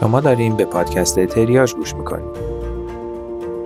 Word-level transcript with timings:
شما 0.00 0.20
داریم 0.20 0.56
به 0.56 0.64
پادکست 0.64 1.26
تریاج 1.26 1.74
گوش 1.74 1.94
می‌کنیم. 1.94 2.28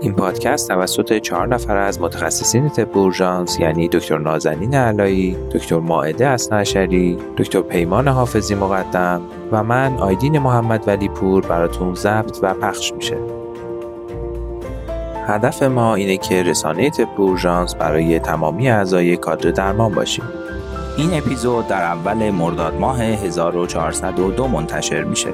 این 0.01 0.13
پادکست 0.13 0.69
توسط 0.69 1.19
چهار 1.19 1.49
نفر 1.49 1.77
از 1.77 2.01
متخصصین 2.01 2.69
طب 2.69 2.99
اورژانس 2.99 3.61
یعنی 3.61 3.89
دکتر 3.89 4.19
نازنین 4.19 4.75
علایی، 4.75 5.37
دکتر 5.55 5.79
ماعده 5.79 6.27
اسنعشری، 6.27 7.19
دکتر 7.37 7.61
پیمان 7.61 8.09
حافظی 8.09 8.55
مقدم 8.55 9.21
و 9.53 9.63
من 9.63 9.97
آیدین 9.99 10.39
محمد 10.39 10.85
ولی 10.87 11.09
پور 11.09 11.47
براتون 11.47 11.95
ضبط 11.95 12.39
و 12.43 12.55
پخش 12.55 12.93
میشه. 12.93 13.17
هدف 15.27 15.63
ما 15.63 15.95
اینه 15.95 16.17
که 16.17 16.43
رسانه 16.43 16.91
طب 16.91 17.21
اورژانس 17.21 17.75
برای 17.75 18.19
تمامی 18.19 18.71
اعضای 18.71 19.17
کادر 19.17 19.51
درمان 19.51 19.95
باشیم. 19.95 20.25
این 20.97 21.15
اپیزود 21.15 21.69
در 21.69 21.83
اول 21.83 22.31
مرداد 22.31 22.75
ماه 22.81 23.03
1402 23.03 24.49
منتشر 24.49 25.05
میشه. 25.05 25.31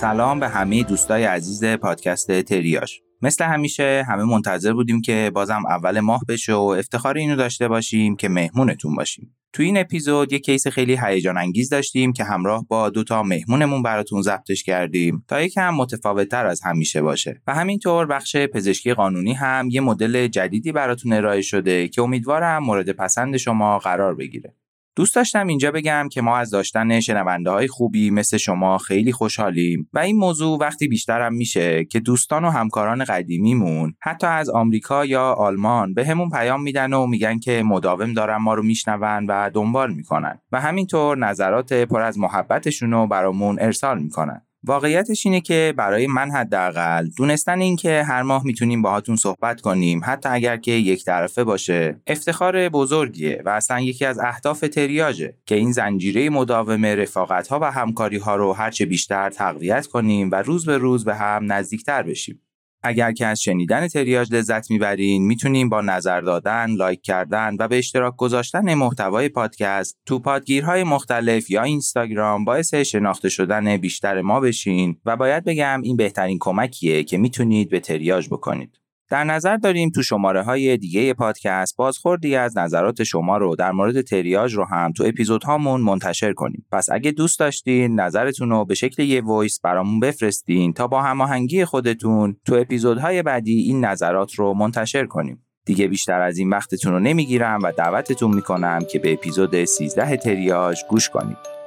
سلام 0.00 0.40
به 0.40 0.48
همه 0.48 0.82
دوستای 0.82 1.24
عزیز 1.24 1.64
پادکست 1.64 2.40
تریاش. 2.40 3.00
مثل 3.22 3.44
همیشه 3.44 4.04
همه 4.08 4.24
منتظر 4.24 4.72
بودیم 4.72 5.00
که 5.00 5.30
بازم 5.34 5.62
اول 5.66 6.00
ماه 6.00 6.20
بشه 6.28 6.54
و 6.54 6.76
افتخار 6.78 7.16
اینو 7.16 7.36
داشته 7.36 7.68
باشیم 7.68 8.16
که 8.16 8.28
مهمونتون 8.28 8.94
باشیم. 8.94 9.34
تو 9.52 9.62
این 9.62 9.78
اپیزود 9.78 10.32
یک 10.32 10.44
کیس 10.44 10.66
خیلی 10.66 10.98
هیجان 11.02 11.38
انگیز 11.38 11.68
داشتیم 11.68 12.12
که 12.12 12.24
همراه 12.24 12.66
با 12.68 12.90
دو 12.90 13.04
تا 13.04 13.22
مهمونمون 13.22 13.82
براتون 13.82 14.22
ضبطش 14.22 14.62
کردیم 14.62 15.24
تا 15.28 15.40
یکم 15.40 15.74
متفاوتتر 15.74 16.46
از 16.46 16.60
همیشه 16.64 17.02
باشه. 17.02 17.42
و 17.46 17.54
همینطور 17.54 18.06
بخش 18.06 18.36
پزشکی 18.36 18.94
قانونی 18.94 19.32
هم 19.32 19.68
یه 19.70 19.80
مدل 19.80 20.26
جدیدی 20.26 20.72
براتون 20.72 21.12
ارائه 21.12 21.42
شده 21.42 21.88
که 21.88 22.02
امیدوارم 22.02 22.64
مورد 22.64 22.92
پسند 22.92 23.36
شما 23.36 23.78
قرار 23.78 24.14
بگیره. 24.14 24.54
دوست 24.98 25.14
داشتم 25.14 25.46
اینجا 25.46 25.70
بگم 25.70 26.08
که 26.12 26.22
ما 26.22 26.36
از 26.36 26.50
داشتن 26.50 27.00
شنونده 27.00 27.50
های 27.50 27.68
خوبی 27.68 28.10
مثل 28.10 28.36
شما 28.36 28.78
خیلی 28.78 29.12
خوشحالیم 29.12 29.88
و 29.92 29.98
این 29.98 30.16
موضوع 30.16 30.58
وقتی 30.60 30.88
بیشترم 30.88 31.34
میشه 31.34 31.84
که 31.84 32.00
دوستان 32.00 32.44
و 32.44 32.50
همکاران 32.50 33.04
قدیمیمون 33.04 33.94
حتی 34.02 34.26
از 34.26 34.50
آمریکا 34.50 35.04
یا 35.04 35.32
آلمان 35.32 35.94
به 35.94 36.06
همون 36.06 36.30
پیام 36.30 36.62
میدن 36.62 36.92
و 36.92 37.06
میگن 37.06 37.38
که 37.38 37.62
مداوم 37.62 38.12
دارن 38.12 38.36
ما 38.36 38.54
رو 38.54 38.62
میشنون 38.62 39.26
و 39.26 39.50
دنبال 39.54 39.94
می‌کنن 39.94 40.40
و 40.52 40.60
همینطور 40.60 41.18
نظرات 41.18 41.72
پر 41.72 42.00
از 42.00 42.18
محبتشون 42.18 42.90
رو 42.90 43.06
برامون 43.06 43.58
ارسال 43.60 43.98
می‌کنن. 43.98 44.47
واقعیتش 44.64 45.26
اینه 45.26 45.40
که 45.40 45.74
برای 45.76 46.06
من 46.06 46.30
حداقل 46.30 47.08
دونستن 47.16 47.60
این 47.60 47.76
که 47.76 48.02
هر 48.02 48.22
ماه 48.22 48.44
می‌تونیم 48.44 48.82
باهاتون 48.82 49.16
صحبت 49.16 49.60
کنیم 49.60 50.00
حتی 50.04 50.28
اگر 50.28 50.56
که 50.56 50.72
یک 50.72 51.04
طرفه 51.04 51.44
باشه 51.44 52.00
افتخار 52.06 52.68
بزرگیه 52.68 53.42
و 53.44 53.48
اصلا 53.48 53.80
یکی 53.80 54.04
از 54.04 54.18
اهداف 54.18 54.60
تریاجه 54.60 55.34
که 55.46 55.54
این 55.54 55.72
زنجیره 55.72 56.30
مداوم 56.30 56.84
رفاقت 56.84 57.48
ها 57.48 57.58
و 57.62 57.64
همکاری 57.64 58.18
ها 58.18 58.36
رو 58.36 58.52
هرچه 58.52 58.86
بیشتر 58.86 59.30
تقویت 59.30 59.86
کنیم 59.86 60.30
و 60.30 60.34
روز 60.34 60.66
به 60.66 60.78
روز 60.78 61.04
به 61.04 61.14
هم 61.14 61.52
نزدیکتر 61.52 62.02
بشیم. 62.02 62.40
اگر 62.82 63.12
که 63.12 63.26
از 63.26 63.42
شنیدن 63.42 63.88
تریاج 63.88 64.34
لذت 64.34 64.70
می‌برین 64.70 65.26
می‌تونیم 65.26 65.68
با 65.68 65.80
نظر 65.80 66.20
دادن، 66.20 66.70
لایک 66.70 67.02
کردن 67.02 67.56
و 67.58 67.68
به 67.68 67.78
اشتراک 67.78 68.16
گذاشتن 68.16 68.74
محتوای 68.74 69.28
پادکست 69.28 69.98
تو 70.06 70.18
پادگیرهای 70.18 70.84
مختلف 70.84 71.50
یا 71.50 71.62
اینستاگرام 71.62 72.44
باعث 72.44 72.74
شناخته 72.74 73.28
شدن 73.28 73.76
بیشتر 73.76 74.22
ما 74.22 74.40
بشین 74.40 74.96
و 75.04 75.16
باید 75.16 75.44
بگم 75.44 75.80
این 75.82 75.96
بهترین 75.96 76.38
کمکیه 76.40 77.04
که 77.04 77.18
می‌تونید 77.18 77.70
به 77.70 77.80
تریاج 77.80 78.28
بکنید. 78.28 78.78
در 79.10 79.24
نظر 79.24 79.56
داریم 79.56 79.90
تو 79.90 80.02
شماره 80.02 80.42
های 80.42 80.76
دیگه 80.76 81.14
پادکست 81.14 81.76
بازخوردی 81.76 82.36
از 82.36 82.58
نظرات 82.58 83.02
شما 83.02 83.36
رو 83.36 83.56
در 83.56 83.72
مورد 83.72 84.00
تریاج 84.00 84.54
رو 84.54 84.64
هم 84.64 84.92
تو 84.92 85.04
اپیزودهامون 85.06 85.80
منتشر 85.80 86.32
کنیم. 86.32 86.66
پس 86.72 86.90
اگه 86.92 87.10
دوست 87.10 87.38
داشتین 87.38 88.00
نظرتون 88.00 88.50
رو 88.50 88.64
به 88.64 88.74
شکل 88.74 89.02
یه 89.02 89.20
voice 89.20 89.60
برامون 89.60 90.00
بفرستین 90.00 90.72
تا 90.72 90.86
با 90.86 91.02
هماهنگی 91.02 91.64
خودتون 91.64 92.36
تو 92.46 92.54
اپیزودهای 92.54 93.22
بعدی 93.22 93.60
این 93.60 93.84
نظرات 93.84 94.34
رو 94.34 94.54
منتشر 94.54 95.06
کنیم. 95.06 95.44
دیگه 95.64 95.88
بیشتر 95.88 96.20
از 96.20 96.38
این 96.38 96.50
وقتتون 96.50 96.92
رو 96.92 97.00
نمی‌گیرم 97.00 97.60
و 97.62 97.72
دعوتتون 97.72 98.34
می‌کنم 98.34 98.78
که 98.90 98.98
به 98.98 99.12
اپیزود 99.12 99.64
13 99.64 100.16
تریاج 100.16 100.84
گوش 100.88 101.08
کنید. 101.08 101.57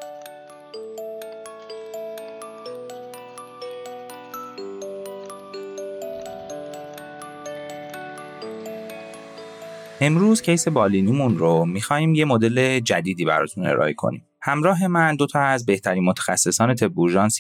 امروز 10.03 10.41
case 10.41 10.67
بالینیمون 10.67 11.37
رو 11.37 11.65
می‌خوایم 11.65 12.15
یه 12.15 12.25
مدل 12.25 12.79
جدیدی 12.79 13.25
براتون 13.25 13.65
ارائه 13.65 13.93
کنیم. 13.93 14.25
همراه 14.41 14.87
من 14.87 15.15
دو 15.15 15.27
تا 15.27 15.39
از 15.39 15.65
بهترین 15.65 16.03
متخصصان 16.03 16.75
طب 16.75 16.91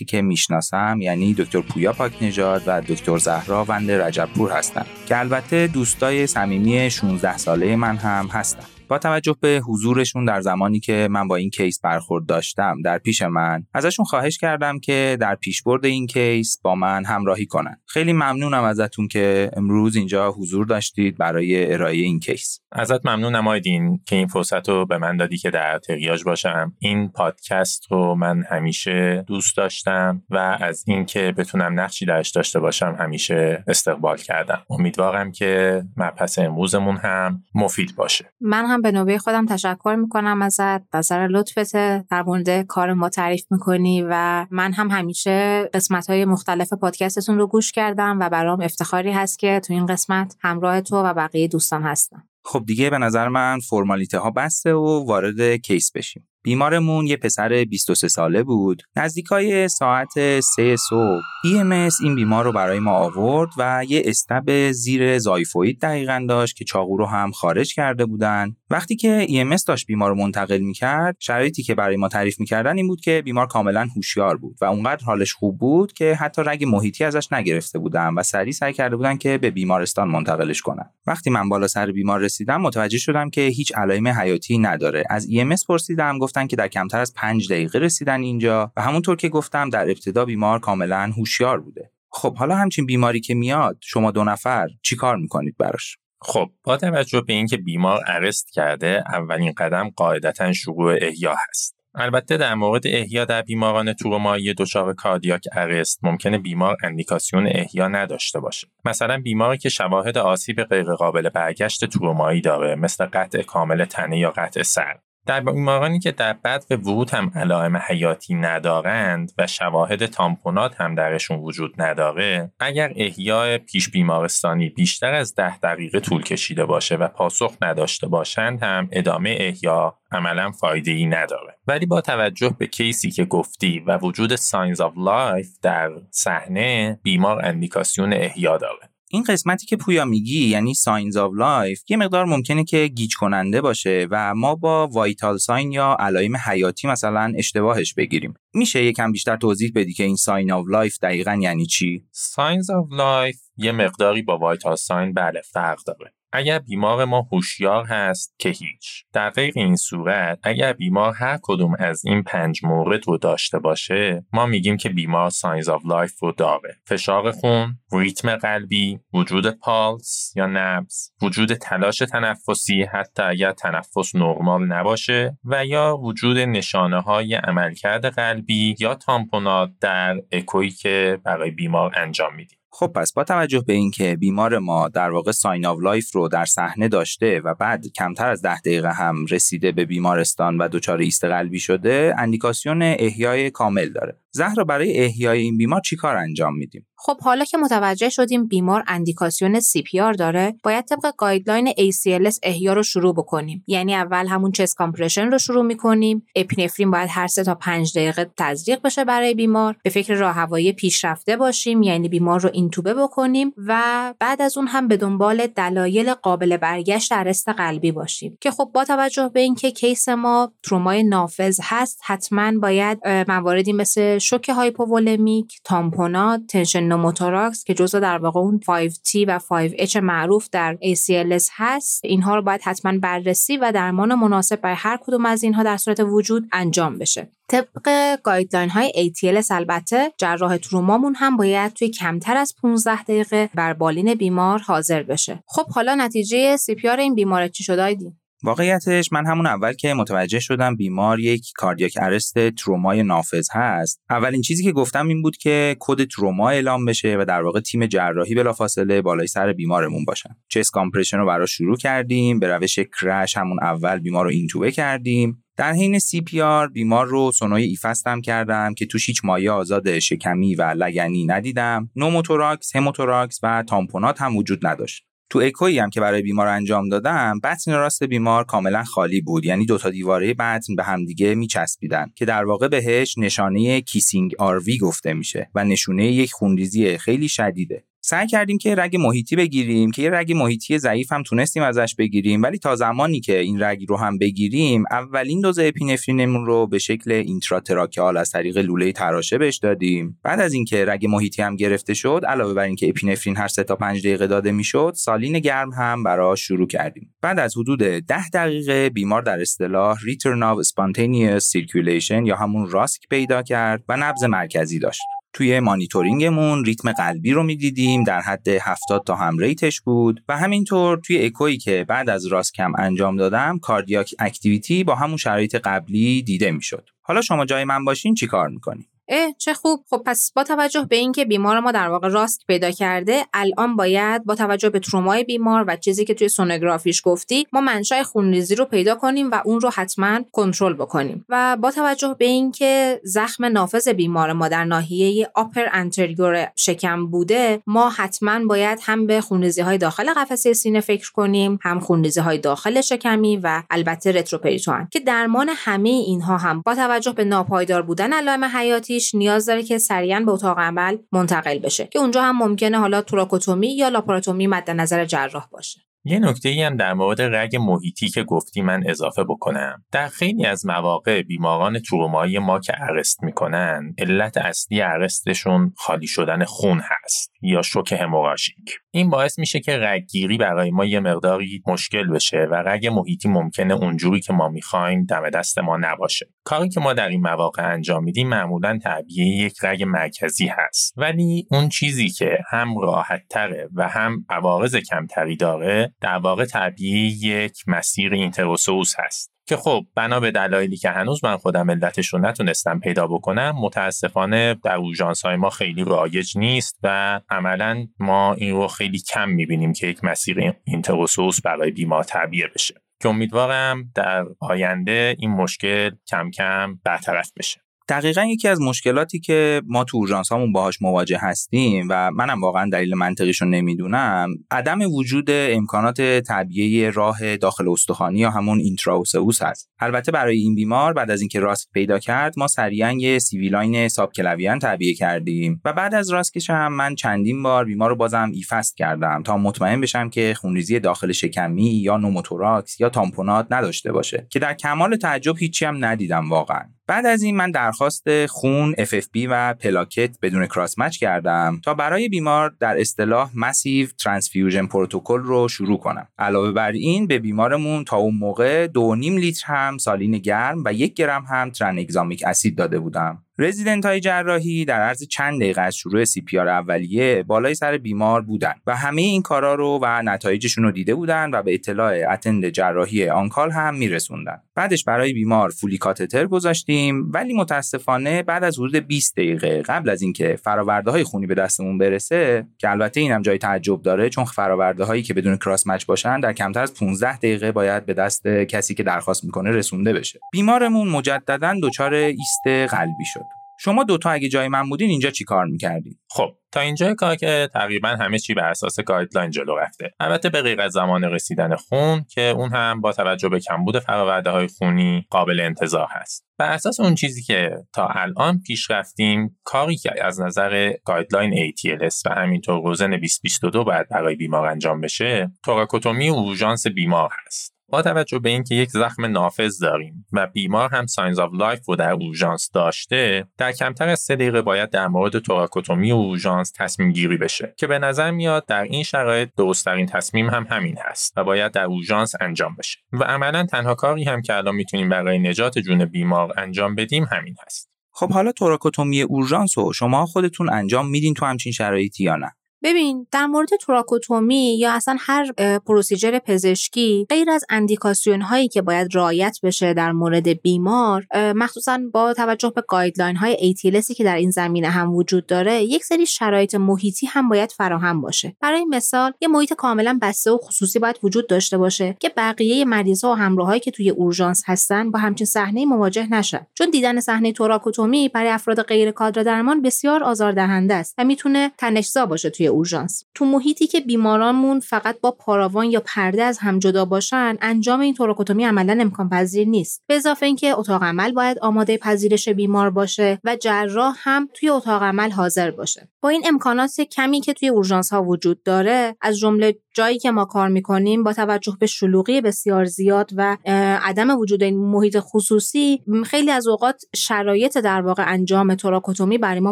که 0.07 0.21
می‌شناسم 0.21 0.97
یعنی 1.01 1.33
دکتر 1.33 1.61
پویا 1.61 1.93
پاک 1.93 2.23
نژاد 2.23 2.63
و 2.67 2.81
دکتر 2.81 3.17
زهرا 3.17 3.65
وند 3.67 3.91
رجبپور 3.91 4.51
هستن 4.51 4.85
که 5.07 5.19
البته 5.19 5.67
دوستای 5.67 6.27
صمیمی 6.27 6.89
16 6.89 7.37
ساله 7.37 7.75
من 7.75 7.97
هم 7.97 8.27
هستن. 8.31 8.63
با 8.91 8.97
توجه 8.97 9.35
به 9.41 9.61
حضورشون 9.67 10.25
در 10.25 10.41
زمانی 10.41 10.79
که 10.79 11.07
من 11.11 11.27
با 11.27 11.35
این 11.35 11.49
case 11.49 11.79
برخورد 11.81 12.25
داشتم 12.25 12.81
در 12.81 12.97
پیش 12.97 13.21
من 13.21 13.63
ازشون 13.73 14.05
خواهش 14.05 14.37
کردم 14.37 14.79
که 14.79 15.17
در 15.19 15.35
پیشبرد 15.35 15.85
این 15.85 16.07
case 16.07 16.61
با 16.61 16.75
من 16.75 17.05
همراهی 17.05 17.45
کنن. 17.45 17.81
خیلی 17.85 18.13
ممنونم 18.13 18.63
ازتون 18.63 19.07
که 19.07 19.51
امروز 19.57 19.95
اینجا 19.95 20.31
حضور 20.31 20.65
داشتید 20.65 21.17
برای 21.17 21.73
ارائه 21.73 21.95
این 21.95 22.19
کیس. 22.19 22.59
ازت 22.71 23.05
ممنونم 23.05 23.47
آیدین 23.47 24.01
که 24.05 24.15
این 24.15 24.27
فرصت 24.27 24.69
رو 24.69 24.85
به 24.85 24.97
من 24.97 25.17
دادی 25.17 25.37
که 25.37 25.49
در 25.49 25.79
تریاج 25.79 26.23
باشم. 26.23 26.73
این 26.79 27.09
پادکست 27.09 27.91
رو 27.91 28.15
من 28.15 28.43
همیشه 28.49 29.23
دوست 29.27 29.57
داشتم 29.57 30.23
و 30.29 30.57
از 30.61 30.83
اینکه 30.87 31.33
بتونم 31.37 31.79
نقشی 31.79 32.05
درش 32.05 32.29
داشته 32.29 32.59
باشم 32.59 32.95
همیشه 32.99 33.63
استقبال 33.67 34.17
کردم. 34.17 34.61
امیدوارم 34.69 35.31
که 35.31 35.83
مبحث 35.97 36.39
امروزمون 36.39 36.97
هم 36.97 37.43
مفید 37.55 37.95
باشه. 37.95 38.25
من 38.41 38.65
هم 38.65 38.80
به 38.81 38.91
نوبه 38.91 39.17
خودم 39.17 39.45
تشکر 39.45 39.95
می‌کنم 39.99 40.41
ازت. 40.41 40.95
نظر 40.95 41.27
لطفت 41.27 41.75
در 42.07 42.23
مورد 42.23 42.61
کار 42.61 42.93
ما 42.93 43.09
تعریف 43.09 43.45
می‌کنی 43.51 44.05
و 44.09 44.47
من 44.51 44.73
هم 44.73 44.91
همیشه 44.91 45.69
قسمت 45.73 46.09
های 46.09 46.25
مختلف 46.25 46.73
پادکستتون 46.73 47.37
رو 47.37 47.47
گوش 47.47 47.71
کردم 47.71 48.19
و 48.19 48.29
برام 48.29 48.61
افتخاری 48.61 49.11
هست 49.11 49.39
که 49.39 49.61
تو 49.67 49.73
این 49.73 49.85
قسمت 49.85 50.35
همراه 50.41 50.81
تو 50.81 50.95
و 50.95 51.13
بقیه 51.13 51.47
دوستان 51.47 51.83
هستم. 51.83 52.27
خب 52.45 52.63
دیگه 52.65 52.89
به 52.89 52.97
نظر 52.97 53.27
من 53.27 53.59
فرمالیته 53.69 54.17
ها 54.17 54.31
بسته 54.31 54.73
و 54.73 55.05
وارد 55.05 55.55
کیس 55.55 55.91
بشیم. 55.91 56.27
بیمارمون 56.43 57.07
یه 57.07 57.17
پسر 57.17 57.65
23 57.69 58.07
ساله 58.07 58.43
بود. 58.43 58.81
نزدیکای 58.95 59.67
ساعت 59.67 60.39
3 60.39 60.75
صبح 60.89 61.21
EMS 61.45 61.93
این 62.03 62.15
بیمار 62.15 62.45
رو 62.45 62.51
برای 62.51 62.79
ما 62.79 62.91
آورد 62.91 63.49
و 63.57 63.83
یه 63.89 64.01
استب 64.05 64.71
زیر 64.71 65.17
زایفوید 65.17 65.81
دقیقا 65.81 66.25
داشت 66.29 66.55
که 66.55 66.65
چاقو 66.65 66.97
رو 66.97 67.05
هم 67.05 67.31
خارج 67.31 67.73
کرده 67.73 68.05
بودن. 68.05 68.55
وقتی 68.69 68.95
که 68.95 69.27
EMS 69.29 69.63
داشت 69.63 69.87
بیمار 69.87 70.09
رو 70.09 70.15
منتقل 70.15 70.59
می‌کرد 70.59 71.15
شرایطی 71.19 71.63
که 71.63 71.75
برای 71.75 71.97
ما 71.97 72.07
تعریف 72.07 72.39
می‌کردن 72.39 72.77
این 72.77 72.87
بود 72.87 73.01
که 73.01 73.21
بیمار 73.25 73.47
کاملا 73.47 73.87
هوشیار 73.95 74.37
بود 74.37 74.57
و 74.61 74.65
اونقدر 74.65 75.05
حالش 75.05 75.33
خوب 75.33 75.57
بود 75.57 75.93
که 75.93 76.15
حتی 76.15 76.41
رگ 76.45 76.65
محیطی 76.65 77.03
ازش 77.03 77.33
نگرفته 77.33 77.79
بودن 77.79 78.13
و 78.13 78.23
سریع 78.23 78.53
سعی 78.53 78.73
کرده 78.73 78.95
بودن 78.95 79.17
که 79.17 79.37
به 79.37 79.51
بیمارستان 79.51 80.07
منتقلش 80.07 80.61
کنن. 80.61 80.89
وقتی 81.07 81.29
من 81.29 81.49
بالا 81.49 81.67
سر 81.67 81.91
بیمار 81.91 82.19
رسیدم 82.19 82.61
متوجه 82.61 82.97
شدم 82.97 83.29
که 83.29 83.41
هیچ 83.41 83.71
علائم 83.75 84.07
حیاتی 84.07 84.57
نداره. 84.57 85.03
از 85.09 85.27
EMS 85.27 85.65
پرسیدم 85.67 86.19
گفتن 86.31 86.47
که 86.47 86.55
در 86.55 86.67
کمتر 86.67 86.99
از 86.99 87.13
پنج 87.13 87.51
دقیقه 87.51 87.79
رسیدن 87.79 88.21
اینجا 88.21 88.71
و 88.77 88.81
همونطور 88.81 89.15
که 89.15 89.29
گفتم 89.29 89.69
در 89.69 89.83
ابتدا 89.83 90.25
بیمار 90.25 90.59
کاملا 90.59 91.11
هوشیار 91.17 91.59
بوده. 91.59 91.91
خب 92.11 92.35
حالا 92.35 92.55
همچین 92.55 92.85
بیماری 92.85 93.19
که 93.19 93.33
میاد 93.33 93.77
شما 93.81 94.11
دو 94.11 94.23
نفر 94.23 94.67
چیکار 94.81 95.17
می‌کنید 95.17 95.57
براش؟ 95.57 95.97
خب 96.21 96.49
با 96.63 96.77
توجه 96.77 97.21
به 97.21 97.33
اینکه 97.33 97.57
بیمار 97.57 98.03
ارست 98.07 98.51
کرده 98.53 99.03
اولین 99.13 99.51
قدم 99.57 99.89
قاعدتا 99.89 100.53
شروع 100.53 100.97
احیا 101.01 101.35
هست. 101.49 101.75
البته 101.95 102.37
در 102.37 102.55
مورد 102.55 102.87
احیا 102.87 103.25
در 103.25 103.41
بیماران 103.41 103.93
ترومایی 103.93 104.53
دچار 104.53 104.93
کاردیاک 104.93 105.43
ارست 105.51 105.99
ممکنه 106.03 106.37
بیمار 106.37 106.77
اندیکاسیون 106.83 107.47
احیا 107.47 107.87
نداشته 107.87 108.39
باشه. 108.39 108.67
مثلا 108.85 109.17
بیماری 109.17 109.57
که 109.57 109.69
شواهد 109.69 110.17
آسیب 110.17 110.63
غیرقابل 110.63 111.29
برگشت 111.29 111.85
ترومایی 111.85 112.41
داره 112.41 112.75
مثل 112.75 113.05
قطع 113.05 113.41
کامل 113.41 113.85
تنه 113.85 114.19
یا 114.19 114.31
قطع 114.31 114.63
سر. 114.63 114.97
در 115.25 115.39
بیمارانی 115.39 115.99
که 115.99 116.11
در 116.11 116.33
بعد 116.33 116.65
ورود 116.69 117.09
هم 117.09 117.31
علائم 117.35 117.77
حیاتی 117.77 118.35
ندارند 118.35 119.31
و 119.37 119.47
شواهد 119.47 120.05
تامپونات 120.05 120.81
هم 120.81 120.95
درشون 120.95 121.37
وجود 121.37 121.81
نداره 121.81 122.51
اگر 122.59 122.93
احیای 122.95 123.57
پیش 123.57 123.89
بیمارستانی 123.89 124.69
بیشتر 124.69 125.13
از 125.13 125.35
ده 125.35 125.57
دقیقه 125.57 125.99
طول 125.99 126.23
کشیده 126.23 126.65
باشه 126.65 126.95
و 126.95 127.07
پاسخ 127.07 127.53
نداشته 127.61 128.07
باشند 128.07 128.63
هم 128.63 128.89
ادامه 128.91 129.37
احیا 129.39 129.97
عملا 130.11 130.51
فایده 130.51 130.91
ای 130.91 131.05
نداره. 131.05 131.57
ولی 131.67 131.85
با 131.85 132.01
توجه 132.01 132.55
به 132.59 132.67
case 132.67 133.02
ی 133.02 133.11
که 133.11 133.25
گفتی 133.25 133.79
و 133.79 133.97
وجود 133.97 134.35
signs 134.35 134.81
of 134.81 134.93
life 134.97 135.47
در 135.61 135.91
صحنه 136.11 136.99
بیمار 137.03 137.45
اندیکاسیون 137.45 138.13
احیا 138.13 138.57
داره. 138.57 138.90
این 139.13 139.23
قسمتی 139.23 139.65
که 139.65 139.77
پویا 139.77 140.05
میگی 140.05 140.47
یعنی 140.47 140.73
signs 140.73 141.17
of 141.17 141.31
life 141.35 141.81
یه 141.89 141.97
مقدار 141.97 142.25
ممکنه 142.25 142.63
که 142.63 142.87
گیج 142.87 143.15
کننده 143.15 143.61
باشه 143.61 144.07
و 144.11 144.35
ما 144.35 144.55
با 144.55 144.87
vital 144.87 145.37
sign 145.37 145.71
یا 145.71 145.97
علائم 145.99 146.35
حیاتی 146.37 146.87
مثلا 146.87 147.33
اشتباهش 147.37 147.93
بگیریم. 147.93 148.33
میشه 148.53 148.83
یکم 148.83 149.11
بیشتر 149.11 149.37
توضیح 149.37 149.71
بدی 149.75 149.93
که 149.93 150.03
این 150.03 150.15
sign 150.15 150.51
of 150.51 150.65
life 150.69 150.97
دقیقا 151.01 151.39
یعنی 151.41 151.65
چی؟ 151.65 152.03
signs 152.11 152.69
of 152.69 152.87
life 152.91 153.35
یه 153.63 153.71
مقداری 153.71 154.21
با 154.21 154.37
vital 154.37 154.75
sign 154.75 155.13
بله 155.13 155.41
فرق 155.41 155.79
داره. 155.83 156.13
اگر 156.33 156.59
بیمار 156.59 157.05
ما 157.05 157.27
هوشیار 157.31 157.85
هست 157.85 158.35
که 158.39 158.49
هیچ. 158.49 159.05
در 159.13 159.29
غیر 159.29 159.53
این 159.55 159.75
صورت 159.75 160.39
اگر 160.43 160.73
بیمار 160.73 161.13
هر 161.13 161.39
کدوم 161.41 161.75
از 161.79 162.05
این 162.05 162.23
پنج 162.23 162.59
مورد 162.63 163.07
رو 163.07 163.17
داشته 163.17 163.59
باشه 163.59 164.25
ما 164.33 164.45
میگیم 164.45 164.77
که 164.77 164.89
بیمار 164.89 165.29
signs 165.29 165.69
of 165.69 165.81
life 165.85 166.19
رو 166.19 166.31
داره. 166.31 166.75
فشار 166.85 167.31
خون 167.31 167.79
ریتم 167.91 168.35
قلبی 168.35 168.99
وجود 169.13 169.49
پالس 169.49 170.33
یا 170.35 170.45
نبض 170.45 171.11
وجود 171.21 171.53
تلاش 171.53 171.97
تنفسی 171.97 172.83
حتی 172.83 173.23
اگر 173.23 173.51
تنفس 173.51 174.15
نرمال 174.15 174.65
نباشه 174.65 175.37
و 175.43 175.65
یا 175.65 175.97
وجود 175.97 176.37
نشانه 176.37 177.01
های 177.01 177.35
عملکرد 177.35 178.05
قلبی 178.05 178.75
یا 178.79 178.95
تامپوناد 178.95 179.69
در 179.81 180.21
اکویی 180.31 180.69
که 180.69 181.19
برای 181.23 181.51
بیمار 181.51 181.91
انجام 181.95 182.35
میدیم. 182.35 182.60
خب 182.73 182.87
پس 182.87 183.13
با 183.13 183.23
توجه 183.23 183.63
به 183.67 183.73
اینکه 183.73 184.15
بیمار 184.15 184.59
ما 184.59 184.89
در 184.89 185.09
واقع 185.09 185.31
sign 185.31 185.65
of 185.65 185.77
life 185.81 186.11
رو 186.15 186.27
در 186.27 186.45
صحنه 186.45 186.87
داشته 186.87 187.41
و 187.43 187.53
بعد 187.53 187.87
کمتر 187.87 188.29
از 188.29 188.41
ده 188.41 188.59
دقیقه 188.59 188.91
هم 188.91 189.25
رسیده 189.25 189.71
به 189.71 189.85
بیمارستان 189.85 190.57
و 190.57 190.67
دچار 190.67 190.97
ایست 190.97 191.25
قلبی 191.25 191.59
شده 191.59 192.15
اندیکاسیون 192.17 192.81
احیای 192.81 193.49
کامل 193.51 193.89
داره. 193.89 194.17
زهرا 194.31 194.63
برای 194.63 194.97
احیای 194.97 195.41
این 195.41 195.57
بیمار 195.57 195.81
چیکار 195.81 196.15
انجام 196.15 196.57
میدیم؟ 196.57 196.87
خب 197.03 197.19
حالا 197.21 197.45
که 197.45 197.57
متوجه 197.57 198.09
شدیم 198.09 198.47
بیمار 198.47 198.83
اندیکاسیون 198.87 199.59
CPR 199.59 200.15
داره 200.17 200.55
باید 200.63 200.85
طبق 200.85 201.13
guideline 201.17 201.71
ACLS 201.71 202.39
احیا 202.43 202.73
رو 202.73 202.83
شروع 202.83 203.13
بکنیم. 203.13 203.63
یعنی 203.67 203.95
اول 203.95 204.27
همون 204.27 204.51
chest 204.51 204.77
compression 204.77 205.31
رو 205.31 205.37
شروع 205.37 205.63
می‌کنیم. 205.65 206.27
اپینفرین 206.35 206.91
باید 206.91 207.09
هر 207.11 207.27
سه 207.27 207.43
تا 207.43 207.55
5 207.55 207.97
دقیقه 207.97 208.31
تزریق 208.37 208.81
بشه 208.81 209.05
برای 209.05 209.33
بیمار. 209.33 209.75
به 209.83 209.89
فکر 209.89 210.13
راه 210.13 210.35
هوایی 210.35 210.73
پیشرفته 210.73 211.37
باشیم 211.37 211.83
یعنی 211.83 212.09
بیمار 212.09 212.39
رو 212.39 212.49
اینتوبه 212.53 212.93
بکنیم 212.93 213.53
و 213.57 214.13
بعد 214.19 214.41
از 214.41 214.57
اون 214.57 214.67
هم 214.67 214.87
به 214.87 214.97
دنبال 214.97 215.47
دلایل 215.47 216.13
قابل 216.13 216.57
برگشت 216.57 217.11
arrest 217.11 217.49
قلبی 217.49 217.91
باشیم. 217.91 218.37
که 218.41 218.51
خب 218.51 218.69
با 218.73 218.85
توجه 218.85 219.29
به 219.33 219.39
اینکه 219.39 219.71
case 219.71 220.09
ما 220.09 220.51
ترومای 220.63 221.03
نافذ 221.03 221.59
هست 221.63 221.99
حتما 222.03 222.51
باید 222.59 223.07
مواردی 223.07 223.73
مثل 223.73 224.17
شوک 224.17 224.49
hypovolemic، 224.49 225.59
تامپوناد، 225.63 226.41
tension 226.47 226.90
pneumothorax 226.91 227.63
که 227.63 227.73
جزو 227.73 227.99
در 227.99 228.17
واقع 228.17 228.39
اون 228.39 228.59
5T 228.59 229.27
و 229.27 229.39
5H 229.39 229.95
معروف 229.95 230.49
در 230.51 230.77
ACLS 230.81 231.49
هست. 231.55 232.05
اینها 232.05 232.35
رو 232.35 232.41
باید 232.41 232.61
حتما 232.63 232.97
بررسی 232.97 233.57
و 233.57 233.71
درمان 233.71 234.15
مناسب 234.15 234.61
برای 234.61 234.75
هر 234.79 234.97
کدوم 234.97 235.25
از 235.25 235.43
اینها 235.43 235.63
در 235.63 235.77
صورت 235.77 235.99
وجود 235.99 236.47
انجام 236.51 236.97
بشه. 236.97 237.31
طبق 237.47 238.17
guideline 238.23 238.69
های 238.69 239.13
ATLS 239.13 239.51
البته 239.51 240.11
جراح 240.17 240.57
ترومامون 240.57 241.15
هم 241.15 241.37
باید 241.37 241.73
توی 241.73 241.89
کمتر 241.89 242.37
از 242.37 242.55
15 242.61 243.03
دقیقه 243.03 243.49
بر 243.55 243.73
بالین 243.73 244.13
بیمار 244.13 244.59
حاضر 244.59 245.03
بشه. 245.03 245.43
خب 245.47 245.65
حالا 245.67 245.95
نتیجه 245.95 246.57
CPR 246.57 246.99
این 246.99 247.15
بیمار 247.15 247.47
چی 247.47 247.63
شد 247.63 247.79
آیدین؟ 247.79 248.20
واقعیتش 248.43 249.11
من 249.11 249.25
همون 249.25 249.47
اول 249.47 249.73
که 249.73 249.93
متوجه 249.93 250.39
شدم 250.39 250.75
بیمار 250.75 251.19
یک 251.19 251.51
cardiac 251.55 251.93
arrest 252.01 252.49
ترومای 252.49 253.03
نافذ 253.03 253.47
هست. 253.51 254.01
اولین 254.09 254.41
چیزی 254.41 254.63
که 254.63 254.71
گفتم 254.71 255.07
این 255.07 255.21
بود 255.21 255.37
که 255.37 255.75
کد 255.79 256.03
تروما 256.03 256.49
اعلام 256.49 256.85
بشه 256.85 257.17
و 257.19 257.25
در 257.25 257.41
واقع 257.41 257.59
تیم 257.59 257.85
جراحی 257.85 258.35
بلافاصله 258.35 259.01
بالای 259.01 259.27
سر 259.27 259.53
بیمارمون 259.53 260.05
باشن. 260.05 260.29
chest 260.49 260.71
compression 260.71 261.17
رو 261.17 261.25
براش 261.25 261.51
شروع 261.51 261.77
کردیم 261.77 262.39
به 262.39 262.47
روش 262.47 262.79
crash 262.79 263.37
همون 263.37 263.59
اول 263.61 263.99
بیمار 263.99 264.25
رو 264.25 264.31
اینتوبه 264.31 264.71
کردیم. 264.71 265.43
در 265.57 265.73
حین 265.73 265.99
CPR 265.99 266.71
بیمار 266.73 267.07
رو 267.07 267.31
سونوی 267.31 267.63
eFAST 267.63 268.04
هم 268.04 268.21
کردم 268.21 268.73
که 268.73 268.85
توش 268.85 269.07
هیچ 269.07 269.21
مایه 269.25 269.51
آزاد 269.51 269.99
شکمی 269.99 270.55
و 270.55 270.61
لگنی 270.61 271.25
ندیدم. 271.25 271.89
نوموتوراکس 271.95 272.75
هموتوراکس 272.75 273.39
و 273.43 273.63
تامپوناد 273.67 274.21
هم 274.21 274.37
وجود 274.37 274.67
نداشت. 274.67 275.10
تو 275.31 275.39
اکویی 275.39 275.79
هم 275.79 275.89
که 275.89 276.01
برای 276.01 276.21
بیمار 276.21 276.47
انجام 276.47 276.89
دادم 276.89 277.39
بطن 277.43 277.71
راست 277.71 278.03
بیمار 278.03 278.43
کاملا 278.43 278.83
خالی 278.83 279.21
بود. 279.21 279.45
یعنی 279.45 279.65
دوتا 279.65 279.89
دیواره 279.89 280.33
بطن 280.33 280.75
به 280.75 280.83
همدیگه 280.83 281.35
میچسبیدن 281.35 282.11
که 282.15 282.25
در 282.25 282.45
واقع 282.45 282.67
بهش 282.67 283.17
نشانه 283.17 283.81
kissing 283.81 284.35
RV 284.39 284.77
گفته 284.77 285.13
میشه 285.13 285.49
و 285.55 285.63
نشونه 285.63 286.11
یک 286.11 286.31
خونریزی 286.31 286.97
خیلی 286.97 287.29
شدیده. 287.29 287.83
سعی 288.03 288.27
کردیم 288.27 288.57
که 288.57 288.75
رگ 288.75 288.97
محیطی 288.97 289.35
بگیریم 289.35 289.91
که 289.91 290.01
یه 290.01 290.09
رگ 290.09 290.33
محیطی 290.33 290.77
ضعیف 290.77 291.11
هم 291.11 291.23
تونستیم 291.23 291.63
ازش 291.63 291.95
بگیریم. 291.95 292.41
ولی 292.41 292.57
تا 292.57 292.75
زمانی 292.75 293.19
که 293.19 293.39
این 293.39 293.63
رگ 293.63 293.85
رو 293.89 293.97
هم 293.97 294.17
بگیریم 294.17 294.83
اولین 294.91 295.41
دوز 295.41 295.59
اپینفرینمون 295.59 296.45
رو 296.45 296.67
به 296.67 296.79
شکل 296.79 297.11
intratracheal 297.11 298.17
از 298.17 298.31
طریق 298.31 298.57
لوله 298.57 298.91
تراشه 298.91 299.37
بهش 299.37 299.57
دادیم. 299.57 300.19
بعد 300.23 300.39
از 300.39 300.53
اینکه 300.53 300.85
رگ 300.85 301.05
محیطی 301.05 301.41
هم 301.41 301.55
گرفته 301.55 301.93
شد 301.93 302.21
علاوه 302.27 302.53
بر 302.53 302.63
اینکه 302.63 302.89
اپینفرین 302.89 303.37
هر 303.37 303.47
سه 303.47 303.63
تا 303.63 303.75
5 303.75 303.99
دقیقه 303.99 304.27
داده 304.27 304.51
می‌شد 304.51 304.93
سالین 304.95 305.39
گرم 305.39 305.71
هم 305.71 306.03
براش 306.03 306.41
شروع 306.41 306.67
کردیم. 306.67 307.13
بعد 307.21 307.39
از 307.39 307.57
حدود 307.57 307.79
10 307.79 308.29
دقیقه 308.33 308.89
بیمار 308.89 309.21
در 309.21 309.41
اصطلاح 309.41 309.97
return 309.97 310.41
of 310.41 310.67
spontaneous 310.67 311.43
circulation 311.43 312.27
یا 312.27 312.35
همون 312.35 312.69
ROSC 312.69 313.01
پیدا 313.09 313.43
کرد 313.43 313.83
و 313.89 313.97
نبض 313.97 314.23
مرکزی 314.23 314.79
داشت. 314.79 315.01
توی 315.33 315.59
مانیتورینگمون 315.59 316.65
ریتم 316.65 316.91
قلبی 316.91 317.31
رو 317.31 317.43
می‌دیدیم 317.43 318.03
در 318.03 318.21
حد 318.21 318.47
70 318.47 319.03
تا 319.05 319.15
هم 319.15 319.37
rate 319.37 319.66
ش 319.66 319.81
بود 319.81 320.23
و 320.29 320.37
همینطور 320.37 320.97
توی 320.97 321.25
اکویی 321.25 321.57
که 321.57 321.85
بعد 321.89 322.09
از 322.09 322.25
ROSC 322.25 322.53
هم 322.53 322.71
انجام 322.77 323.17
دادم 323.17 323.59
cardiac 323.59 324.15
activity 324.19 324.83
با 324.83 324.95
همون 324.95 325.17
شرایط 325.17 325.55
قبلی 325.55 326.21
دیده 326.21 326.51
می‌شد. 326.51 326.89
حالا 327.01 327.21
شما 327.21 327.45
جای 327.45 327.63
من 327.63 327.85
باشین 327.85 328.15
چیکار 328.15 328.49
می‌کنی 328.49 328.87
اه 329.11 329.33
چه 329.37 329.53
خوب. 329.53 329.83
خب 329.89 330.01
پس 330.05 330.31
با 330.35 330.43
توجه 330.43 330.85
به 330.89 330.95
اینکه 330.95 331.25
بیمار 331.25 331.59
ما 331.59 331.71
در 331.71 331.89
واقع 331.89 332.07
ROSC 332.07 332.43
پیدا 332.47 332.71
کرده 332.71 333.25
الان 333.33 333.75
باید 333.75 334.25
با 334.25 334.35
توجه 334.35 334.69
به 334.69 334.79
ترومای 334.79 335.23
بیمار 335.23 335.65
و 335.67 335.75
چیزی 335.75 336.05
که 336.05 336.13
توی 336.13 336.29
سونوگرافیش 336.29 337.01
گفتی 337.05 337.47
ما 337.53 337.61
منشأ 337.61 338.03
خونریزی 338.03 338.55
رو 338.55 338.65
پیدا 338.65 338.95
کنیم 338.95 339.31
و 339.31 339.41
اون 339.45 339.61
رو 339.61 339.69
حتما 339.69 340.19
کنترل 340.31 340.73
بکنیم. 340.73 341.25
و 341.29 341.57
با 341.57 341.71
توجه 341.71 342.15
به 342.19 342.25
اینکه 342.25 343.01
زخم 343.03 343.45
نافذ 343.45 343.87
بیمار 343.87 344.33
ما 344.33 344.47
در 344.47 344.65
ناحیه 344.65 345.29
upper 345.35 345.67
anterior 345.71 346.51
شکم 346.55 347.07
بوده 347.07 347.61
ما 347.67 347.89
حتما 347.89 348.45
باید 348.45 348.79
هم 348.81 349.07
به 349.07 349.21
خونریزی 349.21 349.61
های 349.61 349.77
داخل 349.77 350.13
قفسه 350.13 350.53
سینه 350.53 350.79
فکر 350.79 351.11
کنیم 351.11 351.59
هم 351.61 351.79
خونریزی 351.79 352.19
های 352.19 352.37
داخل 352.37 352.81
شکمی 352.81 353.37
و 353.37 353.63
البته 353.69 354.11
رتروپریتوئن. 354.11 354.87
که 354.91 354.99
درمان 354.99 355.49
همه 355.55 355.89
اینها 355.89 356.37
هم 356.37 356.61
با 356.61 356.75
توجه 356.75 357.11
به 357.11 357.23
ناپایدار 357.23 357.81
بودن 357.81 358.13
علائم 358.13 358.43
حیاتی 358.43 359.00
نیاز 359.13 359.45
داره 359.45 359.63
که 359.63 359.77
سریعا 359.77 360.19
به 360.19 360.31
اتاق 360.31 360.59
عمل 360.59 360.97
منتقل 361.11 361.59
بشه 361.59 361.87
که 361.87 361.99
اونجا 361.99 362.21
هم 362.21 362.37
ممکنه 362.37 362.79
حالا 362.79 363.01
توراکوتومی 363.01 363.75
یا 363.75 363.89
لاپاراتومی 363.89 364.47
مد 364.47 364.71
نظر 364.71 365.05
جراح 365.05 365.47
باشه. 365.51 365.81
یه 366.03 366.19
نکته 366.19 366.49
ای 366.49 366.61
هم 366.61 366.77
در 366.77 366.93
مورد 366.93 367.21
رگ 367.21 367.55
محیطی 367.55 368.09
که 368.09 368.23
گفتی 368.23 368.61
من 368.61 368.83
اضافه 368.87 369.23
بکنم. 369.23 369.83
در 369.91 370.07
خیلی 370.07 370.45
از 370.45 370.65
مواقع 370.65 371.21
بیماران 371.21 371.79
ترومایی 371.79 372.39
ما 372.39 372.59
که 372.59 372.73
ارست 372.81 373.23
می‌کنن 373.23 373.95
علت 373.97 374.37
اصلی 374.37 374.81
ارستشون 374.81 375.73
خالی 375.77 376.07
شدن 376.07 376.43
خون 376.43 376.81
هست. 376.83 377.30
یا 377.41 377.61
شوک 377.61 377.91
هموراژیک 377.91 378.79
این 378.91 379.09
باعث 379.09 379.39
میشه 379.39 379.59
که 379.59 379.77
رگگیری 379.77 380.37
برای 380.37 380.71
ما 380.71 380.85
یه 380.85 380.99
مقداری 380.99 381.63
مشکل 381.67 382.07
بشه 382.07 382.47
و 382.51 382.55
رگ 382.55 382.87
محیطی 382.87 383.29
ممکنه 383.29 383.73
اونجوری 383.73 384.19
که 384.19 384.33
ما 384.33 384.49
می‌خوایم 384.49 385.05
دم 385.05 385.29
دست 385.29 385.59
ما 385.59 385.77
نباشه. 385.77 386.29
کاری 386.43 386.69
که 386.69 386.79
ما 386.79 386.93
در 386.93 387.09
این 387.09 387.21
مواقع 387.21 387.73
انجام 387.73 388.03
میدیم 388.03 388.29
معمولا 388.29 388.79
تعبیه 388.83 389.25
یک 389.25 389.53
رگ 389.63 389.83
مرکزی 389.83 390.47
هست. 390.47 390.93
ولی 390.97 391.47
اون 391.51 391.69
چیزی 391.69 392.09
که 392.09 392.37
هم 392.49 392.77
راحت 392.77 393.21
تره 393.29 393.69
و 393.75 393.87
هم 393.89 394.25
عوارض 394.29 394.75
کمتری 394.75 395.35
داره 395.35 395.93
در 396.01 396.17
واقع 396.17 396.45
تعبیه 396.45 397.25
یک 397.25 397.63
مسیر 397.67 398.13
intraosseous 398.13 398.93
هست. 398.99 399.30
که 399.47 399.57
خب 399.57 399.85
بنا 399.95 400.19
به 400.19 400.31
دلایلی 400.31 400.77
که 400.77 400.89
هنوز 400.89 401.23
من 401.23 401.37
خودم 401.37 401.71
علتش 401.71 402.07
رو 402.07 402.19
نتونستم 402.19 402.79
پیدا 402.79 403.07
بکنم 403.07 403.55
متاسفانه 403.57 404.55
در 404.63 404.75
اوژانس 404.75 405.25
های 405.25 405.35
ما 405.35 405.49
خیلی 405.49 405.83
رایج 405.83 406.37
نیست 406.37 406.79
و 406.83 407.19
عملا 407.29 407.87
ما 407.99 408.33
این 408.33 408.55
رو 408.55 408.67
خیلی 408.67 408.99
کم 408.99 409.29
می‌بینیم 409.29 409.73
که 409.73 409.87
یک 409.87 410.03
مسیر 410.03 410.53
intraosseous 410.63 411.41
برای 411.41 411.71
بیمار 411.71 412.03
تعبیه 412.03 412.47
بشه. 412.55 412.81
که 413.01 413.09
امیدوارم 413.09 413.91
در 413.95 414.25
آینده 414.39 415.15
این 415.19 415.31
مشکل 415.31 415.91
کم 416.07 416.31
کم 416.31 416.79
برطرف 416.83 417.31
بشه. 417.37 417.61
دقیقا 417.89 418.23
یکی 418.23 418.47
از 418.47 418.61
مشکلاتی 418.61 419.19
که 419.19 419.61
ما 419.65 419.83
تو 419.83 419.97
اورژانس 419.97 420.31
هامون 420.31 420.51
باهاش 420.51 420.81
مواجه 420.81 421.17
هستیم 421.21 421.87
و 421.89 422.11
منم 422.11 422.41
واقعا 422.41 422.69
دلیل 422.69 422.95
منطقیشو 422.95 423.45
نمی‌دونم 423.45 424.29
عدم 424.51 424.81
وجود 424.81 425.25
امکانات 425.29 426.01
تعبیه 426.01 426.91
راه 426.91 427.37
داخل 427.37 427.69
استخوانی 427.69 428.19
یا 428.19 428.29
همون 428.29 428.59
intraosseous 428.59 429.41
هست. 429.41 429.69
البته 429.79 430.11
برای 430.11 430.37
این 430.37 430.55
بیمار 430.55 430.93
بعد 430.93 431.11
از 431.11 431.21
اینکه 431.21 431.39
ROSC 431.39 431.69
پیدا 431.73 431.99
کرد 431.99 432.33
ما 432.37 432.47
سریعا 432.47 432.91
یه 432.91 433.19
CV 433.19 433.87
line 433.87 434.13
subclavian 434.13 434.59
تعبیه 434.59 434.93
کردیم 434.93 435.61
و 435.65 435.73
بعد 435.73 435.95
از 435.95 436.09
ROSC 436.09 436.49
هم 436.49 436.73
من 436.73 436.95
چندین 436.95 437.43
بار 437.43 437.65
بیمار 437.65 437.89
رو 437.89 437.95
بازم 437.95 438.31
eFAST 438.33 438.77
کردم 438.77 439.23
تا 439.23 439.37
مطمئن 439.37 439.81
بشم 439.81 440.09
که 440.09 440.33
خونریزی 440.37 440.79
داخل 440.79 441.11
شکمی 441.11 441.69
یا 441.69 441.97
نوموتوراکس 441.97 442.79
یا 442.79 442.89
تامپوناد 442.89 443.47
نداشته 443.51 443.91
باشه 443.91 444.27
که 444.29 444.39
در 444.39 444.53
کمال 444.53 444.95
تعجب 444.95 445.37
هیچی 445.37 445.65
هم 445.65 445.85
ندیدم 445.85 446.29
واقعا. 446.29 446.63
بعد 446.87 447.05
از 447.05 447.23
این 447.23 447.35
من 447.35 447.51
درخواست 447.51 448.25
خون 448.25 448.73
FFP 448.73 449.27
و 449.29 449.53
پلاکت 449.53 450.17
بدون 450.21 450.47
cross 450.47 450.79
match 450.79 450.97
کردم 450.97 451.61
تا 451.63 451.73
برای 451.73 452.09
بیمار 452.09 452.55
در 452.59 452.79
اصطلاح 452.79 453.29
massive 453.35 453.87
transfusion 453.87 454.65
protocol 454.65 455.19
رو 455.19 455.47
شروع 455.47 455.79
کنم. 455.79 456.07
علاوه 456.19 456.51
بر 456.51 456.71
این 456.71 457.07
به 457.07 457.19
بیمارمون 457.19 457.83
تا 457.83 457.97
اون 457.97 458.15
موقع 458.15 458.67
دو 458.67 458.95
نیم 458.95 459.17
لیتر 459.17 459.53
هم 459.53 459.77
سالین 459.77 460.17
گرم 460.17 460.63
و 460.65 460.73
یک 460.73 460.93
گرم 460.93 461.25
هم 461.29 461.49
tranexamic 461.49 462.23
acid 462.27 462.57
داده 462.57 462.79
بودم. 462.79 463.23
رزیدنت 463.41 463.85
های 463.85 463.99
جراحی 463.99 464.65
در 464.65 464.81
عرض 464.81 465.03
چند 465.03 465.41
دقیقه 465.41 465.61
از 465.61 465.75
شروع 465.75 466.03
CPR 466.03 466.39
اولیه 466.39 467.23
بالای 467.23 467.55
سر 467.55 467.77
بیمار 467.77 468.21
بودن 468.21 468.53
و 468.67 468.75
همه 468.75 469.01
این 469.01 469.21
کارا 469.21 469.55
رو 469.55 469.79
و 469.81 470.01
نتایجشون 470.05 470.63
رو 470.63 470.71
دیده 470.71 470.95
بودن 470.95 471.29
و 471.33 471.41
به 471.43 471.53
اطلاع 471.53 472.13
attend 472.13 472.49
جراحی 472.49 473.09
on-call 473.09 473.51
هم 473.51 473.75
میرسوندن. 473.75 474.41
بعدش 474.55 474.83
برای 474.83 475.13
بیمار 475.13 475.49
Foley 475.49 475.77
catheter 475.77 476.27
گذاشتیم 476.27 477.11
ولی 477.13 477.33
متاسفانه 477.33 478.23
بعد 478.23 478.43
از 478.43 478.59
حدود 478.59 478.75
20 478.75 479.15
دقیقه 479.15 479.61
قبل 479.61 479.89
از 479.89 480.01
اینکه 480.01 480.35
فراورده 480.43 480.91
های 480.91 481.03
خونی 481.03 481.27
به 481.27 481.35
دستمون 481.35 481.77
برسه 481.77 482.47
که 482.57 482.69
البته 482.69 482.99
اینم 482.99 483.21
جای 483.21 483.37
تعجب 483.37 483.81
داره 483.81 484.09
چون 484.09 484.25
فراورده 484.25 484.83
هایی 484.83 485.03
که 485.03 485.13
بدون 485.13 485.37
cross 485.37 485.67
match 485.67 485.85
باشن 485.85 486.19
در 486.19 486.33
کمتر 486.33 486.61
از 486.61 486.73
15 486.73 487.17
دقیقه 487.17 487.51
باید 487.51 487.85
به 487.85 487.93
دست 487.93 488.27
کسی 488.27 488.75
که 488.75 488.83
درخواست 488.83 489.23
می‌کنه 489.23 489.51
رسونده 489.51 489.93
بشه. 489.93 490.19
بیمارمون 490.31 490.87
مجددا 490.87 491.55
دچار 491.63 491.93
ایست 491.93 492.47
قلبی 492.47 493.05
شد. 493.05 493.30
شما 493.63 493.83
دوتا 493.83 494.09
اگه 494.09 494.29
جای 494.29 494.47
من 494.47 494.69
بودین 494.69 494.89
اینجا 494.89 495.09
چی 495.09 495.23
کار 495.23 495.45
می‌کردین؟ 495.45 495.99
خب 496.09 496.29
تا 496.51 496.59
اینجا 496.59 496.93
کار 496.93 497.15
که 497.15 497.49
تقریبا 497.53 497.89
همه 497.89 498.19
چی 498.19 498.33
بر 498.33 498.49
اساس 498.49 498.79
guideline 498.79 499.31
جلو 499.31 499.55
رفته. 499.55 499.91
البته 499.99 500.29
به 500.29 500.41
غیر 500.41 500.61
از 500.61 500.71
زمان 500.71 501.03
رسیدن 501.03 501.55
خون 501.55 502.05
که 502.09 502.21
اون 502.21 502.53
هم 502.53 502.81
با 502.81 502.91
توجه 502.91 503.29
به 503.29 503.39
کمبود 503.39 503.79
فراورده 503.79 504.29
های 504.29 504.47
خونی 504.47 505.05
قابل 505.09 505.39
انتظار 505.39 505.87
هست. 505.91 506.25
بر 506.37 506.51
اساس 506.51 506.79
اون 506.79 506.95
چیزی 506.95 507.23
که 507.23 507.51
تا 507.73 507.87
الان 507.87 508.39
پیش 508.39 508.71
رفتیم 508.71 509.39
کاری 509.43 509.75
که 509.75 510.05
از 510.05 510.21
نظر 510.21 510.73
guideline 510.85 511.33
ATLS 511.33 512.01
و 512.05 512.09
همینطور 512.09 512.63
Rosen 512.63 512.89
2022 512.89 513.63
باید 513.63 513.89
برای 513.89 514.15
بیمار 514.15 514.45
انجام 514.45 514.81
بشه 514.81 515.31
توراکوتومی 515.43 516.09
اورژانس 516.09 516.67
بیمار 516.67 517.09
هست. 517.25 517.60
با 517.71 517.81
توجه 517.81 518.19
به 518.19 518.29
اینکه 518.29 518.55
یک 518.55 518.69
زخم 518.69 519.05
نافذ 519.05 519.59
داریم 519.61 520.05
و 520.13 520.27
بیمار 520.27 520.69
هم 520.69 520.85
signs 520.85 521.19
of 521.19 521.31
life 521.33 521.65
رو 521.65 521.75
در 521.75 521.91
اورژانس 521.91 522.49
داشته 522.53 523.25
در 523.37 523.51
کمتر 523.51 523.89
از 523.89 523.99
سه 523.99 524.15
دقیقه 524.15 524.41
باید 524.41 524.69
در 524.69 524.87
مورد 524.87 525.19
توراکوتومی 525.19 525.91
اورژانس 525.91 526.51
تصمیم 526.55 526.91
گیری 526.91 527.17
بشه 527.17 527.53
که 527.57 527.67
به 527.67 527.79
نظر 527.79 528.11
میاد 528.11 528.45
در 528.45 528.63
این 528.63 528.83
شرایط 528.83 529.29
درستترین 529.37 529.85
تصمیم 529.85 530.29
هم 530.29 530.47
همین 530.49 530.77
هست 530.81 531.17
و 531.17 531.23
باید 531.23 531.51
در 531.51 531.63
اورژانس 531.63 532.13
انجام 532.21 532.55
بشه. 532.55 532.79
و 532.93 533.03
عملا 533.03 533.45
تنها 533.45 533.75
کاری 533.75 534.03
هم 534.03 534.21
که 534.21 534.35
الان 534.35 534.55
می‌تونیم 534.55 534.89
برای 534.89 535.19
نجات 535.19 535.59
جون 535.59 535.85
بیمار 535.85 536.33
انجام 536.37 536.75
بدیم 536.75 537.03
همین 537.11 537.35
هست. 537.45 537.71
خب 537.93 538.11
حالا 538.11 538.31
توراکوتومی 538.31 539.01
اورژانس 539.01 539.57
رو 539.57 539.73
شما 539.73 540.05
خودتون 540.05 540.49
انجام 540.53 540.89
میدین 540.89 541.13
تو 541.13 541.25
همچین 541.25 541.51
شرایطی 541.51 542.03
یا 542.03 542.15
نه؟ 542.15 542.31
ببین 542.63 543.07
در 543.11 543.25
مورد 543.25 543.49
thoracotomy 543.65 544.57
یا 544.57 544.71
اصلا 544.71 544.97
هر 544.99 545.31
procedure 545.65 546.19
پزشکی 546.19 547.05
غیر 547.09 547.29
از 547.29 547.45
اندیکاسیون 547.49 548.21
هایی 548.21 548.47
که 548.47 548.61
باید 548.61 548.95
رعایت 548.95 549.37
بشه 549.43 549.73
در 549.73 549.91
مورد 549.91 550.41
بیمار 550.41 551.07
مخصوصا 551.15 551.79
با 551.93 552.13
توجه 552.13 552.49
به 552.55 552.63
guideline 552.67 553.15
های 553.15 553.37
ATLS 553.39 553.82
ی 553.82 553.93
که 553.93 554.03
در 554.03 554.15
این 554.15 554.31
زمینه 554.31 554.69
هم 554.69 554.95
وجود 554.95 555.25
داره 555.25 555.63
یک 555.63 555.83
سری 555.83 556.05
شرایط 556.05 556.55
محیطی 556.55 557.07
هم 557.07 557.29
باید 557.29 557.51
فراهم 557.51 558.01
باشه. 558.01 558.35
برای 558.41 558.65
مثال 558.65 559.13
یه 559.21 559.27
محیط 559.27 559.53
کاملا 559.53 559.99
بسته 560.01 560.31
و 560.31 560.37
خصوصی 560.37 560.79
باید 560.79 560.99
وجود 561.03 561.27
داشته 561.27 561.57
باشه 561.57 561.95
که 561.99 562.09
بقیه 562.17 562.65
مریض 562.65 563.03
ها 563.03 563.17
و 563.37 563.43
هایی 563.43 563.59
که 563.59 563.71
توی 563.71 563.89
اورژانس 563.89 564.43
هستن 564.45 564.91
با 564.91 564.99
همچین 564.99 565.27
صحنه 565.27 565.65
مواجه 565.65 566.07
نشن. 566.13 566.47
چون 566.53 566.69
دیدن 566.69 566.99
صحنه 566.99 567.31
thoracotomy 567.31 568.09
برای 568.09 568.29
افراد 568.29 568.61
غیر 568.61 568.91
کادر 568.91 569.23
درمان 569.23 569.61
بسیار 569.61 570.03
آزاردهنده 570.03 570.73
است 570.73 570.95
و 570.97 571.03
می‌تونه 571.03 571.51
تنشزا 571.57 572.05
باشه 572.05 572.29
توی 572.29 572.50
اورژانس. 572.51 573.03
تو 573.15 573.25
محیطی 573.25 573.67
که 573.67 573.79
بیمارانمون 573.79 574.59
فقط 574.59 574.99
با 575.01 575.11
پاراوان 575.11 575.65
یا 575.65 575.81
پرده 575.85 576.23
از 576.23 576.37
هم 576.37 576.59
جدا 576.59 576.85
باشن 576.85 577.35
انجام 577.41 577.79
این 577.79 577.93
thoracotomy 577.93 578.45
عملا 578.45 578.77
امکان 578.81 579.09
پذیر 579.09 579.47
نیست. 579.47 579.83
به 579.87 579.95
اضافه 579.95 580.25
اینکه 580.25 580.59
اتاق 580.59 580.83
عمل 580.83 581.11
باید 581.11 581.39
آماده 581.39 581.77
پذیرش 581.77 582.29
بیمار 582.29 582.69
باشه 582.69 583.19
و 583.23 583.35
جراح 583.35 583.95
هم 583.99 584.29
توی 584.33 584.49
اتاق 584.49 584.83
عمل 584.83 585.11
حاضر 585.11 585.51
باشه. 585.51 585.89
با 586.01 586.09
این 586.09 586.23
امکانات 586.27 586.81
کمی 586.81 587.21
که 587.21 587.33
توی 587.33 587.49
اورژانس 587.49 587.93
ها 587.93 588.03
وجود 588.03 588.43
داره 588.43 588.95
از 589.01 589.19
جمله 589.19 589.55
جایی 589.73 589.99
که 589.99 590.11
ما 590.11 590.25
کار 590.25 590.47
می‌کنیم 590.47 591.03
با 591.03 591.13
توجه 591.13 591.57
به 591.59 591.65
شلوغی 591.65 592.21
بسیار 592.21 592.65
زیاد 592.65 593.11
و 593.15 593.37
عدم 593.83 594.19
وجود 594.19 594.43
این 594.43 594.57
محیط 594.57 594.97
خصوصی 594.99 595.83
خیلی 596.05 596.31
از 596.31 596.47
اوقات 596.47 596.81
شرایط 596.95 597.57
در 597.57 597.81
واقع 597.81 598.03
انجام 598.07 598.55
توراکوتومی 598.55 599.17
برای 599.17 599.39
ما 599.39 599.51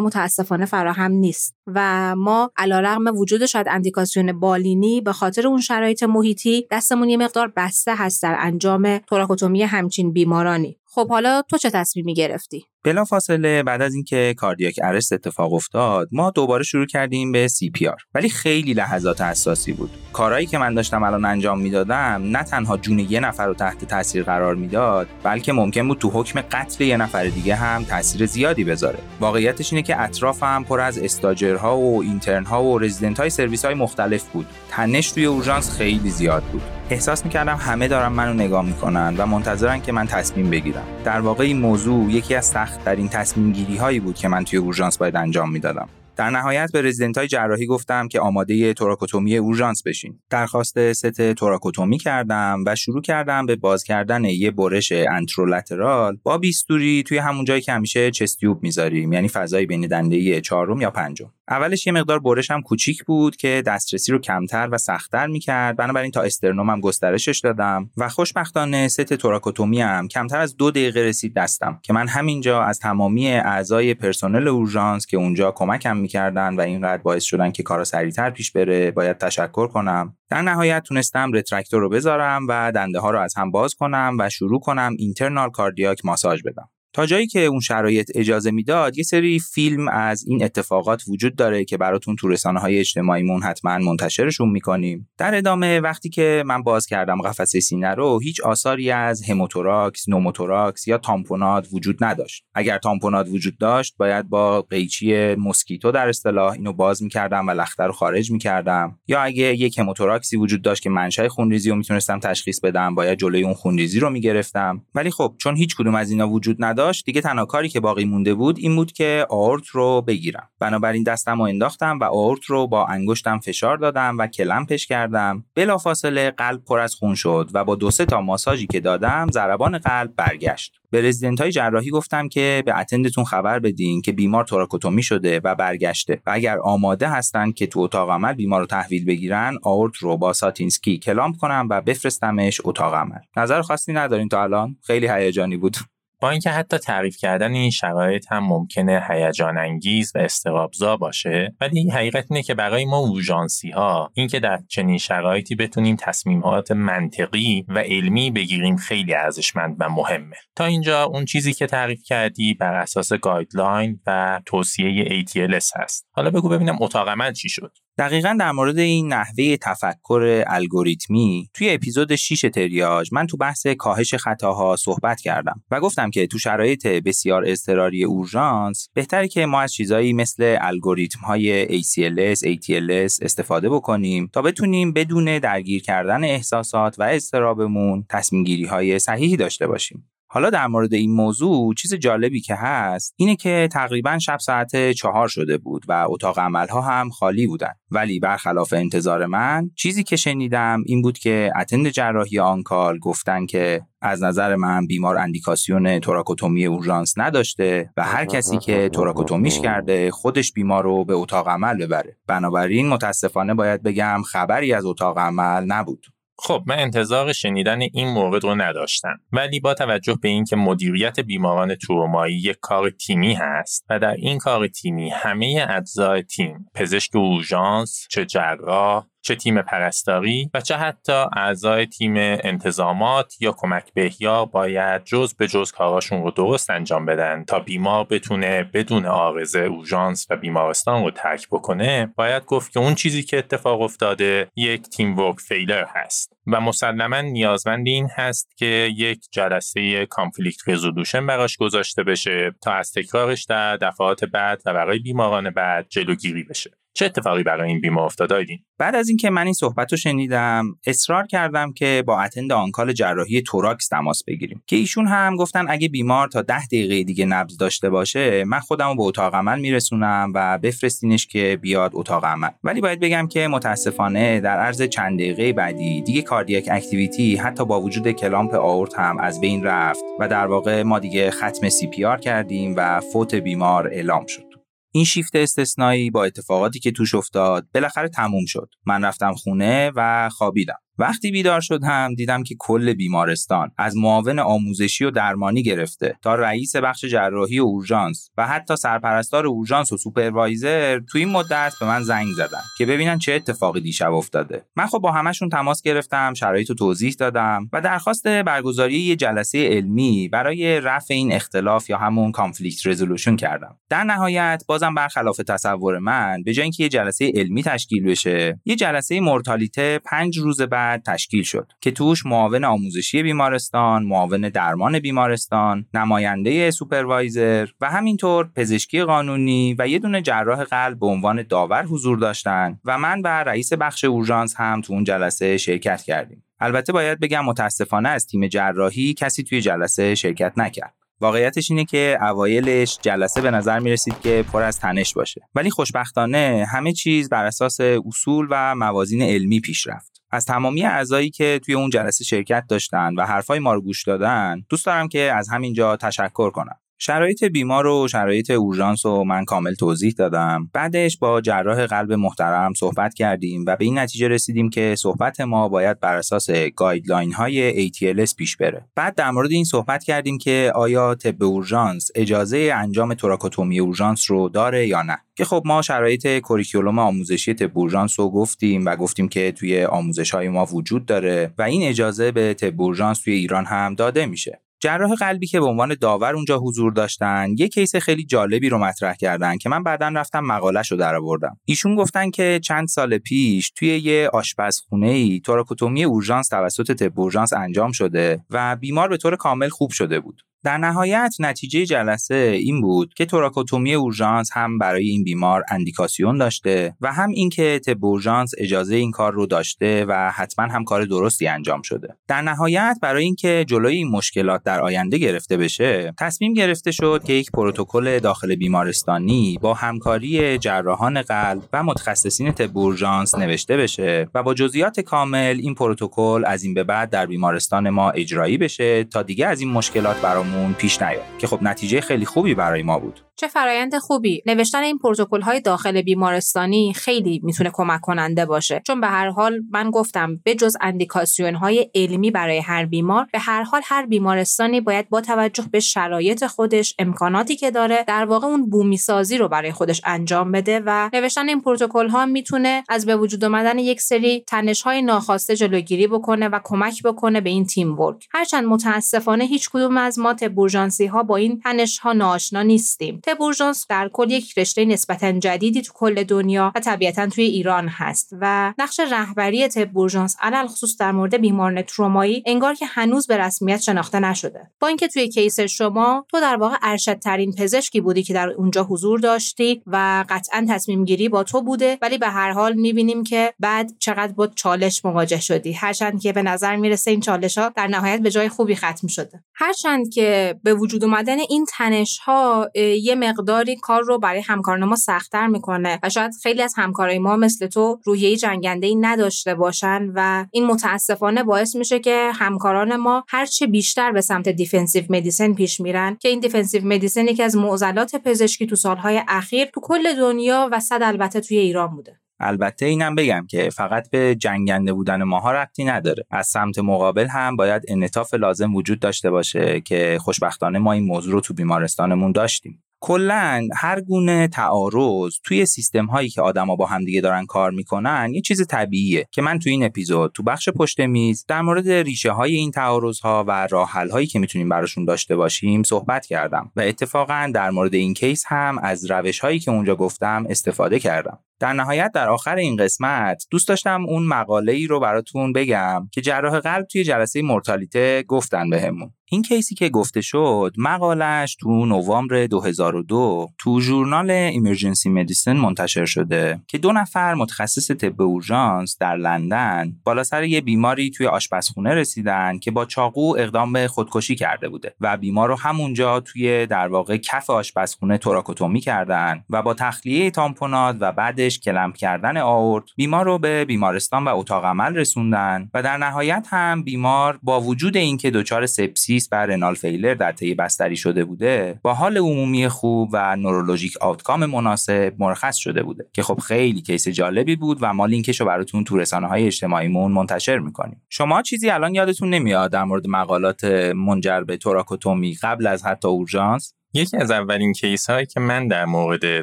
متاسفانه 0.00 0.66
فراهم 0.66 1.12
نیست 1.12 1.54
و 1.66 2.14
ما 2.16 2.50
علیرغم 2.90 3.16
وجود 3.16 3.46
شاید 3.46 3.66
اندیکاسیون 3.70 4.40
بالینی 4.40 5.00
به 5.00 5.12
خاطر 5.12 5.46
اون 5.46 5.60
شرایط 5.60 6.02
محیطی 6.02 6.66
دستمون 6.70 7.08
یه 7.08 7.16
مقدار 7.16 7.52
بسته 7.56 7.94
هست 7.96 8.22
در 8.22 8.36
انجام 8.38 8.98
توراکوتومی 8.98 9.62
همچین 9.62 10.12
بیمارانی. 10.12 10.78
خب 10.84 11.08
حالا 11.08 11.42
تو 11.42 11.58
چه 11.58 11.70
تصمیمی 11.70 12.14
گرفتی؟ 12.14 12.66
بلا 12.84 13.04
فاصله 13.04 13.62
بعد 13.62 13.82
از 13.82 13.94
اینکه 13.94 14.34
cardiac 14.36 14.74
arrest 14.82 15.12
اتفاق 15.12 15.52
افتاد 15.52 16.08
ما 16.12 16.30
دوباره 16.30 16.64
شروع 16.64 16.86
کردیم 16.86 17.32
به 17.32 17.48
CPR. 17.48 17.96
ولی 18.14 18.28
خیلی 18.28 18.74
لحظات 18.74 19.20
حساسی 19.20 19.72
بود. 19.72 19.90
کارهایی 20.12 20.46
که 20.46 20.58
من 20.58 20.74
داشتم 20.74 21.02
الان 21.02 21.24
انجام 21.24 21.60
می‌دادم 21.60 22.22
نه 22.24 22.42
تنها 22.42 22.76
جون 22.76 22.98
یه 22.98 23.20
نفر 23.20 23.46
رو 23.46 23.54
تحت 23.54 23.84
تاثیر 23.84 24.22
قرار 24.22 24.54
می‌داد 24.54 25.08
بلکه 25.22 25.52
ممکن 25.52 25.88
بود 25.88 25.98
تو 25.98 26.10
حکم 26.10 26.40
قتل 26.40 26.84
یه 26.84 26.96
نفر 26.96 27.24
دیگه 27.24 27.54
هم 27.54 27.84
تاثیر 27.84 28.26
زیادی 28.26 28.64
بذاره. 28.64 28.98
واقعیتش 29.20 29.72
اینه 29.72 29.82
که 29.82 30.00
اطرافم 30.00 30.64
پر 30.68 30.80
از 30.80 30.98
استاجرها 30.98 31.78
و 31.78 32.02
اینترنها 32.02 32.64
و 32.64 32.78
رزیدنت 32.78 33.20
های 33.20 33.30
سرویس 33.30 33.64
های 33.64 33.74
مختلف 33.74 34.24
بود. 34.24 34.46
تنش 34.68 35.12
توی 35.12 35.24
اورژانس 35.24 35.70
خیلی 35.70 36.10
زیاد 36.10 36.42
بود. 36.42 36.62
احساس 36.90 37.24
می‌کردم 37.24 37.56
همه 37.56 37.88
دارن 37.88 38.08
منو 38.08 38.34
نگاه 38.34 38.64
می‌کنن 38.64 39.14
و 39.18 39.26
منتظرن 39.26 39.80
که 39.80 39.92
من 39.92 40.06
تصمیم 40.06 40.50
بگیرم. 40.50 40.84
در 41.04 41.20
واقع 41.20 41.44
این 41.44 41.58
موضوع 41.58 42.10
یکی 42.10 42.34
از 42.34 42.50
در 42.84 42.96
این 42.96 43.08
تصمیم 43.08 43.52
گیری 43.52 43.76
هایی 43.76 44.00
بود 44.00 44.14
که 44.14 44.28
من 44.28 44.44
توی 44.44 44.58
اورژانس 44.58 44.98
باید 44.98 45.16
انجام 45.16 45.52
می‌دادم. 45.52 45.88
در 46.20 46.30
نهایت 46.30 46.70
به 46.72 46.82
رزیدنت 46.82 47.18
های 47.18 47.28
جراحی 47.28 47.66
گفتم 47.66 48.08
که 48.08 48.20
آماده 48.20 48.74
thoracotomy 48.74 49.36
اورژانس 49.36 49.82
بشین. 49.82 50.18
درخواست 50.30 50.92
ست 50.92 51.32
thoracotomy 51.32 51.98
کردم 51.98 52.64
و 52.66 52.74
شروع 52.74 53.02
کردم 53.02 53.46
به 53.46 53.56
باز 53.56 53.84
کردن 53.84 54.24
یه 54.24 54.50
برش 54.50 54.92
anterolateral 54.92 56.18
با 56.22 56.38
بیستوری 56.38 57.02
توی 57.02 57.18
همون 57.18 57.44
جایی 57.44 57.60
که 57.60 57.72
همیشه 57.72 58.10
chest 58.10 58.39
tube 58.39 58.62
می‌ذاریم 58.62 59.12
یعنی 59.12 59.28
فضای 59.28 59.66
بین 59.66 59.86
دنده 59.86 60.40
چهارم 60.40 60.80
یا 60.80 60.90
پنجم. 60.90 61.30
اولش 61.48 61.86
یه 61.86 61.92
مقدار 61.92 62.18
برش 62.18 62.50
هم 62.50 62.62
کوچیک 62.62 63.04
بود 63.04 63.36
که 63.36 63.62
دسترسی 63.66 64.12
رو 64.12 64.18
کمتر 64.18 64.68
و 64.72 64.78
سختتر 64.78 65.26
می‌کرد. 65.26 65.76
بنابراین 65.76 66.10
تا 66.10 66.22
sternum 66.22 66.70
هم 66.70 66.80
گسترشش 66.80 67.40
دادم 67.40 67.90
و 67.96 68.08
خوشبختانه 68.08 68.88
ست 68.88 69.14
thoracotomy 69.14 69.80
هم 69.80 70.08
کمتر 70.08 70.38
از 70.38 70.56
دو 70.56 70.70
دقیقه 70.70 71.00
رسید 71.00 71.34
دستم 71.34 71.80
که 71.82 71.92
من 71.92 72.08
همینجا 72.08 72.62
از 72.62 72.78
تمامی 72.78 73.28
اعضای 73.28 73.94
پرسنل 73.94 74.48
اورژانس 74.48 75.06
که 75.06 75.16
اونجا 75.16 75.52
کمکم 75.52 75.96
می‌کردن 76.10 76.56
و 76.56 76.60
اینقدر 76.60 77.02
باعث 77.02 77.24
شدن 77.24 77.50
که 77.50 77.62
کارا 77.62 77.84
سریعتر 77.84 78.30
پیش 78.30 78.52
بره. 78.52 78.90
باید 78.90 79.18
تشکر 79.18 79.66
کنم. 79.66 80.16
در 80.30 80.42
نهایت 80.42 80.82
تونستم 80.82 81.32
retractor 81.32 81.80
رو 81.80 81.88
بذارم 81.88 82.46
و 82.48 82.72
دنده 82.74 83.00
ها 83.00 83.10
رو 83.10 83.20
از 83.20 83.34
هم 83.36 83.50
باز 83.50 83.74
کنم 83.74 84.16
و 84.18 84.28
شروع 84.28 84.60
کنم 84.60 84.94
internal 84.98 85.50
cardiac 85.50 86.04
ماساژ 86.04 86.42
بدم. 86.42 86.68
تا 86.92 87.06
جایی 87.06 87.26
که 87.26 87.44
اون 87.44 87.60
شرایط 87.60 88.10
اجازه 88.14 88.50
می‌داد 88.50 88.98
یه 88.98 89.04
سری 89.04 89.38
فیلم 89.38 89.88
از 89.88 90.24
این 90.26 90.44
اتفاقات 90.44 91.02
وجود 91.08 91.36
داره 91.36 91.64
که 91.64 91.76
براتون 91.76 92.16
تو 92.16 92.28
رسانه 92.28 92.60
های 92.60 92.78
اجتماعیمون 92.78 93.42
حتما 93.42 93.78
منتشرشون 93.78 94.48
می‌کنیم. 94.48 95.08
در 95.18 95.34
ادامه 95.34 95.80
وقتی 95.80 96.08
که 96.08 96.44
من 96.46 96.62
باز 96.62 96.86
کردم 96.86 97.22
قفسه 97.22 97.60
سینه 97.60 97.94
رو 97.94 98.20
هیچ 98.20 98.40
آثاری 98.40 98.90
از 98.90 99.22
hemothorax 99.22 100.08
pneumothorax 100.08 100.88
یا 100.88 100.98
tamponade 100.98 101.68
وجود 101.72 102.04
نداشت. 102.04 102.44
اگر 102.54 102.78
tamponade 102.78 103.28
وجود 103.28 103.58
داشت 103.58 103.94
باید 103.96 104.28
با 104.28 104.62
قیچی 104.62 105.34
mosquito 105.34 105.92
در 105.92 106.08
اصطلاح 106.08 106.52
اینو 106.52 106.72
باز 106.72 107.02
می‌کردم 107.02 107.46
و 107.46 107.50
لخته 107.50 107.84
رو 107.84 107.92
خارج 107.92 108.30
می‌کردم. 108.30 108.98
یا 109.08 109.20
اگه 109.20 109.56
یک 109.56 109.78
hemothorax 109.78 110.31
ی 110.31 110.36
وجود 110.36 110.62
داشت 110.62 110.82
که 110.82 110.90
منشأ 110.90 111.28
خونریزی 111.28 111.70
رو 111.70 111.76
می‌تونستم 111.76 112.18
تشخیص 112.18 112.60
بدم 112.60 112.94
باید 112.94 113.18
جلوی 113.18 113.42
اون 113.42 113.54
خونریزی 113.54 114.00
رو 114.00 114.10
می‌گرفتم. 114.10 114.82
ولی 114.94 115.10
خب 115.10 115.34
چون 115.38 115.56
هیچ 115.56 115.76
کدوم 115.76 115.94
از 115.94 116.10
اینا 116.10 116.28
وجود 116.28 116.56
نداشت 116.58 116.79
دیگه 117.04 117.20
تنها 117.20 117.44
کاری 117.44 117.68
که 117.68 117.80
باقی 117.80 118.04
مونده 118.04 118.34
بود 118.34 118.58
این 118.58 118.76
بود 118.76 118.92
که 118.92 119.26
آورت 119.30 119.66
رو 119.66 120.02
بگیرم. 120.02 120.48
بنابراین 120.58 121.02
دستم 121.02 121.38
رو 121.38 121.42
انداختم 121.42 121.98
و 121.98 122.04
آورت 122.04 122.44
رو 122.44 122.66
با 122.66 122.86
انگشتم 122.86 123.38
فشار 123.38 123.76
دادم 123.76 124.18
و 124.18 124.26
clamp 124.26 124.69
ش 124.69 124.86
کردم. 124.86 125.44
بلافاصله 125.54 126.30
قلب 126.30 126.64
پر 126.64 126.78
از 126.78 126.94
خون 126.94 127.14
شد 127.14 127.50
و 127.54 127.64
با 127.64 127.74
دو 127.74 127.90
سه 127.90 128.04
تا 128.04 128.20
ماساژی 128.20 128.66
که 128.66 128.80
دادم 128.80 129.26
ضربان 129.30 129.78
قلب 129.78 130.12
برگشت. 130.16 130.80
به 130.90 131.02
رزیدنت 131.02 131.40
های 131.40 131.52
جراحی 131.52 131.90
گفتم 131.90 132.28
که 132.28 132.62
به 132.66 132.78
attend 132.78 133.09
تون 133.09 133.24
خبر 133.24 133.58
بدین 133.58 134.02
که 134.02 134.12
بیمار 134.12 134.44
thoracotomy 134.44 135.02
شده 135.02 135.40
و 135.44 135.54
برگشته 135.54 136.22
و 136.26 136.30
اگر 136.32 136.58
آماده 136.58 137.08
هستن 137.08 137.52
که 137.52 137.66
تو 137.66 137.80
اتاق 137.80 138.10
عمل 138.10 138.32
بیمار 138.32 138.60
رو 138.60 138.66
تحویل 138.66 139.04
بگیرن 139.04 139.58
آورت 139.62 139.96
رو 139.96 140.16
با 140.16 140.32
Satinsky 140.32 140.98
clamp 140.98 141.36
کنم 141.36 141.66
و 141.70 141.80
بفرستمش 141.80 142.60
اتاق 142.64 142.94
عمل. 142.94 143.18
نظر 143.36 143.62
خاصی 143.62 143.92
ندارین 143.92 144.28
تا 144.28 144.42
الان؟ 144.42 144.76
خیلی 144.82 145.08
هیجانی 145.08 145.56
بود. 145.56 145.76
با 146.20 146.30
اینکه 146.30 146.50
حتی 146.50 146.78
تعریف 146.78 147.16
کردن 147.16 147.52
این 147.52 147.70
شرایط 147.70 148.32
هم 148.32 148.44
ممکنه 148.44 149.06
هیجان 149.08 149.58
انگیز 149.58 150.12
و 150.14 150.18
اضطراب‌زا 150.18 150.96
باشه 150.96 151.54
ولی 151.60 151.90
حقیقت 151.90 152.26
اینه 152.30 152.42
که 152.42 152.54
برای 152.54 152.84
ما 152.84 152.98
اورژانسی 152.98 153.70
ها 153.70 154.10
اینکه 154.14 154.40
در 154.40 154.60
چنین 154.68 154.98
شرایطی 154.98 155.54
بتونیم 155.54 155.96
تصمیمات 155.96 156.70
منطقی 156.70 157.64
و 157.68 157.78
علمی 157.78 158.30
بگیریم 158.30 158.76
خیلی 158.76 159.14
ارزشمند 159.14 159.76
و 159.80 159.88
مهمه. 159.88 160.36
تا 160.56 160.64
اینجا 160.64 161.04
اون 161.04 161.24
چیزی 161.24 161.52
که 161.52 161.66
تعریف 161.66 162.02
کردی 162.02 162.54
بر 162.54 162.74
اساس 162.74 163.12
guideline 163.12 164.00
و 164.06 164.40
توصیه 164.46 165.22
ATLS 165.24 165.70
هست. 165.76 166.06
حالا 166.12 166.30
بگو 166.30 166.48
ببینم 166.48 166.76
اتاق 166.80 167.08
عمل 167.08 167.32
چی 167.32 167.48
شد. 167.48 167.72
دقیقا 168.00 168.36
در 168.40 168.52
مورد 168.52 168.78
این 168.78 169.12
نحوه 169.12 169.56
تفکر 169.56 170.44
الگوریتمی 170.46 171.50
توی 171.54 171.70
اپیزود 171.70 172.16
6 172.16 172.40
تریاج 172.54 173.08
من 173.12 173.26
تو 173.26 173.36
بحث 173.36 173.66
کاهش 173.66 174.14
خطاها 174.14 174.76
صحبت 174.76 175.20
کردم 175.20 175.62
و 175.70 175.80
گفتم 175.80 176.09
که 176.10 176.26
تو 176.26 176.38
شرایط 176.38 176.86
بسیار 176.86 177.44
اضطراری 177.46 178.04
اورژانس 178.04 178.88
بهتره 178.94 179.28
که 179.28 179.46
ما 179.46 179.60
از 179.60 179.72
چیزایی 179.72 180.12
مثل 180.12 180.56
الگوریتم 180.60 181.20
های 181.20 181.66
ACLS, 181.82 182.38
ATLS 182.38 183.18
استفاده 183.22 183.68
بکنیم 183.68 184.30
تا 184.32 184.42
بتونیم 184.42 184.92
بدون 184.92 185.38
درگیر 185.38 185.82
کردن 185.82 186.24
احساسات 186.24 186.96
و 186.98 187.02
استرابمون 187.02 188.06
تصمیم 188.08 188.44
گیری 188.44 188.64
های 188.64 188.98
صحیحی 188.98 189.36
داشته 189.36 189.66
باشیم. 189.66 190.10
حالا 190.32 190.50
در 190.50 190.66
مورد 190.66 190.94
این 190.94 191.10
موضوع 191.10 191.74
چیز 191.74 191.94
جالبی 191.94 192.40
که 192.40 192.54
هست 192.54 193.14
اینه 193.16 193.36
که 193.36 193.68
تقریبا 193.72 194.18
شب 194.18 194.38
ساعت 194.38 194.90
چهار 194.90 195.28
شده 195.28 195.58
بود 195.58 195.84
و 195.88 196.06
اتاق 196.08 196.38
عملها 196.38 196.80
هم 196.80 197.10
خالی 197.10 197.46
بودن. 197.46 197.72
ولی 197.90 198.20
برخلاف 198.20 198.72
انتظار 198.72 199.26
من 199.26 199.70
چیزی 199.76 200.02
که 200.02 200.16
شنیدم 200.16 200.82
این 200.86 201.02
بود 201.02 201.18
که 201.18 201.52
اتند 201.56 201.88
جراحی 201.88 202.38
آنکال 202.38 202.98
گفتن 202.98 203.46
که 203.46 203.82
از 204.02 204.22
نظر 204.22 204.56
من 204.56 204.86
بیمار 204.86 205.18
اندیکاسیون 205.18 205.98
توراکوتومی 205.98 206.66
اورژانس 206.66 207.14
نداشته 207.16 207.90
و 207.96 208.04
هر 208.04 208.24
کسی 208.24 208.58
که 208.58 208.88
توراکوتومیش 208.88 209.60
کرده 209.60 210.10
خودش 210.10 210.52
بیمار 210.52 210.84
رو 210.84 211.04
به 211.04 211.14
اتاق 211.14 211.48
عمل 211.48 211.86
ببره. 211.86 212.16
بنابراین 212.26 212.88
متاسفانه 212.88 213.54
باید 213.54 213.82
بگم 213.82 214.22
خبری 214.22 214.72
از 214.72 214.84
اتاق 214.84 215.18
عمل 215.18 215.64
نبود. 215.64 216.06
خب 216.42 216.62
من 216.66 216.78
انتظار 216.78 217.32
شنیدن 217.32 217.80
این 217.80 218.08
مورد 218.08 218.44
رو 218.44 218.54
نداشتم 218.54 219.20
ولی 219.32 219.60
با 219.60 219.74
توجه 219.74 220.18
به 220.22 220.28
اینکه 220.28 220.56
مدیریت 220.56 221.20
بیماران 221.20 221.74
ترومایی 221.74 222.36
یک 222.36 222.56
کار 222.60 222.90
تیمی 222.90 223.34
هست 223.34 223.86
و 223.90 223.98
در 223.98 224.14
این 224.14 224.38
کار 224.38 224.68
تیمی 224.68 225.10
همه 225.10 225.66
اجزای 225.70 226.22
تیم 226.22 226.66
پزشک 226.74 227.16
اورژانس 227.16 228.06
چه 228.10 228.24
جراح 228.26 229.06
چه 229.22 229.34
تیم 229.34 229.62
پرستاری 229.62 230.50
و 230.54 230.60
چه 230.60 230.76
حتی 230.76 231.24
اعضای 231.36 231.86
تیم 231.86 232.14
انتظامات 232.16 233.34
یا 233.40 233.54
کمک 233.56 233.92
بهیا 233.94 234.44
باید 234.44 235.04
جز 235.04 235.34
به 235.34 235.48
جز 235.48 235.72
کاراشون 235.72 236.22
رو 236.22 236.30
درست 236.30 236.70
انجام 236.70 237.06
بدن. 237.06 237.44
تا 237.44 237.58
بیمار 237.58 238.04
بتونه 238.04 238.62
بدون 238.62 239.06
آرزه 239.06 239.60
اورژانس 239.60 240.26
و 240.30 240.36
بیمارستان 240.36 241.04
رو 241.04 241.10
ترک 241.10 241.48
بکنه 241.48 242.12
باید 242.16 242.44
گفت 242.44 242.72
که 242.72 242.80
اون 242.80 242.94
چیزی 242.94 243.22
که 243.22 243.38
اتفاق 243.38 243.80
افتاده 243.80 244.48
یک 244.56 244.82
teamwork 244.82 245.40
failure 245.40 245.84
هست. 245.94 246.32
و 246.46 246.60
مسلما 246.60 247.20
نیازمند 247.20 247.86
این 247.86 248.08
هست 248.16 248.56
که 248.56 248.88
یک 248.96 249.20
جلسه 249.32 250.06
conflict 250.06 250.68
resolution 250.68 251.26
براش 251.26 251.56
گذاشته 251.56 252.02
بشه 252.02 252.54
تا 252.62 252.72
از 252.72 252.92
تکرارش 252.92 253.44
در 253.44 253.76
دفعات 253.76 254.24
بعد 254.24 254.62
و 254.66 254.74
برای 254.74 254.98
بیماران 254.98 255.50
بعد 255.50 255.86
جلوگیری 255.88 256.42
بشه. 256.42 256.79
چه 256.94 257.04
اتفاقی 257.06 257.42
برای 257.42 257.68
این 257.68 257.80
بیمار 257.80 258.04
افتاد 258.04 258.30
بعد 258.78 258.94
از 258.94 259.08
اینکه 259.08 259.30
من 259.30 259.44
این 259.44 259.52
صحبت 259.52 259.92
رو 259.92 259.98
شنیدم 259.98 260.64
اصرار 260.86 261.26
کردم 261.26 261.72
که 261.72 262.04
با 262.06 262.20
attend 262.20 262.52
on-call 262.52 262.92
جراحی 262.92 263.42
thorax 263.42 263.88
تماس 263.88 264.24
بگیریم. 264.24 264.62
که 264.66 264.76
ایشون 264.76 265.06
هم 265.06 265.36
گفتن 265.36 265.66
اگه 265.68 265.88
بیمار 265.88 266.28
تا 266.28 266.42
ده 266.42 266.66
دقیقه 266.66 267.02
دیگه 267.02 267.24
نبض 267.24 267.56
داشته 267.56 267.90
باشه 267.90 268.44
من 268.44 268.60
خودم 268.60 268.88
رو 268.88 268.94
به 268.94 269.02
اتاق 269.02 269.34
عمل 269.34 269.60
میرسونم 269.60 270.32
و 270.34 270.58
بفرستینش 270.58 271.26
که 271.26 271.58
بیاد 271.62 271.90
اتاق 271.94 272.24
عمل. 272.24 272.48
ولی 272.64 272.80
باید 272.80 273.00
بگم 273.00 273.28
که 273.28 273.48
متاسفانه 273.48 274.40
در 274.40 274.56
عرض 274.56 274.82
چند 274.82 275.18
دقیقه 275.18 275.52
بعدی 275.52 276.02
دیگه 276.02 276.22
cardiac 276.22 276.68
activity 276.70 277.36
حتی 277.36 277.64
با 277.64 277.80
وجود 277.80 278.10
clamp 278.10 278.54
آورت 278.54 278.98
هم 278.98 279.18
از 279.18 279.40
بین 279.40 279.64
رفت 279.64 280.04
و 280.20 280.28
در 280.28 280.46
واقع 280.46 280.82
ما 280.82 280.98
دیگه 280.98 281.30
ختم 281.30 281.68
CPR 281.68 282.16
کردیم 282.16 282.74
و 282.76 283.00
فوت 283.12 283.34
بیمار 283.34 283.86
اعلام 283.86 284.26
شد. 284.26 284.49
این 284.92 285.04
شیفت 285.04 285.36
استثنایی 285.36 286.10
با 286.10 286.24
اتفاقاتی 286.24 286.78
که 286.80 286.90
توش 286.90 287.14
افتاد 287.14 287.66
بالاخره 287.74 288.08
تموم 288.08 288.44
شد. 288.46 288.68
من 288.86 289.04
رفتم 289.04 289.34
خونه 289.34 289.92
و 289.96 290.28
خوابیدم. 290.32 290.78
وقتی 291.00 291.30
بیدار 291.30 291.60
شدم 291.60 292.14
دیدم 292.14 292.42
که 292.42 292.54
کل 292.58 292.92
بیمارستان 292.92 293.70
از 293.78 293.96
معاون 293.96 294.38
آموزشی 294.38 295.04
و 295.04 295.10
درمانی 295.10 295.62
گرفته 295.62 296.16
تا 296.22 296.34
رئیس 296.34 296.76
بخش 296.76 297.04
جراحی 297.04 297.58
و 297.58 297.62
اورژانس 297.62 298.30
و 298.36 298.46
حتی 298.46 298.76
سرپرستار 298.76 299.46
اورژانس 299.46 299.92
و 299.92 299.96
سوپروایزر 299.96 301.00
تو 301.00 301.18
این 301.18 301.28
مدت 301.28 301.72
به 301.80 301.86
من 301.86 302.02
زنگ 302.02 302.26
زدن 302.32 302.60
که 302.78 302.86
ببینن 302.86 303.18
چه 303.18 303.32
اتفاقی 303.32 303.80
دیشب 303.80 304.12
افتاده. 304.12 304.64
من 304.76 304.86
خب 304.86 304.98
با 304.98 305.12
همشون 305.12 305.48
تماس 305.48 305.82
گرفتم 305.82 306.34
شرایط 306.34 306.68
رو 306.68 306.74
توضیح 306.74 307.14
دادم 307.18 307.68
و 307.72 307.80
درخواست 307.80 308.28
برگزاری 308.28 308.98
یه 308.98 309.16
جلسه 309.16 309.68
علمی 309.68 310.28
برای 310.28 310.80
رفع 310.80 311.14
این 311.14 311.32
اختلاف 311.32 311.90
یا 311.90 311.98
همون 311.98 312.32
conflict 312.32 312.86
resolution 312.86 313.36
کردم. 313.36 313.76
در 313.88 314.04
نهایت 314.04 314.62
بازم 314.68 314.94
برخلاف 314.94 315.36
تصور 315.36 315.98
من 315.98 316.42
به 316.42 316.52
جای 316.52 316.62
اینکه 316.62 316.82
یه 316.82 316.88
جلسه 316.88 317.32
علمی 317.34 317.62
تشکیل 317.62 318.04
بشه 318.04 318.60
یه 318.64 318.76
جلسه 318.76 319.20
مورتالیته 319.20 319.98
پنج 319.98 320.38
روز 320.38 320.62
بعد 320.62 320.89
تشکیل 320.98 321.42
شد 321.42 321.72
که 321.80 321.90
توش 321.90 322.26
معاون 322.26 322.64
آموزشی 322.64 323.22
بیمارستان، 323.22 324.02
معاون 324.02 324.48
درمان 324.48 324.98
بیمارستان، 324.98 325.86
نماینده 325.94 326.70
سوپروایزر 326.70 327.66
و 327.80 327.90
همینطور 327.90 328.50
پزشکی 328.56 329.02
قانونی 329.02 329.76
و 329.78 329.88
یه 329.88 329.98
دونه 329.98 330.22
جراح 330.22 330.64
قلب 330.64 330.98
به 330.98 331.06
عنوان 331.06 331.42
داور 331.42 331.84
حضور 331.84 332.18
داشتن 332.18 332.78
و 332.84 332.98
من 332.98 333.20
و 333.20 333.26
رئیس 333.26 333.72
بخش 333.72 334.04
اورژانس 334.04 334.54
هم 334.56 334.80
تو 334.80 334.92
اون 334.92 335.04
جلسه 335.04 335.56
شرکت 335.56 336.02
کردیم. 336.02 336.44
البته 336.60 336.92
باید 336.92 337.20
بگم 337.20 337.44
متاسفانه 337.44 338.08
از 338.08 338.26
تیم 338.26 338.46
جراحی 338.46 339.14
کسی 339.14 339.42
توی 339.42 339.60
جلسه 339.60 340.14
شرکت 340.14 340.52
نکرد. 340.56 340.94
واقعیتش 341.20 341.70
اینه 341.70 341.84
که 341.84 342.18
اوایلش 342.22 342.98
جلسه 343.02 343.40
به 343.40 343.50
نظر 343.50 343.78
می 343.78 343.90
رسید 343.90 344.20
که 344.20 344.44
پر 344.52 344.62
از 344.62 344.78
تنش 344.80 345.14
باشه 345.14 345.40
ولی 345.54 345.70
خوشبختانه 345.70 346.66
همه 346.72 346.92
چیز 346.92 347.28
بر 347.28 347.44
اساس 347.44 347.80
اصول 347.80 348.46
و 348.50 348.74
موازین 348.74 349.22
علمی 349.22 349.60
پیش 349.60 349.86
رفت 349.86 350.19
از 350.30 350.44
تمامی 350.44 350.84
اعضایی 350.84 351.30
که 351.30 351.60
توی 351.64 351.74
اون 351.74 351.90
جلسه 351.90 352.24
شرکت 352.24 352.64
داشتن 352.68 353.14
و 353.14 353.26
حرفای 353.26 353.58
ما 353.58 353.74
رو 353.74 353.80
گوش 353.80 354.04
دادن 354.04 354.64
دوست 354.68 354.86
دارم 354.86 355.08
که 355.08 355.32
از 355.36 355.48
همینجا 355.48 355.96
تشکر 355.96 356.50
کنم. 356.50 356.79
شرایط 357.02 357.44
بیمار 357.44 357.86
و 357.86 358.08
شرایط 358.08 358.50
اورژانس 358.50 359.06
رو 359.06 359.24
من 359.24 359.44
کامل 359.44 359.74
توضیح 359.74 360.14
دادم. 360.16 360.70
بعدش 360.72 361.18
با 361.18 361.40
جراح 361.40 361.86
قلب 361.86 362.12
محترم 362.12 362.72
صحبت 362.74 363.14
کردیم 363.14 363.64
و 363.66 363.76
به 363.76 363.84
این 363.84 363.98
نتیجه 363.98 364.28
رسیدیم 364.28 364.70
که 364.70 364.94
صحبت 364.98 365.40
ما 365.40 365.68
باید 365.68 366.00
بر 366.00 366.16
اساس 366.16 366.50
guideline 366.76 367.32
های 367.32 367.88
ATLS 367.88 368.34
پیش 368.36 368.56
بره. 368.56 368.84
بعد 368.94 369.14
در 369.14 369.30
مورد 369.30 369.50
این 369.50 369.64
صحبت 369.64 370.04
کردیم 370.04 370.38
که 370.38 370.72
آیا 370.74 371.14
طب 371.14 371.42
اورژانس 371.42 372.10
اجازه 372.14 372.72
انجام 372.74 373.14
thoracotomy 373.14 373.80
اورژانس 373.80 374.30
رو 374.30 374.48
داره 374.48 374.86
یا 374.86 375.02
نه. 375.02 375.18
که 375.36 375.44
خب 375.44 375.62
ما 375.66 375.82
شرایط 375.82 376.38
curriculum 376.38 376.98
آموزشی 376.98 377.54
طب 377.54 377.78
اورژانس 377.78 378.20
رو 378.20 378.30
گفتیم 378.30 378.86
و 378.86 378.96
گفتیم 378.96 379.28
که 379.28 379.52
توی 379.52 379.84
آموزش 379.84 380.30
های 380.30 380.48
ما 380.48 380.66
وجود 380.66 381.06
داره 381.06 381.54
و 381.58 381.62
این 381.62 381.82
اجازه 381.88 382.32
به 382.32 382.54
طب 382.54 382.80
اورژانس 382.80 383.20
توی 383.20 383.34
ایران 383.34 383.64
هم 383.64 383.94
داده 383.94 384.26
میشه. 384.26 384.60
جراح 384.80 385.14
قلبی 385.14 385.46
که 385.46 385.60
به 385.60 385.66
عنوان 385.66 385.94
داور 386.00 386.34
اونجا 386.34 386.58
حضور 386.58 386.92
داشتن 386.92 387.48
یه 387.58 387.68
case 387.68 387.96
خیلی 387.96 388.24
جالبی 388.24 388.68
رو 388.68 388.78
مطرح 388.78 389.14
کردن 389.14 389.58
که 389.58 389.68
من 389.68 389.82
بعدا 389.82 390.08
رفتم 390.08 390.40
مقالش 390.40 390.90
رو 390.90 390.96
درآوردم. 390.96 391.56
ایشون 391.64 391.96
گفتن 391.96 392.30
که 392.30 392.60
چند 392.64 392.88
سال 392.88 393.18
پیش 393.18 393.70
توی 393.70 393.88
یه 393.98 394.30
آشپزخونه 394.32 395.08
ای 395.08 395.40
thoracotomy 395.40 396.04
اورژانس 396.04 396.48
توسط 396.48 396.92
طب 396.92 397.20
اورژانس 397.20 397.52
انجام 397.52 397.92
شده 397.92 398.44
و 398.50 398.76
بیمار 398.76 399.08
به 399.08 399.16
طور 399.16 399.36
کامل 399.36 399.68
خوب 399.68 399.90
شده 399.90 400.20
بود. 400.20 400.42
در 400.64 400.78
نهایت 400.78 401.34
نتیجه 401.38 401.86
جلسه 401.86 402.34
این 402.34 402.80
بود 402.80 403.14
که 403.14 403.26
thoracotomy 403.26 403.94
اورژانس 403.94 404.50
هم 404.52 404.78
برای 404.78 405.08
این 405.08 405.24
بیمار 405.24 405.64
اندیکاسیون 405.68 406.38
داشته 406.38 406.96
و 407.00 407.12
هم 407.12 407.30
اینکه 407.30 407.80
تب 407.86 408.04
اورژانس 408.04 408.52
اجازه 408.58 408.96
این 408.96 409.10
کار 409.10 409.32
رو 409.32 409.46
داشته 409.46 410.04
و 410.08 410.30
حتما 410.30 410.66
هم 410.66 410.84
کار 410.84 411.04
درستی 411.04 411.46
انجام 411.46 411.82
شده. 411.82 412.16
در 412.28 412.42
نهایت 412.42 412.98
برای 413.02 413.24
اینکه 413.24 413.64
جلوی 413.68 413.96
این 413.96 414.08
مشکلات 414.08 414.62
در 414.62 414.80
آینده 414.80 415.18
گرفته 415.18 415.56
بشه 415.56 416.14
تصمیم 416.18 416.54
گرفته 416.54 416.90
شد 416.90 417.24
که 417.24 417.32
یک 417.32 417.50
پروتکل 417.50 418.18
داخل 418.18 418.54
بیمارستانی 418.54 419.58
با 419.60 419.74
همکاری 419.74 420.58
جراحان 420.58 421.22
قلب 421.22 421.62
و 421.72 421.82
متخصصین 421.82 422.52
تب 422.52 422.78
اورژانس 422.78 423.34
نوشته 423.34 423.76
بشه 423.76 424.28
و 424.34 424.42
با 424.42 424.54
جزئیات 424.54 425.00
کامل 425.00 425.58
این 425.62 425.74
پروتکل 425.74 426.44
از 426.46 426.64
این 426.64 426.74
به 426.74 426.84
بعد 426.84 427.10
در 427.10 427.26
بیمارستان 427.26 427.90
ما 427.90 428.10
اجرایی 428.10 428.58
بشه 428.58 429.04
تا 429.04 429.22
دیگه 429.22 429.46
از 429.46 429.60
این 429.60 429.70
مشکلات 429.70 430.20
برامون 430.20 430.49
پیش 430.78 431.02
نیاد 431.02 431.24
که 431.38 431.46
خب 431.46 431.62
نتیجه 431.62 432.00
خیلی 432.00 432.24
خوبی 432.24 432.54
برای 432.54 432.82
ما 432.82 432.98
بود. 432.98 433.20
چه 433.40 433.48
فرایند 433.48 433.98
خوبی. 433.98 434.42
نوشتن 434.46 434.82
این 434.82 434.98
پروتکل 434.98 435.40
های 435.40 435.60
داخل 435.60 436.02
بیمارستانی 436.02 436.92
خیلی 436.96 437.40
می‌تونه 437.44 437.70
کمک 437.72 438.00
کننده 438.00 438.46
باشه. 438.46 438.82
چون 438.86 439.00
به 439.00 439.06
هر 439.06 439.28
حال 439.28 439.60
من 439.70 439.90
گفتم 439.90 440.40
به 440.44 440.54
جز 440.54 440.76
اندیکاسیون 440.80 441.54
های 441.54 441.90
علمی 441.94 442.30
برای 442.30 442.58
هر 442.58 442.86
بیمار 442.86 443.26
به 443.32 443.38
هر 443.38 443.62
حال 443.62 443.82
هر 443.84 444.06
بیمارستانی 444.06 444.80
باید 444.80 445.08
با 445.08 445.20
توجه 445.20 445.64
به 445.72 445.80
شرایط 445.80 446.46
خودش 446.46 446.94
امکاناتی 446.98 447.56
که 447.56 447.70
داره 447.70 448.04
در 448.08 448.24
واقع 448.24 448.46
اون 448.46 448.70
بومی 448.70 448.96
سازی 448.96 449.38
رو 449.38 449.48
برای 449.48 449.72
خودش 449.72 450.00
انجام 450.04 450.52
بده 450.52 450.82
و 450.86 451.10
نوشتن 451.12 451.48
این 451.48 451.60
پروتکل 451.60 452.08
ها 452.08 452.26
می‌تونه 452.26 452.84
از 452.88 453.06
به 453.06 453.16
وجود 453.16 453.44
آمدن 453.44 453.78
یک 453.78 454.00
سری 454.00 454.44
تنش 454.46 454.82
های 454.82 455.02
ناخواسته 455.02 455.56
جلوگیری 455.56 456.06
بکنه 456.06 456.48
و 456.48 456.60
کمک 456.64 457.02
بکنه 457.02 457.40
به 457.40 457.50
این 457.50 457.66
teamwork 457.66 458.28
هرچند 458.30 458.64
متاسفانه 458.64 459.44
هیچ 459.44 459.70
کدوم 459.70 459.96
از 459.96 460.18
ما 460.18 460.34
طب 460.40 460.57
اورژانسی 460.57 461.06
ها 461.06 461.22
با 461.22 461.36
این 461.36 461.60
تنش 461.60 461.98
ها 461.98 462.12
ناآشنا 462.12 462.62
نیستیم. 462.62 463.20
طب 463.22 463.40
اورژانس 463.40 463.86
در 463.88 464.10
کل 464.12 464.30
یک 464.30 464.58
رشته 464.58 464.84
نسبتا 464.84 465.32
جدیدی 465.32 465.82
تو 465.82 465.92
کل 465.94 466.22
دنیا 466.22 466.72
و 466.76 466.80
طبیعتا 466.80 467.26
توی 467.26 467.44
ایران 467.44 467.88
هست 467.88 468.34
و 468.40 468.74
نقش 468.78 469.00
رهبری 469.00 469.68
طب 469.68 469.87
اورژانس 469.87 470.36
علی 470.40 470.66
الخصوص 470.66 470.96
در 470.96 471.12
مورد 471.12 471.34
بیماران 471.34 471.82
ترومایی 471.82 472.42
انگار 472.46 472.74
که 472.74 472.86
هنوز 472.86 473.26
به 473.26 473.36
رسمیت 473.36 473.80
شناخته 473.80 474.20
نشده. 474.20 474.70
با 474.80 474.88
اینکه 474.88 475.08
توی 475.08 475.28
case 475.28 475.60
شما 475.60 476.26
تو 476.28 476.40
در 476.40 476.56
واقع 476.56 476.76
ارشدترین 476.82 477.52
پزشکی 477.52 478.00
بودی 478.00 478.22
که 478.22 478.34
در 478.34 478.48
اونجا 478.48 478.84
حضور 478.84 479.20
داشتی 479.20 479.82
و 479.86 480.24
قطعا 480.28 480.66
تصمیم 480.68 481.04
گیری 481.04 481.28
با 481.28 481.44
تو 481.44 481.62
بوده 481.62 481.98
ولی 482.02 482.18
به 482.18 482.28
هر 482.28 482.50
حال 482.50 482.72
می‌بینیم 482.72 483.24
که 483.24 483.54
بعد 483.60 483.92
چقدر 483.98 484.32
با 484.32 484.46
چالش 484.46 485.04
مواجه 485.04 485.40
شدی. 485.40 485.72
هرچند 485.72 486.22
که 486.22 486.32
به 486.32 486.42
نظر 486.42 486.76
می‌رسه 486.76 487.10
این 487.10 487.20
چالش 487.20 487.58
ها 487.58 487.68
در 487.68 487.86
نهایت 487.86 488.20
به 488.20 488.30
جای 488.30 488.48
خوبی 488.48 488.74
ختم 488.74 489.06
شده. 489.06 489.42
هرچند 489.54 490.12
که 490.12 490.29
به 490.62 490.74
وجود 490.74 491.04
اومدن 491.04 491.38
این 491.38 491.66
تنش 491.68 492.18
ها 492.18 492.70
یه 492.74 493.14
مقداری 493.14 493.76
کار 493.76 494.02
رو 494.02 494.18
برای 494.18 494.40
همکاران 494.40 494.84
ما 494.84 494.96
سختتر 494.96 495.46
می‌کنه 495.46 495.98
و 496.02 496.10
شاید 496.10 496.32
خیلی 496.42 496.62
از 496.62 496.74
همکارای 496.76 497.18
ما 497.18 497.36
مثل 497.36 497.66
تو 497.66 498.00
روحیه 498.04 498.36
جنگنده 498.36 498.86
ای 498.86 498.94
نداشته 498.94 499.54
باشن 499.54 500.12
و 500.14 500.46
این 500.50 500.66
متاسفانه 500.66 501.42
باعث 501.42 501.76
میشه 501.76 501.98
که 501.98 502.30
همکاران 502.34 502.96
ما 502.96 503.24
هرچه 503.28 503.66
بیشتر 503.66 504.12
به 504.12 504.20
سمت 504.20 504.48
defensive 504.48 505.04
medicine 505.10 505.54
پیش 505.54 505.80
میرن 505.80 506.16
که 506.20 506.28
این 506.28 506.40
defensive 506.40 506.86
medicine 506.86 507.28
یکی 507.28 507.42
از 507.42 507.56
معضلات 507.56 508.16
پزشکی 508.16 508.66
تو 508.66 508.76
سالهای 508.76 509.22
اخیر 509.28 509.64
تو 509.64 509.80
کل 509.80 510.16
دنیا 510.16 510.68
و 510.72 510.80
صد 510.80 511.02
البته 511.02 511.40
توی 511.40 511.58
ایران 511.58 511.96
بوده. 511.96 512.19
البته 512.40 512.86
اینم 512.86 513.14
بگم 513.14 513.46
که 513.50 513.70
فقط 513.70 514.10
به 514.10 514.34
جنگنده 514.34 514.92
بودن 514.92 515.22
ماها 515.22 515.52
ربطی 515.52 515.84
نداره. 515.84 516.26
از 516.30 516.46
سمت 516.46 516.78
مقابل 516.78 517.26
هم 517.26 517.56
باید 517.56 517.82
انعطاف 517.88 518.34
لازم 518.34 518.74
وجود 518.74 519.00
داشته 519.00 519.30
باشه 519.30 519.80
که 519.80 520.18
خوشبختانه 520.20 520.78
ما 520.78 520.92
این 520.92 521.04
موضوع 521.04 521.32
رو 521.32 521.40
تو 521.40 521.54
بیمارستانمون 521.54 522.32
داشتیم. 522.32 522.82
کلا 523.02 523.68
هر 523.76 524.00
گونه 524.00 524.48
تعارض 524.48 525.34
توی 525.44 525.66
سیستم 525.66 526.06
هایی 526.06 526.28
که 526.28 526.42
آدما 526.42 526.76
با 526.76 526.86
همدیگه 526.86 527.20
دارن 527.20 527.46
کار 527.46 527.70
می‌کنن 527.70 528.30
یه 528.34 528.40
چیز 528.40 528.66
طبیعیه 528.66 529.28
که 529.30 529.42
من 529.42 529.58
توی 529.58 529.72
این 529.72 529.84
اپیزود 529.84 530.32
تو 530.32 530.42
بخش 530.42 530.68
پشت 530.68 531.00
میز 531.00 531.44
در 531.48 531.62
مورد 531.62 531.88
ریشه 531.88 532.30
های 532.30 532.54
این 532.54 532.70
تعارض 532.70 533.20
ها 533.20 533.44
و 533.48 533.66
راه 533.70 533.92
هایی 533.92 534.26
که 534.26 534.38
می‌تونیم 534.38 534.68
براشون 534.68 535.04
داشته 535.04 535.36
باشیم 535.36 535.82
صحبت 535.82 536.26
کردم 536.26 536.72
و 536.76 536.80
اتفاقا 536.80 537.50
در 537.54 537.70
مورد 537.70 537.94
این 537.94 538.14
کیس 538.14 538.44
هم 538.46 538.78
از 538.78 539.10
روش 539.10 539.40
هایی 539.40 539.58
که 539.58 539.70
اونجا 539.70 539.96
گفتم 539.96 540.46
استفاده 540.48 540.98
کردم. 540.98 541.38
در 541.60 541.72
نهایت 541.72 542.10
در 542.14 542.28
آخر 542.28 542.56
این 542.56 542.76
قسمت 542.76 543.46
دوست 543.50 543.68
داشتم 543.68 544.04
اون 544.04 544.26
مقاله 544.26 544.72
ای 544.72 544.86
رو 544.86 545.00
براتون 545.00 545.52
بگم 545.52 546.08
که 546.12 546.20
جراح 546.20 546.60
قلب 546.60 546.86
توی 546.86 547.04
جلسه 547.04 547.42
مورتالیته 547.42 548.22
گفتن 548.22 548.70
بهمون. 548.70 549.12
این 549.32 549.42
کیسی 549.42 549.74
که 549.74 549.88
گفته 549.88 550.20
شد 550.20 550.74
مقالش 550.78 551.56
تو 551.60 551.86
نوامبر 551.86 552.46
2002 552.46 553.48
تو 553.58 553.80
ژورنال 553.80 554.30
emergency 554.30 555.08
medicine 555.08 555.52
منتشر 555.52 556.04
شده 556.04 556.60
که 556.66 556.78
دو 556.78 556.92
نفر 556.92 557.34
متخصص 557.34 557.90
طب 557.90 558.22
اورژانس 558.22 558.96
در 559.00 559.16
لندن 559.16 559.92
بالا 560.04 560.22
سر 560.22 560.44
یه 560.44 560.60
بیماری 560.60 561.10
توی 561.10 561.26
آشپزخونه 561.26 561.94
رسیدن 561.94 562.58
که 562.58 562.70
با 562.70 562.84
چاقو 562.84 563.36
اقدام 563.38 563.72
به 563.72 563.88
خودکشی 563.88 564.36
کرده 564.36 564.68
بوده 564.68 564.94
و 565.00 565.16
بیمار 565.16 565.48
رو 565.48 565.58
همونجا 565.58 566.20
توی 566.20 566.66
در 566.66 566.88
واقع 566.88 567.16
کف 567.16 567.50
آشپزخونه 567.50 568.18
thoracotomy 568.18 568.80
کردن 568.80 569.44
و 569.50 569.62
با 569.62 569.74
تخلیه 569.74 570.30
tamponade 570.30 570.96
و 571.00 571.12
بعدش 571.50 571.60
clamp 571.60 571.96
کردن 571.96 572.36
آئورت. 572.36 572.84
بیمار 572.96 573.24
رو 573.24 573.38
به 573.38 573.64
بیمارستان 573.64 574.24
و 574.24 574.36
اتاق 574.36 574.64
عمل 574.64 574.96
رسوندن 574.96 575.70
و 575.74 575.82
در 575.82 575.96
نهایت 575.96 576.46
هم 576.50 576.82
بیمار 576.82 577.38
با 577.42 577.60
وجود 577.60 577.96
اینکه 577.96 578.30
دچار 578.30 578.66
sepsis 578.66 579.20
و 579.32 579.46
renal 579.46 579.74
failure 579.74 580.14
در 580.14 580.32
طی 580.32 580.54
بستری 580.54 580.96
شده 580.96 581.24
بوده 581.24 581.80
با 581.82 581.94
حال 581.94 582.18
عمومی 582.18 582.68
خوب 582.68 583.10
و 583.12 583.36
neurologic 583.36 583.94
outcome 584.00 584.46
مناسب 584.46 585.14
مرخص 585.18 585.56
شده 585.56 585.82
بوده 585.82 586.06
که 586.12 586.22
خب 586.22 586.38
خیلی 586.40 586.82
case 586.82 587.08
جالبی 587.08 587.56
بود 587.56 587.78
و 587.80 587.92
ما 587.92 588.06
لینکش 588.06 588.40
رو 588.40 588.46
براتون 588.46 588.84
تو 588.84 588.96
رسانه 588.96 589.26
های 589.26 589.46
اجتماعیمون 589.46 590.12
منتشر 590.12 590.58
می‌کنیم. 590.58 591.02
شما 591.08 591.42
چیزی 591.42 591.70
الان 591.70 591.94
یادتون 591.94 592.30
نمیاد 592.30 592.72
در 592.72 592.84
مورد 592.84 593.06
مقالات 593.06 593.64
منجر 593.94 594.40
به 594.40 594.56
thoracotomy 594.56 595.36
قبل 595.42 595.66
از 595.66 595.86
حتی 595.86 596.08
اورژانس؟ 596.08 596.74
یکی 596.92 597.16
از 597.16 597.30
اولین 597.30 597.72
case 597.72 598.10
هایی 598.10 598.26
که 598.26 598.40
من 598.40 598.68
در 598.68 598.84
مورد 598.84 599.42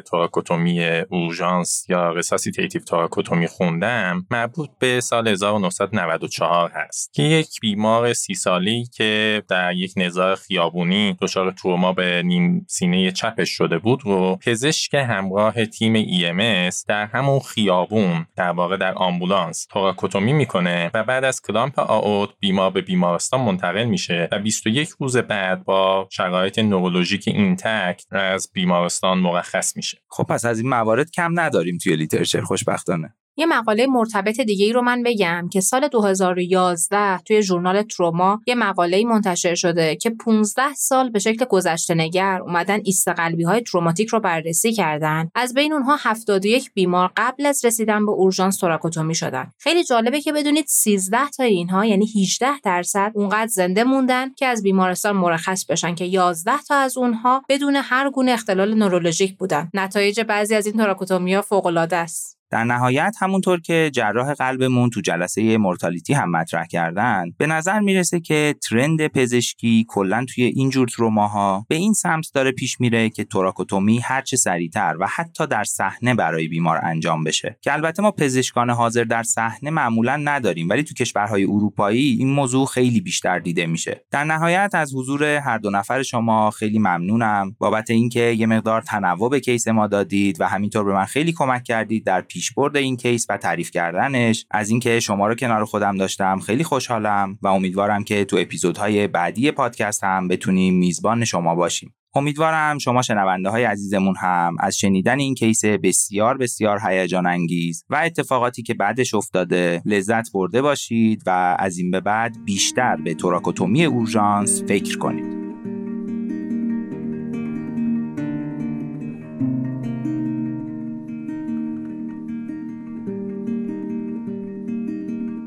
thoracotomy 0.00 0.88
اورژانس 1.10 1.84
یا 1.88 2.10
resuscitative 2.10 2.82
thoracotomy 2.82 3.46
خوندم 3.46 4.26
مربوط 4.30 4.70
به 4.78 5.00
سال 5.00 5.28
1994 5.28 6.70
هست. 6.74 7.12
که 7.12 7.22
یک 7.22 7.60
بیمار 7.60 8.12
سی 8.12 8.34
سالی 8.34 8.84
که 8.96 9.42
در 9.48 9.74
یک 9.74 9.92
نزاع 9.96 10.34
خیابونی 10.34 11.16
دچار 11.20 11.50
تروما 11.50 11.92
به 11.92 12.22
نیم 12.24 12.66
سینه 12.68 13.10
چپش 13.10 13.50
شده 13.50 13.78
بود 13.78 14.00
رو 14.04 14.36
پزشک 14.36 14.94
همراه 14.94 15.66
تیم 15.66 16.04
EMS 16.04 16.84
در 16.88 17.06
همون 17.06 17.40
خیابون 17.40 18.26
در 18.36 18.50
واقع 18.50 18.76
در 18.76 18.94
آمبولانس 18.94 19.66
thoracotomy 19.70 20.32
می‌کنه 20.32 20.90
و 20.94 21.04
بعد 21.04 21.24
از 21.24 21.42
clamp 21.42 21.78
آئورت 21.78 22.30
بیمار 22.40 22.70
به 22.70 22.80
بیمارستان 22.80 23.40
منتقل 23.40 23.84
میشه 23.84 24.28
و 24.32 24.38
21 24.38 24.88
روز 25.00 25.16
بعد 25.16 25.64
با 25.64 26.08
شرایط 26.10 26.58
neurologic 26.58 27.37
intact 27.38 28.12
از 28.12 28.50
بیمارستان 28.52 29.18
مرخص 29.18 29.76
میشه. 29.76 29.98
خب 30.08 30.24
پس 30.24 30.44
از 30.44 30.58
این 30.58 30.68
موارد 30.68 31.10
کم 31.10 31.40
نداریم 31.40 31.78
توی 31.78 31.96
literature 31.96 32.40
خوشبختانه. 32.40 33.14
یه 33.38 33.46
مقاله 33.46 33.86
مرتبط 33.86 34.40
دیگه 34.40 34.64
ای 34.66 34.72
رو 34.72 34.82
من 34.82 35.02
بگم 35.02 35.48
که 35.52 35.60
سال 35.60 35.88
2011 35.88 37.18
توی 37.18 37.42
ژورنال 37.42 37.82
تروما 37.82 38.40
یه 38.46 38.54
مقاله 38.54 39.04
منتشر 39.04 39.54
شده 39.54 39.96
که 39.96 40.10
15 40.10 40.74
سال 40.74 41.10
به 41.10 41.18
شکل 41.18 41.44
گذشته 41.44 41.94
نگر 41.94 42.40
اومدن 42.42 42.80
ایست 42.84 43.08
قلبی 43.08 43.44
های 43.44 43.60
تروماتیک 43.60 44.08
رو 44.08 44.20
بررسی 44.20 44.72
کردن. 44.72 45.30
از 45.34 45.54
بین 45.54 45.72
اونها 45.72 45.96
71 46.00 46.72
بیمار 46.74 47.10
قبل 47.16 47.46
از 47.46 47.64
رسیدن 47.64 48.06
به 48.06 48.12
اورژانس 48.12 48.56
توراکوتومی 48.56 49.14
شدن. 49.14 49.52
خیلی 49.58 49.84
جالبه 49.84 50.20
که 50.20 50.32
بدونید 50.32 50.64
13 50.68 51.18
تا 51.36 51.44
اینها 51.44 51.84
یعنی 51.84 52.06
18 52.22 52.60
درصد 52.64 53.12
اونقدر 53.14 53.46
زنده 53.46 53.84
موندن 53.84 54.34
که 54.34 54.46
از 54.46 54.62
بیمارستان 54.62 55.16
مرخص 55.16 55.64
بشن 55.66 55.94
که 55.94 56.04
11 56.04 56.52
تا 56.68 56.74
از 56.74 56.98
اونها 56.98 57.42
بدون 57.48 57.76
هر 57.76 58.10
گونه 58.10 58.32
اختلال 58.32 58.74
نورولوژیک 58.74 59.36
بودن. 59.36 59.70
نتایج 59.74 60.20
بعضی 60.20 60.54
از 60.54 60.66
این 60.66 60.76
توراکوتومی 60.76 61.34
ها 61.34 61.42
فوق 61.42 61.66
العاده 61.66 61.96
است. 61.96 62.37
در 62.50 62.64
نهایت 62.64 63.16
همونطور 63.20 63.60
که 63.60 63.90
جراح 63.94 64.34
قلبمون 64.34 64.90
تو 64.90 65.00
جلسه 65.00 65.58
mortality 65.58 66.14
هم 66.14 66.30
مطرح 66.30 66.66
کردن 66.66 67.30
به 67.38 67.46
نظر 67.46 67.80
می‌رسه 67.80 68.20
که 68.20 68.54
trend 68.68 69.06
پزشکی 69.06 69.86
کلا 69.88 70.26
توی 70.34 70.44
این 70.44 70.70
جور 70.70 70.88
تروماها 70.88 71.66
به 71.68 71.74
این 71.74 71.92
سمت 71.92 72.26
داره 72.34 72.52
پیش 72.52 72.80
میره 72.80 73.10
که 73.10 73.24
thoracotomy 73.24 73.98
هرچه 73.98 74.36
سریعتر 74.36 74.96
و 75.00 75.06
حتی 75.06 75.46
در 75.46 75.64
صحنه 75.64 76.14
برای 76.14 76.48
بیمار 76.48 76.80
انجام 76.84 77.24
بشه. 77.24 77.58
که 77.60 77.72
البته 77.72 78.02
ما 78.02 78.10
پزشکان 78.10 78.70
حاضر 78.70 79.04
در 79.04 79.22
صحنه 79.22 79.70
معمولا 79.70 80.16
نداریم 80.16 80.68
ولی 80.68 80.82
تو 80.82 80.94
کشورهای 80.94 81.44
اروپایی 81.44 82.16
این 82.18 82.28
موضوع 82.28 82.66
خیلی 82.66 83.00
بیشتر 83.00 83.38
دیده 83.38 83.66
میشه. 83.66 84.04
در 84.10 84.24
نهایت 84.24 84.70
از 84.74 84.94
حضور 84.94 85.24
هر 85.24 85.58
دو 85.58 85.70
نفر 85.70 86.02
شما 86.02 86.50
خیلی 86.50 86.78
ممنونم. 86.78 87.56
بابت 87.58 87.90
اینکه 87.90 88.20
یه 88.20 88.46
مقدار 88.46 88.82
تنوع 88.82 89.30
به 89.30 89.40
case 89.40 89.68
ما 89.68 89.86
دادید 89.86 90.40
و 90.40 90.48
همینطور 90.48 90.84
به 90.84 90.92
من 90.92 91.04
خیلی 91.04 91.32
کمک 91.32 91.64
کردید 91.64 92.04
در 92.04 92.20
پیشبرد 92.38 92.76
این 92.76 92.96
case 92.96 93.26
و 93.28 93.36
تعریف 93.36 93.70
کردنش 93.70 94.46
از 94.50 94.70
اینکه 94.70 95.00
شما 95.00 95.26
رو 95.26 95.34
کنار 95.34 95.64
خودم 95.64 95.96
داشتم 95.96 96.38
خیلی 96.38 96.64
خوشحالم 96.64 97.38
و 97.42 97.48
امیدوارم 97.48 98.04
که 98.04 98.24
تو 98.24 98.36
اپیزودهای 98.36 99.06
بعدی 99.06 99.50
پادکست 99.50 100.04
هم 100.04 100.28
بتونیم 100.28 100.78
میزبان 100.78 101.24
شما 101.24 101.54
باشیم 101.54 101.94
امیدوارم 102.14 102.78
شما 102.78 103.02
شنونده 103.02 103.48
های 103.48 103.64
عزیزمون 103.64 104.14
هم 104.20 104.56
از 104.60 104.76
شنیدن 104.76 105.18
این 105.18 105.34
کیس 105.34 105.64
بسیار 105.64 106.36
بسیار 106.36 106.80
هیجان 106.88 107.26
انگیز 107.26 107.84
و 107.90 108.02
اتفاقاتی 108.04 108.62
که 108.62 108.74
بعدش 108.74 109.14
افتاده 109.14 109.82
لذت 109.84 110.32
برده 110.32 110.62
باشید 110.62 111.22
و 111.26 111.56
از 111.58 111.78
این 111.78 111.90
به 111.90 112.00
بعد 112.00 112.44
بیشتر 112.44 112.96
به 112.96 113.14
توراکوتومی 113.14 113.84
اورژانس 113.84 114.62
فکر 114.62 114.98
کنید. 114.98 115.47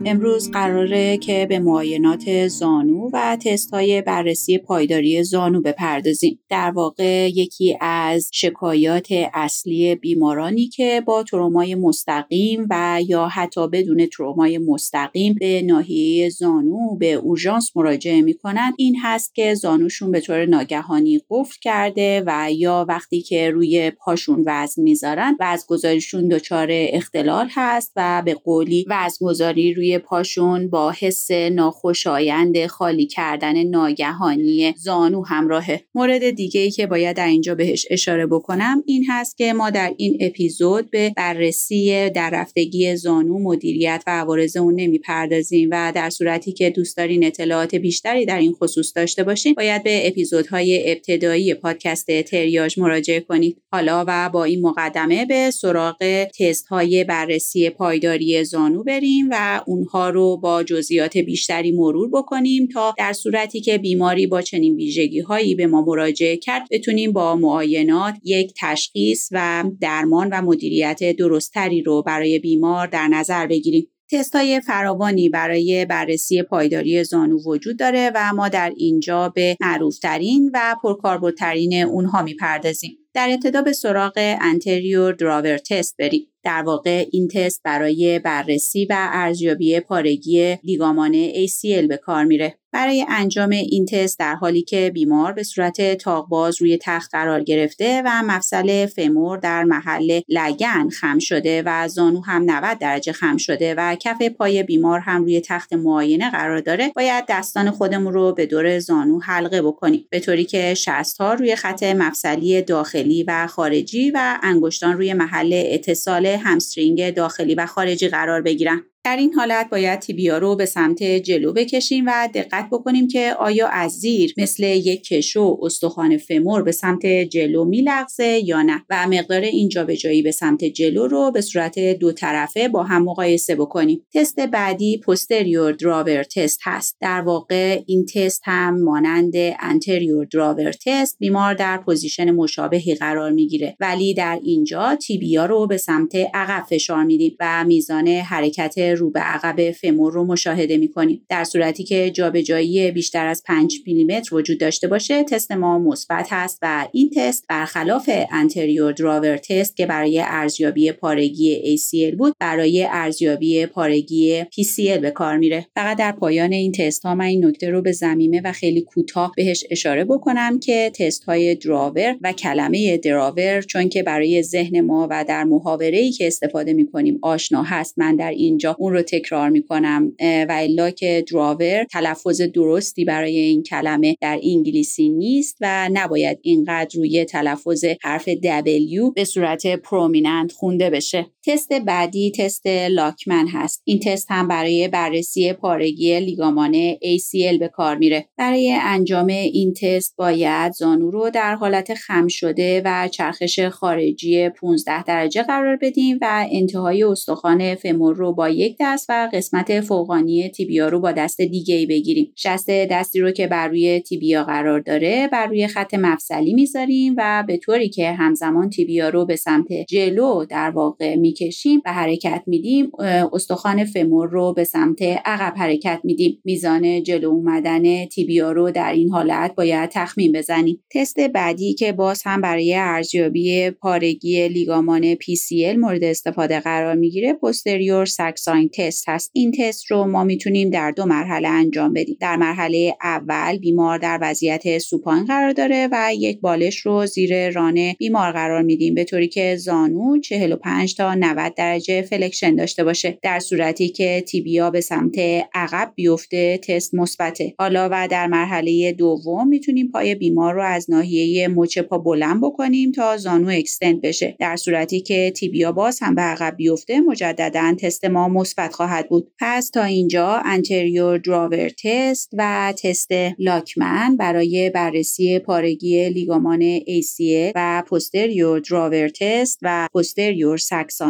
امروز 0.06 0.52
قراره 0.52 1.18
که 1.18 1.46
به 1.50 1.60
معاینات 1.60 2.48
زانو 2.48 3.10
و 3.14 3.38
تست 3.46 3.74
های 3.74 4.02
بررسی 4.02 4.58
پایداری 4.58 5.24
زانو 5.24 5.62
بپردازیم. 5.62 6.40
در 6.50 6.72
واقع 6.72 7.30
یکی 7.36 7.78
از 7.82 8.30
شکایات 8.34 9.08
اصلی 9.34 9.96
بیمارانی 9.96 10.68
که 10.68 11.04
با 11.06 11.24
ترومای 11.24 11.76
مستقیم 11.76 12.68
و 12.70 13.00
یا 13.08 13.28
حتی 13.28 13.68
بدون 13.68 14.06
ترومای 14.06 14.58
مستقیم 14.58 15.36
به 15.40 15.62
ناحیه 15.62 16.30
زانو 16.30 16.96
به 16.96 17.14
اورژانس 17.14 17.72
مراجعه 17.76 18.22
می‌کنن 18.22 18.74
این 18.78 18.96
هست 19.04 19.36
که 19.36 19.54
زانوشون 19.54 20.12
به 20.12 20.20
طور 20.20 20.46
ناگهانی 20.46 21.22
قفل 21.30 21.58
کرده 21.62 22.24
و 22.26 22.52
یا 22.52 22.86
وقتی 22.90 23.22
که 23.22 23.50
روی 23.50 23.92
پاشون 23.92 24.44
وزن 24.46 24.82
می‌ذارن 24.82 25.38
وزن 25.40 25.64
گذاریشون 25.68 26.28
دچار 26.28 26.68
اختلال 26.72 27.48
هست 27.52 27.92
و 27.96 28.22
به 28.26 28.34
قولی 28.34 28.86
وزن 28.90 29.26
گذاری 29.26 29.74
پاشون 29.98 30.70
با 30.70 30.94
حس 31.00 31.32
ناخوشایند 31.32 32.66
خالی 32.68 33.06
کردن 33.06 33.64
ناگهانی 33.64 34.74
زانو 34.78 35.26
همراهه. 35.26 35.82
مورد 35.96 36.30
دیگه 36.30 36.62
ای 36.62 36.72
که 36.72 36.88
باید 36.88 37.16
در 37.16 37.28
اینجا 37.28 37.56
بهش 37.56 37.86
اشاره 37.90 38.26
بکنم 38.26 38.84
این 38.86 39.06
هست 39.10 39.38
که 39.38 39.54
ما 39.54 39.70
در 39.70 39.94
این 39.98 40.18
اپیزود 40.22 40.92
به 40.92 41.14
بررسی 41.18 42.10
در 42.10 42.30
رفتگی 42.30 42.96
زانو 42.96 43.40
مدیریت 43.40 44.04
و 44.08 44.12
عوارض 44.12 44.58
اون 44.58 44.76
نمی‌پردازیم 44.76 45.70
و 45.72 45.92
در 45.96 46.10
صورتی 46.10 46.52
که 46.52 46.70
دوست 46.70 46.98
دارین 46.98 47.26
اطلاعات 47.26 47.76
بیشتری 47.76 48.26
در 48.26 48.40
این 48.40 48.52
خصوص 48.52 48.92
داشته 48.96 49.24
باشین 49.24 49.54
باید 49.54 49.84
به 49.84 50.08
اپیزودهای 50.08 50.92
ابتدایی 50.92 51.54
پادکست 51.54 52.22
تریاج 52.22 52.80
مراجعه 52.80 53.20
کنید. 53.20 53.58
حالا 53.72 54.06
و 54.08 54.30
با 54.30 54.44
این 54.44 54.62
مقدمه 54.62 55.26
به 55.26 55.52
سراغ 55.52 56.26
تست 56.40 56.68
های 56.68 57.04
بررسی 57.04 57.70
پایداری 57.70 58.44
زانو 58.44 58.84
بریم 58.84 59.28
و 59.32 59.62
اون 59.66 59.81
اونها 59.82 60.10
رو 60.10 60.38
با 60.38 60.64
جزئیات 60.64 61.18
بیشتری 61.18 61.72
مرور 61.72 62.10
بکنیم 62.10 62.68
تا 62.68 62.94
در 62.98 63.14
صورتی 63.14 63.62
که 63.62 63.78
بیماری 63.78 64.28
با 64.28 64.42
چنین 64.42 64.76
ویژگی 64.76 65.20
هایی 65.20 65.56
به 65.56 65.68
ما 65.68 65.82
مراجعه 65.82 66.38
کرد 66.38 66.68
بتونیم 66.72 67.12
با 67.12 67.36
معاینات 67.36 68.16
یک 68.24 68.54
تشخیص 68.62 69.30
و 69.32 69.64
درمان 69.82 70.30
و 70.32 70.42
مدیریت 70.42 71.16
درستتری 71.18 71.82
رو 71.82 72.02
برای 72.02 72.40
بیمار 72.40 72.88
در 72.88 73.08
نظر 73.08 73.48
بگیریم. 73.48 73.88
تستای 74.12 74.62
فراوانی 74.62 75.30
برای 75.30 75.86
بررسی 75.86 76.44
پایداری 76.44 77.04
زانو 77.04 77.40
وجود 77.46 77.80
داره 77.80 78.12
و 78.16 78.34
ما 78.34 78.50
در 78.50 78.74
اینجا 78.78 79.30
به 79.30 79.58
معروفترین 79.62 80.52
و 80.54 80.76
پرکاربردترین 80.84 81.74
اونها 81.84 82.22
می‌پردازیم. 82.22 82.98
در 83.14 83.30
ابتدا 83.32 83.62
به 83.62 83.74
سراغ 83.74 84.14
انتریور 84.42 85.14
دراور 85.14 85.58
تست 85.58 85.96
بریم. 86.00 86.28
در 86.44 86.64
واقع 86.66 87.06
این 87.12 87.28
تست 87.28 87.62
برای 87.64 88.20
بررسی 88.20 88.86
و 88.86 89.10
ارزیابی 89.12 89.80
پارگی 89.80 90.58
لیگامان 90.64 91.32
ACL 91.32 91.88
به 91.88 91.98
کار 91.98 92.24
میره. 92.24 92.61
برای 92.74 93.06
انجام 93.10 93.50
این 93.50 93.86
تست 93.86 94.20
در 94.20 94.36
حالی 94.36 94.62
که 94.62 94.92
بیمار 94.94 95.34
به 95.34 95.44
صورت 95.44 95.98
تاقباز 95.98 96.62
روی 96.62 96.78
تخت 96.82 97.12
قرار 97.12 97.44
گرفته 97.44 98.02
و 98.06 98.24
مفصل 98.24 98.86
فمور 98.86 99.38
در 99.38 99.64
محل 99.64 100.22
لگن 100.30 100.90
خم 100.90 101.20
شده 101.20 101.64
و 101.66 101.88
زانو 101.88 102.22
هم 102.22 102.44
90 102.46 102.78
درجه 102.80 103.12
خم 103.12 103.38
شده 103.38 103.76
و 103.78 103.96
کف 103.96 104.22
پای 104.22 104.64
بیمار 104.64 105.00
هم 105.00 105.24
روی 105.24 105.42
تخت 105.42 105.74
معاینه 105.74 106.32
قرار 106.32 106.60
داره 106.60 106.92
باید 106.96 107.26
دستان 107.30 107.72
خودمون 107.72 108.14
رو 108.14 108.32
به 108.32 108.46
دور 108.46 108.80
زانو 108.80 109.20
حلقه 109.20 109.62
بکنیم. 109.62 110.08
به 110.10 110.20
طوری 110.20 110.46
که 110.46 110.74
شست 110.74 111.18
ها 111.18 111.34
روی 111.34 111.56
خط 111.56 111.84
مفصلی 111.84 112.62
داخلی 112.62 113.24
و 113.24 113.48
خارجی 113.48 114.12
و 114.12 114.40
انگشتان 114.44 114.98
روی 114.98 115.14
محل 115.14 115.64
اتصال 115.66 116.26
همسترینگ 116.26 117.14
داخلی 117.14 117.56
و 117.56 117.66
خارجی 117.66 118.08
قرار 118.08 118.42
بگیرن. 118.42 118.84
در 119.04 119.18
این 119.18 119.34
حالت 119.34 119.68
باید 119.72 120.00
تیبیا 120.00 120.38
رو 120.38 120.56
به 120.56 120.66
سمت 120.66 121.04
جلو 121.04 121.54
بکشیم 121.54 122.06
و 122.08 122.30
دقت 122.34 122.68
بکنیم 122.72 123.08
که 123.08 123.34
آیا 123.40 123.68
از 123.68 123.92
زیر 123.92 124.34
مثل 124.38 124.64
یک 124.64 125.04
کشو 125.04 125.58
استخوان 125.62 126.18
femur 126.18 126.64
به 126.64 126.72
سمت 126.72 127.06
جلو 127.06 127.66
میلغزه 127.66 128.42
یا 128.46 128.62
نه 128.62 128.86
و 128.90 129.08
مقدار 129.08 129.42
این 129.42 129.70
جابجایی 129.70 130.22
به 130.22 130.32
سمت 130.32 130.64
جلو 130.64 131.08
رو 131.08 131.32
به 131.32 131.42
صورت 131.42 131.80
دو 131.80 132.12
طرفه 132.12 132.68
با 132.68 132.84
هم 132.84 133.04
مقایسه 133.04 133.56
بکنیم. 133.56 134.06
تست 134.14 134.40
بعدی 134.40 134.98
posterior 134.98 135.72
drawer 135.72 136.24
test 136.24 136.60
هست. 136.64 136.98
در 137.00 137.22
واقع 137.22 137.82
این 137.86 138.06
تست 138.06 138.42
هم 138.46 138.84
مانند 138.84 139.34
anterior 139.60 140.26
drawer 140.26 140.72
test 140.72 141.18
بیمار 141.20 141.54
در 141.54 141.78
position 141.78 142.32
مشابهی 142.32 142.96
قرار 142.96 143.32
می‌گیره. 143.32 143.76
ولی 143.80 144.14
در 144.14 144.40
اینجا 144.44 144.96
tibia 144.96 145.46
رو 145.46 145.68
به 145.68 145.78
سمت 145.78 146.16
عقب 146.34 146.66
فشار 146.70 147.04
میدیم 147.04 147.36
و 147.40 147.64
میزان 147.64 148.08
حرکت 148.08 148.91
رو 148.96 149.12
به 149.12 149.20
عقب 149.20 149.72
femur 149.72 150.14
رو 150.14 150.26
مشاهده 150.26 150.78
می‌کنیم. 150.78 151.26
در 151.30 151.44
صورتی 151.44 151.84
که 151.84 152.12
جابجایی 152.12 152.92
بیشتر 152.92 153.28
از 153.28 153.44
5 153.46 153.80
میلیمتر 153.86 154.36
وجود 154.36 154.60
داشته 154.60 154.88
باشه 154.88 155.24
تست 155.24 155.52
ما 155.52 155.80
مثبت 155.80 156.28
هست 156.30 156.60
و 156.62 156.88
این 156.92 157.10
تست 157.16 157.46
برخلاف 157.50 158.10
anterior 158.32 158.92
drawer 158.92 159.38
test 159.38 159.78
که 159.78 159.86
برای 159.86 160.22
ارزیابی 160.26 160.92
پارگی 160.92 161.78
ACL 161.78 162.16
بود 162.16 162.34
برای 162.40 162.88
ارزیابی 162.92 163.66
پارگی 163.66 164.44
PCL 164.44 165.00
به 165.02 165.12
کار 165.12 165.38
میره. 165.38 165.68
فقط 165.76 165.98
در 165.98 166.12
پایان 166.12 166.52
این 166.52 166.72
تست 166.72 167.06
ها 167.06 167.16
من 167.16 167.26
این 167.26 167.46
نکته 167.46 167.70
رو 167.70 167.82
به 167.82 167.92
زمینه 167.92 168.42
و 168.44 168.52
خیلی 168.52 168.82
کوتاه 168.82 169.34
بهش 169.38 169.64
اشاره 169.72 170.06
بکنم 170.06 170.60
که 170.60 170.92
تست 171.00 171.24
های 171.24 171.56
drawer 171.56 172.18
و 172.22 172.34
کلمه 172.34 172.98
drawer 172.98 173.62
چون 173.62 173.90
که 173.90 174.04
برای 174.04 174.44
ذهن 174.44 174.82
ما 174.82 175.08
و 175.12 175.26
در 175.28 175.44
محاوره 175.44 175.98
ای 175.98 176.12
که 176.12 176.28
استفاده 176.28 176.74
می‌کنیم 176.74 177.20
آشنا 177.22 177.64
هست 177.64 178.00
من 178.00 178.16
در 178.16 178.32
اینجا 178.32 178.78
اون 178.82 178.94
رو 178.94 179.02
تکرار 179.02 179.50
می‌کنم. 179.50 180.14
و 180.22 180.52
الا 180.62 180.90
که 180.90 181.26
drawer 181.32 181.84
تلفظ 181.84 182.42
درستی 182.42 183.06
برای 183.06 183.38
این 183.38 183.64
کلمه 183.64 184.16
در 184.22 184.40
انگلیسی 184.44 185.10
نیست 185.10 185.58
و 185.62 185.90
نباید 185.94 186.40
اینقدر 186.42 186.96
روی 186.96 187.26
تلفظ 187.26 187.86
حرف 188.02 188.30
W 188.30 189.14
به 189.16 189.26
صورت 189.26 189.68
prominent 189.68 190.52
خونده 190.52 190.90
بشه. 190.90 191.26
تست 191.46 191.74
بعدی 191.74 192.32
تست 192.32 192.68
Lachman 192.68 193.48
هست. 193.48 193.82
این 193.86 194.00
تست 194.00 194.32
هم 194.32 194.48
برای 194.48 194.88
بررسی 194.88 195.54
پارگی 195.54 196.20
لیگامان 196.20 196.94
ACL 196.94 197.60
به 197.60 197.68
کار 197.68 197.98
میره. 197.98 198.26
برای 198.38 198.78
انجام 198.82 199.28
این 199.28 199.74
تست 199.74 200.16
باید 200.18 200.72
زانو 200.72 201.12
رو 201.12 201.30
در 201.30 201.56
حالت 201.56 201.94
خم 201.94 202.28
شده 202.28 202.82
و 202.86 203.08
چرخش 203.08 203.60
خارجی 203.60 204.50
15 204.50 205.04
درجه 205.04 205.44
قرار 205.44 205.78
بدیم 205.82 206.18
و 206.22 206.48
انتهای 206.52 207.04
استخوان 207.04 207.76
فمور 207.76 208.16
رو 208.16 208.34
با 208.34 208.50
یک 208.50 208.78
دست 208.80 209.06
و 209.10 209.30
قسمت 209.34 209.82
فوقانی 209.82 210.50
تیبیا 210.50 210.90
رو 210.90 211.00
با 211.00 211.12
دست 211.12 211.42
دیگه 211.42 211.76
ای 211.76 211.86
بگیریم. 211.86 212.34
شست 212.36 212.70
دستی 212.70 213.20
رو 213.20 213.32
که 213.32 213.48
بر 213.48 213.68
روی 213.68 214.00
تیبیا 214.00 214.44
قرار 214.44 214.80
داره 214.80 215.30
بر 215.32 215.48
روی 215.48 215.68
خط 215.68 215.94
مفصلی 215.94 216.54
می‌ذاریم 216.54 217.16
و 217.18 217.44
به 217.48 217.58
طوری 217.58 217.90
که 217.90 218.12
همزمان 218.12 218.70
تیبیا 218.70 219.10
رو 219.10 219.26
به 219.26 219.36
سمت 219.36 219.68
جلو 219.90 220.46
در 220.46 220.70
واقع 220.70 221.16
می‌کشیم 221.32 221.82
و 221.86 221.94
حرکت 221.94 222.44
میدیم 222.48 222.92
استخوان 223.34 223.86
فمور 223.86 224.30
رو 224.30 224.54
به 224.54 224.64
سمت 224.64 225.02
عقب 225.02 225.54
حرکت 225.58 226.00
میدیم. 226.04 226.42
میزان 226.46 227.04
جلو 227.04 227.30
اومدن 227.30 228.06
تیبیا 228.06 228.52
رو 228.52 228.72
در 228.72 228.94
این 228.94 229.10
حالت 229.10 229.56
باید 229.56 229.90
تخمین 229.90 230.32
بزنیم. 230.32 230.84
تست 230.92 231.20
بعدی 231.20 231.74
که 231.74 231.92
باز 231.92 232.22
هم 232.26 232.42
برای 232.42 232.76
ارزیابی 232.76 233.70
پارگی 233.70 234.48
لیگامان 234.48 235.16
PCL 235.16 235.78
مورد 235.78 236.04
استفاده 236.04 236.60
قرار 236.60 236.96
می‌گیره 236.96 237.34
پوستریور 237.34 238.06
ساکساین 238.06 238.70
تست 238.70 239.10
هست. 239.10 239.32
این 239.34 239.52
تست 239.52 239.92
رو 239.92 240.06
ما 240.06 240.24
می‌تونیم 240.24 240.70
در 240.70 240.92
دو 240.92 241.06
مرحله 241.06 241.48
انجام 241.48 241.94
بدیم. 241.94 242.18
در 242.20 242.36
مرحله 242.36 242.96
اول 243.02 243.58
بیمار 243.58 243.98
در 243.98 244.20
وضعیت 244.22 244.78
سوپاین 244.78 245.26
قرار 245.26 245.52
داره 245.52 245.90
و 245.92 246.10
یک 246.18 246.42
بالش 246.42 246.78
رو 246.78 247.06
زیر 247.06 247.50
ران 247.50 247.94
بیمار 248.00 248.32
قرار 248.32 248.62
میدیم. 248.62 248.94
به 248.96 249.04
طوری 249.04 249.28
که 249.28 249.56
زانو 249.56 250.20
45 250.20 250.96
تا 250.96 251.14
90 251.24 251.54
درجه 251.56 252.02
flexion 252.02 252.56
داشته 252.56 252.84
باشه 252.84 253.18
در 253.22 253.40
صورتی 253.40 253.90
که 253.90 254.24
tibia 254.28 254.70
به 254.70 254.82
سمت 254.82 255.16
عقب 255.54 255.92
بیفته 255.96 256.58
تست 256.58 256.96
مثبته. 256.96 257.54
حالا 257.60 257.90
و 257.92 258.08
در 258.12 258.28
مرحله 258.28 258.92
دوم 258.92 259.48
می‌تونیم 259.48 259.92
پای 259.92 260.16
بیمار 260.16 260.54
رو 260.54 260.64
از 260.64 260.90
ناحیه 260.90 261.48
مچ 261.48 261.80
پا 261.80 261.98
بلند 261.98 262.42
بکنیم 262.42 262.92
تا 262.92 263.18
زانو 263.18 263.50
extend 263.50 264.02
بشه. 264.02 264.36
در 264.40 264.56
صورتی 264.56 265.00
که 265.00 265.32
tibia 265.36 265.72
باز 265.72 266.00
هم 266.02 266.16
به 266.16 266.22
عقب 266.22 266.56
بیفته 266.58 267.02
مجددا 267.02 267.76
تست 267.80 268.06
ما 268.06 268.28
مثبت 268.28 268.74
خواهد 268.74 269.10
بود. 269.10 269.32
پس 269.40 269.70
تا 269.70 269.84
اینجا 269.84 270.42
anterior 270.46 271.18
drawer 271.18 271.70
test 271.70 272.30
و 272.38 272.74
تست 272.84 273.12
Lachman 273.40 274.16
برای 274.18 274.70
بررسی 274.70 275.40
پارگی 275.40 276.10
لیگامان 276.10 276.80
ACL 276.80 277.52
و 277.56 277.84
posterior 277.88 278.60
drawer 278.60 279.10
test 279.10 279.60
و 279.62 279.88
posterior 279.94 280.58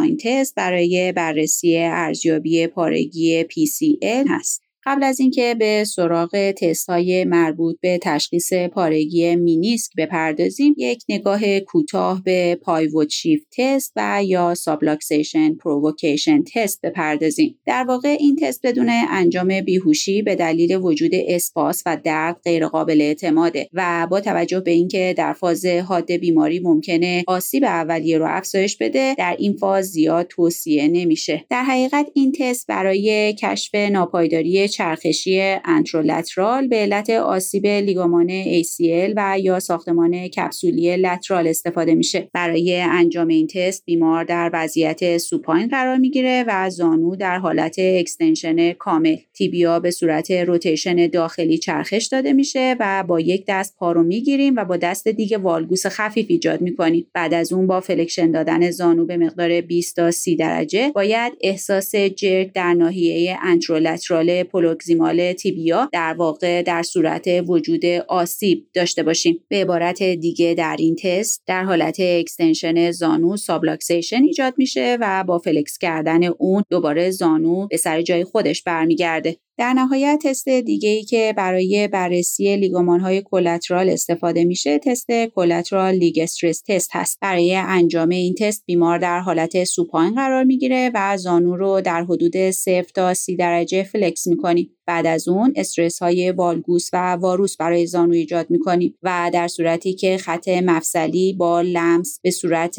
sag 0.02 0.08
sign 0.08 0.16
test 0.16 0.54
برای 0.54 1.12
بررسی 1.16 1.78
ارزیابی 1.78 2.66
پارگی 2.66 3.44
PCL 3.44 4.26
هست. 4.30 4.62
قبل 4.84 5.02
از 5.02 5.20
اینکه 5.20 5.56
به 5.58 5.84
سراغ 5.84 6.50
تست 6.50 6.90
های 6.90 7.24
مربوط 7.24 7.76
به 7.80 7.98
تشخیص 8.02 8.52
پارگی 8.52 9.36
مینیسک 9.36 9.92
بپردازیم 9.98 10.74
یک 10.76 11.02
نگاه 11.08 11.60
کوتاه 11.60 12.22
به 12.24 12.58
pivot 12.62 13.08
shift 13.08 13.46
test 13.58 13.92
و 13.96 14.20
یا 14.24 14.54
subluxation 14.54 15.54
provocation 15.54 16.44
test 16.54 16.80
بپردازیم. 16.80 17.58
در 17.66 17.84
واقع 17.88 18.16
این 18.20 18.36
تست 18.36 18.66
بدون 18.66 18.88
انجام 19.10 19.60
بیهوشی 19.60 20.22
به 20.22 20.34
دلیل 20.34 20.76
وجود 20.76 21.10
اسپاسم 21.14 21.82
و 21.86 21.96
درد 22.04 22.40
غیرقابل 22.44 23.00
اعتماده 23.00 23.68
و 23.72 24.06
با 24.10 24.20
توجه 24.20 24.60
به 24.60 24.70
اینکه 24.70 25.14
در 25.16 25.32
فاز 25.32 25.66
حاد 25.66 26.12
بیماری 26.12 26.60
ممکنه 26.60 27.24
آسیب 27.26 27.64
اولیه 27.64 28.18
رو 28.18 28.26
افزایش 28.28 28.76
بده 28.76 29.14
در 29.18 29.36
این 29.38 29.52
فاز 29.52 29.86
زیاد 29.86 30.26
توصیه 30.26 30.88
نمیشه. 30.88 31.44
در 31.50 31.62
حقیقت 31.62 32.06
این 32.14 32.32
تست 32.32 32.66
برای 32.66 33.34
کشف 33.38 33.74
ناپایداری 33.74 34.68
چرخشی 34.72 35.40
anterolateral 35.64 36.68
به 36.68 36.76
علت 36.76 37.10
آسیب 37.10 37.66
لیگامان 37.66 38.28
ACL 38.62 39.12
و 39.16 39.38
یا 39.40 39.60
ساختمان 39.60 40.28
کپسولی 40.28 40.96
lateral 40.96 41.48
استفاده 41.48 41.94
میشه. 41.94 42.28
برای 42.32 42.80
انجام 42.80 43.28
این 43.28 43.46
تست 43.46 43.84
بیمار 43.84 44.24
در 44.24 44.50
وضعیت 44.52 45.18
supine 45.18 45.68
قرار 45.68 45.96
می‌گیره 45.96 46.44
و 46.48 46.70
زانو 46.70 47.16
در 47.16 47.38
حالت 47.38 47.76
extension 47.78 48.72
کامل. 48.72 49.16
tibia 49.34 49.80
به 49.80 49.90
صورت 49.90 50.30
rotation 50.30 51.06
داخلی 51.06 51.58
چرخش 51.58 52.06
داده 52.06 52.32
میشه 52.32 52.76
و 52.80 53.04
با 53.08 53.20
یک 53.20 53.44
دست 53.48 53.76
پا 53.76 53.92
رو 53.92 54.02
می‌گیریم 54.02 54.56
و 54.56 54.64
با 54.64 54.76
دست 54.76 55.08
دیگه 55.08 55.38
valgus 55.38 55.86
خفیف 55.86 56.26
ایجاد 56.28 56.60
می‌کنیم. 56.60 57.06
بعد 57.14 57.34
از 57.34 57.52
اون 57.52 57.66
با 57.66 57.80
flexion 57.80 58.30
دادن 58.30 58.70
زانو 58.70 59.06
به 59.06 59.16
مقدار 59.16 59.60
20 59.60 59.96
تا 59.96 60.10
30 60.10 60.36
درجه 60.36 60.92
باید 60.94 61.32
احساس 61.40 61.94
jerk 61.96 62.52
در 62.52 62.74
ناحیه 62.74 63.38
anterolateral 63.42 64.42
proximal 64.62 65.32
tibia 65.32 65.88
در 65.92 66.14
واقع 66.18 66.62
در 66.62 66.82
صورت 66.82 67.28
وجود 67.46 67.84
آسیب 68.08 68.66
داشته 68.74 69.02
باشیم. 69.02 69.44
به 69.48 69.56
عبارت 69.56 70.02
دیگه 70.02 70.54
در 70.54 70.76
این 70.78 70.96
تست 71.02 71.42
در 71.46 71.64
حالت 71.64 71.96
extension 72.00 72.90
زانو 72.90 73.36
subluxation 73.36 74.22
ایجاد 74.22 74.54
میشه 74.56 74.98
و 75.00 75.24
با 75.24 75.38
flex 75.38 75.78
کردن 75.78 76.24
اون 76.24 76.62
دوباره 76.70 77.10
زانو 77.10 77.66
به 77.66 77.76
سر 77.76 78.02
جای 78.02 78.24
خودش 78.24 78.62
برمیگرده. 78.62 79.36
در 79.58 79.72
نهایت 79.72 80.18
تست 80.24 80.48
دیگه 80.48 80.88
ای 80.88 81.02
که 81.02 81.34
برای 81.36 81.88
بررسی 81.88 82.56
لیگامان 82.56 83.00
های 83.00 83.22
collateral 83.22 83.88
استفاده 83.88 84.44
میشه 84.44 84.78
تست 84.78 85.10
collateral 85.34 85.94
lig 85.94 86.18
stress 86.22 86.62
test 86.68 86.90
هست. 86.92 87.18
برای 87.20 87.54
انجام 87.54 88.08
این 88.08 88.34
تست 88.34 88.62
بیمار 88.66 88.98
در 88.98 89.20
حالت 89.20 89.64
supine 89.64 90.14
قرار 90.14 90.44
می‌گیره 90.44 90.90
و 90.94 91.16
زانو 91.16 91.56
رو 91.56 91.80
در 91.80 92.04
حدود 92.04 92.50
0 92.50 92.82
تا 92.82 93.14
30 93.14 93.36
درجه 93.36 93.82
flex 93.82 94.26
می‌کنیم 94.26 94.70
بعد 94.86 95.06
از 95.06 95.28
اون 95.28 95.52
استرس 95.56 95.98
های 96.02 96.30
valgus 96.30 96.88
و 96.92 97.12
varus 97.12 97.56
برای 97.56 97.86
زانو 97.86 98.12
ایجاد 98.12 98.50
می‌کنیم 98.50 98.94
و 99.02 99.30
در 99.32 99.48
صورتی 99.48 99.94
که 99.94 100.16
خط 100.16 100.48
مفصلی 100.48 101.32
با 101.32 101.60
لمس 101.60 102.20
به 102.22 102.30
صورت 102.30 102.76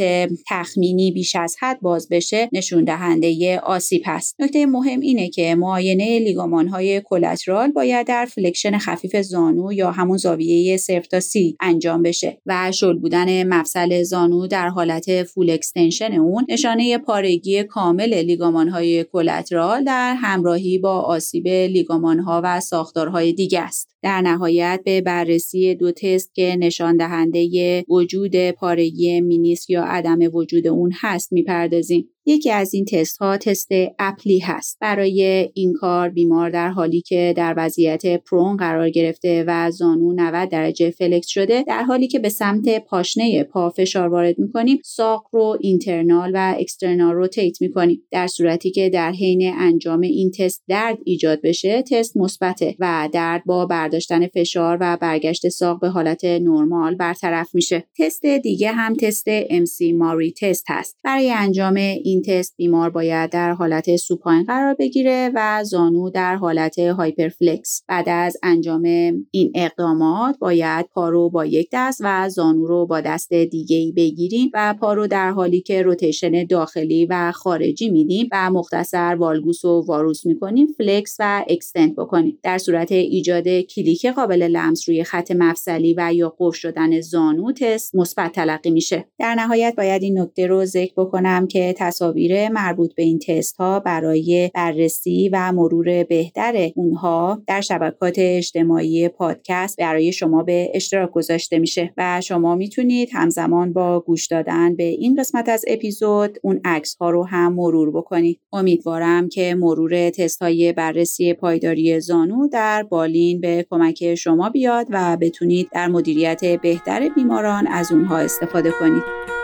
تخمینی 0.50 1.12
بیش 1.12 1.36
از 1.36 1.56
حد 1.60 1.80
باز 1.82 2.08
بشه 2.10 2.50
نشون 2.52 2.84
دهنده 2.84 3.60
آسیب 3.60 4.02
هست. 4.06 4.36
نکته 4.40 4.66
مهم 4.66 5.00
اینه 5.00 5.30
که 5.30 5.56
معاینه 5.56 6.20
لیگامان 6.20 6.68
های 6.68 7.02
collateral 7.02 7.72
باید 7.72 8.08
در 8.08 8.26
flexion 8.26 8.78
خفیف 8.78 9.22
زانو 9.22 9.74
یا 9.74 9.92
همون 9.92 10.18
زاویه 10.18 10.78
صفر 10.78 11.08
تا 11.08 11.20
سی 11.20 11.58
انجام 11.60 12.04
بشه 12.04 12.38
و 12.46 12.72
شل 12.72 12.98
بودن 13.00 13.48
مفصل 13.48 14.04
زانو 14.04 14.48
در 14.48 14.68
حالت 14.68 15.24
full 15.24 15.50
extension 15.50 16.14
اون 16.14 16.46
نشانه 16.50 16.98
پارگی 16.98 17.64
کامل 17.64 18.14
لیگامان 18.14 18.70
های 18.70 19.04
collateral 19.04 19.84
در 19.84 20.14
همراهی 20.14 20.78
با 20.78 21.02
آسیب 21.02 21.48
لیگامان 21.48 21.93
ها 22.02 22.42
و 22.44 22.60
ساختارهای 22.60 23.34
دیگه 23.34 23.62
است. 23.62 23.90
در 24.02 24.22
نهایت 24.22 24.82
به 24.86 25.02
بررسی 25.02 25.76
دو 25.76 25.92
تست 25.92 26.36
که 26.36 26.56
نشان 26.60 26.98
دهنده 26.98 27.86
وجود 27.90 28.52
پارگی 28.52 29.22
مینیسک 29.22 29.70
یا 29.70 29.84
عدم 29.84 30.20
وجود 30.34 30.68
اون 30.68 30.92
هست 31.02 31.34
می‌پردازیم. 31.34 32.10
یکی 32.26 32.52
از 32.52 32.74
این 32.74 32.86
تست 32.86 33.18
ها 33.18 33.38
تست 33.38 33.68
Apley 34.00 34.40
هست. 34.40 34.78
برای 34.82 35.50
این 35.54 35.74
کار 35.74 36.10
بیمار 36.10 36.50
در 36.50 36.70
حالی 36.70 37.02
که 37.02 37.34
در 37.38 37.54
وضعیت 37.58 38.24
prone 38.24 38.58
قرار 38.58 38.90
گرفته 38.90 39.44
و 39.48 39.72
زانو 39.72 40.14
90 40.14 40.50
درجه 40.50 40.90
flex 40.90 41.28
شده 41.28 41.64
در 41.68 41.84
حالی 41.84 42.08
که 42.08 42.20
به 42.20 42.30
سمت 42.30 42.86
پاشنه 42.86 43.44
پا 43.44 43.70
فشار 43.70 44.10
وارد 44.10 44.40
می‌کنیم 44.40 44.80
ساق 44.84 45.24
رو 45.32 45.58
internal 45.62 46.32
و 46.34 46.56
external 46.60 47.16
rotate 47.16 47.62
می‌کنیم. 47.62 48.02
در 48.12 48.28
صورتی 48.28 48.72
که 48.72 48.90
در 48.90 49.12
حین 49.12 49.54
انجام 49.58 50.02
این 50.02 50.32
تست 50.32 50.64
درد 50.68 50.98
ایجاد 51.06 51.42
بشه 51.42 51.82
تست 51.82 52.18
مثبته 52.18 52.76
و 52.80 53.10
درد 53.14 53.44
با 53.46 53.66
برداشتن 53.66 54.28
فشار 54.28 54.78
و 54.82 54.98
برگشت 55.02 55.50
ساق 55.50 55.80
به 55.80 55.90
حالت 55.90 56.26
نرمال 56.26 56.96
برطرف 56.96 57.56
میشه. 57.56 57.84
تست 58.00 58.26
دیگه 58.26 58.72
هم 58.72 58.96
تست 58.96 59.48
McMurray 59.48 60.34
test 60.42 60.66
هست. 60.70 60.98
برای 61.04 61.32
انجام 61.32 61.76
این 61.76 62.13
این 62.14 62.22
تست 62.22 62.54
بیمار 62.58 62.90
باید 62.90 63.30
در 63.30 63.52
حالت 63.52 63.96
supine 63.96 64.44
قرار 64.44 64.76
بگیره 64.80 65.32
و 65.36 65.64
زانو 65.64 66.10
در 66.10 66.36
حالت 66.36 66.80
hyperflex. 66.80 67.84
بعد 67.88 68.10
از 68.10 68.38
انجام 68.44 68.84
این 69.32 69.52
اقدامات 69.56 70.40
باید 70.40 70.86
پا 70.94 71.10
رو 71.10 71.30
با 71.30 71.46
یک 71.46 71.70
دست 71.74 72.02
و 72.04 72.30
زانو 72.30 72.68
رو 72.68 72.86
با 72.86 73.02
دست 73.02 73.34
دیگه 73.34 73.78
ای 73.78 73.92
بگیریم 73.92 74.52
و 74.54 74.76
پا 74.80 74.94
رو 74.94 75.08
در 75.08 75.32
حالی 75.32 75.62
که 75.62 75.82
rotation 75.82 76.46
داخلی 76.46 77.06
و 77.06 77.32
خارجی 77.32 77.90
میدیم 77.90 78.30
و 78.32 78.50
مختصر 78.50 79.16
valgus 79.20 79.66
و 79.66 79.86
varus 79.88 80.26
می‌کنیم 80.26 80.68
flex 80.78 81.16
و 81.20 81.46
extend 81.50 81.96
بکنیم. 81.96 82.40
در 82.44 82.58
صورت 82.58 82.92
ایجاد 82.92 83.48
کلیک 83.48 84.06
قابل 84.06 84.44
لمس 84.44 84.90
روی 84.90 85.04
خط 85.04 85.32
مفصلی 85.32 85.96
و 85.98 86.14
یا 86.14 86.36
قفل 86.40 86.58
شدن 86.58 87.02
زانو 87.02 87.52
تست 87.52 87.96
مثبت 87.96 88.32
تلقی 88.32 88.72
میشه. 88.72 89.06
در 89.20 89.36
نهایت 89.36 89.74
باید 89.78 90.04
این 90.04 90.20
نکته 90.20 90.48
رو 90.48 90.66
ذکر 90.66 90.94
بکنم 90.98 91.48
که 91.48 91.74
تصاویر 92.04 92.50
مربوط 92.50 92.96
به 92.96 93.04
این 93.04 93.20
تست 93.20 93.56
ها 93.56 93.80
برای 93.80 94.52
بررسی 94.54 95.30
و 95.34 95.52
مرور 95.52 96.04
بهتر 96.04 96.70
اونها 96.76 97.42
در 97.48 97.62
شبکات 97.62 98.16
اجتماعی 98.18 99.10
پادکست 99.10 99.78
برای 99.80 100.12
شما 100.12 100.44
به 100.44 100.72
اشتراک 100.74 101.12
گذاشته 101.12 101.60
میشه 101.60 101.94
و 101.98 102.22
شما 102.22 102.56
می‌تونید 102.56 103.10
همزمان 103.14 103.74
با 103.74 104.00
گوش 104.00 104.28
دادن 104.28 104.76
به 104.76 104.84
این 104.84 105.16
قسمت 105.16 105.50
از 105.50 105.66
اپیزود 105.68 106.38
اون 106.44 106.62
عکس 106.66 106.96
ها 106.96 107.10
رو 107.10 107.24
هم 107.24 107.54
مرور 107.54 107.92
بکنید. 107.92 108.40
امیدوارم 108.54 109.30
که 109.30 109.56
مرور 109.56 110.10
تست 110.10 110.42
های 110.42 110.74
بررسی 110.74 111.34
پایداری 111.34 112.00
زانو 112.00 112.48
در 112.48 112.84
بالین 112.84 113.42
به 113.42 113.66
کمک 113.70 114.16
شما 114.16 114.50
بیاد 114.50 114.88
و 114.90 115.18
بتونید 115.22 115.70
در 115.74 115.88
مدیریت 115.88 116.62
بهتر 116.62 117.10
بیماران 117.10 117.68
از 117.68 117.92
اونها 117.92 118.18
استفاده 118.18 118.72
کنید. 118.80 119.43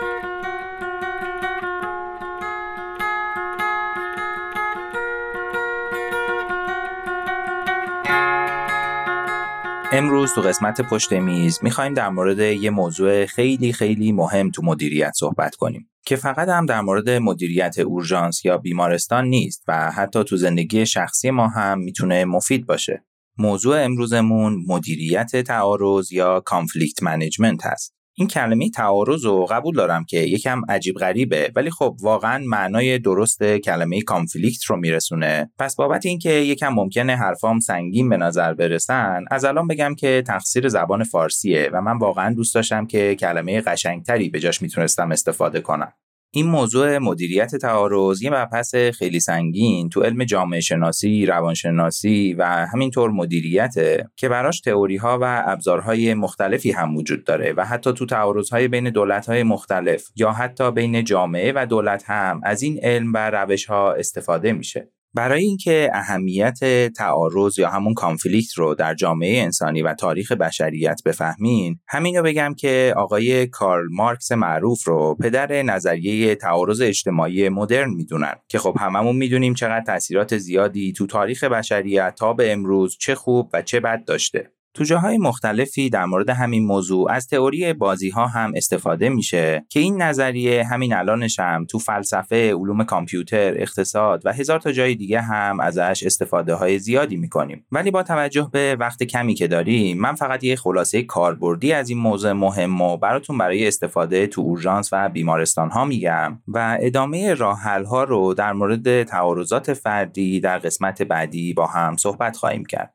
امروز 9.92 10.34
تو 10.34 10.40
قسمت 10.40 10.80
پشت 10.80 11.12
میز 11.12 11.58
می‌خوایم 11.62 11.94
در 11.94 12.08
مورد 12.08 12.38
یه 12.38 12.70
موضوع 12.70 13.26
خیلی 13.26 13.72
خیلی 13.72 14.12
مهم 14.12 14.50
تو 14.50 14.62
مدیریت 14.62 15.12
صحبت 15.16 15.54
کنیم. 15.54 15.90
که 16.06 16.16
فقط 16.16 16.48
هم 16.48 16.66
در 16.66 16.80
مورد 16.80 17.10
مدیریت 17.10 17.78
اورژانس 17.78 18.44
یا 18.44 18.58
بیمارستان 18.58 19.24
نیست 19.24 19.64
و 19.68 19.90
حتی 19.90 20.24
تو 20.24 20.36
زندگی 20.36 20.86
شخصی 20.86 21.30
ما 21.30 21.48
هم 21.48 21.78
می‌تونه 21.78 22.24
مفید 22.24 22.66
باشه. 22.66 23.04
موضوع 23.38 23.84
امروزمون 23.84 24.64
مدیریت 24.68 25.36
تعارض 25.36 26.12
یا 26.12 26.40
conflict 26.40 27.02
management 27.02 27.66
هست. 27.66 27.94
این 28.20 28.28
کلمه 28.28 28.70
تعارض 28.70 29.24
رو 29.24 29.46
قبول 29.46 29.74
دارم 29.74 30.04
که 30.04 30.18
یکم 30.18 30.62
عجیب 30.68 30.96
غریبه 30.96 31.52
ولی 31.56 31.70
خب 31.70 31.96
واقعا 32.00 32.44
معنای 32.46 32.98
درست 32.98 33.42
کلمه 33.44 34.02
conflict 34.02 34.64
رو 34.64 34.76
میرسونه. 34.76 35.50
پس 35.58 35.76
بابت 35.76 36.06
اینکه 36.06 36.30
یکم 36.30 36.68
ممکنه 36.68 37.16
حرفام 37.16 37.58
سنگین 37.58 38.08
به 38.08 38.16
نظر 38.16 38.54
برسن 38.54 39.24
از 39.30 39.44
الان 39.44 39.66
بگم 39.66 39.94
که 39.94 40.22
تقصیر 40.26 40.68
زبان 40.68 41.04
فارسیه 41.04 41.70
و 41.72 41.80
من 41.80 41.98
واقعا 41.98 42.34
دوست 42.34 42.54
داشتم 42.54 42.86
که 42.86 43.14
کلمه 43.14 43.60
قشنگتری 43.60 44.28
به 44.28 44.40
جاش 44.40 44.62
می‌تونستم 44.62 45.12
استفاده 45.12 45.60
کنم. 45.60 45.92
این 46.32 46.46
موضوع 46.46 46.98
مدیریت 46.98 47.56
تعارض 47.56 48.22
یه 48.22 48.30
مبحث 48.30 48.74
خیلی 48.74 49.20
سنگین 49.20 49.88
تو 49.88 50.02
علم 50.02 50.24
جامعه 50.24 50.60
شناسی، 50.60 51.26
روانشناسی 51.26 52.34
و 52.38 52.44
همینطور 52.72 53.10
مدیریته 53.10 54.08
که 54.16 54.28
براش 54.28 54.60
تئوری 54.60 54.96
ها 54.96 55.18
و 55.22 55.42
ابزارهای 55.46 56.14
مختلفی 56.14 56.70
هم 56.70 56.96
وجود 56.96 57.24
داره 57.24 57.52
و 57.56 57.64
حتی 57.64 57.92
تو 57.92 58.06
تعارض 58.06 58.50
های 58.50 58.68
بین 58.68 58.90
دولت 58.90 59.26
های 59.26 59.42
مختلف 59.42 60.04
یا 60.16 60.32
حتی 60.32 60.72
بین 60.72 61.04
جامعه 61.04 61.52
و 61.56 61.66
دولت 61.66 62.10
هم 62.10 62.40
از 62.44 62.62
این 62.62 62.80
علم 62.82 63.12
و 63.14 63.30
روش 63.30 63.66
ها 63.66 63.92
استفاده 63.92 64.52
میشه. 64.52 64.88
برای 65.14 65.42
اینکه 65.42 65.90
اهمیت 65.94 66.58
تعارض 66.96 67.58
یا 67.58 67.70
همون 67.70 67.94
کانفلیکت 67.94 68.58
رو 68.58 68.74
در 68.74 68.94
جامعه 68.94 69.42
انسانی 69.42 69.82
و 69.82 69.94
تاریخ 69.94 70.32
بشریت 70.32 71.00
بفهمین 71.06 71.78
همین 71.88 72.16
رو 72.16 72.22
بگم 72.22 72.54
که 72.58 72.94
آقای 72.96 73.46
کارل 73.46 73.86
مارکس 73.90 74.32
معروف 74.32 74.84
رو 74.84 75.14
پدر 75.14 75.62
نظریه 75.62 76.34
تعارض 76.34 76.80
اجتماعی 76.80 77.48
مدرن 77.48 77.90
می‌دونن 77.90 78.34
که 78.48 78.58
خب 78.58 78.76
هممون 78.80 79.16
می‌دونیم 79.16 79.54
چقدر 79.54 79.84
تاثیرات 79.84 80.38
زیادی 80.38 80.92
تو 80.92 81.06
تاریخ 81.06 81.44
بشریت 81.44 82.14
تا 82.18 82.32
به 82.32 82.52
امروز 82.52 82.96
چه 83.00 83.14
خوب 83.14 83.50
و 83.52 83.62
چه 83.62 83.80
بد 83.80 84.04
داشته. 84.04 84.52
تو 84.74 84.84
جاهای 84.84 85.18
مختلفی 85.18 85.90
در 85.90 86.04
مورد 86.04 86.30
همین 86.30 86.64
موضوع 86.64 87.10
از 87.10 87.26
تئوری 87.26 87.72
بازی 87.72 88.10
ها 88.10 88.26
هم 88.26 88.52
استفاده 88.56 89.08
میشه 89.08 89.64
که 89.68 89.80
این 89.80 90.02
نظریه 90.02 90.64
همین 90.64 90.94
الانش 90.94 91.38
هم 91.40 91.64
تو 91.64 91.78
فلسفه، 91.78 92.54
علوم 92.54 92.84
کامپیوتر، 92.84 93.54
اقتصاد 93.56 94.22
و 94.24 94.32
هزار 94.32 94.60
تا 94.60 94.72
جای 94.72 94.94
دیگه 94.94 95.20
هم 95.20 95.60
ازش 95.60 96.02
استفاده 96.06 96.54
های 96.54 96.78
زیادی 96.78 97.16
می‌کنیم. 97.16 97.66
ولی 97.72 97.90
با 97.90 98.02
توجه 98.02 98.48
به 98.52 98.76
وقت 98.80 99.02
کمی 99.02 99.34
که 99.34 99.48
داریم 99.48 99.98
من 99.98 100.14
فقط 100.14 100.44
یه 100.44 100.56
خلاصه 100.56 101.02
کاربردی 101.02 101.72
از 101.72 101.88
این 101.88 101.98
موضوع 101.98 102.32
مهم 102.32 102.80
و 102.80 102.96
براتون 102.96 103.38
برای 103.38 103.68
استفاده 103.68 104.26
تو 104.26 104.40
اورژانس 104.40 104.88
و 104.92 105.08
بیمارستان 105.08 105.70
ها 105.70 105.84
میگم 105.84 106.38
و 106.48 106.78
ادامه 106.80 107.34
راه 107.34 107.62
ها 107.62 108.04
رو 108.04 108.34
در 108.34 108.52
مورد 108.52 109.02
تعارضات 109.02 109.72
فردی 109.72 110.40
در 110.40 110.58
قسمت 110.58 111.02
بعدی 111.02 111.54
با 111.54 111.66
هم 111.66 111.96
صحبت 111.96 112.36
خواهیم 112.36 112.64
کرد. 112.64 112.94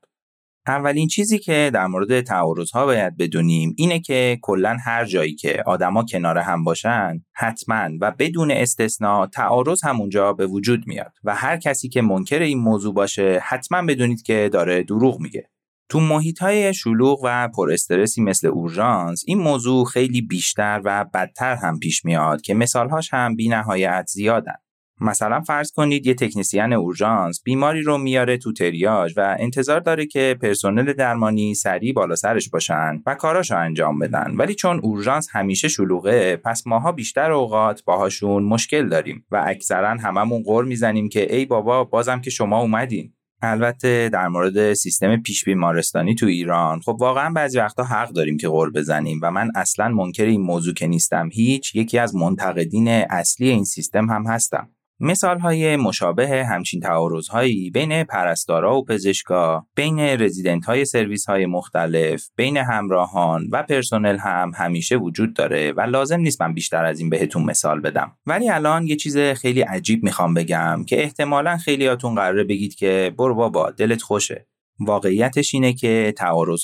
اولین 0.68 1.08
چیزی 1.08 1.40
که 1.40 1.72
در 1.74 1.88
مورد 1.88 2.22
تعارض 2.22 2.72
ها 2.72 2.86
باید 2.86 3.18
بدونیم 3.18 3.74
اینه 3.78 4.00
که 4.00 4.40
کلا 4.42 4.78
هر 4.86 5.06
جایی 5.06 5.36
که 5.36 5.64
آدما 5.66 6.04
کنار 6.04 6.38
هم 6.38 6.64
باشن 6.64 7.24
حتما 7.34 7.90
و 8.02 8.12
بدون 8.12 8.52
استثنا 8.52 9.28
تعارض 9.28 9.84
همونجا 9.84 10.34
به 10.34 10.48
وجود 10.48 10.88
میاد 10.88 11.14
و 11.24 11.36
هر 11.36 11.58
کسی 11.58 11.90
که 11.90 12.02
منکر 12.02 12.40
این 12.40 12.60
موضوع 12.60 12.94
باشه 12.94 13.40
حتما 13.44 13.82
بدونید 13.82 14.22
که 14.22 14.50
داره 14.54 14.84
دروغ 14.84 15.20
میگه. 15.20 15.50
تو 15.90 16.00
محیط 16.00 16.40
های 16.40 16.74
شلوغ 16.74 17.20
و 17.24 17.48
پر 17.48 17.72
استرسی 17.72 18.22
مثل 18.22 18.48
اورژانس 18.48 19.24
این 19.28 19.38
موضوع 19.38 19.86
خیلی 19.86 20.22
بیشتر 20.22 20.82
و 20.84 21.06
بدتر 21.14 21.56
هم 21.56 21.80
پیش 21.80 22.06
میاد 22.06 22.42
که 22.42 22.54
مثالهاش 22.54 23.14
هم 23.14 23.36
بی 23.36 23.50
نهایت 23.50 24.06
زیادن. 24.08 24.56
مثلا 25.02 25.42
فرض 25.42 25.72
کنید 25.72 26.08
یه 26.08 26.14
تکنسین 26.14 26.74
اورژانس 26.74 27.42
بیماری 27.44 27.82
رو 27.82 27.98
میاره 27.98 28.38
تو 28.38 28.54
تریاج 28.54 29.14
و 29.18 29.36
انتظار 29.40 29.80
داره 29.80 30.06
که 30.06 30.38
پرسنل 30.42 30.94
درمانی 30.94 31.56
سریع 31.56 31.94
بالا 31.94 32.16
سرش 32.16 32.50
باشن 32.50 33.02
و 33.06 33.16
کاراشو 33.16 33.58
انجام 33.58 34.00
بدن. 34.00 34.34
ولی 34.38 34.56
چون 34.56 34.80
اورژانس 34.80 35.28
همیشه 35.32 35.68
شلوغه 35.68 36.36
پس 36.36 36.68
ماها 36.68 36.92
بیشتر 36.92 37.32
اوقات 37.32 37.84
باهاشون 37.84 38.44
مشکل 38.44 38.90
داریم 38.90 39.26
و 39.32 39.44
اکثرا 39.48 39.90
هممون 39.90 40.44
غور 40.44 40.66
می‌زنیم 40.66 41.10
که 41.10 41.36
ای 41.36 41.46
بابا 41.46 41.84
بازم 41.84 42.22
که 42.22 42.30
شما 42.30 42.62
اومدین. 42.62 43.14
البته 43.42 44.10
در 44.14 44.28
مورد 44.28 44.74
سیستم 44.74 45.22
پیش 45.22 45.46
بیمارستانی 45.46 46.16
تو 46.16 46.26
ایران 46.26 46.80
خب 46.80 46.98
واقعا 47.00 47.30
بعضی 47.30 47.58
وقتا 47.58 47.84
حق 47.84 48.10
داریم 48.10 48.38
که 48.38 48.48
غور 48.48 48.72
بزنیم 48.72 49.20
و 49.22 49.32
من 49.32 49.52
اصلا 49.56 49.90
منکر 49.90 50.26
این 50.26 50.42
موضوع 50.42 50.74
که 50.74 50.88
نیستم. 50.88 51.30
هیچ 51.34 51.76
یکی 51.76 52.00
از 52.00 52.16
منتقدین 52.16 52.88
اصلی 52.88 53.50
این 53.50 53.64
سیستم 53.64 54.10
هم 54.10 54.26
هستم. 54.28 54.75
مثال 55.00 55.40
های 55.40 55.76
مشابه 55.76 56.46
همچین 56.46 56.80
تعارض 56.80 57.28
هایی 57.28 57.70
بین 57.70 58.04
پرستارا 58.04 58.78
و 58.78 58.86
پزشکا، 58.86 59.66
بین 59.76 60.00
رزیدنت 60.00 60.66
های 60.66 60.86
سرویس 60.86 61.26
های 61.26 61.46
مختلف، 61.46 62.30
بین 62.36 62.58
همراهان 62.58 63.48
و 63.52 63.64
پرسنل 63.64 64.18
هم 64.18 64.52
همیشه 64.56 64.96
وجود 64.96 65.34
داره 65.34 65.72
و 65.72 65.82
لازم 65.82 66.20
نیست 66.20 66.42
من 66.42 66.54
بیشتر 66.54 66.86
از 66.86 67.00
این 67.00 67.10
بهتون 67.10 67.44
مثال 67.44 67.80
بدم. 67.80 68.12
ولی 68.26 68.50
الان 68.50 68.88
یه 68.88 68.96
چیز 68.96 69.18
خیلی 69.18 69.62
عجیب 69.62 70.04
می‌خوام 70.04 70.34
بگم 70.34 70.84
که 70.88 71.04
احتمالا 71.04 71.58
خیلیاتون 71.58 72.16
قراره 72.16 72.44
بگید 72.44 72.76
که 72.76 73.14
برو 73.18 73.36
بابا 73.36 73.72
دلت 73.72 74.02
خوشه. 74.02 74.48
واقعیتش 74.80 75.54
اینه 75.54 75.74
که 75.74 76.14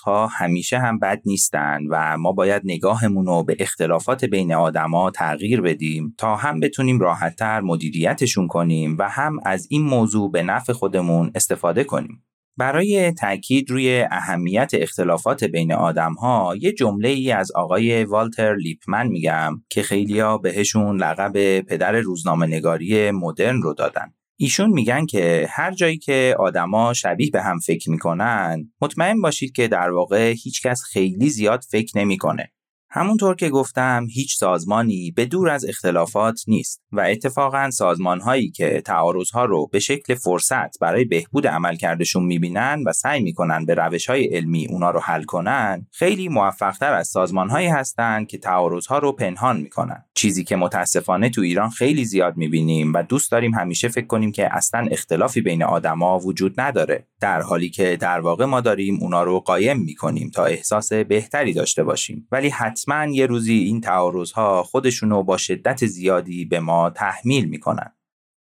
ها 0.06 0.28
همیشه 0.28 0.80
هم 0.80 1.00
بد 1.00 1.22
نیستن 1.26 1.80
و 1.90 2.18
ما 2.18 2.32
باید 2.32 2.62
نگاهمون 2.66 3.26
رو 3.26 3.44
به 3.44 3.56
اختلافات 3.60 4.26
بین 4.26 4.54
آدما 4.54 5.12
تغییر 5.12 5.62
بدیم 5.62 6.16
تا 6.18 6.36
هم 6.36 6.60
بتونیم 6.60 7.00
راحتتر 7.00 7.62
مدیریتشون 7.62 8.48
کنیم 8.48 8.96
و 9.00 9.10
هم 9.10 9.40
از 9.46 9.68
این 9.70 9.82
موضوع 9.82 10.32
به 10.32 10.44
نفع 10.44 10.74
خودمون 10.74 11.32
استفاده 11.36 11.84
کنیم. 11.84 12.24
برای 12.58 13.12
تاکید 13.12 13.72
روی 13.72 14.06
اهمیت 14.12 14.72
اختلافات 14.74 15.44
بین 15.44 15.74
آدم 15.74 16.14
ها 16.14 16.56
یه 16.60 16.72
جمله 16.72 17.10
ای 17.10 17.32
از 17.32 17.52
آقای 17.52 18.04
والتر 18.04 18.56
لیپمن 18.56 19.08
میگم 19.08 19.54
که 19.70 19.84
خیلیا 19.84 20.38
بهشون 20.38 20.98
لقب 20.98 21.62
پدر 21.62 21.92
روزنامه 21.92 22.48
نگاری 22.48 23.12
مدرن 23.12 23.62
رو 23.62 23.74
دادن. 23.74 24.14
ایشون 24.44 24.70
میگن 24.70 25.06
که 25.06 25.48
هر 25.50 25.72
جایی 25.72 25.98
که 25.98 26.36
آدما 26.40 26.94
شبیه 26.94 27.30
به 27.34 27.42
هم 27.42 27.60
فکر 27.60 27.90
می‌کنن 27.90 28.72
مطمئن 28.82 29.22
باشید 29.22 29.52
که 29.52 29.68
در 29.68 29.90
واقع 29.90 30.32
هیچکس 30.44 30.82
خیلی 30.84 31.30
زیاد 31.30 31.64
فکر 31.72 31.98
نمی‌کنه. 31.98 32.52
همونطور 32.90 33.36
که 33.36 33.50
گفتم 33.50 34.08
هیچ 34.14 34.38
سازمانی 34.38 35.12
به 35.12 35.26
دور 35.26 35.50
از 35.50 35.66
اختلافات 35.66 36.42
نیست. 36.48 36.81
و 36.92 37.00
اتفاقا 37.00 37.70
سازمانهایی 37.70 38.52
که 38.52 38.82
تعارضها 38.86 39.46
رو 39.46 39.68
به 39.68 39.80
شکل 39.80 40.16
فرصت 40.16 40.80
برای 40.80 41.06
بهبود 41.06 41.48
عملکردشون 41.48 42.24
می‌بینن 42.24 42.84
و 42.86 42.94
سعی 42.94 43.24
می‌کنن 43.24 43.66
به 43.66 43.74
روش 43.74 44.10
های 44.10 44.26
علمی 44.26 44.68
اونا 44.68 44.92
رو 44.92 45.00
حل 45.00 45.24
کنن 45.24 45.88
خیلی 45.92 46.30
موفقتر 46.30 46.94
از 46.94 47.08
سازمانهایی 47.08 47.68
هستند 47.68 48.28
که 48.28 48.38
تعارضها 48.38 48.98
رو 48.98 49.12
پنهان 49.12 49.58
می‌کنن. 49.58 50.06
چیزی 50.14 50.44
که 50.44 50.56
متاسفانه 50.56 51.30
تو 51.30 51.42
ایران 51.42 51.70
خیلی 51.70 52.06
زیاد 52.06 52.38
می‌بینیم 52.38 52.94
و 52.94 53.04
دوست 53.04 53.32
داریم 53.32 53.54
همیشه 53.54 53.88
فکر 53.88 54.08
کنیم 54.08 54.32
که 54.32 54.56
اصلا 54.56 54.88
اختلافی 54.92 55.42
بین 55.42 55.64
آدما 55.64 56.20
وجود 56.20 56.62
نداره. 56.62 57.08
در 57.22 57.42
حالی 57.42 57.70
که 57.70 57.98
در 58.00 58.20
واقع 58.20 58.46
ما 58.46 58.62
داریم 58.62 58.98
اونا 59.02 59.24
رو 59.24 59.40
قایم 59.40 59.80
می‌کنیم 59.80 60.30
تا 60.30 60.46
احساس 60.46 60.94
بهتری 60.94 61.54
داشته 61.54 61.84
باشیم. 61.84 62.28
ولی 62.32 62.50
حتما 62.50 63.06
یه 63.06 63.26
روزی 63.26 63.54
این 63.54 63.82
تعارضها 63.82 64.64
خودشونو 64.64 65.24
با 65.24 65.38
شدت 65.38 65.86
زیادی 65.86 66.46
به 66.46 66.60
ما 66.60 66.81
تحمیل 66.90 67.50
می‌کنن. 67.50 67.92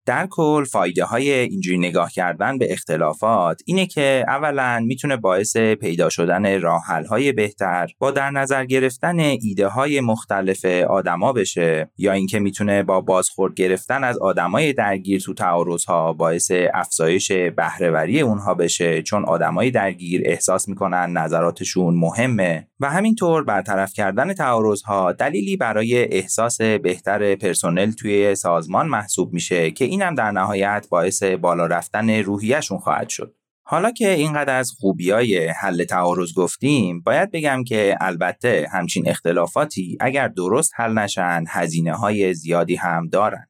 در 0.07 0.27
کل 0.31 0.63
فایده 0.63 1.05
های 1.05 1.31
اینجوری 1.31 1.77
نگاه 1.77 2.11
کردن 2.11 2.57
به 2.57 2.73
اختلافات 2.73 3.61
اینه 3.65 3.85
که 3.85 4.25
اولا 4.27 4.83
می‌تونه 4.85 5.17
باعث 5.17 5.57
پیدا 5.57 6.09
شدن 6.09 6.61
راه 6.61 6.85
های 7.09 7.31
بهتر 7.31 7.87
با 7.99 8.11
در 8.11 8.31
نظر 8.31 8.65
گرفتن 8.65 9.19
ایده 9.19 9.67
های 9.67 10.01
مختلف 10.01 10.65
آدما 10.65 11.33
بشه 11.33 11.91
یا 11.97 12.11
اینکه 12.11 12.39
می‌تونه 12.39 12.83
با 12.83 13.01
بازخورد 13.01 13.53
گرفتن 13.53 14.03
از 14.03 14.17
آدمای 14.17 14.73
درگیر 14.73 15.21
تو 15.21 15.33
تعارض 15.33 15.85
ها 15.85 16.13
باعث 16.13 16.51
افزایش 16.73 17.31
بهرهوری 17.31 18.21
اونها 18.21 18.53
بشه 18.53 19.01
چون 19.01 19.25
آدمای 19.25 19.71
درگیر 19.71 20.21
احساس 20.25 20.67
می‌کنن 20.67 21.11
نظراتشون 21.11 21.95
مهمه. 21.95 22.67
و 22.79 22.89
همینطور 22.89 23.43
برطرف 23.43 23.93
کردن 23.93 24.33
تعارض 24.33 24.81
ها 24.81 25.11
دلیلی 25.11 25.57
برای 25.57 26.15
احساس 26.15 26.61
بهتر 26.61 27.35
پرسنل 27.35 27.91
توی 27.91 28.35
سازمان 28.35 28.87
محسوب 28.87 29.33
میشه 29.33 29.71
که 29.71 29.85
اینم 29.97 30.15
در 30.15 30.31
نهایت 30.31 30.87
باعث 30.89 31.23
بالا 31.23 31.65
رفتن 31.65 32.09
روحیهشون 32.09 32.77
خواهد 32.77 33.09
شد. 33.09 33.35
حالا 33.63 33.91
که 33.91 34.09
اینقدر 34.09 34.59
از 34.59 34.71
خوبیای 34.79 35.47
حل 35.47 35.83
تعارض 35.83 36.33
گفتیم 36.33 37.01
باید 37.01 37.31
بگم 37.31 37.63
که 37.63 37.97
البته 38.01 38.67
همچین 38.71 39.09
اختلافاتی 39.09 39.97
اگر 39.99 40.27
درست 40.27 40.71
حل 40.75 40.93
نشن 40.93 41.43
هزینه 41.47 41.93
های 41.93 42.33
زیادی 42.33 42.75
هم 42.75 43.07
دارن 43.07 43.47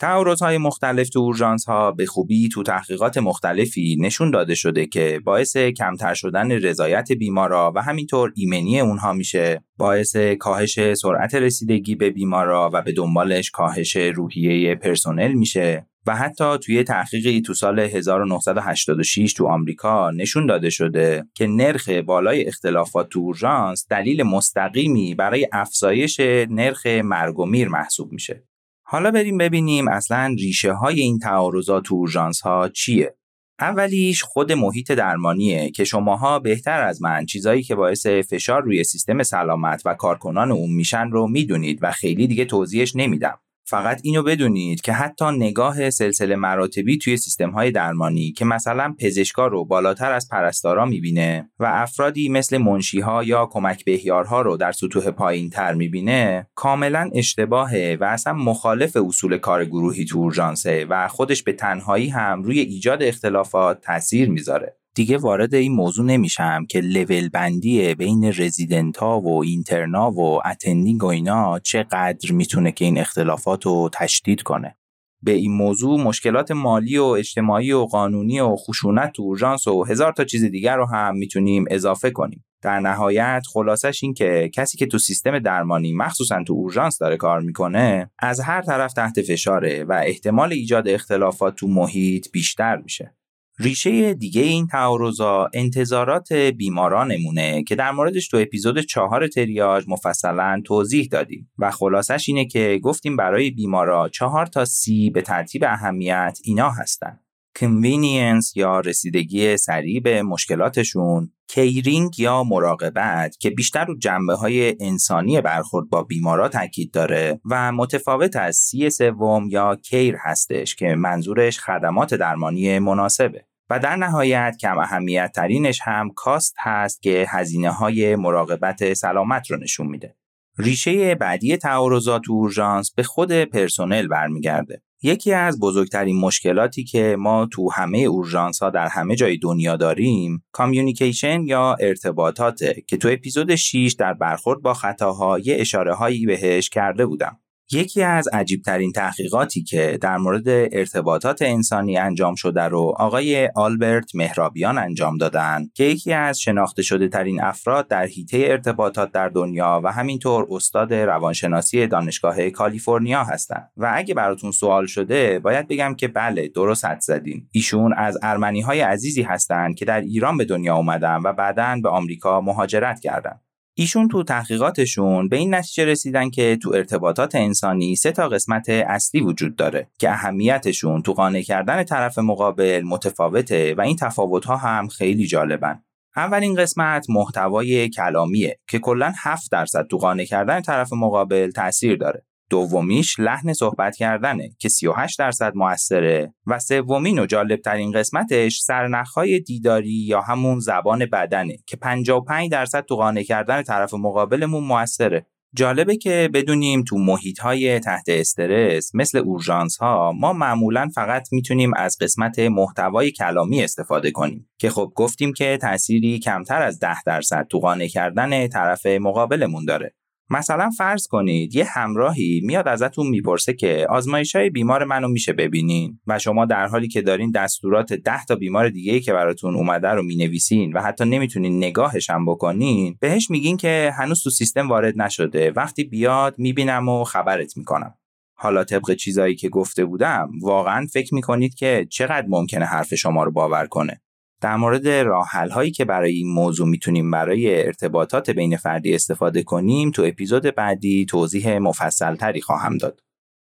تعارضهای 0.00 0.58
مختلف 0.58 1.08
تو 1.08 1.18
اورژانس 1.18 1.64
ها 1.64 1.92
به 1.92 2.06
خوبی 2.06 2.48
تو 2.48 2.62
تحقیقات 2.62 3.18
مختلفی 3.18 3.96
نشون 4.00 4.30
داده 4.30 4.54
شده 4.54 4.86
که 4.86 5.20
باعث 5.24 5.56
کمتر 5.56 6.14
شدن 6.14 6.52
رضایت 6.52 7.12
بیمارا 7.12 7.72
و 7.76 7.82
همینطور 7.82 8.32
ایمنی 8.36 8.80
اونها 8.80 9.12
میشه 9.12 9.64
باعث 9.76 10.16
کاهش 10.16 10.94
سرعت 10.94 11.34
رسیدگی 11.34 11.94
به 11.94 12.10
بیمارا 12.10 12.70
و 12.72 12.82
به 12.82 12.92
دنبالش 12.92 13.50
کاهش 13.50 13.96
روحیه 13.96 14.74
پرسنل 14.74 15.32
میشه 15.32 15.89
و 16.06 16.16
حتی 16.16 16.58
توی 16.58 16.82
تحقیقی 16.82 17.40
تو 17.40 17.54
سال 17.54 17.78
1986 17.80 19.32
تو 19.32 19.46
آمریکا 19.46 20.10
نشون 20.10 20.46
داده 20.46 20.70
شده 20.70 21.24
که 21.34 21.46
نرخ 21.46 21.88
بالای 21.88 22.46
اختلافات 22.46 23.08
تو 23.08 23.20
اورژانس 23.20 23.86
دلیل 23.90 24.22
مستقیمی 24.22 25.14
برای 25.14 25.48
افزایش 25.52 26.20
نرخ 26.50 26.86
مرگ 26.86 27.38
و 27.38 27.46
میر 27.46 27.68
محسوب 27.68 28.12
میشه. 28.12 28.44
حالا 28.82 29.10
بریم 29.10 29.38
ببینیم 29.38 29.88
اصلا 29.88 30.34
ریشه 30.38 30.72
های 30.72 31.00
این 31.00 31.18
تعارضات 31.18 31.84
تو 31.84 31.94
اورژانس 31.94 32.40
ها 32.40 32.68
چیه. 32.68 33.16
اولیش 33.60 34.22
خود 34.22 34.52
محیط 34.52 34.92
درمانیه 34.92 35.70
که 35.70 35.84
شماها 35.84 36.38
بهتر 36.38 36.82
از 36.82 37.02
من 37.02 37.26
چیزایی 37.26 37.62
که 37.62 37.74
باعث 37.74 38.06
فشار 38.06 38.62
روی 38.62 38.84
سیستم 38.84 39.22
سلامت 39.22 39.82
و 39.84 39.94
کارکنان 39.94 40.52
اون 40.52 40.70
میشن 40.70 41.10
رو 41.10 41.28
می‌دونید 41.28 41.78
و 41.82 41.90
خیلی 41.90 42.26
دیگه 42.26 42.44
توضیحش 42.44 42.96
نمیدم. 42.96 43.38
فقط 43.70 44.00
اینو 44.04 44.22
بدونید 44.22 44.80
که 44.80 44.92
حتی 44.92 45.24
نگاه 45.24 45.90
سلسله 45.90 46.36
مراتبی 46.36 46.98
توی 46.98 47.16
سیستم 47.16 47.50
های 47.50 47.70
درمانی 47.70 48.32
که 48.32 48.44
مثلا 48.44 48.94
پزشکا 48.98 49.46
رو 49.46 49.64
بالاتر 49.64 50.12
از 50.12 50.28
پرستارا 50.28 50.84
می‌بینه 50.84 51.50
و 51.58 51.64
افرادی 51.64 52.28
مثل 52.28 52.58
منشیها 52.58 53.24
یا 53.24 53.46
کمک 53.46 53.84
بهیارها 53.84 54.42
رو 54.42 54.56
در 54.56 54.72
سطوح 54.72 55.10
پایین 55.10 55.50
تر 55.50 55.74
می‌بینه 55.74 56.46
کاملا 56.54 57.10
اشتباهه 57.14 57.98
و 58.00 58.04
اصلا 58.04 58.32
مخالف 58.32 58.96
اصول 58.96 59.38
کار 59.38 59.64
گروهی 59.64 60.04
تو 60.04 60.18
اورژانسه 60.18 60.86
و 60.90 61.08
خودش 61.08 61.42
به 61.42 61.52
تنهایی 61.52 62.08
هم 62.08 62.42
روی 62.42 62.60
ایجاد 62.60 63.02
اختلافات 63.02 63.80
تاثیر 63.80 64.30
می‌ذاره. 64.30 64.79
دیگه 64.94 65.18
وارد 65.18 65.54
این 65.54 65.72
موضوع 65.72 66.06
نمیشم 66.06 66.66
که 66.68 66.80
لول 66.80 67.28
بندی 67.28 67.94
بین 67.94 68.24
رزیدنت 68.24 68.96
ها 68.96 69.20
و 69.20 69.42
اینترنا 69.42 70.10
و 70.10 70.40
attending 70.46 71.04
و 71.04 71.06
اینا 71.06 71.58
چقدر 71.58 72.32
می‌تونه 72.32 72.72
که 72.72 72.84
این 72.84 72.98
اختلافات 72.98 73.66
رو 73.66 73.90
تشدید 73.92 74.42
کنه. 74.42 74.76
به 75.22 75.32
این 75.32 75.52
موضوع 75.52 76.00
مشکلات 76.00 76.50
مالی 76.50 76.98
و 76.98 77.04
اجتماعی 77.04 77.72
و 77.72 77.84
قانونی 77.84 78.40
و 78.40 78.56
خشونت 78.56 79.12
تو 79.12 79.22
اورژانس 79.22 79.66
و 79.68 79.84
هزار 79.84 80.12
تا 80.12 80.24
چیز 80.24 80.44
دیگر 80.44 80.76
رو 80.76 80.86
هم 80.86 81.16
می‌تونیم 81.16 81.64
اضافه 81.70 82.10
کنیم. 82.10 82.44
در 82.62 82.80
نهایت 82.80 83.42
خلاصش 83.52 84.02
این 84.02 84.14
که 84.14 84.50
کسی 84.54 84.78
که 84.78 84.86
تو 84.86 84.98
سیستم 84.98 85.38
درمانی 85.38 85.92
مخصوصا 85.92 86.42
تو 86.46 86.52
اورژانس 86.52 86.98
داره 86.98 87.16
کار 87.16 87.40
می‌کنه 87.40 88.10
از 88.18 88.40
هر 88.40 88.62
طرف 88.62 88.92
تحت 88.92 89.22
فشاره 89.22 89.84
و 89.84 90.02
احتمال 90.06 90.52
ایجاد 90.52 90.88
اختلافات 90.88 91.54
تو 91.54 91.68
محیط 91.68 92.30
بیشتر 92.32 92.76
میشه. 92.76 93.14
ریشه 93.60 94.14
دیگه 94.14 94.42
این 94.42 94.66
تعارضا 94.66 95.50
انتظارات 95.54 96.32
بیمارانمونه 96.32 97.64
که 97.64 97.74
در 97.74 97.90
موردش 97.90 98.28
تو 98.28 98.36
اپیزود 98.36 98.80
چهار 98.80 99.28
تریاج 99.28 99.84
مفصلا 99.88 100.62
توضیح 100.64 101.08
دادیم 101.10 101.50
و 101.58 101.70
خلاصش 101.70 102.28
اینه 102.28 102.44
که 102.44 102.80
گفتیم 102.82 103.16
برای 103.16 103.50
بیمارا 103.50 104.08
چهار 104.08 104.46
تا 104.46 104.64
سی 104.64 105.10
به 105.10 105.22
ترتیب 105.22 105.64
اهمیت 105.64 106.38
اینا 106.44 106.70
هستن. 106.70 107.20
Convenience 107.58 108.56
یا 108.56 108.80
رسیدگی 108.80 109.56
سریع 109.56 110.00
به 110.00 110.22
مشکلاتشون 110.22 111.32
کیرینگ 111.48 112.20
یا 112.20 112.44
مراقبت 112.44 113.36
که 113.36 113.50
بیشتر 113.50 113.84
رو 113.84 113.98
جنبه 113.98 114.34
های 114.34 114.76
انسانی 114.80 115.40
برخورد 115.40 115.88
با 115.88 116.02
بیمارا 116.02 116.48
تاکید 116.48 116.92
داره 116.92 117.40
و 117.50 117.72
متفاوت 117.72 118.36
از 118.36 118.56
سی 118.56 118.90
سوم 118.90 119.48
یا 119.48 119.76
کیر 119.76 120.16
هستش 120.20 120.74
که 120.74 120.94
منظورش 120.94 121.60
خدمات 121.60 122.14
درمانی 122.14 122.78
مناسبه. 122.78 123.49
و 123.70 123.78
در 123.78 123.96
نهایت 123.96 124.56
کم 124.60 124.78
اهمیت 124.78 125.32
ترینش 125.34 125.80
هم 125.82 126.10
کاست 126.10 126.54
هست 126.58 127.02
که 127.02 127.26
هزینه 127.28 127.70
های 127.70 128.16
مراقبت 128.16 128.94
سلامت 128.94 129.50
رو 129.50 129.56
نشون 129.56 129.86
میده. 129.86 130.16
ریشه 130.58 131.14
بعدی 131.14 131.56
تعارضات 131.56 132.22
اورژانس 132.30 132.94
به 132.94 133.02
خود 133.02 133.32
پرسنل 133.32 134.08
برمیگرده. 134.08 134.82
یکی 135.02 135.32
از 135.32 135.60
بزرگترین 135.60 136.20
مشکلاتی 136.20 136.84
که 136.84 137.16
ما 137.18 137.46
تو 137.46 137.70
همه 137.70 137.98
اورژانس 137.98 138.62
ها 138.62 138.70
در 138.70 138.88
همه 138.88 139.16
جای 139.16 139.38
دنیا 139.38 139.76
داریم 139.76 140.44
communication 140.52 141.42
یا 141.42 141.76
ارتباطاته 141.80 142.84
که 142.86 142.96
تو 142.96 143.08
اپیزود 143.08 143.54
6 143.54 143.96
در 143.98 144.12
برخورد 144.12 144.62
با 144.62 144.74
خطاها 144.74 145.38
یه 145.38 145.56
اشاره 145.60 145.94
هایی 145.94 146.26
بهش 146.26 146.68
کرده 146.68 147.06
بودم. 147.06 147.38
یکی 147.72 148.02
از 148.02 148.28
عجیبترین 148.32 148.92
تحقیقاتی 148.92 149.62
که 149.62 149.98
در 150.00 150.16
مورد 150.16 150.48
ارتباطات 150.48 151.42
انسانی 151.42 151.98
انجام 151.98 152.34
شده 152.34 152.62
رو 152.62 152.94
آقای 152.98 153.50
آلبرت 153.54 154.14
مهرابیان 154.14 154.78
انجام 154.78 155.18
دادن 155.18 155.66
که 155.74 155.84
یکی 155.84 156.12
از 156.12 156.40
شناخته 156.40 156.82
شده 156.82 157.08
ترین 157.08 157.42
افراد 157.42 157.88
در 157.88 158.06
حیطه 158.06 158.38
ارتباطات 158.38 159.12
در 159.12 159.28
دنیا 159.28 159.80
و 159.84 159.92
همینطور 159.92 160.46
استاد 160.50 160.94
روانشناسی 160.94 161.86
دانشگاه 161.86 162.50
کالیفرنیا 162.50 163.24
هستند. 163.24 163.70
و 163.76 163.92
اگه 163.94 164.14
براتون 164.14 164.50
سوال 164.50 164.86
شده 164.86 165.38
باید 165.38 165.68
بگم 165.68 165.94
که 165.94 166.08
بله 166.08 166.48
درست 166.48 166.84
حد 166.84 167.00
زدین. 167.00 167.48
ایشون 167.52 167.94
از 167.96 168.18
ارمنی 168.22 168.60
های 168.60 168.80
عزیزی 168.80 169.22
هستند 169.22 169.74
که 169.74 169.84
در 169.84 170.00
ایران 170.00 170.36
به 170.36 170.44
دنیا 170.44 170.76
اومدن 170.76 171.16
و 171.24 171.32
بعدا 171.32 171.76
به 171.82 171.88
آمریکا 171.88 172.40
مهاجرت 172.40 173.00
کردند 173.00 173.40
ایشون 173.74 174.08
تو 174.08 174.22
تحقیقاتشون 174.22 175.28
به 175.28 175.36
این 175.36 175.54
نتیجه 175.54 175.84
رسیدن 175.84 176.30
که 176.30 176.58
تو 176.62 176.72
ارتباطات 176.74 177.34
انسانی 177.34 177.96
سه 177.96 178.12
تا 178.12 178.28
قسمت 178.28 178.68
اصلی 178.68 179.20
وجود 179.20 179.56
داره 179.56 179.88
که 179.98 180.10
اهمیتشون 180.10 181.02
تو 181.02 181.12
قانع 181.12 181.42
کردن 181.42 181.84
طرف 181.84 182.18
مقابل 182.18 182.82
متفاوته 182.86 183.74
و 183.74 183.80
این 183.80 183.96
تفاوت‌ها 183.96 184.56
هم 184.56 184.88
خیلی 184.88 185.26
جالبن. 185.26 185.82
اولین 186.16 186.54
قسمت 186.54 187.06
محتوای 187.08 187.88
کلامیه 187.88 188.58
که 188.68 188.78
کلا 188.78 189.12
7 189.18 189.52
درصد 189.52 189.86
تو 189.86 189.96
قانع 189.96 190.24
کردن 190.24 190.60
طرف 190.60 190.92
مقابل 190.92 191.50
تاثیر 191.50 191.96
داره. 191.96 192.24
دومیش 192.50 193.18
لحن 193.18 193.52
صحبت 193.52 193.96
کردنه 193.96 194.50
که 194.58 194.68
38 194.68 195.18
درصد 195.18 195.52
موثره 195.54 196.34
و 196.46 196.58
سومین 196.58 197.18
و 197.18 197.26
جالب 197.26 197.60
ترین 197.60 197.92
قسمتش 197.92 198.58
سرنخهای 198.58 199.40
دیداری 199.40 200.04
یا 200.06 200.20
همون 200.20 200.58
زبان 200.58 201.06
بدنه 201.12 201.56
که 201.66 201.76
55 201.76 202.50
درصد 202.50 202.84
تو 202.84 202.96
قانع 202.96 203.22
کردن 203.22 203.62
طرف 203.62 203.94
مقابلمون 203.94 204.64
موثره. 204.64 205.26
جالبه 205.54 205.96
که 205.96 206.30
بدونیم 206.34 206.82
تو 206.82 206.98
محیط 206.98 207.38
های 207.38 207.80
تحت 207.80 208.08
استرس 208.08 208.94
مثل 208.94 209.18
اورژانس 209.18 209.76
ها 209.76 210.12
ما 210.12 210.32
معمولا 210.32 210.88
فقط 210.94 211.28
می‌تونیم 211.32 211.74
از 211.76 211.96
قسمت 212.00 212.38
محتوای 212.38 213.10
کلامی 213.10 213.62
استفاده 213.62 214.10
کنیم 214.10 214.50
که 214.58 214.70
خب 214.70 214.92
گفتیم 214.94 215.32
که 215.32 215.58
تأثیری 215.62 216.18
کمتر 216.18 216.62
از 216.62 216.78
10 216.78 217.02
درصد 217.06 217.46
تو 217.50 217.58
قانع 217.58 217.86
کردن 217.86 218.48
طرف 218.48 218.86
مقابلمون 218.86 219.64
داره. 219.64 219.94
مثلا 220.30 220.70
فرض 220.70 221.06
کنید 221.06 221.54
یه 221.54 221.64
همراهی 221.64 222.40
میاد 222.44 222.68
ازتون 222.68 223.06
می‌پرسه 223.06 223.54
که 223.54 223.86
آزمایش 223.90 224.36
های 224.36 224.50
بیمار 224.50 224.84
منو 224.84 225.08
میشه 225.08 225.32
ببینین 225.32 226.00
و 226.06 226.18
شما 226.18 226.44
در 226.44 226.66
حالی 226.66 226.88
که 226.88 227.02
دارین 227.02 227.30
دستورات 227.30 227.92
10 227.92 228.24
تا 228.24 228.34
بیمار 228.34 228.68
دیگه 228.68 228.92
ای 228.92 229.00
که 229.00 229.12
براتون 229.12 229.54
اومده 229.54 229.88
رو 229.88 230.02
می‌نویسین 230.02 230.72
و 230.72 230.80
حتی 230.80 231.04
نمی‌تونین 231.04 231.56
نگاهش 231.56 232.10
هم 232.10 232.26
بکنین 232.26 232.96
بهش 233.00 233.30
میگین 233.30 233.56
که 233.56 233.92
هنوز 233.98 234.22
تو 234.22 234.30
سیستم 234.30 234.68
وارد 234.68 235.02
نشده. 235.02 235.50
وقتی 235.50 235.84
بیاد 235.84 236.34
می‌بینم 236.38 236.88
و 236.88 237.04
خبرت 237.04 237.56
می‌کنم. 237.56 237.94
حالا 238.34 238.64
طبق 238.64 238.94
چیزایی 238.94 239.34
که 239.34 239.48
گفته 239.48 239.84
بودم 239.84 240.30
واقعا 240.42 240.86
فکر 240.92 241.14
می‌کنید 241.14 241.54
که 241.54 241.86
چقدر 241.90 242.26
ممکنه 242.28 242.64
حرف 242.64 242.94
شما 242.94 243.24
رو 243.24 243.30
باور 243.30 243.66
کنه. 243.66 244.00
در 244.40 244.56
مورد 244.56 244.88
راه 244.88 245.30
هایی 245.52 245.70
که 245.70 245.84
برای 245.84 246.12
این 246.12 246.28
موضوع 246.28 246.68
می‌تونیم 246.68 247.10
برای 247.10 247.66
ارتباطات 247.66 248.30
بین 248.30 248.56
فردی 248.56 248.94
استفاده 248.94 249.42
کنیم 249.42 249.90
تو 249.90 250.02
اپیزود 250.06 250.54
بعدی 250.54 251.06
توضیح 251.08 251.58
مفصل 251.58 252.14
تری 252.14 252.40
خواهم 252.40 252.78
داد. 252.78 253.00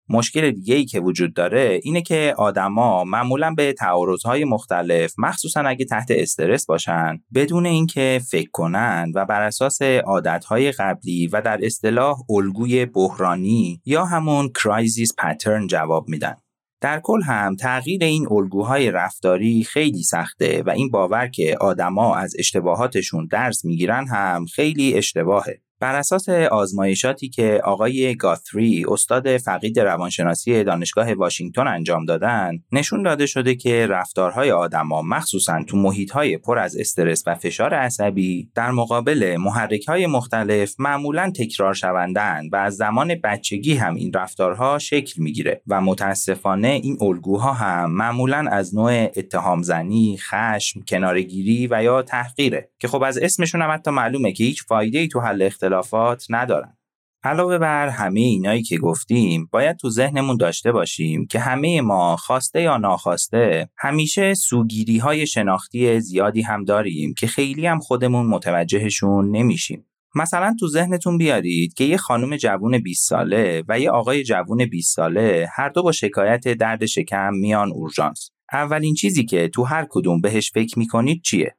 مشکل 0.09 0.51
دیگه 0.51 0.75
ای 0.75 0.85
که 0.85 1.01
وجود 1.01 1.35
داره 1.35 1.81
اینه 1.83 2.03
که 2.03 2.35
آدما 2.39 3.05
معمولا 3.05 3.55
به 3.55 3.73
تعارضهای 3.73 4.45
مختلف 4.45 5.15
مخصوصا 5.19 5.61
اگه 5.61 5.85
تحت 5.85 6.07
استرس 6.11 6.67
باشن 6.67 7.21
بدون 7.35 7.67
اینکه 7.67 8.21
فکر 8.31 8.51
کنن 8.51 9.13
و 9.15 9.25
بر 9.25 9.43
اساس 9.43 9.83
عادتهای 9.83 10.73
قبلی 10.73 11.27
و 11.27 11.43
در 11.43 11.59
اصطلاح 11.63 12.17
الگوی 12.31 12.87
بحرانی 12.87 13.81
یا 13.85 14.05
همون 14.05 14.49
کرایزیس 14.49 15.15
پترن 15.19 15.67
جواب 15.67 16.09
میدن 16.09 16.37
در 16.85 17.01
کل 17.01 17.23
هم 17.23 17.57
تغییر 17.57 18.05
این 18.05 18.27
الگوهای 18.31 18.91
رفتاری 18.91 19.65
خیلی 19.65 20.03
سخته 20.03 20.63
و 20.67 20.71
این 20.71 20.91
باور 20.91 21.29
که 21.29 21.57
آدما 21.61 22.17
از 22.17 22.35
اشتباهاتشون 22.39 23.29
درس 23.31 23.65
می‌گیرن 23.65 24.07
هم 24.07 24.47
خیلی 24.47 24.95
اشتباهه. 24.95 25.61
بر 25.85 25.95
اساس 25.95 26.29
آزمایشاتی 26.29 27.29
که 27.29 27.61
آقای 27.65 28.15
گاثری 28.15 28.85
استاد 28.89 29.37
فقید 29.37 29.81
روانشناسی 29.81 30.65
دانشگاه 30.65 31.15
واشنگتن 31.15 31.67
انجام 31.67 32.05
دادن 32.05 32.59
نشون 32.73 33.03
داده 33.03 33.27
شده 33.27 33.55
که 33.55 33.87
رفتارهای 33.87 34.51
آدما 34.51 35.03
مخصوصا 35.03 35.63
تو 35.67 35.77
محیطهای 35.77 36.39
پر 36.39 36.59
از 36.59 36.77
استرس 36.77 37.23
و 37.27 37.35
فشار 37.35 37.75
عصبی 37.75 38.51
در 38.55 38.71
مقابل 38.71 39.37
محرکهای 39.41 40.07
مختلف 40.07 40.75
معمولا 40.79 41.33
تکرار 41.37 41.75
شوندن 41.75 42.49
و 42.53 42.57
از 42.57 42.77
زمان 42.77 43.15
بچگی 43.25 43.75
هم 43.75 43.95
این 43.95 44.13
رفتارها 44.13 44.79
شکل 44.79 45.23
می‌گیره 45.23 45.63
و 45.67 45.81
متاسفانه 45.81 46.69
این 46.69 46.99
الگوها 47.01 47.53
هم 47.53 47.91
معمولا 47.91 48.49
از 48.51 48.75
نوع 48.75 48.93
اتهام 49.17 49.63
زنی، 49.63 50.19
خشم، 50.19 50.81
کنارگیری 50.89 51.69
و 51.71 51.83
یا 51.83 52.03
تحقیره 52.03 52.71
که 52.79 52.89
خب 52.89 53.03
از 53.03 53.19
اسمشون 53.19 53.63
هم 53.63 53.71
حتی 53.71 53.91
معلومه 53.91 54.33
که 54.33 54.45
هیچ 54.45 54.65
فایده 54.65 54.99
ای 54.99 55.09
تو 55.09 55.21
حل 55.21 55.43
اختلافات 55.75 56.27
ندارن. 56.31 56.77
علاوه 57.23 57.59
بر 57.59 57.89
همه 57.89 58.21
اینایی 58.21 58.63
که 58.63 58.79
گفتیم 58.79 59.49
باید 59.53 59.77
تو 59.77 59.91
ذهنمون 59.91 60.37
داشته 60.37 60.73
باشیم 60.73 61.27
که 61.27 61.39
همه 61.39 61.81
ما 61.81 62.17
خواسته 62.17 62.63
یا 62.63 62.77
ناخواسته 62.77 63.69
همیشه 63.79 64.35
سوگیری 64.35 64.99
های 64.99 65.27
شناختی 65.27 66.01
زیادی 66.01 66.43
هم 66.43 66.65
داریم 66.65 67.15
که 67.19 67.27
خیلی 67.27 67.67
هم 67.67 67.79
خودمون 67.79 68.27
متوجهشون 68.27 69.37
نمیشیم. 69.37 69.87
مثلا 70.15 70.57
تو 70.61 70.69
ذهنتون 70.69 71.19
بیارید 71.19 71.75
که 71.75 71.85
یه 71.85 71.97
خانم 71.97 72.37
جوون 72.37 72.79
20 72.79 73.09
ساله 73.09 73.63
و 73.69 73.81
یه 73.81 73.91
آقای 73.91 74.23
جوون 74.23 74.67
20 74.67 74.97
ساله 74.97 75.49
هر 75.57 75.69
دو 75.69 75.83
با 75.83 75.93
شکایت 75.93 76.49
درد 76.49 76.87
شکم 76.87 77.35
میان 77.35 77.73
اورژانس. 77.73 78.31
اولین 78.53 78.95
چیزی 78.95 79.25
که 79.25 79.49
تو 79.49 79.65
هر 79.65 79.87
کدوم 79.91 80.21
بهش 80.21 80.51
فکر 80.53 80.79
می‌کنید 80.79 81.23
چیه؟ 81.23 81.57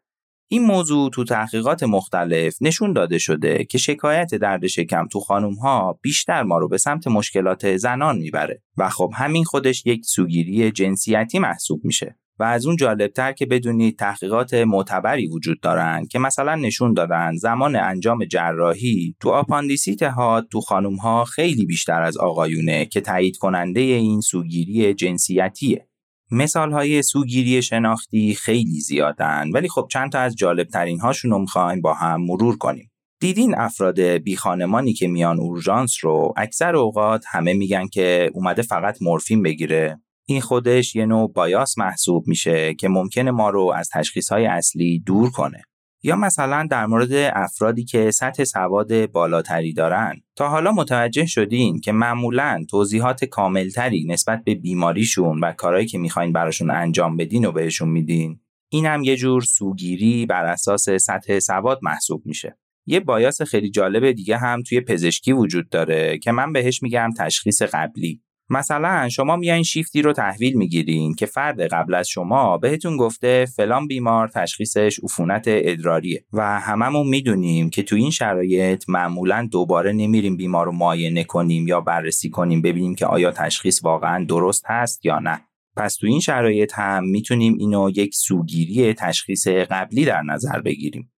این 0.47 0.65
موضوع 0.65 1.09
تو 1.09 1.23
تحقیقات 1.23 1.83
مختلف 1.83 2.57
نشون 2.61 2.93
داده 2.93 3.17
شده 3.17 3.65
که 3.65 3.77
شکایت 3.77 4.35
درد 4.35 4.67
شکم 4.67 5.07
تو 5.07 5.19
خانم 5.19 5.53
ها 5.53 5.99
بیشتر 6.01 6.43
ما 6.43 6.57
رو 6.57 6.67
به 6.67 6.77
سمت 6.77 7.07
مشکلات 7.07 7.77
زنان 7.77 8.17
می‌بره. 8.17 8.61
و 8.77 8.89
خب 8.89 9.11
همین 9.15 9.43
خودش 9.43 9.85
یک 9.85 10.05
سوگیری 10.05 10.71
جنسیتی 10.71 11.39
محسوب 11.39 11.85
میشه. 11.85 12.17
و 12.39 12.43
از 12.43 12.65
اون 12.65 12.75
جالبتر 12.75 13.31
که 13.31 13.45
بدونید 13.45 13.99
تحقیقات 13.99 14.53
معتبری 14.53 15.27
وجود 15.27 15.59
دارن 15.59 16.05
که 16.05 16.19
مثلا 16.19 16.55
نشون 16.55 16.93
دادن 16.93 17.35
زمان 17.35 17.75
انجام 17.75 18.25
جراحی 18.25 19.15
تو 19.19 19.29
آپاندیسیت 19.29 20.03
ها 20.03 20.41
تو 20.41 20.61
خانم 20.61 20.95
ها 20.95 21.25
خیلی 21.25 21.65
بیشتر 21.65 22.01
از 22.01 22.17
آقایونه 22.17 22.85
که 22.85 23.01
تایید 23.01 23.37
کننده 23.37 23.79
این 23.79 24.21
سوگیری 24.21 24.93
جنسیتیه. 24.93 25.87
مثال 26.31 26.71
های 26.71 27.01
سوگیری 27.01 27.61
شناختی 27.61 28.35
خیلی 28.35 28.79
زیادن 28.79 29.51
ولی 29.53 29.69
خب 29.69 29.87
چند 29.91 30.11
تا 30.11 30.19
از 30.19 30.35
جالب 30.35 30.67
ترین 30.67 30.99
هاشون 30.99 31.31
رو 31.31 31.39
می‌خوایم 31.39 31.81
با 31.81 31.93
هم 31.93 32.21
مرور 32.21 32.57
کنیم. 32.57 32.91
دیدین 33.19 33.55
افراد 33.57 33.99
بی 33.99 34.35
خانمانی 34.35 34.93
که 34.93 35.07
میان 35.07 35.39
اورژانس 35.39 35.97
رو 36.01 36.33
اکثر 36.37 36.75
اوقات 36.75 37.25
همه 37.27 37.53
میگن 37.53 37.87
که 37.87 38.31
اومده 38.33 38.61
فقط 38.61 39.01
مورفین 39.01 39.43
بگیره 39.43 39.99
این 40.27 40.41
خودش 40.41 40.95
یه 40.95 41.05
نوع 41.05 41.31
بایاس 41.33 41.77
محسوب 41.77 42.27
میشه 42.27 42.73
که 42.73 42.89
ممکنه 42.89 43.31
ما 43.31 43.49
رو 43.49 43.73
از 43.75 43.89
تشخیص 43.93 44.31
های 44.31 44.45
اصلی 44.45 44.99
دور 44.99 45.31
کنه. 45.31 45.61
یا 46.05 46.15
مثلا 46.15 46.67
در 46.71 46.85
مورد 46.85 47.13
افرادی 47.13 47.83
که 47.83 48.11
سطح 48.11 48.43
سواد 48.43 49.11
بالاتری 49.11 49.73
دارن. 49.73 50.21
تا 50.35 50.49
حالا 50.49 50.71
متوجه 50.71 51.25
شدین 51.25 51.79
که 51.79 51.91
معمولا 51.91 52.65
توضیحات 52.69 53.25
کاملتری 53.25 54.05
نسبت 54.09 54.43
به 54.43 54.55
بیماریشون 54.55 55.39
و 55.39 55.51
کارهایی 55.51 55.85
که 55.85 55.97
می‌خواین 55.97 56.33
براشون 56.33 56.71
انجام 56.71 57.17
بدین 57.17 57.45
و 57.45 57.51
بهشون 57.51 57.89
میدین. 57.89 58.39
این 58.69 58.85
هم 58.85 59.03
یه 59.03 59.15
جور 59.15 59.41
سوگیری 59.41 60.25
بر 60.25 60.45
اساس 60.45 60.89
سطح 60.89 61.39
سواد 61.39 61.79
محسوب 61.81 62.25
میشه. 62.25 62.57
یه 62.85 62.99
بایاس 62.99 63.41
خیلی 63.41 63.69
جالب 63.69 64.11
دیگه 64.11 64.37
هم 64.37 64.61
توی 64.61 64.81
پزشکی 64.81 65.31
وجود 65.31 65.69
داره 65.69 66.17
که 66.17 66.31
من 66.31 66.53
بهش 66.53 66.83
میگم 66.83 67.09
تشخیص 67.17 67.61
قبلی. 67.61 68.21
مثلا 68.49 69.09
شما 69.09 69.35
میایین 69.35 69.63
شیفتی 69.63 70.01
رو 70.01 70.13
تحویل 70.13 70.57
می‌گیرین 70.57 71.15
که 71.15 71.25
فرد 71.25 71.61
قبل 71.61 71.93
از 71.93 72.07
شما 72.07 72.57
بهتون 72.57 72.97
گفته 72.97 73.45
فلان 73.55 73.87
بیمار 73.87 74.27
تشخیصش 74.27 74.99
عفونت 75.03 75.43
ادراریه 75.47 76.25
و 76.33 76.59
هممون 76.59 77.07
می‌دونیم 77.07 77.69
که 77.69 77.83
تو 77.83 77.95
این 77.95 78.11
شرایط 78.11 78.83
معمولا 78.87 79.47
دوباره 79.51 79.93
نمیریم 79.93 80.37
بیمار 80.37 80.65
رو 80.65 80.71
معاینه 80.71 81.23
کنیم 81.23 81.67
یا 81.67 81.81
بررسی 81.81 82.29
کنیم 82.29 82.61
ببینیم 82.61 82.95
که 82.95 83.05
آیا 83.05 83.31
تشخیص 83.31 83.83
واقعا 83.83 84.25
درست 84.25 84.63
هست 84.67 85.05
یا 85.05 85.19
نه. 85.19 85.41
پس 85.77 85.95
تو 85.95 86.07
این 86.07 86.19
شرایط 86.19 86.73
هم 86.75 87.03
می‌تونیم 87.05 87.55
اینو 87.59 87.89
یک 87.95 88.15
سوگیری 88.15 88.93
تشخیص 88.93 89.47
قبلی 89.47 90.05
در 90.05 90.21
نظر 90.21 90.61
بگیریم. 90.61 91.11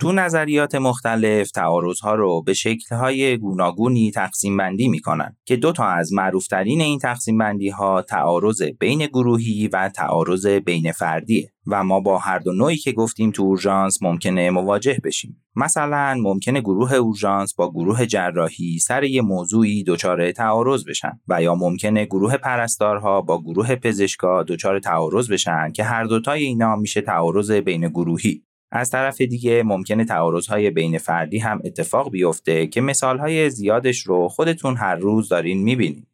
تو 0.00 0.12
نظریات 0.12 0.74
مختلف 0.74 1.50
تعارضها 1.50 2.14
رو 2.14 2.42
به 2.42 2.54
شکل‌های 2.54 3.38
گوناگونی 3.38 4.10
تقسیم 4.10 4.56
بندی 4.56 4.88
می‌کنن 4.88 5.36
که 5.44 5.56
دو 5.56 5.72
تا 5.72 5.84
از 5.84 6.12
معروفترین 6.12 6.80
این 6.80 6.98
تقسیم 6.98 7.38
بندی 7.38 7.68
ها 7.68 8.02
تعارض 8.02 8.62
بین 8.62 9.06
گروهی 9.06 9.68
و 9.68 9.88
تعارض 9.88 10.46
بین 10.46 10.92
فردیه 10.92 11.52
و 11.66 11.84
ما 11.84 12.00
با 12.00 12.18
هر 12.18 12.38
دو 12.38 12.52
نوعی 12.52 12.76
که 12.76 12.92
گفتیم 12.92 13.30
تو 13.30 13.42
اورژانس 13.42 14.02
ممکنه 14.02 14.50
مواجه 14.50 14.98
بشیم. 15.04 15.42
مثلا 15.56 16.16
ممکنه 16.20 16.60
گروه 16.60 16.94
اورژانس 16.94 17.54
با 17.54 17.70
گروه 17.70 18.06
جراحی 18.06 18.78
سر 18.78 19.04
یه 19.04 19.22
موضوعی 19.22 19.84
دچار 19.84 20.32
تعارض 20.32 20.84
بشن 20.88 21.20
و 21.28 21.42
یا 21.42 21.54
ممکنه 21.54 22.04
گروه 22.04 22.36
پرستارها 22.36 23.20
با 23.20 23.42
گروه 23.42 23.74
پزشکا 23.74 24.42
دچار 24.42 24.80
تعارض 24.80 25.30
بشن 25.30 25.72
که 25.72 25.84
هر 25.84 26.04
دوتای 26.04 26.44
اینا 26.44 26.76
میشه 26.76 27.00
تعارض 27.00 27.50
بین 27.50 27.88
گروهی. 27.88 28.47
از 28.70 28.90
طرف 28.90 29.20
دیگه 29.20 29.62
ممکنه 29.62 30.04
تعارضهای 30.04 30.70
بین 30.70 30.98
فردی 30.98 31.38
هم 31.38 31.60
اتفاق 31.64 32.10
بیفته 32.10 32.66
که 32.66 32.80
مثالهای 32.80 33.50
زیادش 33.50 34.00
رو 34.00 34.28
خودتون 34.28 34.76
هر 34.76 34.96
روز 34.96 35.28
دارین 35.28 35.62
می‌بینید. 35.62 36.08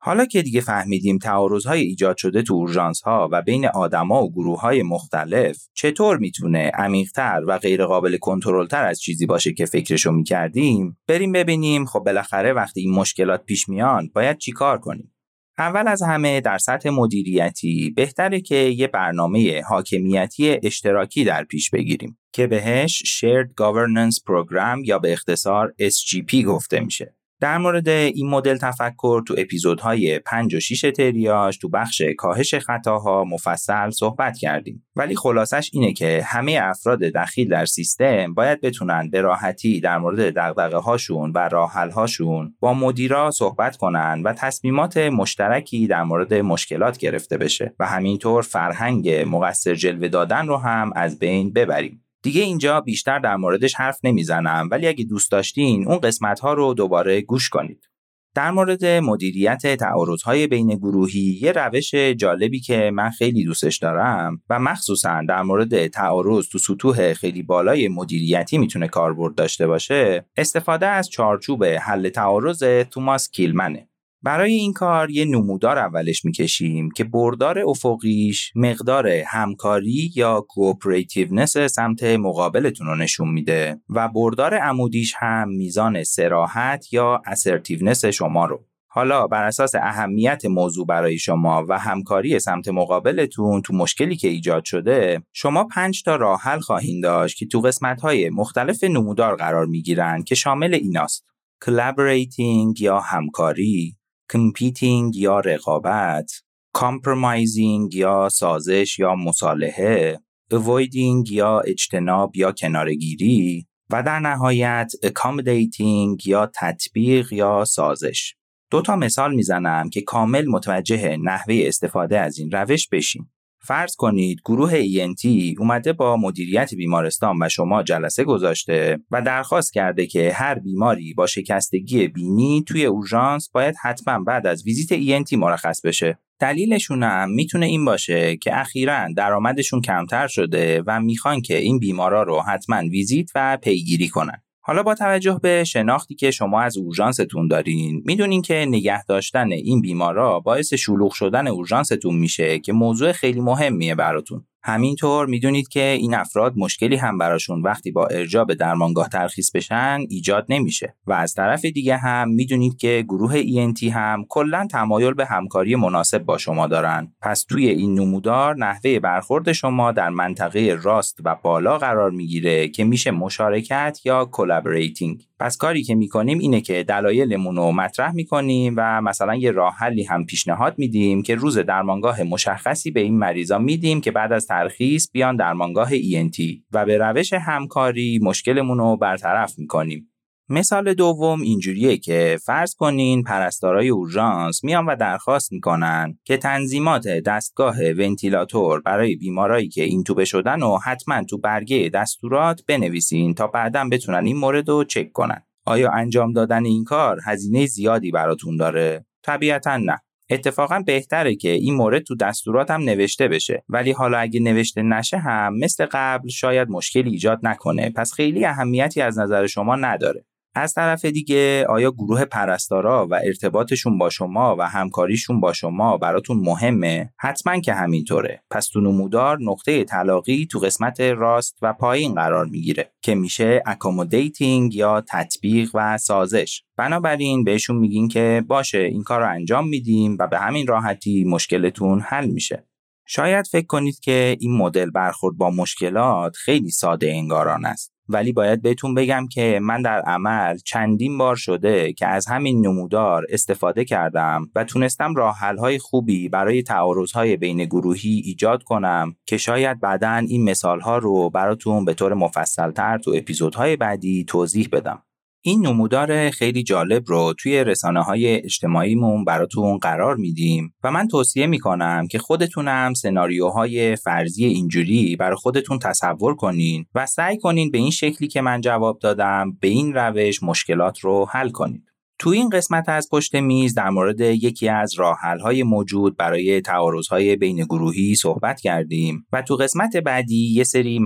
حالا 0.00 0.24
که 0.24 0.42
دیگه 0.42 0.60
فهمیدیم 0.60 1.18
تعارضهای 1.18 1.80
ایجاد 1.80 2.16
شده 2.16 2.42
تو 2.42 2.54
اورژانس 2.54 3.02
ها 3.02 3.28
و 3.32 3.42
بین 3.42 3.66
آدما 3.66 4.22
و 4.22 4.32
گروه 4.32 4.60
های 4.60 4.82
مختلف 4.82 5.68
چطور 5.74 6.16
می‌تونه 6.16 6.70
عمیقتر 6.74 7.42
و 7.46 7.58
غیرقابل 7.58 8.16
کنترلتر 8.16 8.84
از 8.84 9.00
چیزی 9.00 9.26
باشه 9.26 9.52
که 9.52 9.66
فکرشو 9.66 10.12
می‌کردیم 10.12 10.98
بریم 11.06 11.32
ببینیم 11.32 11.84
خب 11.84 11.98
بالاخره 11.98 12.52
وقتی 12.52 12.80
این 12.80 12.94
مشکلات 12.94 13.44
پیش 13.44 13.68
میان 13.68 14.10
باید 14.14 14.38
چیکار 14.38 14.78
کنیم 14.78 15.12
اول 15.58 15.88
از 15.88 16.02
همه 16.02 16.40
در 16.40 16.58
سطح 16.58 16.90
مدیریتی 16.90 17.92
بهتره 17.96 18.40
که 18.40 18.54
یه 18.54 18.86
برنامه 18.86 19.62
حاکمیتی 19.62 20.58
اشتراکی 20.62 21.24
در 21.24 21.44
پیش 21.44 21.70
بگیریم 21.70 22.18
که 22.32 22.46
بهش 22.46 23.02
Shared 23.02 23.48
Governance 23.48 24.16
Program 24.16 24.88
یا 24.88 24.98
به 24.98 25.12
اختصار 25.12 25.74
SGP 25.80 26.34
گفته 26.34 26.80
میشه. 26.80 27.17
در 27.40 27.58
مورد 27.58 27.88
این 27.88 28.30
مدل 28.30 28.56
تفکر 28.56 29.22
تو 29.26 29.34
اپیزودهای 29.38 30.18
5 30.18 30.54
و 30.54 30.60
6 30.60 30.80
تریاش 30.96 31.58
تو 31.58 31.68
بخش 31.68 32.02
کاهش 32.18 32.54
خطاها 32.54 33.24
مفصل 33.24 33.90
صحبت 33.90 34.38
کردیم. 34.38 34.86
ولی 34.96 35.16
خلاصش 35.16 35.70
اینه 35.72 35.92
که 35.92 36.22
همه 36.26 36.58
افراد 36.62 36.98
دخیل 36.98 37.48
در 37.48 37.66
سیستم 37.66 38.34
باید 38.34 38.60
بتونن 38.60 39.10
به 39.10 39.20
راحتی 39.20 39.80
در 39.80 39.98
مورد 39.98 40.34
دغدغه 40.34 40.78
هاشون 40.78 41.32
و 41.34 41.38
راه 41.38 41.72
هاشون 41.72 42.54
با 42.60 42.74
مدیرا 42.74 43.30
صحبت 43.30 43.76
کنن 43.76 44.22
و 44.24 44.32
تصمیمات 44.32 44.96
مشترکی 44.96 45.86
در 45.86 46.02
مورد 46.02 46.34
مشکلات 46.34 46.98
گرفته 46.98 47.38
بشه 47.38 47.74
و 47.78 47.86
همینطور 47.86 48.42
فرهنگ 48.42 49.10
مقصر 49.10 49.74
جلوه 49.74 50.08
دادن 50.08 50.46
رو 50.46 50.56
هم 50.56 50.92
از 50.96 51.18
بین 51.18 51.52
ببریم. 51.52 52.04
دیگه 52.22 52.42
اینجا 52.42 52.80
بیشتر 52.80 53.18
در 53.18 53.36
موردش 53.36 53.74
حرف 53.74 53.98
نمی‌زنم 54.04 54.68
ولی 54.70 54.86
اگه 54.86 55.04
دوست 55.04 55.32
داشتین 55.32 55.88
اون 55.88 55.98
قسمت 55.98 56.40
ها 56.40 56.52
رو 56.52 56.74
دوباره 56.74 57.20
گوش 57.20 57.48
کنید. 57.48 57.88
در 58.34 58.50
مورد 58.50 58.84
مدیریت 58.84 59.76
تعارضهای 59.76 60.46
بین 60.46 60.68
گروهی 60.68 61.38
یه 61.42 61.52
روش 61.52 61.94
جالبی 61.94 62.60
که 62.60 62.90
من 62.94 63.10
خیلی 63.10 63.44
دوستش 63.44 63.78
دارم 63.78 64.42
و 64.50 64.58
مخصوصا 64.58 65.22
در 65.28 65.42
مورد 65.42 65.86
تعارض 65.86 66.48
تو 66.48 66.58
سطوح 66.58 67.12
خیلی 67.12 67.42
بالای 67.42 67.88
مدیریتی 67.88 68.58
می‌تونه 68.58 68.88
کاربرد 68.88 69.34
داشته 69.34 69.66
باشه 69.66 70.26
استفاده 70.36 70.86
از 70.86 71.10
چارچوب 71.10 71.64
حل 71.64 72.08
تعارض 72.08 72.62
توماس 72.90 73.30
کیلمنه 73.30 73.88
برای 74.22 74.52
این 74.52 74.72
کار 74.72 75.10
یه 75.10 75.24
نمودار 75.24 75.78
اولش 75.78 76.24
می‌کشیم 76.24 76.90
که 76.90 77.04
بردار 77.04 77.58
افقیش 77.58 78.52
مقدار 78.54 79.08
همکاری 79.08 80.10
یا 80.16 80.46
cooperativeness 80.48 81.58
سمت 81.58 82.02
مقابلتون 82.02 82.86
رو 82.86 82.96
نشون 82.96 83.28
میده 83.28 83.80
و 83.88 84.08
بردار 84.08 84.54
عمودیش 84.54 85.14
هم 85.18 85.48
میزان 85.48 86.04
صراحت 86.04 86.92
یا 86.92 87.22
assertiveness 87.26 88.04
شما 88.04 88.46
رو. 88.46 88.64
حالا 88.90 89.26
بر 89.26 89.44
اساس 89.44 89.74
اهمیت 89.74 90.44
موضوع 90.44 90.86
برای 90.86 91.18
شما 91.18 91.66
و 91.68 91.78
همکاری 91.78 92.38
سمت 92.38 92.68
مقابلتون 92.68 93.62
تو 93.62 93.74
مشکلی 93.74 94.16
که 94.16 94.28
ایجاد 94.28 94.64
شده 94.64 95.22
شما 95.32 95.64
پنج 95.64 96.02
تا 96.02 96.16
راه 96.16 96.40
حل 96.42 96.60
خواهید 96.60 97.02
داشت 97.02 97.36
که 97.36 97.46
تو 97.46 97.60
قسمت 97.60 98.00
های 98.00 98.30
مختلف 98.30 98.84
نمودار 98.84 99.36
قرار 99.36 99.66
می‌گیرن 99.66 100.22
که 100.22 100.34
شامل 100.34 100.74
ایناست 100.74 101.24
collaborating 101.64 102.80
یا 102.80 103.00
همکاری 103.00 103.97
competing 104.32 105.16
یا 105.16 105.40
رقابت 105.40 106.32
compromising 106.78 107.94
یا 107.94 108.28
سازش 108.28 108.98
یا 108.98 109.14
مصالحه 109.14 110.20
avoiding 110.54 111.30
یا 111.30 111.60
اجتناب 111.60 112.36
یا 112.36 112.52
کنارگیری 112.52 113.66
و 113.90 114.02
در 114.02 114.18
نهایت 114.18 114.92
accommodating 115.04 116.26
یا 116.26 116.50
تطبیق 116.54 117.32
یا 117.32 117.64
سازش. 117.64 118.34
دو 118.70 118.82
تا 118.82 118.96
مثال 118.96 119.34
می‌زنم 119.34 119.90
که 119.90 120.00
کامل 120.00 120.46
متوجه 120.46 121.16
نحوه 121.16 121.62
استفاده 121.66 122.20
از 122.20 122.38
این 122.38 122.50
روش 122.50 122.88
بشیم. 122.88 123.32
فرض 123.68 123.96
کنید 123.96 124.40
گروه 124.44 124.82
ENT 124.82 125.26
اومده 125.58 125.92
با 125.92 126.16
مدیریت 126.16 126.74
بیمارستان 126.74 127.36
و 127.42 127.48
شما 127.48 127.82
جلسه 127.82 128.24
گذاشته 128.24 128.98
و 129.10 129.22
درخواست 129.22 129.72
کرده 129.72 130.06
که 130.06 130.32
هر 130.34 130.54
بیماری 130.54 131.14
با 131.14 131.26
شکستگی 131.26 132.08
بینی 132.08 132.64
توی 132.68 132.84
اورژانس 132.84 133.50
باید 133.50 133.74
حتما 133.82 134.24
بعد 134.24 134.46
از 134.46 134.64
ویزیت 134.66 135.22
ENT 135.22 135.32
مرخص 135.32 135.80
بشه. 135.80 136.18
دلیلشون 136.40 137.02
هم 137.02 137.30
می‌تونه 137.30 137.66
این 137.66 137.84
باشه 137.84 138.36
که 138.36 138.60
اخیرا 138.60 139.08
درآمدشون 139.16 139.80
کمتر 139.80 140.26
شده 140.26 140.82
و 140.86 141.00
می‌خوان 141.00 141.40
که 141.40 141.58
این 141.58 141.78
بیمارا 141.78 142.22
رو 142.22 142.40
حتما 142.40 142.88
ویزیت 142.88 143.30
و 143.34 143.58
پیگیری 143.62 144.08
کنن. 144.08 144.42
حالا 144.68 144.82
با 144.82 144.94
توجه 144.94 145.40
به 145.42 145.64
شناختی 145.64 146.14
که 146.14 146.30
شما 146.30 146.60
از 146.60 146.76
اورژانستون 146.76 147.48
دارین 147.48 148.02
می‌دونین 148.04 148.42
که 148.42 148.54
نگه 148.68 149.04
داشتن 149.04 149.52
این 149.52 149.80
بیمارا 149.80 150.40
باعث 150.40 150.74
شلوغ 150.74 151.12
شدن 151.12 151.46
اورژانستون 151.46 152.14
میشه 152.14 152.58
که 152.58 152.72
موضوع 152.72 153.12
خیلی 153.12 153.40
مهمیه 153.40 153.94
براتون. 153.94 154.46
همینطور 154.62 155.26
می‌دونید 155.26 155.68
که 155.68 155.80
این 155.80 156.14
افراد 156.14 156.54
مشکلی 156.56 156.96
هم 156.96 157.18
براشون 157.18 157.62
وقتی 157.62 157.90
با 157.90 158.06
ارجاع 158.06 158.44
به 158.44 158.54
درمانگاه 158.54 159.08
ترخیص 159.08 159.50
بشن 159.50 160.00
ایجاد 160.08 160.46
نمیشه. 160.48 160.96
و 161.06 161.12
از 161.12 161.34
طرف 161.34 161.64
دیگه 161.64 161.96
هم 161.96 162.28
می‌دونید 162.30 162.76
که 162.76 163.04
گروه 163.08 163.42
ENT 163.42 163.82
هم 163.82 164.24
کلا 164.28 164.66
تمایل 164.70 165.14
به 165.14 165.26
همکاری 165.26 165.76
مناسب 165.76 166.18
با 166.18 166.38
شما 166.38 166.66
دارن. 166.66 167.12
پس 167.22 167.44
توی 167.44 167.68
این 167.68 167.94
نمودار 167.94 168.56
نحوه 168.56 168.98
برخورد 168.98 169.52
شما 169.52 169.92
در 169.92 170.08
منطقه 170.08 170.78
راست 170.82 171.18
و 171.24 171.36
بالا 171.42 171.78
قرار 171.78 172.10
می‌گیره 172.10 172.68
که 172.68 172.84
میشه 172.84 173.10
مشارکت 173.10 173.98
یا 174.04 174.24
collaborating 174.32 175.27
پس 175.40 175.56
کاری 175.56 175.82
که 175.82 175.94
می‌کنیم 175.94 176.38
اینه 176.38 176.60
که 176.60 176.84
دلایلمون 176.84 177.56
رو 177.56 177.72
مطرح 177.72 178.12
می‌کنیم 178.14 178.74
و 178.76 179.02
مثلا 179.02 179.34
یه 179.34 179.50
راه 179.50 179.74
حلی 179.74 180.04
هم 180.04 180.26
پیشنهاد 180.26 180.74
میدیم 180.78 181.22
که 181.22 181.34
روز 181.34 181.58
درمانگاه 181.58 182.22
مشخصی 182.22 182.90
به 182.90 183.00
این 183.00 183.18
مریضا 183.18 183.58
میدیم 183.58 184.00
که 184.00 184.10
بعد 184.10 184.32
از 184.32 184.46
ترخیص 184.46 185.08
بیان 185.12 185.36
درمانگاه 185.36 185.90
ENT 185.90 186.62
و 186.72 186.86
به 186.86 186.98
روش 186.98 187.32
همکاری 187.32 188.18
مشکلمون 188.22 188.78
رو 188.78 188.96
برطرف 188.96 189.58
می‌کنیم. 189.58 190.10
مثال 190.50 190.94
دوم 190.94 191.40
اینجوریه 191.40 191.96
که 191.96 192.38
فرض 192.44 192.74
کنین 192.74 193.22
پرستارای 193.22 193.88
اورژانس 193.88 194.64
میان 194.64 194.86
و 194.86 194.96
درخواست 194.96 195.52
می‌کنن 195.52 196.18
که 196.24 196.36
تنظیمات 196.36 197.08
دستگاه 197.08 197.76
ونتیلاتور 197.98 198.80
برای 198.80 199.16
بیمارایی 199.16 199.68
که 199.68 199.82
این 199.82 200.04
توبه 200.04 200.24
شدن 200.24 200.62
و 200.62 200.78
حتما 200.78 201.24
تو 201.24 201.38
برگه 201.38 201.90
دستورات 201.94 202.60
بنویسین 202.68 203.34
تا 203.34 203.46
بعدا 203.46 203.88
بتونن 203.92 204.26
این 204.26 204.36
مورد 204.36 204.68
رو 204.68 204.84
چک 204.84 205.12
کنن. 205.12 205.42
آیا 205.66 205.90
انجام 205.90 206.32
دادن 206.32 206.64
این 206.64 206.84
کار 206.84 207.18
هزینه 207.24 207.66
زیادی 207.66 208.10
براتون 208.10 208.56
داره؟ 208.56 209.06
طبیعتا 209.22 209.76
نه. 209.76 209.98
اتفاقا 210.30 210.82
بهتره 210.86 211.34
که 211.34 211.50
این 211.50 211.74
مورد 211.74 212.02
تو 212.02 212.16
دستورات 212.16 212.70
هم 212.70 212.82
نوشته 212.82 213.28
بشه 213.28 213.64
ولی 213.68 213.92
حالا 213.92 214.18
اگه 214.18 214.40
نوشته 214.40 214.82
نشه 214.82 215.18
هم 215.18 215.58
مثل 215.58 215.86
قبل 215.92 216.28
شاید 216.28 216.68
مشکلی 216.68 217.10
ایجاد 217.10 217.38
نکنه 217.42 217.90
پس 217.90 218.12
خیلی 218.12 218.44
اهمیتی 218.44 219.00
از 219.00 219.18
نظر 219.18 219.46
شما 219.46 219.76
نداره 219.76 220.24
از 220.58 220.74
طرف 220.74 221.04
دیگه 221.04 221.66
آیا 221.68 221.90
گروه 221.90 222.24
پرستارا 222.24 223.06
و 223.10 223.14
ارتباطشون 223.14 223.98
با 223.98 224.10
شما 224.10 224.56
و 224.58 224.62
همکاریشون 224.62 225.40
با 225.40 225.52
شما 225.52 225.96
براتون 225.96 226.36
مهمه؟ 226.36 227.12
حتما 227.20 227.60
که 227.60 227.74
همینطوره. 227.74 228.42
پس 228.50 228.66
تو 228.66 228.80
نمودار 228.80 229.38
نقطه 229.40 229.84
تلاقی 229.84 230.46
تو 230.50 230.58
قسمت 230.58 231.00
راست 231.00 231.58
و 231.62 231.72
پایین 231.72 232.14
قرار 232.14 232.46
می‌گیره 232.46 232.92
که 233.02 233.14
میشه 233.14 233.62
accommodating 233.66 234.74
یا 234.74 235.00
تطبیق 235.00 235.70
و 235.74 235.98
سازش. 235.98 236.62
بنابراین 236.76 237.44
بهشون 237.44 237.76
میگین 237.76 238.08
که 238.08 238.44
باشه 238.48 238.78
این 238.78 239.02
کار 239.02 239.20
رو 239.20 239.28
انجام 239.30 239.68
میدیم 239.68 240.16
و 240.20 240.26
به 240.26 240.38
همین 240.38 240.66
راحتی 240.66 241.24
مشکلتون 241.24 242.00
حل 242.00 242.26
میشه. 242.26 242.64
شاید 243.06 243.46
فکر 243.46 243.66
کنید 243.66 244.00
که 244.00 244.36
این 244.40 244.56
مدل 244.56 244.90
برخورد 244.90 245.36
با 245.36 245.50
مشکلات 245.50 246.36
خیلی 246.36 246.70
ساده 246.70 247.10
انگاران 247.10 247.66
است. 247.66 247.97
ولی 248.08 248.32
باید 248.32 248.62
بهتون 248.62 248.94
بگم 248.94 249.26
که 249.26 249.60
من 249.62 249.82
در 249.82 250.00
عمل 250.00 250.56
چندین 250.56 251.18
بار 251.18 251.36
شده 251.36 251.92
که 251.92 252.06
از 252.06 252.26
همین 252.26 252.66
نمودار 252.66 253.26
استفاده 253.28 253.84
کردم 253.84 254.50
و 254.54 254.64
تونستم 254.64 255.14
راه 255.14 255.38
خوبی 255.78 256.28
برای 256.28 256.62
تعارضهای 256.62 257.36
بین 257.36 257.64
گروهی 257.64 258.22
ایجاد 258.24 258.62
کنم 258.62 259.16
که 259.26 259.36
شاید 259.36 259.80
بعدا 259.80 260.14
این 260.14 260.44
مثال 260.44 260.80
ها 260.80 260.98
رو 260.98 261.30
براتون 261.30 261.84
به 261.84 261.94
طور 261.94 262.14
مفصلتر 262.14 262.98
تو 262.98 263.12
اپیزودهای 263.16 263.76
بعدی 263.76 264.24
توضیح 264.24 264.68
بدم. 264.72 265.02
این 265.40 265.66
نمودار 265.66 266.30
خیلی 266.30 266.62
جالب 266.62 267.02
رو 267.06 267.34
توی 267.38 267.64
رسانه 267.64 268.02
های 268.02 268.26
اجتماعیمون 268.44 269.24
براتون 269.24 269.78
قرار 269.78 270.16
میدیم 270.16 270.74
و 270.84 270.90
من 270.90 271.08
توصیه 271.08 271.46
می‌کنم 271.46 272.06
که 272.10 272.18
خودتونم 272.18 272.94
سناریوهای 272.94 273.96
فرضی 273.96 274.44
اینجوری 274.44 275.16
برای 275.16 275.36
خودتون 275.36 275.78
تصور 275.78 276.34
کنین 276.34 276.84
و 276.94 277.06
سعی 277.06 277.38
کنین 277.38 277.70
به 277.70 277.78
این 277.78 277.90
شکلی 277.90 278.28
که 278.28 278.40
من 278.40 278.60
جواب 278.60 278.98
دادم 278.98 279.52
به 279.60 279.68
این 279.68 279.94
روش 279.94 280.42
مشکلات 280.42 280.98
رو 281.00 281.26
حل 281.30 281.50
کنید. 281.50 281.87
تو 282.18 282.30
این 282.30 282.48
قسمت 282.48 282.88
از 282.88 283.08
پشت 283.12 283.34
میز 283.34 283.74
در 283.74 283.90
مورد 283.90 284.20
یکی 284.20 284.68
از 284.68 284.94
های 285.42 285.62
موجود 285.62 286.16
برای 286.16 286.60
تعارضهای 286.60 287.36
بین 287.36 287.56
گروهی 287.56 288.14
صحبت 288.14 288.60
کردیم 288.60 289.26
و 289.32 289.42
تو 289.42 289.56
قسمت 289.56 289.96
بعدی 289.96 290.54
یه 290.54 290.64
سری 290.64 291.00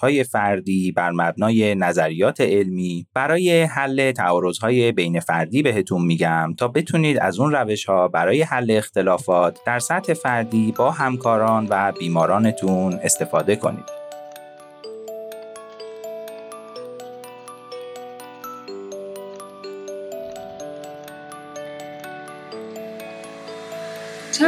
های 0.00 0.24
فردی 0.24 0.92
بر 0.92 1.10
مبنای 1.10 1.74
نظریات 1.74 2.40
علمی 2.40 3.06
برای 3.14 3.62
حل 3.62 4.12
تعارضهای 4.12 4.92
بین 4.92 5.20
فردی 5.20 5.62
بهتون 5.62 6.02
میگم 6.02 6.54
تا 6.58 6.68
بتونید 6.68 7.18
از 7.18 7.40
اون 7.40 7.52
روش 7.52 7.84
ها 7.84 8.08
برای 8.08 8.42
حل 8.42 8.70
اختلافات 8.70 9.58
در 9.66 9.78
سطح 9.78 10.14
فردی 10.14 10.74
با 10.78 10.90
همکاران 10.90 11.66
و 11.70 11.92
بیمارانتون 11.98 12.92
استفاده 12.92 13.56
کنید. 13.56 13.97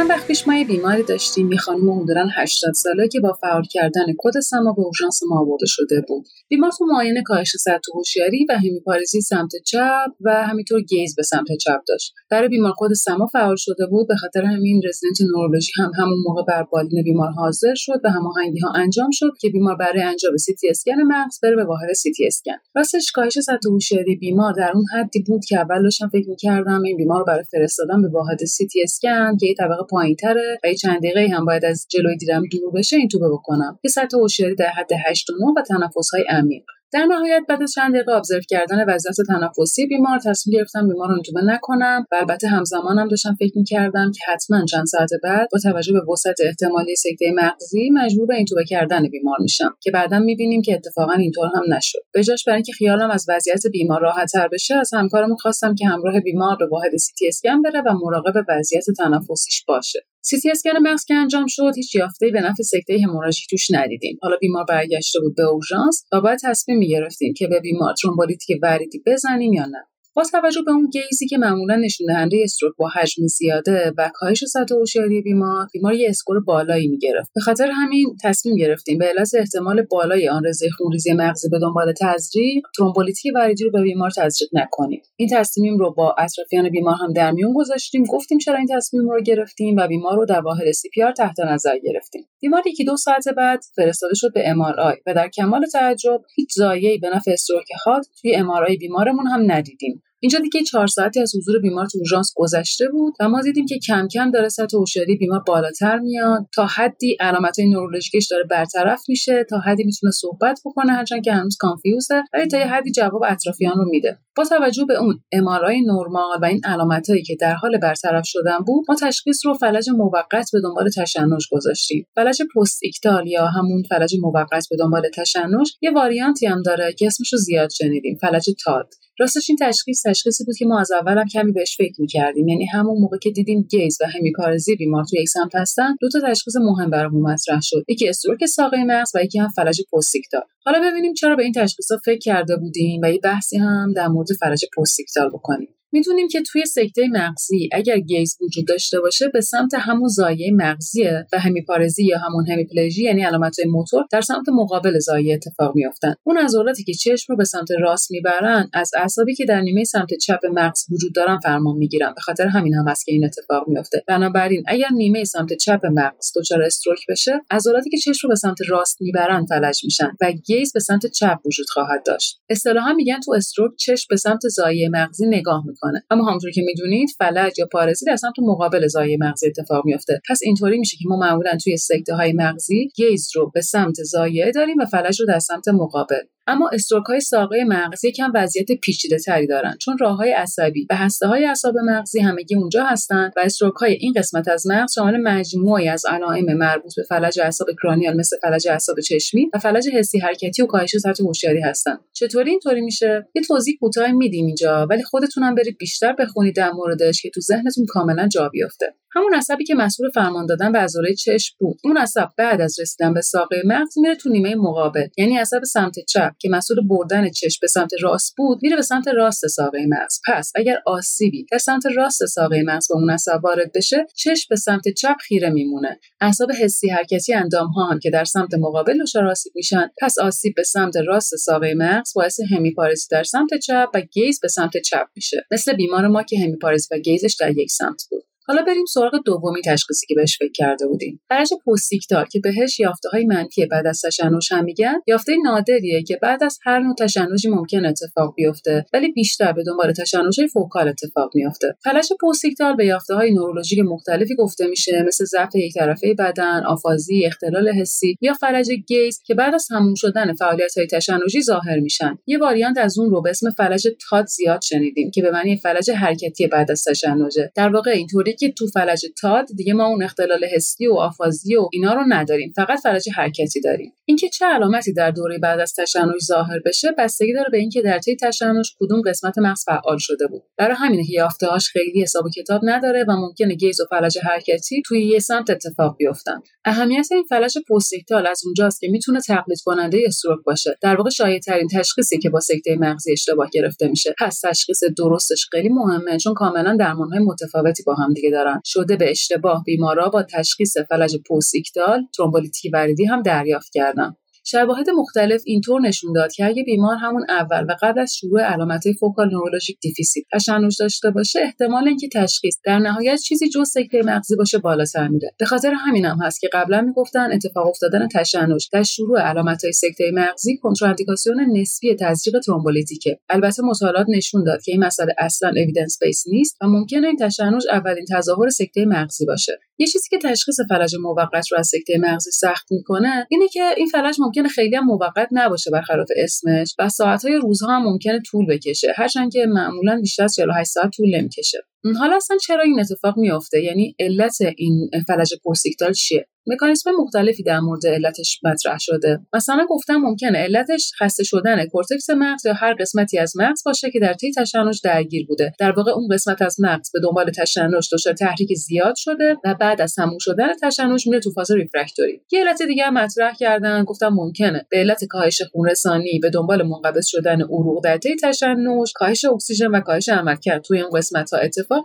چند 0.01 0.09
وقت 0.09 0.27
پیش 0.27 0.47
ما 0.47 0.55
یه 0.55 0.65
بیماری 0.65 1.03
داشتیم. 1.03 1.51
یه 1.51 1.57
خانم 1.57 1.89
حدودا 1.91 2.25
80 2.35 2.73
ساله 2.73 3.07
که 3.07 3.19
با 3.19 3.33
فعال 3.41 3.63
کردن 3.71 4.05
کد 4.17 4.39
سما 4.39 4.73
به 4.73 4.81
اورژانس 4.81 5.19
ما 5.29 5.39
آورده 5.39 5.65
شده 5.65 6.03
بود. 6.07 6.25
بیمار 6.49 6.71
تو 6.77 6.85
معاینه 6.85 7.23
کاهش 7.25 7.51
سطح 7.57 7.81
هوشیاری 7.95 8.45
و 8.49 8.57
همی‌پارزی 8.57 9.21
سمت 9.21 9.51
چپ 9.65 10.11
و 10.21 10.43
همینطور 10.43 10.81
gaze 10.81 11.15
به 11.15 11.23
سمت 11.23 11.47
چپ 11.61 11.79
داشت. 11.87 12.13
برای 12.31 12.49
بیمار 12.49 12.73
کد 12.77 12.93
سما 12.93 13.27
فعال 13.27 13.55
شده 13.55 13.85
بود. 13.89 14.07
به 14.07 14.15
خاطر 14.15 14.45
همین 14.45 14.81
رزیدنت 14.89 15.21
نورولوژی 15.21 15.71
هم 15.77 15.91
همون 15.97 16.17
موقع 16.27 16.43
بر 16.47 16.63
بالین 16.71 17.03
بیمار 17.03 17.29
حاضر 17.29 17.73
شد 17.75 18.01
و 18.03 18.09
هماهنگی 18.09 18.59
ها 18.59 18.71
انجام 18.75 19.09
شد 19.13 19.31
که 19.41 19.49
بیمار 19.49 19.75
برای 19.75 20.01
انجام 20.01 20.37
سی 20.37 20.53
تی 20.53 20.69
اسکن 20.69 21.01
مغز 21.07 21.39
بره 21.43 21.55
به 21.55 21.63
واحد 21.63 21.93
سی 21.93 22.11
تی 22.11 22.27
اسکن. 22.27 22.55
راستش 22.75 23.11
کاهش 23.11 23.39
سطح 23.39 23.69
هوشیاری 23.71 24.15
بیمار 24.15 24.53
در 24.53 24.71
اون 24.75 24.85
حدی 24.93 25.23
بود 25.27 25.45
که 25.45 25.59
اول 25.59 25.83
داشتم 25.83 26.07
فکر 26.07 26.29
می‌کردم 26.29 26.81
این 26.83 26.97
بیمار 26.97 27.23
برای 27.23 27.43
فرستادن 27.51 28.01
به 28.01 28.09
واحد 28.09 28.45
سی 28.45 28.67
تی 28.67 28.83
اسکن 28.83 29.37
که 29.37 29.47
پایین 29.91 30.15
تره 30.15 30.57
و 30.63 30.73
چند 30.73 30.97
دقیقه 30.97 31.27
هم 31.35 31.45
باید 31.45 31.65
از 31.65 31.87
جلوی 31.89 32.17
دیدم 32.17 32.41
دور 32.51 32.71
بشه 32.73 32.97
اینتوبه 32.97 33.29
بکنم. 33.29 33.79
که 33.81 33.89
سطح 33.89 34.17
هوشیاری 34.17 34.55
در 34.55 34.69
حد 34.69 34.89
8 35.09 35.29
و 35.29 35.33
9 35.33 35.45
و 35.57 35.63
تنفس 35.67 36.09
های 36.13 36.23
عمیق. 36.29 36.63
در 36.93 37.05
نهایت 37.05 37.43
بعد 37.49 37.63
از 37.63 37.71
چند 37.71 37.93
دقیقه 37.93 38.11
observe 38.11 38.39
کردن 38.49 38.85
وضعیت 38.87 39.15
تنفسی 39.27 39.85
بیمار 39.87 40.19
تصمیم 40.19 40.57
گرفتم 40.57 40.87
بیمار 40.87 41.07
رو 41.07 41.15
اینتوبه 41.15 41.41
نکنم. 41.41 42.05
و 42.11 42.15
البته 42.15 42.47
همزمانم 42.47 43.07
داشتم 43.07 43.35
فکر 43.39 43.57
می‌کردم 43.57 44.11
که 44.11 44.19
حتما 44.31 44.65
چند 44.65 44.85
ساعت 44.85 45.09
بعد 45.23 45.47
با 45.51 45.59
توجه 45.59 45.93
به 45.93 46.11
وسعت 46.11 46.35
احتمالی 46.43 46.95
سکته 46.95 47.31
مغزی 47.35 47.89
مجبور 47.93 48.27
به 48.27 48.35
اینتوبه 48.35 48.63
کردن 48.63 49.09
بیمار 49.09 49.37
میشم 49.39 49.75
که 49.81 49.91
بعدا 49.91 50.19
می‌بینیم 50.19 50.61
که 50.61 50.73
اتفاقا 50.73 51.13
اینطور 51.13 51.49
هم 51.55 51.73
نشد. 51.75 51.99
به 52.13 52.23
جاش 52.23 52.43
برای 52.43 52.55
اینکه 52.57 52.73
خیالم 52.73 53.09
از 53.09 53.25
وضعیت 53.29 53.67
بیمار 53.71 54.01
راحتتر 54.01 54.47
بشه 54.47 54.75
از 54.75 54.89
همکارمون 54.93 55.37
خواستم 55.37 55.75
که 55.75 55.87
همراه 55.87 56.19
بیمار 56.19 56.55
به 56.59 56.67
واحد 56.67 56.97
سی 56.97 57.12
تی 57.12 57.27
اسکن 57.27 57.61
بره 57.61 57.81
و 57.81 57.93
مراقب 57.93 58.45
وضعیت 58.49 58.85
تنفسیش 58.97 59.63
باشه. 59.67 59.99
سی 60.21 60.36
تی 60.36 60.51
اسکن 60.51 60.77
مغز 60.81 61.05
که 61.05 61.13
انجام 61.13 61.45
شد. 61.47 61.71
هیچ 61.75 61.95
یافته 61.95 62.29
به 62.29 62.41
نفع 62.41 62.63
سکته 62.63 62.99
هموراژیک 63.07 63.49
توش 63.49 63.71
ندیدیم. 63.71 64.17
حالا 64.21 64.37
بیمار 64.41 64.65
برگشته 64.69 65.19
بود 65.19 65.35
به 65.35 65.43
اورژانس 65.43 66.03
و 66.11 66.21
باید 66.21 66.39
تصمیم 66.43 66.77
می‌گرفتیم 66.77 67.33
که 67.33 67.47
به 67.47 67.59
بیمار 67.59 67.93
ترومبولیتیک 68.01 68.57
وریدی 68.63 69.03
بزنیم 69.05 69.53
یا 69.53 69.65
نه. 69.65 69.87
با 70.15 70.23
توجه 70.31 70.61
به 70.65 70.71
اون 70.71 70.89
gaze 70.89 71.19
ی 71.19 71.27
که 71.27 71.37
معمولا 71.37 71.75
نشون 71.75 72.07
دهنده 72.07 72.37
stroke 72.43 72.73
با 72.77 72.89
حجم 72.89 73.27
زیاده 73.27 73.93
و 73.97 74.09
کاهش 74.13 74.43
سطح 74.45 74.75
هوشیاری 74.75 75.21
بیمار 75.21 75.67
بیمار 75.73 75.93
یه 75.93 76.09
score 76.09 76.39
بالایی 76.39 76.87
می‌گرفت. 76.87 77.31
به 77.35 77.41
خاطر 77.41 77.71
همین 77.71 78.15
تصمیم 78.23 78.55
گرفتیم 78.55 78.97
به 78.97 79.05
علت 79.05 79.29
احتمال 79.35 79.81
بالای 79.81 80.29
آن 80.29 80.45
رزه 80.45 80.69
خونریزی 80.77 81.13
مغزی 81.13 81.49
به 81.49 81.59
دنبال 81.59 81.93
تزریق 82.01 82.63
ترومبولیتیک 82.77 83.33
وریدی 83.35 83.63
رو 83.63 83.71
به 83.71 83.81
بیمار 83.81 84.09
تزریق 84.09 84.49
نکنیم. 84.53 85.01
این 85.15 85.29
تصمیم 85.31 85.77
رو 85.77 85.93
با 85.93 86.15
اطرافیان 86.17 86.69
بیمار 86.69 86.95
هم 87.01 87.13
در 87.13 87.31
میون 87.31 87.53
گذاشتیم 87.53 88.03
گفتیم 88.03 88.37
چرا 88.37 88.57
این 88.57 88.67
تصمیم 88.71 89.09
رو 89.09 89.21
گرفتیم 89.21 89.75
و 89.77 89.87
بیمار 89.87 90.15
رو 90.15 90.25
در 90.25 90.39
واحد 90.39 90.71
سی 90.71 90.89
تحت 91.17 91.39
نظر 91.39 91.77
گرفتیم. 91.83 92.21
بیمار 92.41 92.67
یکی 92.67 92.83
دو 92.83 92.97
ساعت 92.97 93.27
بعد 93.37 93.59
فرستاده 93.75 94.13
شد 94.15 94.33
به 94.33 94.41
MRI 94.41 94.97
و 95.05 95.13
در 95.13 95.29
کمال 95.29 95.65
تعجب 95.73 96.21
هیچ 96.35 96.49
ضایعه‌ای 96.55 96.97
به 96.97 97.09
نفع 97.15 97.31
stroke 97.31 97.65
حاد 97.83 98.05
توی 98.21 98.33
MRI 98.33 98.77
بیمارمون 98.79 99.27
هم 99.27 99.51
ندیدیم. 99.51 100.00
اینجا 100.23 100.39
دیگه 100.39 100.63
چهار 100.63 100.87
ساعتی 100.87 101.19
از 101.19 101.35
حضور 101.35 101.59
بیمار 101.59 101.85
تو 101.85 101.97
اورژانس 101.97 102.33
گذشته 102.35 102.89
بود 102.89 103.13
و 103.19 103.29
ما 103.29 103.41
دیدیم 103.41 103.65
که 103.65 103.79
کم 103.87 104.07
کم 104.07 104.31
داره 104.31 104.49
سطح 104.49 104.77
هوشیاری 104.77 105.15
بیمار 105.15 105.39
بالاتر 105.47 105.99
میاد. 105.99 106.47
تا 106.55 106.65
حدی 106.65 107.17
علامتهای 107.19 107.69
نورولوژیکش 107.69 108.27
داره 108.31 108.43
برطرف 108.43 109.01
میشه 109.09 109.43
تا 109.49 109.59
حدی 109.59 109.83
می‌تونه 109.83 110.11
صحبت 110.11 110.59
بکنه 110.65 110.91
هرچند 110.91 111.23
که 111.23 111.33
هنوز 111.33 111.57
confuse 111.59 112.15
ه 112.15 112.23
ولی 112.33 112.47
تا 112.47 112.57
یه 112.59 112.67
حدی 112.67 112.91
جواب 112.91 113.23
اطرافیان 113.27 113.77
رو 113.77 113.85
میده. 113.89 114.17
با 114.35 114.43
توجه 114.43 114.85
به 114.85 114.99
اون 114.99 115.19
MRI 115.31 115.81
نرمال 115.81 116.39
و 116.41 116.45
این 116.45 116.61
علامتهایی 116.65 117.23
که 117.23 117.35
در 117.39 117.53
حال 117.53 117.77
برطرف 117.77 118.23
شدن 118.25 118.57
بود 118.67 118.85
ما 118.89 118.95
تشخیص 119.01 119.45
رو 119.45 119.53
فلج 119.53 119.89
موقت 119.89 120.49
به 120.53 120.61
دنبال 120.63 120.89
تشنج 120.89 121.47
گذاشتیم. 121.51 122.07
فلج 122.15 122.41
postictal 122.55 123.27
یا 123.27 123.45
همون 123.45 123.83
فلج 123.89 124.15
موقت 124.21 124.67
به 124.69 124.77
دنبال 124.77 125.09
تشنج 125.15 125.71
یه 125.81 125.91
variant 125.91 126.38
ی 126.38 126.45
هم 126.45 126.61
داره 126.61 126.93
که 126.93 127.07
اسمش 127.07 127.33
رو 127.33 127.39
زیاد 127.39 127.69
شنیدیم 127.69 128.17
فلج 128.21 128.49
تاد 128.65 128.89
راستش 129.19 129.49
این 129.49 129.57
تشخیص 129.61 130.01
تشخیصی 130.05 130.43
بود 130.43 130.55
که 130.57 130.65
ما 130.65 130.79
از 130.79 130.91
اولم 130.91 131.27
کمی 131.27 131.51
بهش 131.51 131.77
فکر 131.77 132.01
می‌کردیم. 132.01 132.47
یعنی 132.47 132.65
همون 132.65 132.97
موقع 133.01 133.17
که 133.17 133.31
دیدیم 133.31 133.61
gaze 133.61 133.97
و 134.01 134.05
همی‌پارزی 134.05 134.75
بیمار 134.75 135.03
توی 135.09 135.21
یک 135.21 135.29
سمت 135.29 135.55
هستن 135.55 135.95
دو 136.01 136.09
تا 136.09 136.19
تشخیص 136.19 136.55
مهم 136.55 136.89
برامون 136.89 137.31
مطرح 137.31 137.59
شد. 137.61 137.83
یکی 137.87 138.09
stroke 138.09 138.45
ساقه 138.45 138.83
مغز 138.83 139.11
و 139.15 139.23
یکی 139.23 139.39
هم 139.39 139.49
فلج 139.49 139.81
postictal 139.91 140.41
حالا 140.65 140.79
ببینیم 140.89 141.13
چرا 141.13 141.35
به 141.35 141.43
این 141.43 141.51
تشخیصا 141.51 141.97
فکر 142.05 142.19
کرده 142.19 142.55
بودیم 142.55 143.01
و 143.03 143.11
یه 143.11 143.19
بحثی 143.23 143.57
هم 143.57 143.93
در 143.95 144.07
مورد 144.21 144.33
فلج 144.39 144.65
postictal 144.75 145.29
بکنیم. 145.29 145.75
می‌دونیم 145.91 146.27
که 146.27 146.41
توی 146.41 146.65
سکته 146.65 147.07
مغزی 147.07 147.69
اگر 147.71 147.99
gaze 147.99 148.37
وجود 148.41 148.67
داشته 148.67 148.99
باشه 148.99 149.27
به 149.27 149.41
سمت 149.41 149.73
همون 149.73 150.07
ضایعه 150.07 150.51
مغزیه 150.53 151.27
و 151.33 151.39
همی‌پارزی 151.39 152.05
یا 152.05 152.17
همون 152.17 152.47
همی‌پلژی 152.47 153.03
یعنی 153.03 153.23
علامت 153.23 153.55
موتور 153.65 154.05
در 154.11 154.21
سمت 154.21 154.49
مقابل 154.53 154.99
ضایعه 154.99 155.33
اتفاق 155.33 155.75
میافتن. 155.75 156.13
اون 156.23 156.37
عضلاتی 156.37 156.83
که 156.83 156.93
چشم 156.93 157.25
رو 157.33 157.37
به 157.37 157.45
سمت 157.45 157.67
راست 157.81 158.11
می‌برن 158.11 158.69
از 158.73 158.91
اعصابی 158.97 159.35
که 159.35 159.45
در 159.45 159.61
نیمه 159.61 159.83
سمت 159.83 160.13
چپ 160.13 160.39
مغز 160.53 160.85
وجود 160.91 161.15
دارن 161.15 161.39
فرمان 161.43 161.77
می‌گیرن. 161.77 162.13
به 162.15 162.21
خاطر 162.21 162.47
همین 162.47 162.73
هم 162.73 162.87
هست 162.87 163.05
که 163.05 163.11
این 163.11 163.25
اتفاق 163.25 163.67
میافته. 163.67 164.03
بنابراین 164.07 164.63
اگر 164.67 164.89
نیمه 164.89 165.23
سمت 165.23 165.53
چپ 165.53 165.85
مغز 165.85 166.31
دچار 166.35 166.61
stroke 166.61 166.99
بشه 167.09 167.31
عضلاتی 167.51 167.89
که 167.89 167.97
چشم 167.97 168.27
رو 168.27 168.29
به 168.29 168.35
سمت 168.35 168.57
راست 168.69 169.01
می‌برن 169.01 169.45
فلج 169.45 169.83
میشن 169.83 170.11
و 170.21 170.31
gaze 170.31 170.73
به 170.73 170.79
سمت 170.79 171.05
چپ 171.05 171.37
وجود 171.45 171.69
خواهد 171.69 172.03
داشت. 172.05 172.41
اصطلاحا 172.49 172.93
میگن 172.93 173.19
تو 173.19 173.33
stroke 173.33 173.71
چشم 173.79 174.07
به 174.09 174.17
سمت 174.17 174.47
ضایعه 174.47 174.89
مغزی 174.89 175.27
نگاه 175.27 175.63
اما 176.09 176.27
همونطور 176.27 176.51
که 176.51 176.61
می‌دونید 176.65 177.09
فلج 177.17 177.59
یا 177.59 177.67
پارزی 177.71 178.05
در 178.05 178.15
سمت 178.15 178.33
مقابل 178.41 178.87
ضایعه 178.87 179.17
مغزی 179.19 179.47
اتفاق 179.47 179.85
میفته 179.85 180.21
پس 180.29 180.39
اینطوری 180.43 180.77
میشه 180.77 180.97
که 180.97 181.03
ما 181.07 181.17
معمولا 181.17 181.57
توی 181.63 181.77
سکته 181.77 182.15
های 182.15 182.33
مغزی 182.33 182.89
gaze 182.95 183.29
رو 183.35 183.51
به 183.53 183.61
سمت 183.61 183.95
ضایعه 184.03 184.51
داریم 184.51 184.77
و 184.79 184.85
فلج 184.85 185.21
رو 185.21 185.27
در 185.27 185.39
سمت 185.39 185.67
مقابل. 185.67 186.21
اما 186.47 186.69
استروک 186.73 187.05
های 187.05 187.19
ساقه 187.19 187.63
مغزی 187.63 188.07
یکم 188.07 188.31
وضعیت 188.35 188.71
پیچیده 188.71 189.19
تری 189.19 189.47
دارن. 189.47 189.77
چون 189.79 189.97
راه 189.97 190.17
های 190.17 190.31
عصبی 190.31 190.87
و 190.89 190.95
هسته 190.95 191.27
های 191.27 191.45
اعصاب 191.45 191.75
مغزی 191.77 192.19
همگی 192.19 192.55
اونجا 192.55 192.83
هستند 192.83 193.33
و 193.37 193.39
استروک 193.39 193.73
های 193.73 193.93
این 193.93 194.13
قسمت 194.13 194.47
از 194.47 194.67
مغز 194.67 194.93
شامل 194.93 195.17
مجموعی 195.17 195.89
از 195.89 196.05
علائم 196.09 196.57
مربوط 196.57 196.95
به 196.95 197.03
فلج 197.03 197.39
اعصاب 197.39 197.67
کرانیال 197.81 198.17
مثل 198.17 198.37
فلج 198.41 198.67
اعصاب 198.67 198.99
چشمی 198.99 199.49
و 199.53 199.59
فلج 199.59 199.89
حسی 199.93 200.19
حرکتی 200.19 200.61
و 200.61 200.65
کاهش 200.65 200.97
سطح 200.97 201.23
هوشیاری 201.23 201.61
هستن. 201.61 201.97
چطوری 202.13 202.49
اینطوری 202.49 202.81
میشه؟ 202.81 203.27
یه 203.35 203.41
توضیح 203.41 203.77
کوتاه 203.79 204.11
میدیم 204.11 204.45
اینجا 204.45 204.87
ولی 204.89 205.03
خودتونم 205.03 205.55
برید 205.55 205.77
بیشتر 205.77 206.13
بخونید 206.19 206.55
در 206.55 206.71
موردش 206.71 207.21
که 207.21 207.29
تو 207.29 207.41
ذهنتون 207.41 207.85
کاملا 207.85 208.27
جا 208.27 208.49
بیفته. 208.49 208.95
همون 209.13 209.33
عصبی 209.33 209.63
که 209.63 209.75
مسئول 209.75 210.09
فرمان 210.09 210.45
دادن 210.45 210.71
به 210.71 210.79
عضله 210.79 211.15
چشم 211.15 211.55
بود. 211.59 211.77
اون 211.83 211.97
عصب 211.97 212.29
بعد 212.37 212.61
از 212.61 212.79
رسیدن 212.79 213.13
به 213.13 213.21
ساقه 213.21 213.61
مغز 213.65 213.97
میره 213.97 214.15
تو 214.15 214.29
نیمه 214.29 214.55
مقابل 214.55 215.07
یعنی 215.17 215.37
عصب 215.37 215.63
سمت 215.63 215.99
چپ. 216.07 216.30
که 216.39 216.49
مسئول 216.49 216.87
بردن 216.87 217.29
چشم 217.29 217.57
به 217.61 217.67
سمت 217.67 217.91
راست 218.01 218.33
بود 218.37 218.59
میره 218.61 218.75
به 218.75 218.81
سمت 218.81 219.07
راست 219.07 219.47
ساقه 219.47 219.85
مغز. 219.89 220.19
پس 220.27 220.51
اگر 220.55 220.77
آسیبی 220.85 221.45
در 221.51 221.57
سمت 221.57 221.83
راست 221.95 222.25
ساقه 222.25 222.63
مغز 222.63 222.87
به 222.87 222.95
اون 222.95 223.09
عصب 223.09 223.39
وارد 223.43 223.71
بشه 223.75 224.05
چشم 224.15 224.47
به 224.49 224.55
سمت 224.55 224.89
چپ 224.89 225.15
خیره 225.27 225.49
میمونه. 225.49 225.99
اعصاب 226.21 226.51
حسی 226.51 226.89
حرکتی 226.89 227.33
اندام 227.33 227.67
ها 227.67 227.83
هم 227.83 227.99
که 227.99 228.09
در 228.09 228.23
سمت 228.23 228.53
مقابل 228.53 229.03
دچار 229.03 229.27
آسیب 229.27 229.53
میشن. 229.55 229.89
پس 230.01 230.19
آسیب 230.19 230.53
به 230.55 230.63
سمت 230.63 230.97
راست 231.07 231.35
ساقه 231.35 231.73
مغز 231.77 232.13
باعث 232.15 232.39
همی‌پارزی 232.51 233.07
در 233.11 233.23
سمت 233.23 233.57
چپ 233.63 233.89
و 233.93 234.01
gaze 234.01 234.39
به 234.41 234.47
سمت 234.47 234.77
چپ 234.77 235.07
میشه. 235.15 235.45
مثل 235.51 235.73
بیمار 235.73 236.07
ما 236.07 236.23
که 236.23 236.39
همی‌پارزی 236.39 236.87
و 236.91 236.97
gaze 236.97 237.22
ش 237.22 237.35
در 237.39 237.57
یک 237.57 237.71
سمت 237.71 238.03
بود. 238.11 238.30
حالا 238.47 238.61
بریم 238.61 238.85
سراغ 238.85 239.11
دومی 239.25 239.61
تشخیصی 239.65 240.05
که 240.07 240.15
بهش 240.15 240.37
فکر 240.37 240.51
کرده 240.55 240.87
بودیم. 240.87 241.21
فلج 241.29 241.49
postictal 241.65 242.25
که 242.25 242.39
بهش 242.39 242.79
یافته 242.79 243.09
های 243.09 243.25
منفی 243.25 243.65
بعد 243.65 243.87
از 243.87 244.01
تشنج 244.05 244.47
هم 244.51 244.63
میگن 244.63 244.95
یافته 245.07 245.33
نادریه 245.43 246.03
که 246.03 246.19
بعد 246.21 246.43
از 246.43 246.57
هر 246.65 246.79
نوع 246.79 246.95
تشنجی 246.99 247.49
ممکن 247.49 247.85
اتفاق 247.85 248.33
بیفته 248.35 248.85
ولی 248.93 249.11
بیشتر 249.11 249.51
به 249.51 249.63
دنبال 249.63 249.93
تشنج 249.93 250.45
focal 250.53 250.87
اتفاق 250.87 251.31
میافته. 251.35 251.75
فلج 251.83 252.09
postictal 252.21 252.75
به 252.75 252.85
یافته 252.85 253.13
های 253.13 253.31
نورولوژیک 253.31 253.79
مختلفی 253.79 254.35
گفته 254.35 254.67
میشه 254.67 255.03
مثل 255.07 255.25
ضعف 255.25 255.55
یک 255.55 255.73
طرفه 255.73 256.13
بدن 256.19 256.65
آفازی 256.65 257.25
اختلال 257.25 257.69
حسی 257.69 258.17
یا 258.21 258.33
فلج 258.33 258.71
gaze 258.71 259.21
که 259.25 259.35
بعد 259.35 259.55
از 259.55 259.67
تموم 259.69 259.93
شدن 259.95 260.33
فعالیت 260.33 260.77
های 260.77 260.87
تشنجی 260.87 261.41
ظاهر 261.41 261.79
میشن. 261.79 262.17
یه 262.27 262.37
variant 262.37 262.77
از 262.77 262.99
اون 262.99 263.09
رو 263.09 263.21
به 263.21 263.29
اسم 263.29 263.49
فلج 263.49 263.87
تاد 264.09 264.25
زیاد 264.25 264.61
شنیدیم 264.61 265.11
که 265.11 265.21
به 265.21 265.31
معنی 265.31 265.57
فلج 265.57 265.91
حرکتی 265.91 266.47
بعد 266.47 266.71
از 266.71 266.83
تشنجه. 266.83 267.51
در 267.55 267.69
واقع 267.69 267.91
اینطوری 267.91 268.30
که 268.39 268.51
تو 268.51 268.67
فلج 268.67 269.05
تاد 269.21 269.45
دیگه 269.55 269.73
ما 269.73 269.85
اون 269.85 270.03
اختلال 270.03 270.45
حسی 270.45 270.87
و 270.87 270.93
آفازی 270.93 271.55
و 271.55 271.69
اینا 271.71 271.93
رو 271.93 272.01
نداریم 272.07 272.53
فقط 272.55 272.79
فلج 272.79 273.09
حرکتی 273.15 273.61
داریم. 273.61 273.93
اینکه 274.05 274.29
چه 274.29 274.45
علامتی 274.45 274.93
در 274.93 275.11
دوره 275.11 275.37
بعد 275.37 275.59
از 275.59 275.73
تشنج 275.73 276.11
ظاهر 276.25 276.59
بشه 276.65 276.87
بستگی 276.97 277.33
داره 277.33 277.49
به 277.51 277.57
اینکه 277.57 277.81
در 277.81 277.99
طی 277.99 278.15
تشنج 278.15 278.71
کدوم 278.79 279.01
قسمت 279.01 279.37
مغز 279.37 279.63
فعال 279.65 279.97
شده 279.97 280.27
بود. 280.27 280.43
برای 280.57 280.75
همینه 280.75 281.03
که 281.03 281.13
یافته‌هاش 281.13 281.69
خیلی 281.69 282.01
حساب 282.01 282.25
و 282.25 282.29
کتاب 282.29 282.61
نداره 282.63 283.05
و 283.07 283.11
ممکنه 283.11 283.55
gaze 283.55 283.81
و 283.81 283.85
فلج 283.89 284.17
حرکتی 284.17 284.81
توی 284.85 285.07
یه 285.07 285.19
سمت 285.19 285.49
اتفاق 285.49 285.95
بیفتن. 285.97 286.41
اهمیت 286.65 287.07
این 287.11 287.23
فلج 287.29 287.57
postictal 287.67 288.27
از 288.27 288.41
اونجاست 288.45 288.81
که 288.81 288.87
می‌تونه 288.87 289.21
تقلید 289.21 289.59
کننده 289.65 289.99
stroke 290.05 290.39
باشه. 290.45 290.77
در 290.81 290.95
واقع 290.95 291.09
شایع‌ترین 291.09 291.39
تشخیصی 291.71 292.19
که 292.19 292.29
با 292.29 292.39
سکته 292.39 292.75
مغزی 292.79 293.11
اشتباه 293.11 293.49
گرفته 293.53 293.87
میشه. 293.87 294.15
پس 294.19 294.41
تشخیص 294.43 294.83
درستش 294.97 295.47
خیلی 295.51 295.69
مهمه 295.69 296.17
چون 296.17 296.33
کاملا 296.33 296.75
درمانهای 296.79 297.19
متفاوتی 297.19 297.83
با 297.83 297.93
هم 297.93 298.13
دیگه 298.21 298.31
دارن. 298.31 298.61
شده 298.65 298.95
به 298.95 299.11
اشتباه 299.11 299.63
بیمارا 299.63 300.09
با 300.09 300.23
تشخیص 300.23 300.77
فلج 300.89 301.17
postictal 301.27 302.07
thrombolytic 302.17 302.71
وریدی 302.73 303.05
هم 303.05 303.21
دریافت 303.21 303.71
کردن. 303.73 304.15
شواهد 304.43 304.89
مختلف 304.89 305.41
اینطور 305.45 305.81
نشون 305.81 306.13
داد 306.13 306.31
که 306.31 306.45
اگه 306.45 306.63
بیمار 306.63 306.95
همون 306.95 307.25
اول 307.29 307.63
و 307.63 307.75
قبل 307.81 307.99
از 307.99 308.15
شروع 308.15 308.41
علامت 308.41 308.83
focal 308.99 309.29
neurologic 309.31 309.77
deficit 309.81 310.25
تشنج 310.33 310.77
داشته 310.79 311.09
باشه 311.09 311.39
احتمال 311.39 311.87
اینکه 311.87 312.09
تشخیص 312.13 312.55
در 312.65 312.79
نهایت 312.79 313.19
چیزی 313.19 313.49
جز 313.49 313.69
سکته 313.69 314.01
مغزی 314.05 314.35
باشه 314.35 314.57
بالاتر 314.57 315.07
میره. 315.07 315.31
به 315.39 315.45
خاطر 315.45 315.73
همین 315.73 316.05
هم 316.05 316.17
هست 316.21 316.39
که 316.39 316.49
قبلا 316.53 316.81
می‌گفتن 316.81 317.31
اتفاق 317.31 317.67
افتادن 317.67 318.07
تشنج 318.07 318.69
در 318.73 318.83
شروع 318.83 319.19
علامت 319.19 319.63
های 319.63 319.73
سکته 319.73 320.11
مغزی 320.13 320.57
کنتراندیکاسیون 320.57 321.57
نسبی 321.57 321.95
تزریق 321.95 322.39
thrombolytic 322.39 323.08
ه. 323.08 323.19
البته 323.29 323.63
مطالعات 323.63 324.05
نشون 324.09 324.43
داد 324.43 324.61
که 324.63 324.71
این 324.71 324.83
مسئله 324.83 325.15
اصلا 325.17 325.49
evidence 325.49 325.97
based 326.03 326.23
نیست 326.27 326.57
و 326.61 326.67
ممکنه 326.67 327.07
این 327.07 327.17
تشنج 327.17 327.63
اولین 327.71 328.05
تظاهر 328.11 328.49
سکته 328.49 328.85
مغزی 328.85 329.25
باشه. 329.25 329.59
یه 329.81 329.87
چیزی 329.87 330.09
که 330.09 330.17
تشخیص 330.17 330.59
فلج 330.69 330.95
موقت 330.99 331.51
رو 331.51 331.57
از 331.57 331.67
سکته 331.67 331.97
مغزی 331.97 332.31
سخت 332.31 332.71
می‌کنه 332.71 333.27
اینه 333.29 333.47
که 333.47 333.63
این 333.77 333.87
فلج 333.87 334.15
ممکنه 334.19 334.49
خیلی 334.49 334.75
هم 334.75 334.85
موقت 334.85 335.27
نباشه 335.31 335.71
برخلاف 335.71 336.07
اسمش 336.15 336.75
و 336.79 336.89
ساعت‌ها 336.89 337.26
یا 337.26 337.35
روزها 337.35 337.75
هم 337.75 337.83
ممکنه 337.83 338.19
طول 338.31 338.45
بکشه 338.45 338.93
هرچند 338.95 339.31
که 339.31 339.45
معمولا 339.45 339.99
بیشتر 340.01 340.23
از 340.23 340.33
48 340.35 340.71
ساعت 340.71 340.91
طول 340.91 341.15
نمی‌کشه. 341.15 341.70
حالا 341.99 342.15
اصلا 342.15 342.37
چرا 342.37 342.63
این 342.63 342.79
اتفاق 342.79 343.17
میافته؟ 343.17 343.63
یعنی 343.63 343.95
علت 343.99 344.37
این 344.57 344.89
فلج 345.07 345.33
postictal 345.43 345.93
چیه؟ 345.93 346.27
مکانیسم 346.47 346.91
مختلفی 346.91 347.43
در 347.43 347.59
مورد 347.59 347.87
علتش 347.87 348.39
مطرح 348.43 348.77
شده. 348.79 349.19
مثلا 349.33 349.65
گفتن 349.69 349.95
ممکنه 349.95 350.37
علتش 350.37 350.91
خسته 350.99 351.23
شدن 351.23 351.65
کورتکس 351.65 352.09
مغز 352.09 352.45
یا 352.45 352.53
هر 352.53 352.73
قسمتی 352.73 353.19
از 353.19 353.33
مغز 353.37 353.63
باشه 353.65 353.91
که 353.91 353.99
در 353.99 354.13
طی 354.13 354.31
تشنج 354.37 354.81
درگیر 354.83 355.25
بوده. 355.27 355.53
در 355.59 355.71
واقع 355.71 355.91
اون 355.91 356.07
قسمت 356.11 356.41
از 356.41 356.59
مغز 356.59 356.91
به 356.93 356.99
دنبال 357.03 357.31
تشنج 357.31 357.89
دچار 357.93 358.13
تحریک 358.13 358.53
زیاد 358.53 358.95
شده 358.95 359.37
و 359.43 359.55
بعد 359.59 359.81
از 359.81 359.95
تموم 359.95 360.17
شدن 360.19 360.53
تشنج 360.61 361.07
میره 361.07 361.19
تو 361.19 361.31
فاز 361.31 361.51
refractory. 361.51 362.21
یه 362.31 362.39
علت 362.39 362.61
دیگه 362.61 362.89
مطرح 362.89 363.33
کردن. 363.39 363.83
گفتن 363.83 364.09
ممکنه. 364.09 364.65
به 364.69 364.77
علت 364.77 365.05
کاهش 365.05 365.41
خونرسانی 365.51 366.19
به 366.21 366.29
دنبال 366.29 366.63
منقبض 366.63 367.07
شدن 367.07 367.41
عروق 367.41 367.83
در 367.83 367.97
طی 367.97 368.15
تشنج 368.23 368.93
کاهش 368.95 369.25
اکسیژن 369.25 369.67
و 369.67 369.79
کاهش 369.79 370.09
عملکرد 370.09 370.61
توی 370.61 370.81
اون 370.81 370.99
قسمت 370.99 371.33
ها 371.33 371.39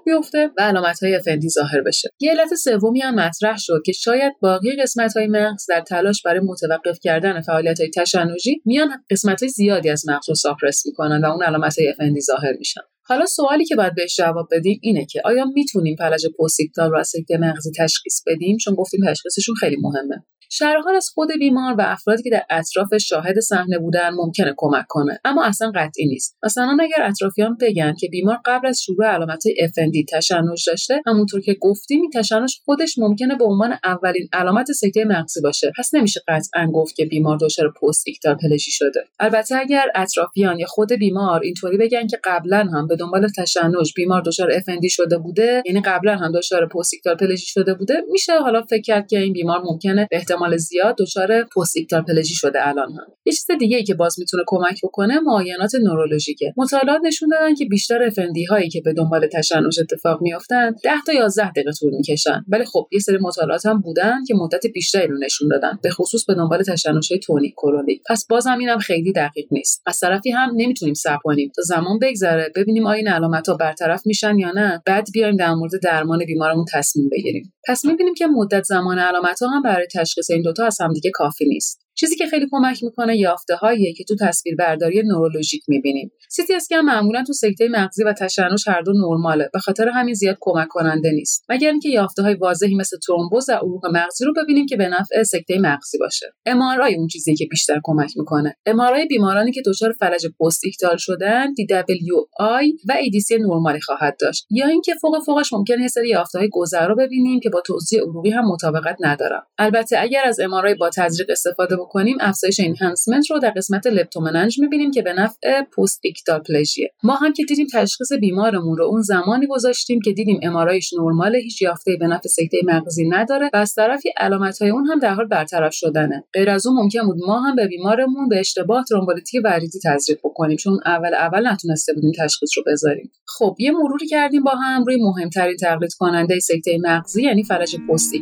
بیفته 0.04 0.50
و 0.58 0.62
علامت 0.62 1.02
های 1.02 1.14
FND 1.14 1.48
ظاهر 1.48 1.80
بشه. 1.80 2.08
یه 2.20 2.30
علت 2.30 2.54
سومی 2.54 3.00
هم 3.00 3.14
مطرح 3.14 3.56
شد 3.58 3.82
که 3.86 3.92
شاید 3.92 4.32
باقی 4.40 4.76
قسمت 4.82 5.16
های 5.16 5.26
مغز 5.26 5.66
در 5.68 5.80
تلاش 5.80 6.22
برای 6.22 6.40
متوقف 6.40 6.98
کردن 7.02 7.40
فعالیت 7.40 7.80
های 7.80 7.90
تشنجی 7.90 8.62
میان 8.64 8.88
قسمت 9.10 9.42
های 9.42 9.48
زیادی 9.48 9.90
از 9.90 10.08
مغز 10.08 10.28
رو 10.28 10.34
suppress 10.34 10.86
می‌کنن 10.86 11.20
و 11.24 11.26
اون 11.26 11.42
علامت 11.42 11.78
های 11.78 11.88
FND 11.88 12.20
ظاهر 12.20 12.52
میشن. 12.58 12.80
حالا 13.08 13.26
سوالی 13.26 13.64
که 13.64 13.76
باید 13.76 13.94
بهش 13.94 14.16
جواب 14.16 14.48
بدیم 14.52 14.78
اینه 14.82 15.06
که 15.06 15.22
آیا 15.24 15.44
می‌تونیم 15.44 15.96
فلج 15.96 16.26
postictal 16.36 16.90
و 16.94 17.04
سکته 17.04 17.36
مغزی 17.38 17.70
تشخیص 17.78 18.22
بدیم؟ 18.26 18.56
چون 18.56 18.74
گفتیم 18.74 19.00
تشخیصشون 19.10 19.54
خیلی 19.54 19.76
مهمه. 19.80 20.24
شرح 20.50 20.80
حال 20.80 20.94
از 20.94 21.08
خود 21.14 21.28
بیمار 21.38 21.74
و 21.78 21.82
افرادی 21.86 22.22
که 22.22 22.30
در 22.30 22.42
اطراف 22.50 22.96
شاهد 22.96 23.40
صحنه 23.40 23.78
بودن 23.78 24.10
ممکنه 24.10 24.54
کمک 24.56 24.84
کنه. 24.88 25.20
اما 25.24 25.44
اصلا 25.44 25.72
قطعی 25.74 26.06
نیست. 26.06 26.36
مثلا 26.44 26.76
اگر 26.80 27.02
اطرافیان 27.02 27.56
بگن 27.60 27.94
که 28.00 28.08
بیمار 28.08 28.38
قبل 28.44 28.68
از 28.68 28.80
شروع 28.82 29.06
علامت 29.06 29.42
FND 29.48 30.04
تشنج 30.12 30.64
داشته 30.66 31.02
همونطور 31.06 31.40
که 31.40 31.56
گفتیم 31.60 32.00
این 32.00 32.10
تشنج 32.10 32.60
خودش 32.64 32.98
ممکنه 32.98 33.36
به 33.36 33.44
عنوان 33.44 33.78
اولین 33.84 34.28
علامت 34.32 34.72
سکته 34.72 35.04
مغزی 35.04 35.40
باشه. 35.40 35.72
پس 35.78 35.94
نمیشه 35.94 36.20
قطعا 36.28 36.66
گفت 36.74 36.96
که 36.96 37.04
بیمار 37.04 37.38
دچار 37.40 37.72
postictal 37.82 38.34
پلژی 38.34 38.70
شده. 38.70 39.04
البته 39.20 39.56
اگر 39.56 39.86
اطرافیان 39.94 40.58
یا 40.58 40.66
خود 40.66 40.92
بیمار 40.92 41.40
اینطوری 41.40 41.76
بگن 41.76 42.06
که 42.06 42.18
قبلا 42.24 42.68
هم 42.72 42.86
به 42.86 42.95
دنبال 42.96 43.28
تشنج 43.36 43.92
بیمار 43.96 44.22
دچار 44.22 44.60
FND 44.60 44.88
شده 44.88 45.18
بوده 45.18 45.62
یعنی 45.66 45.80
قبلا 45.80 46.16
هم 46.16 46.32
دچار 46.32 46.68
postictal 46.68 47.14
پلژی 47.14 47.46
شده 47.46 47.74
بوده 47.74 47.94
میشه 48.10 48.38
حالا 48.38 48.62
فکر 48.62 48.82
کرد 48.82 49.06
که 49.06 49.18
این 49.18 49.32
بیمار 49.32 49.62
ممکنه 49.64 50.06
به 50.10 50.16
احتمال 50.16 50.56
زیاد 50.56 50.96
دچار 50.98 51.42
postictal 51.42 52.02
پلژی 52.02 52.34
شده 52.34 52.68
الان 52.68 52.92
هم. 52.92 53.06
یه 53.24 53.32
چیز 53.32 53.46
دیگه 53.58 53.76
ای 53.76 53.84
که 53.84 53.94
باز 53.94 54.16
می‌تونه 54.18 54.42
کمک 54.46 54.80
بکنه 54.84 55.20
معاینات 55.20 55.74
نورولوژیکه. 55.74 56.54
مطالعات 56.56 57.00
نشون 57.04 57.28
دادن 57.28 57.54
که 57.54 57.64
بیشتر 57.64 58.02
FND 58.02 58.44
هایی 58.44 58.68
که 58.68 58.80
به 58.84 58.92
دنبال 58.92 59.26
تشنج 59.26 59.80
اتفاق 59.80 60.22
میافتن 60.22 60.70
10 60.84 60.90
تا 61.06 61.12
11 61.12 61.50
دقیقه 61.50 61.72
طول 61.72 61.96
می‌کشن. 61.96 62.44
ولی 62.48 62.64
خب 62.64 62.88
یه 62.92 62.98
سری 62.98 63.18
مطالعات 63.20 63.66
هم 63.66 63.80
بودن 63.80 64.24
که 64.28 64.34
مدت 64.34 64.66
بیشتری 64.66 65.06
رو 65.06 65.18
نشون 65.18 65.48
دادن 65.48 65.78
به 65.82 65.90
خصوص 65.90 66.24
به 66.24 66.34
دنبال 66.34 66.62
تشنج 66.62 67.12
های 67.12 67.18
tonic 67.18 67.52
clonic 67.52 68.02
پس 68.08 68.26
بازم 68.30 68.58
اینم 68.58 68.78
خیلی 68.78 69.12
دقیق 69.12 69.46
نیست. 69.50 69.82
از 69.86 70.00
طرفی 70.00 70.30
هم 70.30 70.50
نمی‌تونیم 70.56 70.94
صبر 70.94 71.20
کنیم 71.24 71.52
تا 71.56 71.62
زمان 71.62 71.98
بگذره 72.02 72.52
ببینیم 72.56 72.85
آیا 72.86 72.96
این 72.96 73.08
علامت 73.08 73.48
ها 73.48 73.54
برطرف 73.54 74.02
میشن 74.06 74.38
یا 74.38 74.50
نه 74.50 74.82
بعد 74.86 75.08
بیایم 75.12 75.36
در 75.36 75.54
مورد 75.54 75.72
درمان 75.82 76.24
بیمارمون 76.26 76.64
تصمیم 76.72 77.08
بگیریم. 77.12 77.52
پس 77.68 77.84
می‌بینیم 77.84 78.14
که 78.14 78.26
مدت 78.26 78.62
زمان 78.62 78.98
علامت 78.98 79.42
ها 79.42 79.48
هم 79.48 79.62
برای 79.62 79.86
تشخیص 79.94 80.30
این 80.30 80.42
دوتا 80.42 80.66
از 80.66 80.80
همدیگه 80.80 81.10
کافی 81.14 81.44
نیست. 81.48 81.85
چیزی 81.98 82.16
که 82.16 82.26
خیلی 82.26 82.46
کمک 82.50 82.84
می‌کنه 82.84 83.16
یافته 83.16 83.54
هایی 83.54 83.94
که 83.94 84.04
تو 84.04 84.16
تصویربرداری 84.20 85.02
نورولوژیک 85.02 85.62
می‌بینیم. 85.68 86.10
سی 86.30 86.42
تی 86.44 86.54
اسکن 86.54 86.76
معمولا 86.76 87.24
تو 87.24 87.32
سکته 87.32 87.68
مغزی 87.68 88.04
و 88.04 88.12
تشنج 88.12 88.64
هر 88.66 88.80
دو 88.80 88.92
نرماله 88.92 89.50
به 89.52 89.58
خاطر 89.58 89.88
همین 89.88 90.14
زیاد 90.14 90.36
کمک 90.40 90.68
کننده 90.68 91.10
نیست. 91.10 91.44
مگر 91.48 91.70
اینکه 91.70 91.88
یافته 91.88 92.22
های 92.22 92.34
واضحی 92.34 92.74
مثل 92.74 92.96
ترومبوز 93.06 93.52
عروق 93.52 93.86
مغزی 93.86 94.24
رو 94.24 94.32
ببینیم 94.36 94.66
که 94.66 94.76
به 94.76 94.88
نفع 94.88 95.22
سکته 95.22 95.58
مغزی 95.58 95.98
باشه. 95.98 96.26
MRI 96.46 96.94
اون 96.94 97.06
چیزی 97.06 97.34
که 97.34 97.46
بیشتر 97.50 97.80
کمک 97.84 98.12
می‌کنه. 98.16 98.54
MRI 98.66 99.06
بیمارانی 99.06 99.52
که 99.52 99.62
دچار 99.66 99.92
فلج 99.92 100.26
postictal 100.40 100.96
شدن 100.96 101.46
DWI 101.46 102.64
و 102.88 102.92
ADC 102.92 103.32
نرمالی 103.40 103.80
خواهد 103.80 104.16
داشت. 104.20 104.46
یا 104.50 104.66
اینکه 104.66 104.94
فوق 105.00 105.22
فوقش 105.26 105.52
ممکنه 105.52 105.82
یه 105.82 105.88
سری 105.88 106.08
یافته 106.08 106.38
های 106.38 106.48
گذرا 106.52 106.94
ببینیم 106.94 107.40
که 107.40 107.50
با 107.50 107.60
توزیع 107.60 108.02
عروقی 108.02 108.30
هم 108.30 108.44
مطابقت 108.44 108.96
ندارن. 109.00 109.40
البته 109.58 109.96
اگر 110.00 110.22
از 110.26 110.40
MRI 110.40 110.74
با 110.74 110.90
تزریق 110.90 111.30
استفاده 111.30 111.76
بکنیم 111.86 112.16
افزایش 112.20 112.60
enhancement 112.60 113.30
رو 113.30 113.38
در 113.38 113.50
قسمت 113.50 113.86
leptomeninges 113.86 114.60
می‌بینیم 114.60 114.90
که 114.90 115.02
به 115.02 115.12
نفع 115.12 115.62
postictal 115.62 116.38
پلژیه 116.38 116.90
ما 117.02 117.14
هم 117.14 117.32
که 117.32 117.44
دیدیم 117.44 117.66
تشخیص 117.72 118.12
بیمارمون 118.12 118.76
رو 118.76 118.84
اون 118.84 119.02
زمانی 119.02 119.46
گذاشتیم 119.46 120.00
که 120.00 120.12
دیدیم 120.12 120.40
MRI 120.42 120.72
ش 120.72 120.92
نرمال 120.92 121.36
هیچ 121.36 121.62
یافته 121.62 121.96
به 122.00 122.06
نفع 122.06 122.28
سکته 122.28 122.60
مغزی 122.64 123.08
نداره 123.08 123.50
و 123.52 123.56
از 123.56 123.74
طرفی 123.74 124.08
علامت 124.16 124.62
های 124.62 124.70
اون 124.70 124.86
هم 124.86 124.98
در 124.98 125.14
حال 125.14 125.26
برطرف 125.26 125.74
شدنه. 125.74 126.24
غیر 126.32 126.50
از 126.50 126.66
اون 126.66 126.76
ممکن 126.82 127.06
بود 127.06 127.18
ما 127.26 127.40
هم 127.40 127.56
به 127.56 127.66
بیمارمون 127.66 128.28
به 128.28 128.40
اشتباه 128.40 128.84
ترومبولیتیک 128.84 129.40
وریدی 129.44 129.78
تزریق 129.84 130.18
بکنیم 130.24 130.56
چون 130.56 130.80
اول 130.86 131.14
اول 131.14 131.48
نتونسته 131.48 131.92
بودیم 131.92 132.12
تشخیص 132.18 132.50
رو 132.58 132.64
بذاریم. 132.66 133.10
خب 133.38 133.56
یه 133.58 133.70
مروری 133.70 134.06
کردیم 134.06 134.42
با 134.42 134.50
هم 134.50 134.84
روی 134.84 134.96
مهمترین 134.96 135.56
تقلید 135.56 135.94
کننده 135.94 136.40
سکته 136.40 136.78
مغزی 136.84 137.22
یعنی 137.22 137.44
فلج 137.44 137.76
پست 137.88 138.12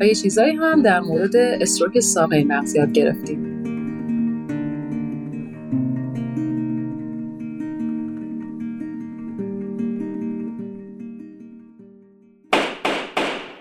و 0.00 0.06
یه 0.06 0.14
چیزایی 0.14 0.52
هم 0.52 0.82
در 0.82 1.00
مورد 1.00 1.36
استروک 1.36 2.00
ساقه 2.00 2.44
مغزی 2.44 2.78
یاد 2.78 2.92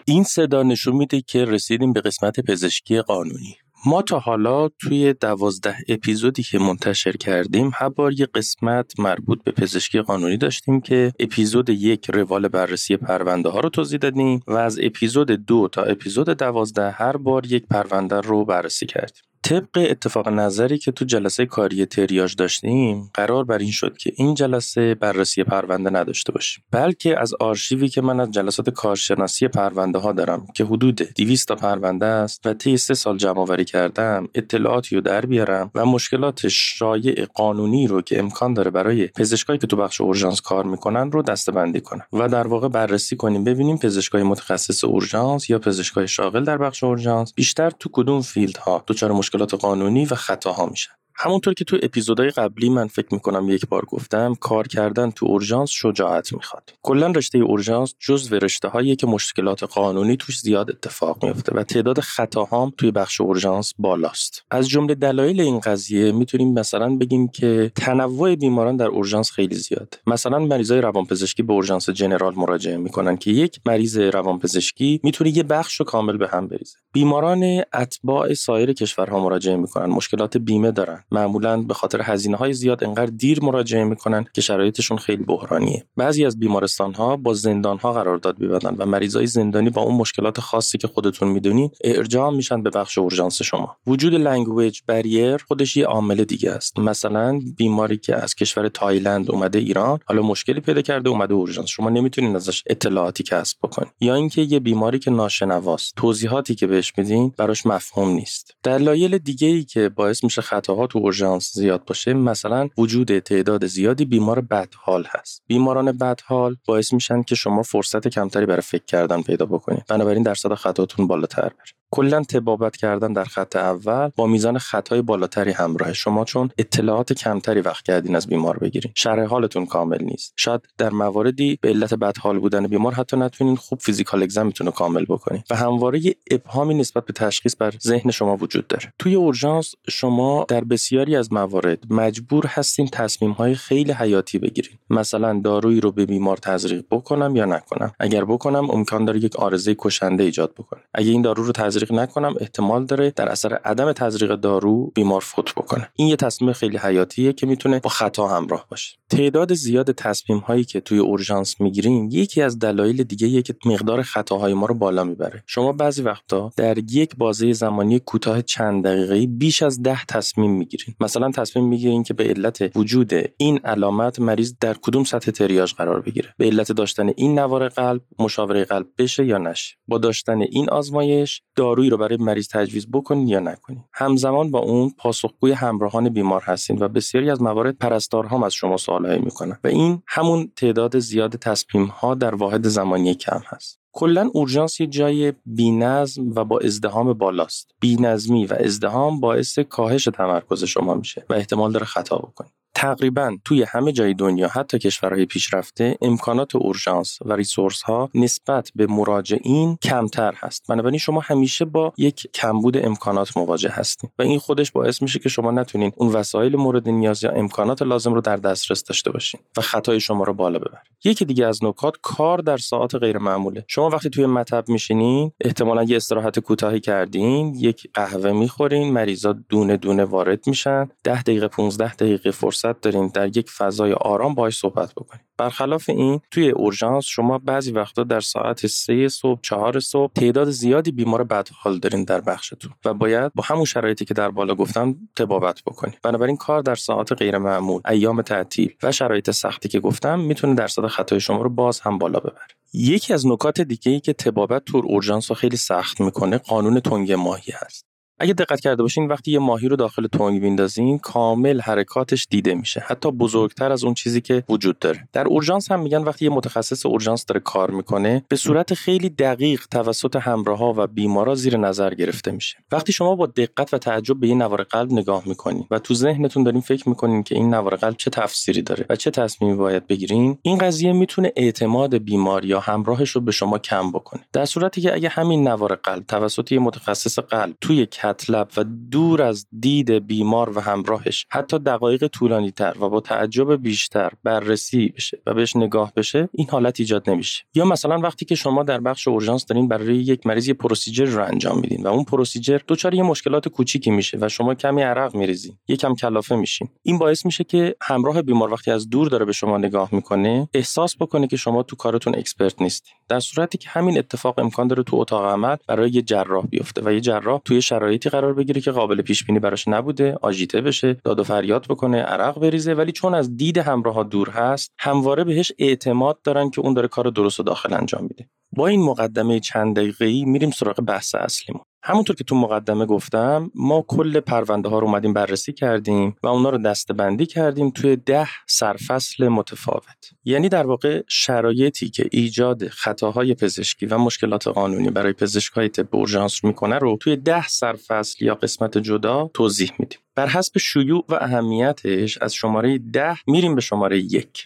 این 0.06 0.24
صدا 0.24 0.64
نشون 0.64 0.96
میده 0.96 1.22
که 1.22 1.46
رسیدیم 1.46 1.94
به 1.94 2.02
قسمت 2.02 2.40
پزشکی 2.40 3.02
قانونی. 3.02 3.56
ما 3.86 4.02
تا 4.02 4.20
حالا 4.20 4.70
توی 4.70 5.14
دوازده 5.14 5.76
اپیزودی 5.88 6.44
که 6.44 6.60
منتشر 6.60 7.12
کردیم 7.12 7.72
هر 7.74 7.90
بار 7.90 8.14
یه 8.14 8.26
قسمت 8.26 9.00
مربوط 9.00 9.44
به 9.44 9.52
پزشکی 9.52 10.02
قانونی 10.02 10.38
داشتیم 10.38 10.82
که 10.82 11.14
اپیزود 11.20 11.70
یک 11.70 12.10
روال 12.10 12.48
بررسی 12.48 12.98
پرونده 12.98 13.50
ها 13.50 13.60
رو 13.60 13.70
توضیح 13.70 14.00
دادیم 14.00 14.40
و 14.48 14.54
از 14.54 14.80
اپیزود 14.82 15.32
دو 15.32 15.68
تا 15.72 15.84
اپیزود 15.84 16.30
دوازده 16.30 16.92
هر 16.92 17.18
بار 17.18 17.46
یک 17.46 17.66
پرونده 17.68 18.22
رو 18.22 18.46
بررسی 18.46 18.86
کردیم. 18.86 19.31
طبق 19.44 19.88
اتفاق 19.90 20.30
نظری 20.30 20.78
که 20.78 20.92
تو 20.92 21.06
جلسه 21.06 21.46
کاری 21.46 21.86
تریاج 21.86 22.36
داشتیم 22.36 23.12
قرار 23.14 23.44
بر 23.44 23.58
این 23.58 23.72
شد 23.72 23.98
که 23.98 24.14
این 24.16 24.34
جلسه 24.34 24.96
بررسی 24.96 25.44
پرونده 25.44 25.90
نداشته 25.90 26.32
باشیم. 26.32 26.64
بلکه 26.72 27.20
از 27.20 27.34
آرشیوی 27.40 27.90
که 27.90 28.02
من 28.02 28.20
از 28.20 28.32
جلسات 28.32 28.70
کارشناسی 28.70 29.48
پرونده 29.48 30.00
ها 30.00 30.12
دارم 30.12 30.48
که 30.56 30.66
حدود 30.66 30.96
200 30.96 31.48
تا 31.48 31.56
پرونده 31.56 32.06
است 32.06 32.48
و 32.48 32.54
طی 32.54 32.78
سه 32.78 32.94
سال 32.94 33.18
جمع 33.18 33.40
آوری 33.40 33.66
کردم 33.66 34.28
اطلاعاتی 34.36 34.96
رو 34.96 35.02
در 35.02 35.26
بیارم 35.26 35.72
و 35.76 35.86
مشکلات 35.86 36.48
شایع 36.48 37.26
قانونی 37.26 37.88
رو 37.88 38.02
که 38.02 38.20
امکان 38.20 38.54
داره 38.54 38.72
برای 38.72 39.08
پزشکایی 39.08 39.60
که 39.60 39.68
تو 39.68 39.76
بخش 39.76 40.02
اورژانس 40.02 40.42
کار 40.42 40.66
می‌کنن 40.66 41.12
رو 41.12 41.22
دسته‌بندی 41.22 41.82
کنم 41.82 42.06
و 42.14 42.30
در 42.30 42.48
واقع 42.48 42.68
بررسی 42.68 43.16
کنیم 43.16 43.44
ببینیم 43.44 43.78
پزشکای 43.78 44.24
متخصص 44.24 44.84
اورژانس 44.84 45.50
یا 45.50 45.60
پزشکای 45.60 46.08
شاغل 46.08 46.44
در 46.44 46.58
بخش 46.58 46.84
اورژانس 46.84 47.34
بیشتر 47.34 47.70
تو 47.70 47.90
کدوم 47.94 48.22
field 48.22 48.73
ها 48.73 48.84
دچار 48.88 49.12
مشکلات 49.32 49.54
قانونی 49.54 50.06
و 50.06 50.16
خطاها 50.16 50.66
میشن. 50.66 50.92
همونطور 51.16 51.54
که 51.54 51.66
تو 51.66 51.78
اپیزودهای 51.84 52.30
قبلی 52.30 52.70
من 52.70 52.88
فکر 52.88 53.08
می‌کنم 53.12 53.50
یک 53.50 53.68
بار 53.68 53.86
گفتم 53.86 54.36
کار 54.36 54.68
کردن 54.68 55.12
تو 55.12 55.26
اورژانس 55.26 55.70
شجاعت 55.70 56.34
می‌خواد. 56.34 56.74
کلا 56.82 57.08
رشته 57.08 57.38
اورژانس 57.38 57.96
جزو 58.00 58.36
رشته 58.36 58.68
هایی 58.68 58.96
که 58.96 59.08
مشکلات 59.08 59.64
قانونی 59.64 60.18
توش 60.18 60.40
زیاد 60.40 60.70
اتفاق 60.70 61.26
میفته 61.26 61.56
و 61.56 61.64
تعداد 61.64 62.00
خطاهام 62.00 62.74
توی 62.78 62.92
بخش 62.92 63.22
اورژانس 63.22 63.74
بالاست. 63.80 64.44
از 64.52 64.70
جمله 64.70 64.96
دلایل 64.96 65.42
این 65.42 65.60
قضیه 65.60 66.12
می‌تونیم 66.12 66.54
مثلا 66.54 66.96
بگیم 66.96 67.28
که 67.28 67.72
تنوع 67.76 68.36
بیماران 68.36 68.78
در 68.78 68.88
اورژانس 68.88 69.32
خیلی 69.32 69.56
زیاد. 69.56 70.00
مثلا 70.08 70.40
مریضای 70.40 70.82
روانپزشکی 70.82 71.44
به 71.44 71.54
اورژانس 71.54 71.90
general 71.90 72.34
مراجعه 72.36 72.78
می‌کنن 72.78 73.18
که 73.18 73.32
یک 73.32 73.60
مریض 73.66 73.98
روانپزشکی 73.98 75.00
می‌تونه 75.04 75.38
یه 75.38 75.44
بخش 75.44 75.76
رو 75.76 75.86
کامل 75.86 76.18
به 76.18 76.28
هم 76.28 76.48
بریزه. 76.48 76.78
بیماران 76.94 77.64
اتباع 77.74 78.34
سایر 78.34 78.74
کشورها 78.74 79.20
مراجعه 79.20 79.56
می‌کنن. 79.56 79.86
مشکلات 79.86 80.38
بیمه 80.38 80.72
دارن. 80.72 81.01
معمولا 81.12 81.62
به 81.62 81.74
خاطر 81.74 82.02
هزینه 82.04 82.38
های 82.38 82.54
زیاد 82.54 82.84
انقدر 82.84 83.12
دیر 83.12 83.44
مراجعه 83.44 83.84
می‌کنن 83.84 84.26
که 84.34 84.42
شرایطشون 84.42 84.98
خیلی 84.98 85.24
بحرانیه. 85.24 85.86
بعضی 85.98 86.26
از 86.26 86.40
بیمارستان 86.40 86.94
ها 86.94 87.18
با 87.18 87.34
زندان 87.34 87.78
ها 87.78 87.94
قرارداد 87.94 88.40
میبندن 88.40 88.76
و 88.78 88.86
مریضای 88.86 89.28
زندانی 89.28 89.70
با 89.70 89.82
اون 89.82 89.96
مشکلات 89.96 90.40
خاصی 90.40 90.78
که 90.78 90.88
خودتون 90.88 91.28
می‌دونین 91.28 91.70
ارجاع 91.84 92.30
میشن 92.30 92.64
به 92.64 92.70
بخش 92.70 92.98
اورژانس 92.98 93.42
شما. 93.42 93.78
وجود 93.88 94.14
language 94.14 94.80
barrier 94.88 95.38
خودش 95.38 95.78
یه 95.78 95.86
عامل 95.86 96.24
دیگه 96.24 96.52
است. 96.52 96.80
مثلا 96.80 97.40
بیماری 97.58 97.98
که 97.98 98.16
از 98.16 98.36
کشور 98.36 98.68
تایلند 98.68 99.32
اومده 99.32 99.60
ایران 99.60 100.00
حالا 100.06 100.22
مشکلی 100.22 100.60
پیدا 100.60 100.82
کرده 100.82 101.10
اومده 101.10 101.34
اورژانس. 101.34 101.68
شما 101.68 101.90
نمی‌تونین 101.90 102.36
ازش 102.36 102.64
اطلاعاتی 102.68 103.24
کسب 103.24 103.58
بکنین. 103.64 103.92
یا 104.02 104.16
اینکه 104.16 104.42
یه 104.42 104.60
بیماری 104.60 105.00
که 105.00 105.12
ناشنواست. 105.12 105.94
توضیحاتی 105.96 106.56
که 106.56 106.68
بهش 106.68 106.94
میدین 106.98 107.34
براش 107.38 107.66
مفهوم 107.66 108.10
نیست. 108.10 108.56
دلایل 108.64 109.18
دیگه 109.18 109.48
ای 109.48 109.64
که 109.64 109.90
باعث 109.90 110.24
میشه 110.24 110.42
خطاها 110.42 110.88
تو 110.92 111.00
اورژانس 111.00 111.52
زیاد 111.54 111.86
باشه 111.86 112.14
مثلا 112.14 112.70
وجود 112.78 113.20
تعداد 113.20 113.66
زیادی 113.66 114.06
بیمار 114.06 114.42
بدحال 114.42 115.08
هست. 115.10 115.44
بیماران 115.48 115.92
بدحال 115.92 116.56
باعث 116.66 116.94
میشن 116.94 117.24
که 117.24 117.36
شما 117.36 117.64
فرصت 117.64 118.08
کمتری 118.08 118.46
برای 118.46 118.62
فکر 118.62 118.86
کردن 118.86 119.22
پیدا 119.22 119.46
بکنید. 119.46 119.84
بنابراین 119.90 120.24
درصد 120.24 120.54
خطاتون 120.54 121.08
بالاتر 121.08 121.42
بره. 121.42 121.81
کلا 121.92 122.24
تبابت 122.24 122.78
کردن 122.78 123.14
در 123.14 123.24
خط 123.24 123.56
اول 123.56 124.10
با 124.16 124.28
میزان 124.28 124.58
خطای 124.58 125.02
بالاتری 125.02 125.52
همراه 125.52 125.94
شما 125.94 126.26
چون 126.26 126.50
اطلاعات 126.58 127.14
کمتری 127.14 127.62
وقت 127.62 127.86
کردین 127.86 128.16
از 128.16 128.28
بیمار 128.28 128.58
بگیرین. 128.58 128.92
شرح 128.96 129.24
حالتون 129.24 129.66
کامل 129.66 130.04
نیست. 130.04 130.34
شاید 130.38 130.62
در 130.78 130.90
مواردی 130.90 131.60
به 131.62 131.70
علت 131.70 131.94
بدحال 131.94 132.40
بودن 132.40 132.68
بیمار 132.68 132.94
حتی 132.94 133.18
نتونین 133.18 133.56
خوب 133.56 133.80
فیزیکال 133.80 134.24
اگزمتون 134.24 134.68
رو 134.68 134.74
کامل 134.74 135.06
بکنین. 135.06 135.44
و 135.50 135.56
همواره 135.56 136.06
یه 136.06 136.16
ابهامی 136.32 136.74
نسبت 136.74 137.06
به 137.06 137.14
تشخیص 137.14 137.56
بر 137.60 137.74
ذهن 137.84 138.12
شما 138.12 138.38
وجود 138.38 138.68
داره. 138.68 138.94
توی 139.00 139.16
اورژانس 139.16 139.76
شما 139.90 140.46
در 140.48 140.64
بسیاری 140.64 141.16
از 141.16 141.34
موارد 141.34 141.80
مجبور 141.90 142.46
هستین 142.48 142.88
تصمیم 142.88 143.32
های 143.32 143.56
خیلی 143.56 143.92
حیاتی 143.92 144.40
بگیرین. 144.40 144.78
مثلا 144.90 145.42
دارویی 145.44 145.82
رو 145.82 145.92
به 145.92 146.06
بیمار 146.06 146.38
تزریق 146.38 146.84
بکنم 146.92 147.36
یا 147.36 147.46
نکنم؟ 147.46 147.92
اگر 148.00 148.26
بکنم 148.26 148.72
امکان 148.72 149.06
داره 149.06 149.20
یک 149.20 149.36
آرزه 149.36 149.76
کشنده 149.80 150.24
ایجاد 150.24 150.54
بکنه. 150.54 150.82
اگه 150.94 151.10
این 151.10 151.22
دارو 151.22 151.44
رو 151.44 151.52
تزریق 151.52 151.81
تزریق 151.82 152.00
نکنم 152.00 152.36
احتمال 152.40 152.86
داره 152.86 153.12
در 153.12 153.30
اثر 153.30 153.54
عدم 153.54 153.92
تزریق 153.92 154.36
دارو 154.36 154.92
بیمار 154.96 155.22
فوت 155.22 155.56
بکنه. 155.56 155.90
این 155.96 156.08
یه 156.08 156.16
تصمیم 156.16 156.54
خیلی 156.54 156.78
حیاتیه 156.78 157.34
که 157.34 157.48
می‌تونه 157.48 157.80
با 157.80 157.90
خطا 157.90 158.28
همراه 158.28 158.66
باشه. 158.70 158.98
تعداد 159.10 159.54
زیاد 159.54 159.92
تصمیم 159.92 160.38
هایی 160.38 160.64
که 160.64 160.80
توی 160.80 161.00
اورژانس 161.00 161.62
می‌گیریم 161.62 162.10
یکی 162.12 162.42
از 162.42 162.60
دلایل 162.60 163.04
دیگه 163.04 163.42
که 163.42 163.56
مقدار 163.66 164.02
خطاهای 164.02 164.54
ما 164.54 164.66
رو 164.66 164.76
بالا 164.76 165.04
می‌بره. 165.04 165.44
شما 165.48 165.72
بعضی 165.72 166.02
وقتا 166.02 166.52
در 166.58 166.78
یک 166.78 167.16
بازه 167.16 167.54
زمانی 167.54 168.00
کوتاه 168.00 168.42
چند 168.42 168.84
دقیقه 168.84 169.28
بیش 169.28 169.64
از 169.64 169.82
ده 169.84 170.06
تصمیم 170.06 170.52
می‌گیرین. 170.52 170.96
مثلا 171.00 171.32
تصمیم 171.32 171.66
می‌گیرین 171.66 172.04
که 172.04 172.14
به 172.14 172.24
علت 172.24 172.78
وجود 172.78 173.14
این 173.38 173.58
علامت 173.58 174.20
مریض 174.20 174.54
در 174.62 174.76
کدوم 174.82 175.04
سطح 175.04 175.32
تریاج 175.32 175.74
قرار 175.74 176.02
بگیره. 176.02 176.34
به 176.38 176.46
علت 176.46 176.72
داشتن 176.72 177.12
این 177.16 177.40
نوار 177.40 177.70
قلب 177.70 178.02
مشاوره 178.20 178.64
قلب 178.64 178.88
بشه 178.98 179.26
یا 179.26 179.38
نشه. 179.38 179.76
با 179.88 179.98
داشتن 179.98 180.42
این 180.42 180.70
آزمایش 180.70 181.42
دارویی 181.72 181.90
رو 181.90 181.98
برای 181.98 182.18
مریض 182.18 182.48
تجویز 182.48 182.92
بکنین 182.92 183.28
یا 183.28 183.40
نکنین. 183.40 183.84
همزمان 183.94 184.52
با 184.52 184.60
اون 184.60 184.94
پاسخگوی 184.98 185.52
همراهان 185.52 186.10
بیمار 186.10 186.42
هستین 186.42 186.78
و 186.80 186.88
بسیاری 186.88 187.30
از 187.30 187.42
موارد 187.42 187.78
پرستارها 187.78 188.46
از 188.46 188.54
شما 188.54 188.78
سوالهایی 188.78 189.20
می‌کنن. 189.20 189.60
و 189.64 189.68
این 189.68 190.02
همون 190.08 190.52
تعداد 190.56 191.00
زیاد 191.00 191.36
تصمیم 191.36 191.86
ها 191.86 192.16
در 192.16 192.36
واحد 192.36 192.68
زمانی 192.68 193.16
کم 193.16 193.42
هست. 193.46 193.80
کلا 193.92 194.30
اورژانس 194.34 194.80
یه 194.80 194.88
جای 194.88 195.34
بینظم 195.46 196.32
و 196.36 196.46
با 196.46 196.60
ازدهام 196.60 197.14
بالاست. 197.14 197.72
بینظمی 197.80 198.46
و 198.46 198.54
ازدهام 198.60 199.20
باعث 199.20 199.60
کاهش 199.60 200.04
تمرکز 200.04 200.64
شما 200.64 200.94
میشه 200.94 201.26
و 201.30 201.34
احتمال 201.34 201.72
داره 201.72 201.86
خطا 201.86 202.18
بکنید. 202.18 202.61
تقریبا 202.74 203.38
توی 203.46 203.64
همه 203.64 203.92
جای 203.92 204.14
دنیا 204.14 204.48
حتی 204.48 204.80
کشورهای 204.80 205.26
پیشرفته 205.26 205.98
امکانات 206.02 206.56
اورژانس 206.56 207.20
و 207.22 207.34
ریسورس 207.34 207.82
ها 207.82 208.10
نسبت 208.16 208.72
به 208.76 208.88
مراجعین 208.88 209.78
کمتر 209.84 210.34
هست. 210.38 210.66
بنابراین 210.70 210.98
شما 210.98 211.20
همیشه 211.20 211.66
با 211.66 211.94
یک 211.98 212.28
کمبود 212.34 212.86
امکانات 212.86 213.38
مواجه 213.38 213.70
هستید 213.70 214.12
و 214.20 214.22
این 214.22 214.40
خودش 214.40 214.72
باعث 214.72 215.02
میشه 215.02 215.20
که 215.20 215.30
شما 215.30 215.52
نتونین 215.52 215.92
اون 215.96 216.14
وسایل 216.14 216.56
مورد 216.56 216.90
نیاز 216.90 217.24
یا 217.24 217.32
امکانات 217.32 217.82
لازم 217.82 218.14
رو 218.14 218.22
در 218.22 218.36
دسترس 218.36 218.84
داشته 218.84 219.12
باشین 219.12 219.42
و 219.58 219.62
خطای 219.62 220.00
شما 220.00 220.24
رو 220.24 220.34
بالا 220.34 220.60
ببرید 220.60 220.92
یکی 221.04 221.26
دیگه 221.26 221.46
از 221.46 221.64
نکات 221.64 221.96
کار 222.02 222.38
در 222.38 222.58
ساعات 222.58 222.96
غیر 222.96 223.18
معموله 223.18 223.66
شما 223.68 223.90
وقتی 223.90 224.10
توی 224.10 224.26
مطب 224.26 224.70
میشینین 224.70 225.32
احتمالا 225.42 225.84
یه 225.84 225.96
استراحت 225.96 226.40
کوتاهی 226.40 226.80
کردین 226.80 227.56
یک 227.56 227.88
قهوه 227.94 228.32
می‌خورین 228.32 228.94
مریضا 228.94 229.34
دونه 229.50 229.78
دونه 229.78 230.06
وارد 230.06 230.48
میشن 230.48 230.90
10 231.04 231.22
دقیقه 231.22 231.48
15 231.48 231.94
دقیقه 231.94 232.32
فرصت 232.32 232.61
دارین 232.82 233.08
در 233.08 233.38
یک 233.38 233.50
فضای 233.50 233.94
آرام 233.94 234.36
باهاش 234.36 234.58
صحبت 234.58 234.92
بکنید 234.92 235.26
برخلاف 235.38 235.90
این 235.90 236.22
توی 236.32 236.50
اورژانس 236.50 237.06
شما 237.06 237.38
بعضی 237.38 237.72
وقتا 237.72 238.04
در 238.04 238.20
ساعت 238.20 238.68
سه 238.68 239.08
صبح 239.08 239.40
چهار 239.42 239.80
صبح 239.80 240.14
تعداد 240.14 240.50
زیادی 240.50 240.92
بیمار 240.92 241.24
بدحال 241.24 241.80
دارین 241.80 242.04
در 242.04 242.22
بخشتون 242.22 242.72
و 242.86 242.94
باید 242.94 243.34
با 243.34 243.44
همون 243.48 243.66
شرایطی 243.66 244.06
که 244.06 244.14
در 244.14 244.30
بالا 244.30 244.56
گفتم 244.56 244.96
تبابت 245.16 245.62
بکنید 245.62 246.00
بنابراین 246.04 246.38
کار 246.38 246.62
در 246.62 246.76
ساعت 246.76 247.12
غیر 247.12 247.38
معمول 247.38 247.82
ایام 247.90 248.22
تعطیل 248.22 248.74
و 248.84 248.92
شرایط 248.92 249.32
سختی 249.32 249.70
که 249.70 249.80
گفتم 249.80 250.20
می‌تونه 250.20 250.56
درصد 250.56 250.88
خطای 250.88 251.20
شما 251.20 251.42
رو 251.42 251.50
باز 251.50 251.80
هم 251.80 251.98
بالا 251.98 252.20
ببره. 252.20 252.48
یکی 252.74 253.14
از 253.14 253.28
نکات 253.28 253.62
دیگه 253.62 253.92
ای 253.92 254.00
که 254.00 254.14
تبابت 254.14 254.66
تور 254.66 254.86
اورژانس 254.86 255.32
رو 255.32 255.36
خیلی 255.36 255.58
سخت 255.58 256.02
می‌کنه 256.02 256.38
قانون 256.38 256.80
تنگ 256.80 257.12
ماهی 257.12 257.54
هست. 257.56 257.91
اگه 258.22 258.34
دقت 258.34 258.60
کرده 258.60 258.84
باشین 258.84 259.08
وقتی 259.08 259.32
یه 259.32 259.40
ماهی 259.40 259.68
رو 259.68 259.76
داخل 259.76 260.08
تنگ 260.08 260.42
بیندازین 260.42 260.98
کامل 260.98 261.62
حرکاتش 261.62 262.28
دیده 262.30 262.54
میشه. 262.54 262.84
حتی 262.88 263.12
بزرگتر 263.12 263.72
از 263.72 263.84
اون 263.84 263.94
چیزی 263.94 264.22
که 264.22 264.44
وجود 264.50 264.80
داره. 264.80 265.08
در 265.14 265.28
اورژانس 265.28 265.72
هم 265.72 265.80
میگن 265.80 266.04
وقتی 266.04 266.26
یه 266.26 266.32
متخصص 266.32 266.86
اورژانس 266.86 267.26
داره 267.26 267.40
کار 267.40 267.72
می‌کنه 267.72 268.24
به 268.28 268.36
صورت 268.36 268.74
خیلی 268.74 269.10
دقیق 269.10 269.66
توسط 269.72 270.16
همراها 270.16 270.74
و 270.78 270.88
بیمارا 270.88 271.36
زیر 271.36 271.58
نظر 271.58 271.94
گرفته 271.94 272.32
میشه. 272.32 272.58
وقتی 272.72 272.94
شما 272.94 273.16
با 273.16 273.26
دقت 273.26 273.74
و 273.74 273.78
تعجب 273.78 274.20
به 274.20 274.28
این 274.28 274.42
نوار 274.42 274.64
قلب 274.64 274.92
نگاه 274.92 275.24
می‌کنین 275.26 275.66
و 275.72 275.80
تو 275.80 275.94
ذهنتون 275.94 276.44
دارین 276.44 276.62
فکر 276.62 276.90
می‌کنین 276.90 277.24
که 277.24 277.36
این 277.36 277.54
نوار 277.54 277.76
قلب 277.76 277.96
چه 277.98 278.10
تفسیری 278.10 278.62
داره 278.62 278.86
و 278.90 278.96
چه 278.96 279.12
تصمیمی 279.12 279.56
باید 279.56 279.88
بگیرین 279.88 280.38
این 280.42 280.58
قضیه 280.58 280.94
می‌تونه 280.94 281.32
اعتماد 281.36 281.98
بیمار 281.98 282.46
یا 282.46 282.60
همراهش 282.60 283.10
رو 283.10 283.22
به 283.22 283.32
شما 283.32 283.58
کم 283.58 283.92
بکنه. 283.92 284.22
در 284.34 284.46
صورتی 284.46 284.82
که 284.82 284.94
اگه 284.94 285.10
همین 285.10 285.48
نوار 285.48 285.76
قلب 285.76 286.04
توسط 286.08 286.52
یه 286.52 286.60
متخصص 286.60 287.20
قلب 287.20 287.56
توی 287.62 287.86
مطب 288.12 288.48
و 288.58 288.64
دور 288.92 289.22
از 289.22 289.48
دید 289.60 289.92
بیمار 289.92 290.58
و 290.58 290.62
همراهش 290.62 291.26
حتی 291.30 291.60
دقایق 291.60 292.08
طولانی 292.08 292.52
تر 292.52 292.76
و 292.82 292.90
با 292.90 293.00
توجه 293.00 293.56
بیشتر 293.56 294.12
بررسی 294.24 294.94
بشه 294.98 295.22
و 295.26 295.34
بهش 295.34 295.56
نگاه 295.56 295.94
بشه 295.96 296.30
این 296.32 296.48
حالت 296.50 296.80
ایجاد 296.80 297.10
نمیشه. 297.10 297.44
یا 297.56 297.66
مثلا 297.66 298.00
وقتی 298.00 298.26
که 298.26 298.36
شما 298.36 298.64
در 298.64 298.80
بخش 298.80 299.08
اورژانس 299.08 299.46
دارین 299.46 299.68
برای 299.68 299.96
یک 299.96 300.28
مریض 300.28 300.48
یه 300.48 300.54
procedure 300.54 301.06
رو 301.06 301.24
انجام 301.26 301.60
میدین 301.60 301.84
و 301.84 301.88
اون 301.88 302.04
procedure 302.04 302.60
دچار 302.68 302.94
یه 302.94 303.04
مشکلات 303.04 303.48
کوچیکی 303.48 303.92
میشه 303.92 304.18
و 304.22 304.30
شما 304.30 304.56
کمی 304.56 304.82
عرق 304.82 305.16
میریزین 305.16 305.58
یکم 305.68 305.96
کلافه 305.96 306.36
میشین. 306.36 306.68
این 306.84 306.98
باعث 306.98 307.26
میشه 307.26 307.44
که 307.44 307.76
همراه 307.82 308.22
بیمار 308.22 308.54
وقتی 308.54 308.72
از 308.72 308.90
دور 308.90 309.08
داره 309.08 309.26
به 309.26 309.34
شما 309.34 309.58
نگاه 309.58 309.90
می‌کنه 309.92 310.50
احساس 310.54 310.96
بکنه 310.96 311.28
که 311.28 311.38
شما 311.38 311.64
تو 311.64 311.76
کارتون 311.76 312.16
expert 312.16 312.62
نیستین. 312.62 312.94
در 313.10 313.20
صورتی 313.20 313.58
که 313.58 313.70
همین 313.70 313.98
اتفاق 313.98 314.40
امکان 314.40 314.68
داره 314.68 314.84
تو 314.84 314.98
اتاق 314.98 315.26
عمل 315.26 315.56
برای 315.68 315.90
یه 315.90 316.02
جراح 316.02 316.46
بیفته 316.46 316.82
و 316.86 316.94
یه 316.94 317.02
جراح 317.02 317.42
توی 317.46 317.62
شرایط 317.62 318.01
شرایطی 318.02 318.18
قرار 318.18 318.34
بگیره 318.34 318.62
که 318.62 318.72
قابل 318.72 319.02
پیش 319.02 319.24
بینی 319.24 319.40
براش 319.40 319.68
نبوده 319.68 320.18
agité 320.22 320.62
بشه 320.62 320.94
داد 320.94 321.20
و 321.20 321.24
فریاد 321.24 321.66
بکنه 321.70 322.02
عرق 322.02 322.40
بریزه. 322.40 322.74
ولی 322.74 322.92
چون 322.92 323.14
از 323.14 323.38
دید 323.38 323.58
همراه 323.58 324.04
دور 324.04 324.30
هست 324.30 324.72
همواره 324.80 325.24
بهش 325.24 325.52
اعتماد 325.60 326.22
دارن 326.22 326.50
که 326.50 326.62
اون 326.62 326.74
داره 326.74 326.88
کار 326.88 327.10
درست 327.10 327.40
و 327.40 327.44
داخل 327.44 327.74
انجام 327.74 328.04
میده. 328.04 328.30
با 328.52 328.68
این 328.68 328.82
مقدمه 328.84 329.40
چند 329.40 329.76
دقیقه‌ای 329.76 330.26
میریم 330.26 330.52
سراغ 330.52 330.82
بحث 330.82 331.16
اصلیمون. 331.16 331.64
همونطور 331.84 332.16
که 332.16 332.24
تو 332.24 332.36
مقدمه 332.36 332.86
گفتم 332.86 333.52
ما 333.56 333.86
کل 333.88 334.20
پرونده 334.20 334.70
ها 334.70 334.80
رو 334.80 334.88
اومدیم 334.88 335.14
بررسی 335.14 335.54
کردیم 335.54 336.16
و 336.24 336.28
اونا 336.28 336.50
رو 336.50 336.58
دستبندی 336.58 337.26
کردیم 337.26 337.70
توی 337.70 337.96
ده 337.96 338.28
سرفصل 338.48 339.28
متفاوت. 339.28 340.12
یعنی 340.26 340.50
در 340.50 340.68
واقع 340.68 341.04
شرایطی 341.08 341.90
که 341.90 342.10
ایجاد 342.12 342.68
خطاهای 342.68 343.34
پزشکی 343.34 343.86
و 343.86 343.98
مشکلات 343.98 344.48
قانونی 344.48 344.90
برای 344.90 345.14
پزشکای 345.14 345.70
طب 345.70 345.96
اورژانس 345.96 346.44
می‌کنه 346.44 346.78
رو 346.78 346.98
توی 347.00 347.16
ده 347.16 347.48
سرفصل 347.48 348.26
یا 348.26 348.36
قسمت 348.36 348.78
جدا 348.78 349.32
توضیح 349.34 349.72
میدیم. 349.80 350.00
بر 350.16 350.28
حسب 350.28 350.58
شیوع 350.58 351.06
و 351.10 351.16
اهمیتش 351.22 352.18
از 352.22 352.34
شماره 352.34 352.78
ده 352.78 353.18
میریم 353.28 353.56
به 353.56 353.62
شماره 353.62 354.00
یک. 354.00 354.46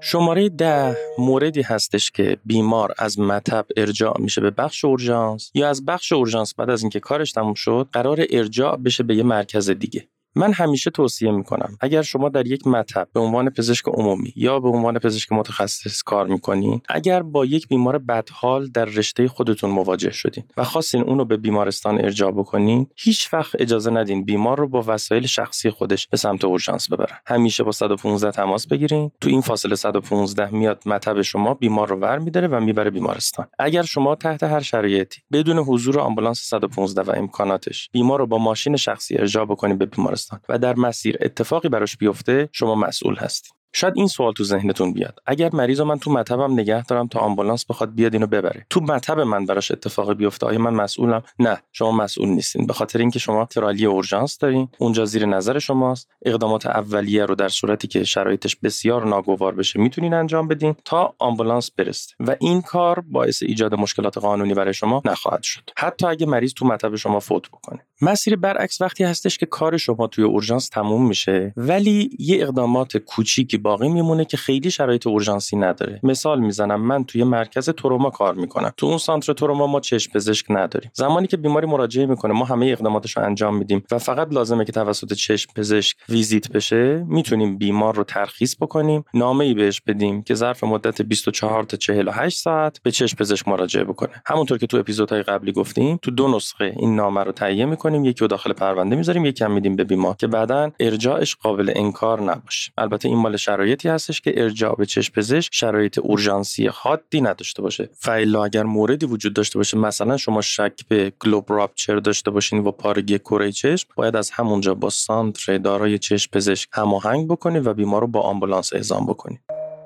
شماره 0.00 0.48
ده 0.48 0.96
موردی 1.18 1.62
هستش 1.62 2.10
که 2.10 2.36
بیمار 2.44 2.94
از 2.98 3.18
مطب 3.18 3.66
ارجاع 3.76 4.20
میشه 4.20 4.40
به 4.40 4.50
بخش 4.50 4.84
اورژانس 4.84 5.50
یا 5.54 5.68
از 5.68 5.84
بخش 5.84 6.12
اورژانس 6.12 6.54
بعد 6.54 6.70
از 6.70 6.82
اینکه 6.82 7.00
کارش 7.00 7.32
تموم 7.32 7.54
شد 7.54 7.88
قرار 7.92 8.24
ارجاع 8.30 8.76
بشه 8.76 9.02
به 9.02 9.16
یه 9.16 9.22
مرکز 9.22 9.70
دیگه. 9.70 10.08
من 10.36 10.52
همیشه 10.52 10.90
توصیه 10.90 11.30
می‌کنم 11.30 11.76
اگر 11.80 12.02
شما 12.02 12.28
در 12.28 12.46
یک 12.46 12.66
مطب 12.66 13.08
به 13.12 13.20
عنوان 13.20 13.50
پزشک 13.50 13.88
عمومی 13.88 14.32
یا 14.36 14.60
به 14.60 14.68
عنوان 14.68 14.98
پزشک 14.98 15.32
متخصص 15.32 16.02
کار 16.02 16.26
می‌کنین 16.26 16.80
اگر 16.88 17.22
با 17.22 17.44
یک 17.44 17.68
بیمار 17.68 17.98
بدحال 17.98 18.68
در 18.68 18.84
رشته 18.84 19.28
خودتون 19.28 19.70
مواجه 19.70 20.10
شدین 20.10 20.44
و 20.56 20.64
خواستین 20.64 21.02
اونو 21.02 21.24
به 21.24 21.36
بیمارستان 21.36 21.98
ارجاع 22.00 22.30
بکنین 22.30 22.86
هیچ 22.96 23.34
وقت 23.34 23.52
اجازه 23.58 23.90
ندین 23.90 24.24
بیمار 24.24 24.58
رو 24.58 24.68
با 24.68 24.84
وسایل 24.86 25.26
شخصی 25.26 25.70
خودش 25.70 26.08
به 26.08 26.16
سمت 26.16 26.44
اورژانس 26.44 26.92
ببرن 26.92 27.18
همیشه 27.26 27.62
با 27.62 27.72
115 27.72 28.30
تماس 28.30 28.66
بگیرین. 28.66 29.10
تو 29.20 29.28
این 29.28 29.40
فاصله 29.40 29.74
115 29.74 30.50
میاد 30.50 30.82
مطب 30.86 31.22
شما 31.22 31.54
بیمار 31.54 31.88
رو 31.88 31.96
ور 31.96 32.18
میداره 32.18 32.48
و 32.48 32.60
می‌بره 32.60 32.90
بیمارستان. 32.90 33.46
اگر 33.58 33.82
شما 33.82 34.14
تحت 34.14 34.42
هر 34.42 34.60
شرایطی 34.60 35.20
بدون 35.32 35.58
حضور 35.58 36.00
آمبولانس 36.00 36.38
115 36.38 37.02
و 37.02 37.14
امکاناتش 37.16 37.90
بیمار 37.92 38.18
رو 38.18 38.26
با 38.26 38.38
ماشین 38.38 38.76
شخصی 38.76 39.18
ارجاع 39.18 39.44
بکنید 39.44 39.78
به 39.78 39.86
بیمارستان. 39.86 40.25
و 40.48 40.58
در 40.58 40.74
مسیر 40.74 41.18
اتفاقی 41.20 41.68
براش 41.68 41.96
بیفته 41.96 42.48
شما 42.52 42.74
مسئول 42.74 43.16
هستید. 43.16 43.52
شاید 43.78 43.94
این 43.96 44.06
سوال 44.06 44.32
تو 44.32 44.44
ذهنتون 44.44 44.92
بیاد. 44.92 45.20
اگر 45.26 45.50
مریض 45.52 45.80
من 45.80 45.98
تو 45.98 46.10
مطبم 46.10 46.52
نگه 46.52 46.82
دارم 46.82 47.06
تا 47.06 47.18
آمبولانس 47.20 47.64
بخواد 47.64 47.94
بیاد 47.94 48.14
اینو 48.14 48.26
ببره. 48.26 48.66
تو 48.70 48.80
مطب 48.80 49.20
من 49.20 49.46
براش 49.46 49.70
اتفاقی 49.70 50.14
بیفته. 50.14 50.46
آیا 50.46 50.58
من 50.58 50.74
مسئولم؟ 50.74 51.22
نه. 51.38 51.58
شما 51.72 51.92
مسئول 51.92 52.28
نیستین. 52.28 52.66
به 52.66 52.72
خاطر 52.72 52.98
اینکه 52.98 53.18
شما 53.18 53.44
ترالی 53.44 53.86
اورژانس 53.86 54.38
دارین. 54.38 54.68
اونجا 54.78 55.04
زیر 55.04 55.26
نظر 55.26 55.58
شماست. 55.58 56.08
اقدامات 56.24 56.66
اولیه 56.66 57.24
رو 57.24 57.34
در 57.34 57.48
صورتی 57.48 57.88
که 57.88 58.04
شرایطش 58.04 58.56
بسیار 58.56 59.06
ناگوار 59.06 59.54
بشه 59.54 59.80
می‌تونین 59.80 60.14
انجام 60.14 60.48
بدین 60.48 60.74
تا 60.84 61.14
آمبولانس 61.18 61.70
برسه. 61.70 62.14
و 62.20 62.36
این 62.40 62.62
کار 62.62 63.00
باعث 63.00 63.42
ایجاد 63.42 63.74
مشکلات 63.74 64.18
قانونی 64.18 64.54
برای 64.54 64.74
شما 64.74 65.02
نخواهد 65.04 65.42
شد. 65.42 65.70
حتی 65.76 66.06
اگه 66.06 66.26
مریض 66.26 66.52
تو 66.54 66.66
مطب 66.66 66.96
شما 66.96 67.20
فوت 67.20 67.48
بکنه. 67.48 67.80
مسیر 68.02 68.36
برعکس 68.36 68.80
وقتی 68.80 69.04
هستش 69.04 69.38
که 69.38 69.46
کار 69.46 69.76
شما 69.76 70.06
توی 70.06 70.24
اورژانس 70.24 70.68
تموم 70.68 71.08
میشه 71.08 71.52
ولی 71.56 72.10
یه 72.18 72.42
اقدامات 72.42 72.96
کوچیکی 72.96 73.58
باقی 73.66 73.88
میمونه 73.88 74.24
که 74.24 74.36
خیلی 74.36 74.70
شرایط 74.70 75.06
اورژانسی 75.06 75.56
نداره. 75.56 76.00
مثال 76.02 76.40
می‌زنم 76.40 76.80
من 76.80 77.04
توی 77.04 77.24
مرکز 77.24 77.70
تروما 77.70 78.10
کار 78.10 78.34
می‌کنم. 78.34 78.72
تو 78.76 78.86
اون 78.86 78.98
سانتر 78.98 79.32
تروما 79.32 79.66
ما 79.66 79.80
چشم 79.80 80.12
پزشک 80.12 80.46
نداریم. 80.50 80.90
زمانی 80.94 81.26
که 81.26 81.36
بیماری 81.36 81.66
مراجعه 81.66 82.06
می‌کنه 82.06 82.32
ما 82.32 82.44
همه 82.44 82.66
اقداماتش 82.66 83.16
رو 83.16 83.22
انجام 83.22 83.56
میدیم 83.56 83.82
و 83.90 83.98
فقط 83.98 84.32
لازمه 84.32 84.64
که 84.64 84.72
توسط 84.72 85.12
چشم 85.12 85.52
پزشک 85.56 85.96
ویزیت 86.08 86.52
بشه 86.52 87.04
می‌تونیم 87.08 87.58
بیمار 87.58 87.94
رو 87.94 88.04
ترخیص 88.04 88.56
بکنیم 88.60 89.04
نامه 89.14 89.44
ای 89.44 89.54
بهش 89.54 89.80
بدیم 89.80 90.22
که 90.22 90.34
ظرف 90.34 90.64
مدت 90.64 91.02
24 91.02 91.64
تا 91.64 91.76
48 91.76 92.38
ساعت 92.38 92.82
به 92.82 92.90
چشم 92.90 93.16
پزشک 93.16 93.48
مراجعه 93.48 93.84
بکنه. 93.84 94.22
همونطور 94.26 94.58
که 94.58 94.66
تو 94.66 94.76
اپیزودهای 94.76 95.22
قبلی 95.22 95.52
گفتیم 95.52 95.98
تو 96.02 96.10
دو 96.10 96.28
نسخه 96.36 96.74
این 96.76 96.96
نامه 96.96 97.24
رو 97.24 97.32
تهیه 97.32 97.64
می‌کنیم 97.64 98.04
یکی 98.04 98.20
رو 98.20 98.26
داخل 98.26 98.52
پرونده 98.52 98.96
می‌ذاریم 98.96 99.24
یکی 99.24 99.44
هم 99.44 99.52
میدیم 99.52 99.76
به 99.76 99.84
بیمار 99.84 100.14
که 100.16 100.26
بعدا 100.26 100.70
ارجاعش 100.80 101.36
قابل 101.36 101.72
انکار 101.76 102.20
نباشه. 102.22 102.72
البته 102.78 103.08
این 103.08 103.18
مال 103.18 103.36
شرایطی 103.46 103.88
هستش 103.88 104.20
که 104.20 104.42
ارجاع 104.42 104.76
به 104.76 104.86
چشم 104.86 105.12
پزشک 105.12 105.54
شرایط 105.54 105.98
اورژانسی 105.98 106.66
حادی 106.66 107.20
نداشته 107.20 107.62
باشه. 107.62 107.88
فعلا 107.98 108.44
اگر 108.44 108.62
موردی 108.62 109.06
وجود 109.06 109.34
داشته 109.34 109.58
باشه 109.58 109.78
مثلا 109.78 110.16
شما 110.16 110.40
شک 110.40 110.72
به 110.88 111.12
گلوب 111.20 111.44
راپچر 111.48 111.96
داشته 111.96 112.30
باشین 112.30 112.58
و 112.58 112.70
پارگی 112.70 113.18
کره 113.18 113.52
چشم 113.52 113.88
باید 113.96 114.16
از 114.16 114.30
همونجا 114.30 114.74
با 114.74 114.90
سانتر 114.90 115.58
دارای 115.58 115.98
چشم 115.98 116.30
پزشک 116.32 116.68
هماهنگ 116.72 117.28
بکنید 117.28 117.66
و 117.66 117.74
بیمار 117.74 118.00
رو 118.00 118.06
با 118.06 118.20
آمبولانس 118.20 118.72
اعزام 118.72 119.06
بکنید 119.06 119.40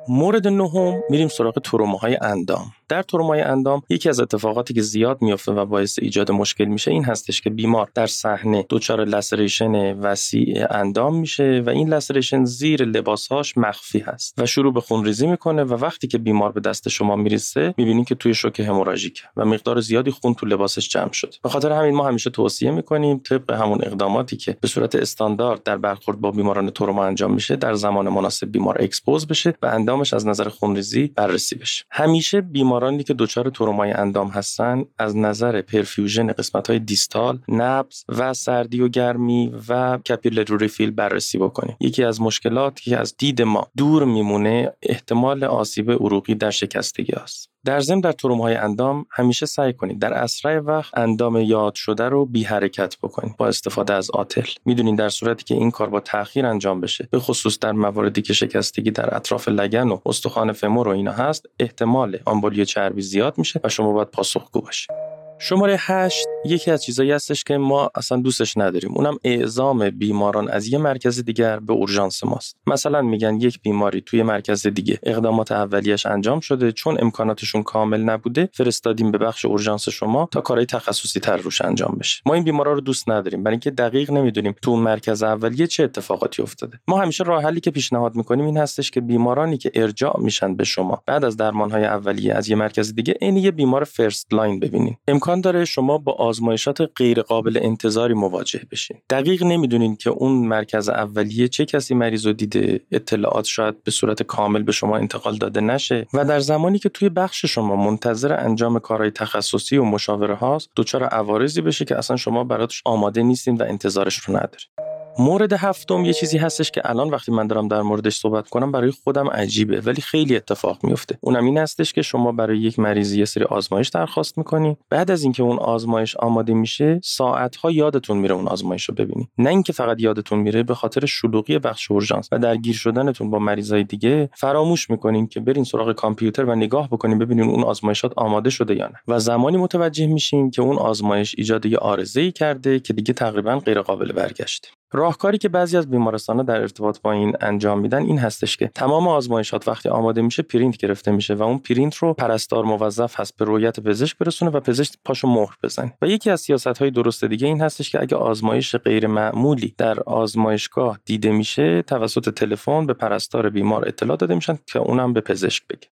مورد 0.08 0.48
نهم 0.48 1.02
میریم 1.10 1.28
سراغ 1.28 1.58
تروماهای 1.58 2.18
اندام. 2.22 2.72
در 2.88 3.02
ترومای 3.02 3.40
اندام 3.40 3.82
یکی 3.88 4.08
از 4.08 4.20
اتفاقاتی 4.20 4.74
که 4.74 4.82
زیاد 4.82 5.22
میفته 5.22 5.52
و 5.52 5.64
باعث 5.64 5.98
ایجاد 6.02 6.30
مشکل 6.30 6.64
میشه 6.64 6.90
این 6.90 7.04
هستش 7.04 7.40
که 7.40 7.50
بیمار 7.50 7.90
در 7.94 8.06
صحنه 8.06 8.66
دچار 8.70 9.04
laceration 9.04 9.92
وسیع 9.92 10.66
اندام 10.70 11.16
میشه 11.16 11.62
و 11.66 11.70
این 11.70 11.88
laceration 11.88 12.44
زیر 12.44 12.84
لباسهاش 12.84 13.58
مخفی 13.58 13.98
هست 13.98 14.34
و 14.38 14.46
شروع 14.46 14.72
به 14.72 14.80
خونریزی 14.80 15.26
می‌کنه 15.26 15.64
و 15.64 15.74
وقتی 15.74 16.06
که 16.06 16.18
بیمار 16.18 16.52
به 16.52 16.60
دست 16.60 16.88
شما 16.88 17.16
می‌رسه 17.16 17.74
می‌بینید 17.76 18.06
که 18.06 18.14
توی 18.14 18.34
شوک 18.34 18.60
hemorrhagic 18.60 19.22
و 19.36 19.44
مقدار 19.44 19.80
زیادی 19.80 20.10
خون 20.10 20.34
تو 20.34 20.46
لباسش 20.46 20.88
جمع 20.88 21.12
شده. 21.12 21.32
به 21.42 21.48
خاطر 21.48 21.72
همین 21.72 21.94
ما 21.94 22.08
همیشه 22.08 22.30
توصیه 22.30 22.70
می‌کنیم 22.70 23.18
طبق 23.18 23.50
همون 23.50 23.78
اقداماتی 23.82 24.36
که 24.36 24.56
به 24.60 24.68
صورت 24.68 24.94
استاندارد 24.94 25.62
در 25.62 25.76
برخورد 25.76 26.20
با 26.20 26.30
بیماران 26.30 26.70
تروما 26.70 27.04
انجام 27.04 27.34
میشه 27.34 27.56
در 27.56 27.74
زمان 27.74 28.08
مناسب 28.08 28.52
بیمار 28.52 28.82
expose 28.82 29.26
بشه 29.26 29.54
و 29.62 29.66
اندامش 29.90 30.14
از 30.14 30.26
نظر 30.26 30.48
خونریزی 30.48 31.06
بررسی 31.06 31.54
بشه. 31.54 31.84
همیشه 31.90 32.40
بیمار 32.40 32.80
بیمارانی 32.80 33.04
که 33.04 33.14
دچار 33.14 33.50
ترومای 33.50 33.90
اندام 33.90 34.28
هستن 34.28 34.84
از 34.98 35.16
نظر 35.16 35.62
perfusion 35.62 36.32
قسمت 36.32 36.70
های 36.70 36.78
distal 36.78 37.38
نبض 37.48 38.04
و 38.08 38.34
سردی 38.34 38.80
و 38.80 38.88
گرمی 38.88 39.52
و 39.68 39.98
capillary 39.98 40.58
ریفیل 40.58 40.90
بررسی 40.90 41.38
بکنیم. 41.38 41.76
یکی 41.80 42.04
از 42.04 42.20
مشکلاتی 42.20 42.90
که 42.90 42.98
از 42.98 43.16
دید 43.16 43.42
ما 43.42 43.66
دور 43.76 44.04
میمونه 44.04 44.72
احتمال 44.82 45.44
آسیب 45.44 45.90
عروقی 45.90 46.34
در 46.34 46.50
شکستگی 46.50 47.12
است 47.12 47.50
در 47.64 47.80
ضمن 47.80 48.00
در 48.00 48.14
های 48.22 48.54
اندام 48.54 49.06
همیشه 49.10 49.46
سعی 49.46 49.72
کنید 49.72 49.98
در 49.98 50.14
اسرع 50.14 50.58
وقت 50.58 50.98
اندام 50.98 51.36
یاد 51.36 51.74
شده 51.74 52.08
رو 52.08 52.26
بی 52.26 52.42
حرکت 52.42 52.96
بکنید 53.02 53.36
با 53.36 53.48
استفاده 53.48 53.92
از 53.92 54.10
آتل. 54.10 54.46
می‌دونید 54.64 54.98
در 54.98 55.08
صورتی 55.08 55.44
که 55.44 55.54
این 55.54 55.70
کار 55.70 55.88
با 55.88 56.00
تاخیر 56.00 56.46
انجام 56.46 56.80
بشه 56.80 57.08
به 57.10 57.18
خصوص 57.18 57.58
در 57.58 57.72
مواردی 57.72 58.22
که 58.22 58.32
شکستگی 58.32 58.90
در 58.90 59.16
اطراف 59.16 59.48
لگن 59.48 59.88
و 59.88 59.98
استخوان 60.06 60.52
فمور 60.52 60.88
و 60.88 60.90
اینا 60.90 61.12
هست 61.12 61.46
احتمال 61.58 62.18
آمبولی 62.24 62.66
چربی 62.66 63.02
زیاد 63.02 63.38
میشه 63.38 63.60
و 63.64 63.68
شما 63.68 63.92
باید 63.92 64.08
پاسخگو 64.08 64.60
باشید. 64.60 65.09
شماره 65.42 65.76
هشت 65.78 66.26
یکی 66.44 66.70
از 66.70 66.84
چیزایی 66.84 67.12
هستش 67.12 67.44
که 67.44 67.58
ما 67.58 67.90
اصلا 67.94 68.18
دوستش 68.18 68.56
نداریم. 68.56 68.92
اونم 68.94 69.18
اعزام 69.24 69.90
بیماران 69.90 70.48
از 70.48 70.66
یه 70.66 70.78
مرکز 70.78 71.24
دیگر 71.24 71.58
به 71.58 71.72
اورژانس 71.72 72.24
ماست. 72.24 72.56
مثلا 72.66 73.02
میگن 73.02 73.40
یک 73.40 73.60
بیماری 73.62 74.00
توی 74.00 74.22
مرکز 74.22 74.66
دیگه 74.66 74.98
اقدامات 75.02 75.52
اولیش 75.52 76.06
انجام 76.06 76.40
شده. 76.40 76.72
چون 76.72 76.96
امکاناتشون 77.00 77.62
کامل 77.62 78.00
نبوده 78.00 78.48
فرستادیم 78.52 79.10
به 79.10 79.18
بخش 79.18 79.44
اورژانس 79.44 79.88
شما 79.88 80.28
تا 80.32 80.40
کارهای 80.40 80.66
تخصصی 80.66 81.20
تر 81.20 81.36
روش 81.36 81.60
انجام 81.60 81.96
بشه. 82.00 82.22
ما 82.26 82.34
این 82.34 82.44
بیمارا 82.44 82.72
رو 82.72 82.80
دوست 82.80 83.08
نداریم. 83.08 83.42
برای 83.42 83.54
اینکه 83.54 83.70
دقیق 83.70 84.10
نمی‌دونیم 84.10 84.54
تو 84.62 84.76
مرکز 84.76 85.22
اولیه 85.22 85.66
چه 85.66 85.84
اتفاقاتی 85.84 86.42
افتاده. 86.42 86.80
ما 86.88 86.98
همیشه 87.02 87.24
راه 87.24 87.42
حلی 87.42 87.60
که 87.60 87.70
پیشنهاد 87.70 88.14
می‌کنیم 88.14 88.44
این 88.44 88.56
هستش 88.56 88.90
که 88.90 89.00
بیمارانی 89.00 89.58
که 89.58 89.70
ارجاع 89.74 90.20
میشن 90.20 90.56
به 90.56 90.64
شما 90.64 91.02
بعد 91.06 91.24
از 91.24 91.36
درمانهای 91.36 91.84
اولیه 91.84 92.34
از 92.34 92.48
یه 92.48 92.56
مرکز 92.56 92.94
دیگه 92.94 93.14
عین 93.22 93.36
یه 93.36 93.50
بیمار 93.50 93.84
first 93.84 94.34
line 94.34 94.60
ببینین 94.60 94.96
داره 95.36 95.64
شما 95.64 95.98
با 95.98 96.12
آزمایشات 96.12 96.90
غیر 96.96 97.22
قابل 97.22 97.58
انتظاری 97.62 98.14
مواجه 98.14 98.60
بشین. 98.70 98.96
دقیق 99.10 99.42
نمی‌دونین 99.42 99.96
که 99.96 100.10
اون 100.10 100.32
مرکز 100.32 100.88
اولیه 100.88 101.48
چه 101.48 101.64
کسی 101.64 101.94
مریض 101.94 102.26
رو 102.26 102.32
دیده 102.32 102.80
اطلاعات 102.92 103.44
شاید 103.44 103.84
به 103.84 103.90
صورت 103.90 104.22
کامل 104.22 104.62
به 104.62 104.72
شما 104.72 104.96
انتقال 104.96 105.36
داده 105.38 105.60
نشه 105.60 106.06
و 106.14 106.24
در 106.24 106.40
زمانی 106.40 106.78
که 106.78 106.88
توی 106.88 107.08
بخش 107.08 107.44
شما 107.44 107.76
منتظر 107.76 108.32
انجام 108.32 108.78
کارهای 108.78 109.10
تخصصی 109.10 109.76
و 109.76 109.84
مشاوره 109.84 110.34
هاست 110.34 110.70
دچار 110.76 111.04
عوارضی 111.04 111.60
بشه 111.60 111.84
که 111.84 111.98
اصلا 111.98 112.16
شما 112.16 112.44
براش 112.44 112.82
آماده 112.84 113.22
نیستین 113.22 113.56
و 113.56 113.62
انتظارش 113.62 114.16
رو 114.16 114.36
ندارین. 114.36 114.89
مورد 115.18 115.52
هفتم 115.52 116.04
یه 116.04 116.12
چیزی 116.12 116.38
هستش 116.38 116.70
که 116.70 116.80
الان 116.84 117.10
وقتی 117.10 117.32
من 117.32 117.46
دارم 117.46 117.68
در 117.68 117.82
موردش 117.82 118.16
صحبت 118.16 118.48
کنم 118.48 118.72
برای 118.72 118.90
خودم 118.90 119.28
عجیبه 119.28 119.80
ولی 119.80 120.02
خیلی 120.02 120.36
اتفاق 120.36 120.84
میفته. 120.84 121.18
اونم 121.20 121.44
این 121.44 121.58
هستش 121.58 121.92
که 121.92 122.02
شما 122.02 122.32
برای 122.32 122.58
یک 122.58 122.78
مریضی 122.78 123.18
یه 123.18 123.24
سری 123.24 123.44
آزمایش 123.44 123.88
درخواست 123.88 124.38
می‌کنی. 124.38 124.76
بعد 124.90 125.10
از 125.10 125.22
اینکه 125.22 125.42
اون 125.42 125.58
آزمایش 125.58 126.16
آماده 126.16 126.54
میشه 126.54 127.00
ساعتها 127.04 127.70
یادتون 127.70 128.16
میره 128.16 128.34
اون 128.34 128.48
آزمایش 128.48 128.84
رو 128.84 128.94
ببینی. 128.94 129.28
نه 129.38 129.50
اینکه 129.50 129.72
فقط 129.72 130.00
یادتون 130.00 130.38
میره 130.38 130.62
به 130.62 130.74
خاطر 130.74 131.06
شلوغی 131.06 131.58
بخش 131.58 131.90
اورژانس 131.90 132.28
و 132.32 132.38
درگیر 132.38 132.74
شدنتون 132.74 133.30
با 133.30 133.38
مریضای 133.38 133.84
دیگه 133.84 134.30
فراموش 134.34 134.90
می‌کنین 134.90 135.26
که 135.26 135.40
برین 135.40 135.64
سراغ 135.64 135.92
کامپیوتر 135.92 136.44
و 136.44 136.54
نگاه 136.54 136.88
بکنین 136.88 137.18
ببینین 137.18 137.50
اون 137.50 137.64
آزمایشات 137.64 138.12
آماده 138.16 138.50
شده 138.50 138.74
یا 138.74 138.86
نه. 138.86 138.96
و 139.08 139.18
زمانی 139.18 139.56
متوجه 139.56 140.06
میشین 140.06 140.50
که 140.50 140.62
اون 140.62 140.76
آزمایش 140.76 141.34
ایجاد 141.38 141.66
یه 141.66 141.78
عارضه 141.78 142.30
کرده 142.30 142.80
که 142.80 142.92
دیگه 142.92 143.12
تقریبا 143.12 143.58
غیر 143.58 143.80
قابل 143.80 144.12
برگشته. 144.12 144.68
راهکاری 144.92 145.38
که 145.38 145.48
بعضی 145.48 145.76
از 145.76 145.90
بیمارستانها 145.90 146.42
در 146.42 146.60
ارتباط 146.60 147.00
با 147.00 147.12
این 147.12 147.36
انجام 147.40 147.80
میدن 147.80 148.02
این 148.02 148.18
هستش 148.18 148.56
که 148.56 148.70
تمام 148.74 149.08
آزمایشات 149.08 149.68
وقتی 149.68 149.88
آماده 149.88 150.22
میشه 150.22 150.42
پرینت 150.42 150.76
گرفته 150.76 151.10
میشه 151.10 151.34
و 151.34 151.42
اون 151.42 151.58
پرینت 151.58 151.96
رو 151.96 152.14
پرستار 152.14 152.64
موظف 152.64 153.20
هست 153.20 153.36
به 153.36 153.44
رویت 153.44 153.80
پزشک 153.80 154.18
برسونه 154.18 154.50
و 154.50 154.60
پزشک 154.60 154.94
پاشو 155.04 155.28
مهر 155.28 155.56
بزنه. 155.62 155.92
و 156.02 156.06
یکی 156.06 156.30
از 156.30 156.40
سیاست 156.40 156.78
های 156.78 156.90
درست 156.90 157.24
دیگه 157.24 157.46
این 157.46 157.60
هستش 157.60 157.90
که 157.90 158.02
اگه 158.02 158.16
آزمایش 158.16 158.76
غیر 158.76 159.06
معمولی 159.06 159.74
در 159.78 160.00
آزمایشگاه 160.00 160.98
دیده 161.04 161.32
میشه 161.32 161.82
توسط 161.82 162.34
تلفن 162.34 162.86
به 162.86 162.92
پرستار 162.92 163.50
بیمار 163.50 163.88
اطلاع 163.88 164.16
داده 164.16 164.34
میشن 164.34 164.58
که 164.66 164.78
اونم 164.78 165.12
به 165.12 165.20
پزشک 165.20 165.62
بگه. 165.68 165.88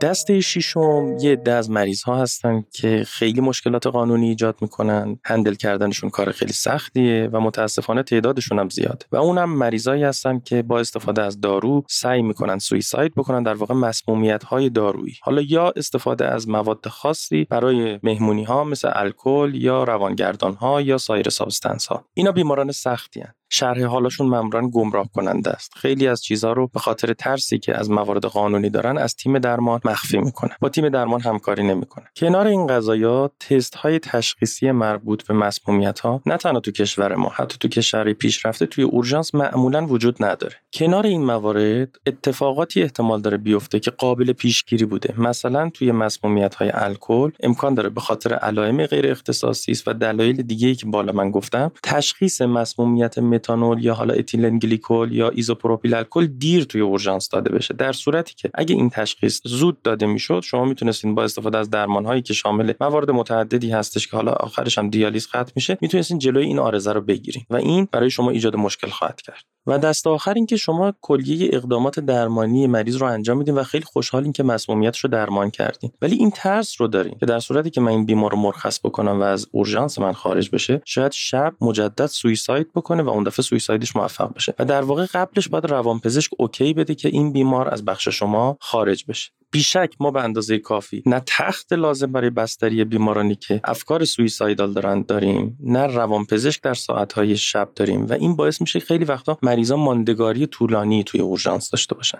دسته 0.00 0.40
ششم 0.40 1.16
یه 1.20 1.36
عده 1.36 1.52
از 1.52 1.70
مریض 1.70 2.02
ها 2.02 2.22
هستن 2.22 2.64
که 2.72 3.04
خیلی 3.06 3.40
مشکلات 3.40 3.86
قانونی 3.86 4.28
ایجاد 4.28 4.58
می‌کنن. 4.60 5.18
handle 5.24 5.54
کردنشون 5.54 6.10
کار 6.10 6.32
خیلی 6.32 6.52
سختیه 6.52 7.28
و 7.32 7.40
متاسفانه 7.40 8.02
تعدادشون 8.02 8.58
هم 8.58 8.68
زیاد. 8.68 9.06
و 9.12 9.16
اونم 9.16 9.50
مریضایی 9.50 10.02
هستن 10.02 10.38
که 10.38 10.62
با 10.62 10.80
استفاده 10.80 11.22
از 11.22 11.40
دارو 11.40 11.84
سعی 11.88 12.22
می‌کنن 12.22 12.58
suicide 12.58 13.14
بکنن 13.14 13.42
در 13.42 13.54
واقع 13.54 13.74
مسمومیت 13.74 14.44
های 14.44 14.70
دارویی. 14.70 15.14
حالا 15.22 15.42
یا 15.42 15.72
استفاده 15.76 16.28
از 16.28 16.48
مواد 16.48 16.88
خاصی 16.88 17.44
برای 17.44 17.98
مهمونی 18.02 18.44
ها 18.44 18.64
مثل 18.64 18.90
الکل 18.92 19.52
یا 19.54 19.84
روانگردان 19.84 20.54
ها 20.54 20.80
یا 20.80 20.98
سایر 20.98 21.28
substance 21.28 21.86
ها 21.86 22.04
اینا 22.14 22.32
بیماران 22.32 22.72
سختی 22.72 23.20
هن. 23.20 23.34
شرح 23.54 23.84
حالشون 23.84 24.26
معمولا 24.26 24.68
گمراه 24.68 25.08
کننده 25.14 25.50
است. 25.50 25.72
خیلی 25.76 26.08
از 26.08 26.22
چیزها 26.22 26.52
رو 26.52 26.66
به 26.66 26.80
خاطر 26.80 27.12
ترسی 27.12 27.58
که 27.58 27.78
از 27.78 27.90
موارد 27.90 28.24
قانونی 28.24 28.70
دارن 28.70 28.98
از 28.98 29.14
تیم 29.14 29.38
درمان 29.38 29.80
مخفی 29.84 30.18
می‌کنن. 30.18 30.56
با 30.60 30.68
تیم 30.68 30.88
درمان 30.88 31.20
همکاری 31.20 31.62
نمی‌کنن. 31.62 32.06
کنار 32.16 32.46
این 32.46 32.66
قضايا 32.66 33.30
تست 33.40 33.74
های 33.74 33.98
تشخیصی 33.98 34.70
مربوط 34.70 35.26
به 35.26 35.34
مسمومیت 35.34 36.00
ها 36.00 36.22
نه 36.26 36.36
تنها 36.36 36.60
تو 36.60 36.70
کشور 36.70 37.14
ما 37.14 37.28
حتی 37.28 37.56
تو 37.60 37.68
کشور 37.68 38.12
پیشرفته 38.12 38.66
توی 38.66 38.84
اورژانس 38.84 39.34
معمولا 39.34 39.86
وجود 39.86 40.24
نداره. 40.24 40.54
کنار 40.72 41.06
این 41.06 41.24
موارد 41.24 41.96
اتفاقاتی 42.06 42.82
احتمال 42.82 43.20
داره 43.20 43.36
بیفته 43.36 43.80
که 43.80 43.90
قابل 43.90 44.32
پیشگیری 44.32 44.84
بوده. 44.84 45.14
مثلا 45.18 45.70
توی 45.74 45.92
مسمومیت 45.92 46.54
های 46.54 46.70
الکل 46.74 47.30
امکان 47.40 47.74
داره 47.74 47.88
به 47.88 48.00
خاطر 48.00 48.34
علائم 48.34 48.86
غیر 48.86 49.10
اختصاصی 49.10 49.72
است 49.72 49.88
و 49.88 49.92
دلایل 49.92 50.42
دیگه 50.42 50.74
که 50.74 50.86
بالا 50.86 51.12
من 51.12 51.30
گفتم 51.30 51.72
تشخیص 51.82 52.42
مسمومیت 52.42 53.18
متانول 53.42 53.84
یا 53.84 53.94
حالا 53.94 54.14
اتیلن 54.14 54.58
گلیکول 54.58 55.12
یا 55.12 55.28
ایزوپروپیل 55.28 55.94
الکل 55.94 56.26
دیر 56.26 56.64
توی 56.64 56.80
اورژانس 56.80 57.28
داده 57.28 57.52
بشه. 57.52 57.74
در 57.74 57.92
صورتی 57.92 58.34
که 58.34 58.50
اگه 58.54 58.74
این 58.74 58.90
تشخیص 58.90 59.40
زود 59.44 59.82
داده 59.82 60.06
می‌شد 60.06 60.40
شما 60.44 60.64
می‌تونستین 60.64 61.14
با 61.14 61.24
استفاده 61.24 61.58
از 61.58 61.70
درمان 61.70 62.04
هایی 62.04 62.22
که 62.22 62.34
شامل 62.34 62.72
موارد 62.80 63.10
متعددی 63.10 63.70
هستش 63.70 64.08
که 64.08 64.16
حالا 64.16 64.32
آخرش 64.32 64.78
هم 64.78 64.90
دیالیز 64.90 65.26
ختم 65.26 65.52
میشه 65.56 65.78
می‌تونستین 65.80 66.18
جلوی 66.18 66.46
این 66.46 66.58
عارضه 66.58 66.92
رو 66.92 67.00
بگیرین. 67.00 67.44
و 67.50 67.56
این 67.56 67.88
برای 67.92 68.10
شما 68.10 68.30
ایجاد 68.30 68.56
مشکل 68.56 68.88
خواهد 68.88 69.20
کرد. 69.20 69.44
و 69.66 69.78
دست 69.78 70.06
آخر 70.06 70.34
اینکه 70.34 70.56
شما 70.56 70.92
کلیه 71.00 71.50
اقدامات 71.52 72.00
درمانی 72.00 72.66
مریض 72.66 72.96
رو 72.96 73.06
انجام 73.06 73.38
میدین 73.38 73.54
و 73.54 73.62
خیلی 73.62 73.84
خوشحالین 73.84 74.32
که 74.32 74.42
مسمومیتش 74.42 75.00
رو 75.00 75.10
درمان 75.10 75.50
کردین. 75.50 75.90
ولی 76.02 76.16
این 76.16 76.30
ترس 76.30 76.80
رو 76.80 76.88
دارین 76.88 77.18
که 77.20 77.26
در 77.26 77.40
صورتی 77.40 77.70
که 77.70 77.80
من 77.80 77.90
این 77.90 78.06
بیمار 78.06 78.30
رو 78.30 78.38
مرخص 78.38 78.80
بکنم 78.84 79.20
و 79.20 79.22
از 79.22 79.46
اورژانس 79.52 79.98
من 79.98 80.12
خارج 80.12 80.50
بشه 80.50 80.82
شاید 80.84 81.12
شب 81.12 81.54
مجدد 81.60 82.06
suicide 82.06 82.72
بکنه 82.72 83.02
و 83.02 83.08
اون 83.08 83.24
دفعه 83.24 83.42
suicide 83.42 83.84
ش 83.84 83.96
موفق 83.96 84.34
بشه. 84.34 84.54
و 84.58 84.64
در 84.64 84.82
واقع 84.82 85.06
قبلش 85.14 85.48
باید 85.48 85.66
روانپزشک 85.66 86.30
OK 86.38 86.74
بده 86.74 86.94
که 86.94 87.08
این 87.08 87.32
بیمار 87.32 87.68
از 87.74 87.84
بخش 87.84 88.08
شما 88.08 88.56
خارج 88.60 89.04
بشه. 89.08 89.30
بیشک 89.52 89.94
ما 90.00 90.10
به 90.10 90.22
اندازه 90.22 90.58
کافی 90.58 91.02
نه 91.06 91.22
تخت 91.26 91.72
لازم 91.72 92.12
برای 92.12 92.30
بستری 92.30 92.84
بیمارانی 92.84 93.34
که 93.34 93.60
افکار 93.64 94.04
suicidal 94.04 94.72
دارن 94.72 95.02
داریم 95.02 95.58
نه 95.60 95.86
روانپزشک 95.86 96.62
در 96.62 96.74
ساعتهای 96.74 97.36
شب 97.36 97.68
داریم 97.76 98.06
و 98.06 98.12
این 98.12 98.36
باعث 98.36 98.60
میشه 98.60 98.80
خیلی 98.80 99.04
وقتا 99.04 99.38
مریضان 99.42 99.80
ماندگاری 99.80 100.46
طولانی 100.46 101.04
توی 101.04 101.20
اورژانس 101.20 101.70
داشته 101.70 101.94
باشن. 101.94 102.18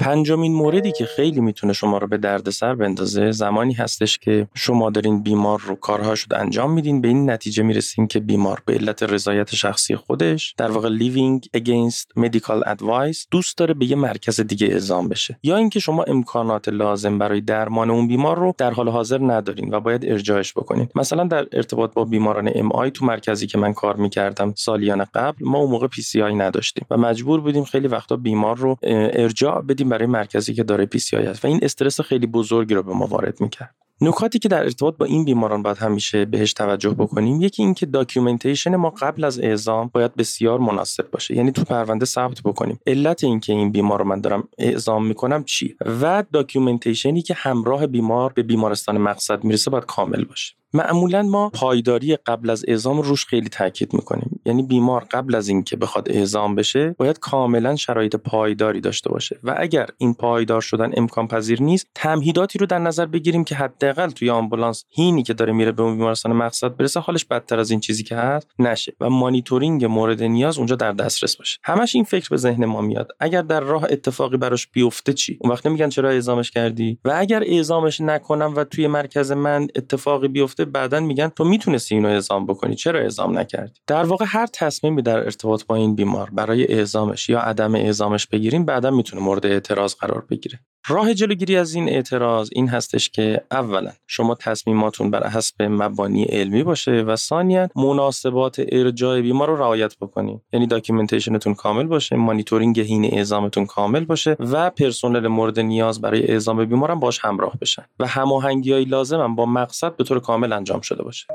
پنجمین 0.00 0.52
موردی 0.52 0.92
که 0.92 1.04
خیلی 1.04 1.40
می‌تونه 1.40 1.72
شما 1.72 1.98
رو 1.98 2.06
به 2.06 2.16
دردسر 2.16 2.74
بندازه 2.74 3.30
زمانی 3.30 3.72
هستش 3.72 4.18
که 4.18 4.48
شما 4.54 4.90
دارین 4.90 5.22
بیمار 5.22 5.60
رو 5.60 5.74
کارهاش 5.74 6.20
رو 6.20 6.38
انجام 6.38 6.72
میدین 6.72 7.00
به 7.00 7.08
این 7.08 7.30
نتیجه 7.30 7.62
می‌رسین 7.62 8.06
که 8.06 8.20
بیمار 8.20 8.62
به 8.66 8.74
علت 8.74 9.02
رضایت 9.02 9.54
شخصی 9.54 9.96
خودش 9.96 10.54
در 10.56 10.70
واقع 10.70 10.98
leaving 10.98 11.58
against 11.60 12.22
medical 12.24 12.68
advice 12.68 13.26
دوست 13.30 13.58
داره 13.58 13.74
به 13.74 13.86
یه 13.86 13.96
مرکز 13.96 14.40
دیگه 14.40 14.66
اعزام 14.66 15.08
بشه. 15.08 15.38
یا 15.42 15.56
اینکه 15.56 15.80
شما 15.80 16.02
امکانات 16.02 16.68
لازم 16.68 17.18
برای 17.18 17.40
درمان 17.40 17.90
اون 17.90 18.08
بیمار 18.08 18.38
رو 18.38 18.54
در 18.58 18.70
حال 18.70 18.88
حاضر 18.88 19.18
ندارین 19.18 19.74
و 19.74 19.80
باید 19.80 20.04
ارجاعش 20.04 20.52
بکنین. 20.52 20.88
مثلا 20.94 21.24
در 21.24 21.46
ارتباط 21.52 21.94
با 21.94 22.04
بیماران 22.04 22.50
MI 22.54 22.88
تو 22.88 23.04
مرکزی 23.04 23.46
که 23.46 23.58
من 23.58 23.72
کار 23.72 23.96
می‌کردم 23.96 24.52
سالیان 24.56 25.06
قبل 25.14 25.44
ما 25.44 25.58
اون 25.58 25.70
موقع 25.70 25.86
PCI 25.86 26.34
نداشتیم 26.34 26.86
و 26.90 26.96
مجبور 26.96 27.40
بودیم 27.40 27.64
خیلی 27.64 27.88
وقتا 27.88 28.16
بیمار 28.16 28.56
رو 28.56 28.76
ارجاع 28.82 29.62
بدیم 29.62 29.85
برای 29.88 30.06
مرکزی 30.06 30.54
که 30.54 30.62
داره 30.62 30.86
PCI 30.86 31.16
و 31.16 31.34
این 31.44 31.60
استرس 31.62 32.00
خیلی 32.00 32.26
بزرگی 32.26 32.74
رو 32.74 32.82
به 32.82 32.92
ما 32.92 33.06
وارد 33.06 33.40
می‌کرد. 33.40 33.74
نکاتی 34.00 34.38
که 34.38 34.48
در 34.48 34.62
ارتباط 34.62 34.96
با 34.96 35.06
این 35.06 35.24
بیماران 35.24 35.62
باید 35.62 35.76
همیشه 35.76 36.24
بهش 36.24 36.52
توجه 36.52 36.90
بکنیم 36.90 37.40
یکی 37.40 37.62
اینکه 37.62 37.86
documentation 37.86 38.76
ما 38.76 38.90
قبل 38.90 39.24
از 39.24 39.40
اعزام 39.40 39.90
باید 39.92 40.14
بسیار 40.14 40.58
مناسب 40.58 41.10
باشه. 41.10 41.34
یعنی 41.34 41.52
تو 41.52 41.64
پرونده 41.64 42.04
ثبت 42.04 42.42
بکنیم. 42.42 42.80
علت 42.86 43.24
اینکه 43.24 43.52
این 43.52 43.72
بیمار 43.72 43.98
رو 43.98 44.04
من 44.04 44.20
دارم 44.20 44.48
اعزام 44.58 45.06
می‌کنم 45.06 45.44
چیه 45.44 45.76
و 46.02 46.24
documentation 46.32 47.16
ی 47.16 47.22
که 47.22 47.34
همراه 47.34 47.86
بیمار 47.86 48.32
به 48.32 48.42
بیمارستان 48.42 48.98
مقصد 48.98 49.44
می‌رسه 49.44 49.70
باید 49.70 49.84
کامل 49.84 50.24
باشه. 50.24 50.54
معمولا 50.76 51.22
ما 51.22 51.50
پایداری 51.50 52.16
قبل 52.16 52.50
از 52.50 52.64
اعزام 52.68 53.00
روش 53.00 53.26
خیلی 53.26 53.48
تاکید 53.48 53.94
می‌کنیم. 53.94 54.40
یعنی 54.44 54.62
بیمار 54.62 55.04
قبل 55.10 55.34
از 55.34 55.48
اینکه 55.48 55.76
بخواد 55.76 56.08
اعزام 56.10 56.54
بشه 56.54 56.94
باید 56.98 57.18
کاملا 57.18 57.76
شرایط 57.76 58.16
پایداری 58.16 58.80
داشته 58.80 59.10
باشه. 59.10 59.38
و 59.42 59.54
اگر 59.58 59.86
این 59.98 60.14
پایدار 60.14 60.60
شدن 60.60 60.90
امکان 60.96 61.28
پذیر 61.28 61.62
نیست 61.62 61.86
تمهیداتی 61.94 62.58
رو 62.58 62.66
در 62.66 62.78
نظر 62.78 63.06
بگیریم 63.06 63.44
که 63.44 63.54
حداقل 63.54 64.10
توی 64.10 64.30
آمبولانس 64.30 64.84
حینی 64.90 65.22
که 65.22 65.34
داره 65.34 65.52
میره 65.52 65.72
به 65.72 65.82
اون 65.82 65.96
بیمارستان 65.96 66.32
مقصد 66.32 66.76
برسه 66.76 67.00
حالش 67.00 67.24
بدتر 67.24 67.58
از 67.58 67.70
این 67.70 67.80
چیزی 67.80 68.04
که 68.04 68.16
هست 68.16 68.48
نشه. 68.58 68.92
و 69.00 69.10
مانیتورینگ 69.10 69.84
مورد 69.84 70.22
نیاز 70.22 70.58
اونجا 70.58 70.76
در 70.76 70.92
دسترس 70.92 71.36
باشه. 71.36 71.58
همش 71.64 71.94
این 71.94 72.04
فکر 72.04 72.28
به 72.28 72.36
ذهن 72.36 72.64
ما 72.64 72.80
میاد. 72.80 73.12
اگر 73.20 73.42
در 73.42 73.60
راه 73.60 73.84
اتفاقی 73.90 74.36
براش 74.36 74.66
بیفته 74.66 75.12
چی؟ 75.12 75.38
اون 75.40 75.52
وقت 75.52 75.66
نمیگن 75.66 75.88
چرا 75.88 76.10
اعزامش 76.10 76.50
کردی؟ 76.50 76.98
و 77.04 77.12
اگر 77.16 77.42
اعزامش 77.46 78.00
نکنم 78.00 78.52
و 78.56 78.64
توی 78.64 78.86
مرکز 78.86 79.32
من 79.32 79.66
اتفاقی 79.76 80.28
بیفته 80.28 80.65
بعدا 80.66 81.00
میگن 81.00 81.28
تو 81.28 81.44
می‌تونستی 81.44 81.94
اینو 81.94 82.08
اعزام 82.08 82.46
بکنی 82.46 82.74
چرا 82.74 83.00
اعزام 83.00 83.38
نکردی؟ 83.38 83.80
در 83.86 84.04
واقع 84.04 84.24
هر 84.28 84.46
تصمیمی 84.46 85.02
در 85.02 85.18
ارتباط 85.18 85.66
با 85.66 85.76
این 85.76 85.94
بیمار 85.94 86.30
برای 86.32 86.72
اعزامش 86.72 87.28
یا 87.28 87.40
عدم 87.40 87.74
اعزامش 87.74 88.26
بگیریم 88.26 88.64
بعدا 88.64 88.90
می‌تونه 88.90 89.22
مورد 89.22 89.46
اعتراض 89.46 89.94
قرار 89.94 90.26
بگیره. 90.30 90.60
راه 90.88 91.14
جلوگیری 91.14 91.56
از 91.56 91.74
این 91.74 91.88
اعتراض 91.88 92.48
این 92.52 92.68
هستش 92.68 93.10
که 93.10 93.44
اولا 93.50 93.92
شما 94.06 94.34
تصمیماتون 94.34 95.10
بر 95.10 95.28
حسب 95.28 95.62
مبانی 95.62 96.24
علمی 96.24 96.62
باشه 96.62 96.90
و 96.90 97.16
ثانیا 97.16 97.68
مناسبات 97.76 98.62
ارجاع 98.72 99.20
بیمار 99.20 99.48
رو 99.48 99.56
رعایت 99.56 99.96
بکنید 100.00 100.40
یعنی 100.52 100.66
documentation 100.66 101.38
تون 101.38 101.54
کامل 101.54 101.84
باشه 101.84 102.16
مانیتورینگ 102.16 102.80
حین 102.80 103.04
اعزامتون 103.04 103.66
کامل 103.66 104.04
باشه 104.04 104.36
و 104.38 104.70
پرسنل 104.70 105.28
مورد 105.28 105.60
نیاز 105.60 106.00
برای 106.00 106.30
اعزام 106.30 106.64
بیمار 106.64 106.90
هم 106.90 107.00
باش 107.00 107.24
همراه 107.24 107.52
بشن. 107.60 107.84
و 107.98 108.06
هماهنگی 108.06 108.84
لازم 108.84 109.20
هم 109.20 109.34
با 109.34 109.46
مقصد 109.46 109.96
به 109.96 110.04
طور 110.04 110.20
کامل 110.20 110.45
انجام 110.52 110.80
شده 110.80 111.02
باشه. 111.02 111.26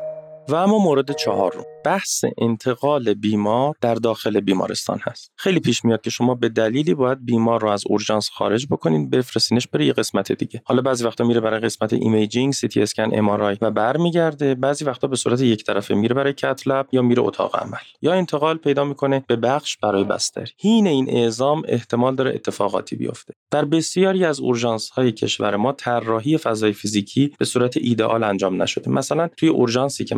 و 0.50 0.56
اما 0.56 0.78
مورد 0.78 1.12
چهارم 1.12 1.64
بحث 1.86 2.26
انتقال 2.38 3.14
بیمار 3.14 3.76
در 3.82 3.96
داخل 3.96 4.40
بیمارستان 4.40 5.00
هست. 5.04 5.32
خیلی 5.36 5.60
پیش 5.60 5.86
میاد 5.86 6.02
که 6.02 6.10
شما 6.10 6.36
به 6.36 6.50
دلیلی 6.50 6.94
باید 6.94 7.26
بیمار 7.26 7.62
رو 7.62 7.70
از 7.70 7.84
اورژانس 7.88 8.30
خارج 8.30 8.68
بکنین 8.72 9.10
بفرستینش 9.10 9.68
برای 9.68 9.86
یه 9.86 9.94
قسمت 9.94 10.32
دیگه. 10.32 10.62
حالا 10.66 10.82
بعضی 10.82 11.06
وقتا 11.06 11.24
میره 11.24 11.40
برای 11.40 11.60
قسمت 11.60 11.94
imaging 11.94 12.54
سی 12.54 12.68
تی 12.68 12.82
اسکن 12.82 13.10
ام 13.14 13.30
آر 13.30 13.44
آی 13.44 13.58
و 13.62 13.72
برمیگرده. 13.72 14.56
بعضی 14.56 14.86
وقتا 14.86 15.08
به 15.08 15.16
صورت 15.16 15.42
یک 15.42 15.64
طرفه 15.64 15.96
میره 15.96 16.16
برای 16.16 16.34
cath 16.34 16.65
lab 16.65 16.88
یا 16.92 17.02
میره 17.02 17.22
اتاق 17.22 17.56
عمل. 17.56 17.78
یا 18.02 18.14
انتقال 18.14 18.58
پیدا 18.58 18.86
می‌کنه 18.86 19.24
به 19.28 19.36
بخش 19.36 19.78
برای 19.78 20.04
بستری. 20.04 20.52
حین 20.58 20.88
این 20.88 21.10
اعزام 21.10 21.62
احتمال 21.68 22.16
داره 22.16 22.32
اتفاقاتی 22.34 22.96
بیفته. 22.96 23.34
در 23.52 23.66
بسیاری 23.66 24.26
از 24.26 24.40
اورژانس 24.40 24.90
های 24.90 25.12
کشور 25.12 25.56
ما 25.56 25.72
طراحی 25.72 26.38
فضای 26.38 26.74
فیزیکی 26.74 27.32
به 27.40 27.46
صورت 27.46 27.78
ایدئال 27.78 28.24
انجام 28.24 28.62
نشده. 28.62 28.92
مثلا 28.92 29.30
توی 29.38 29.50
اورژانسی 29.50 30.06
که 30.06 30.16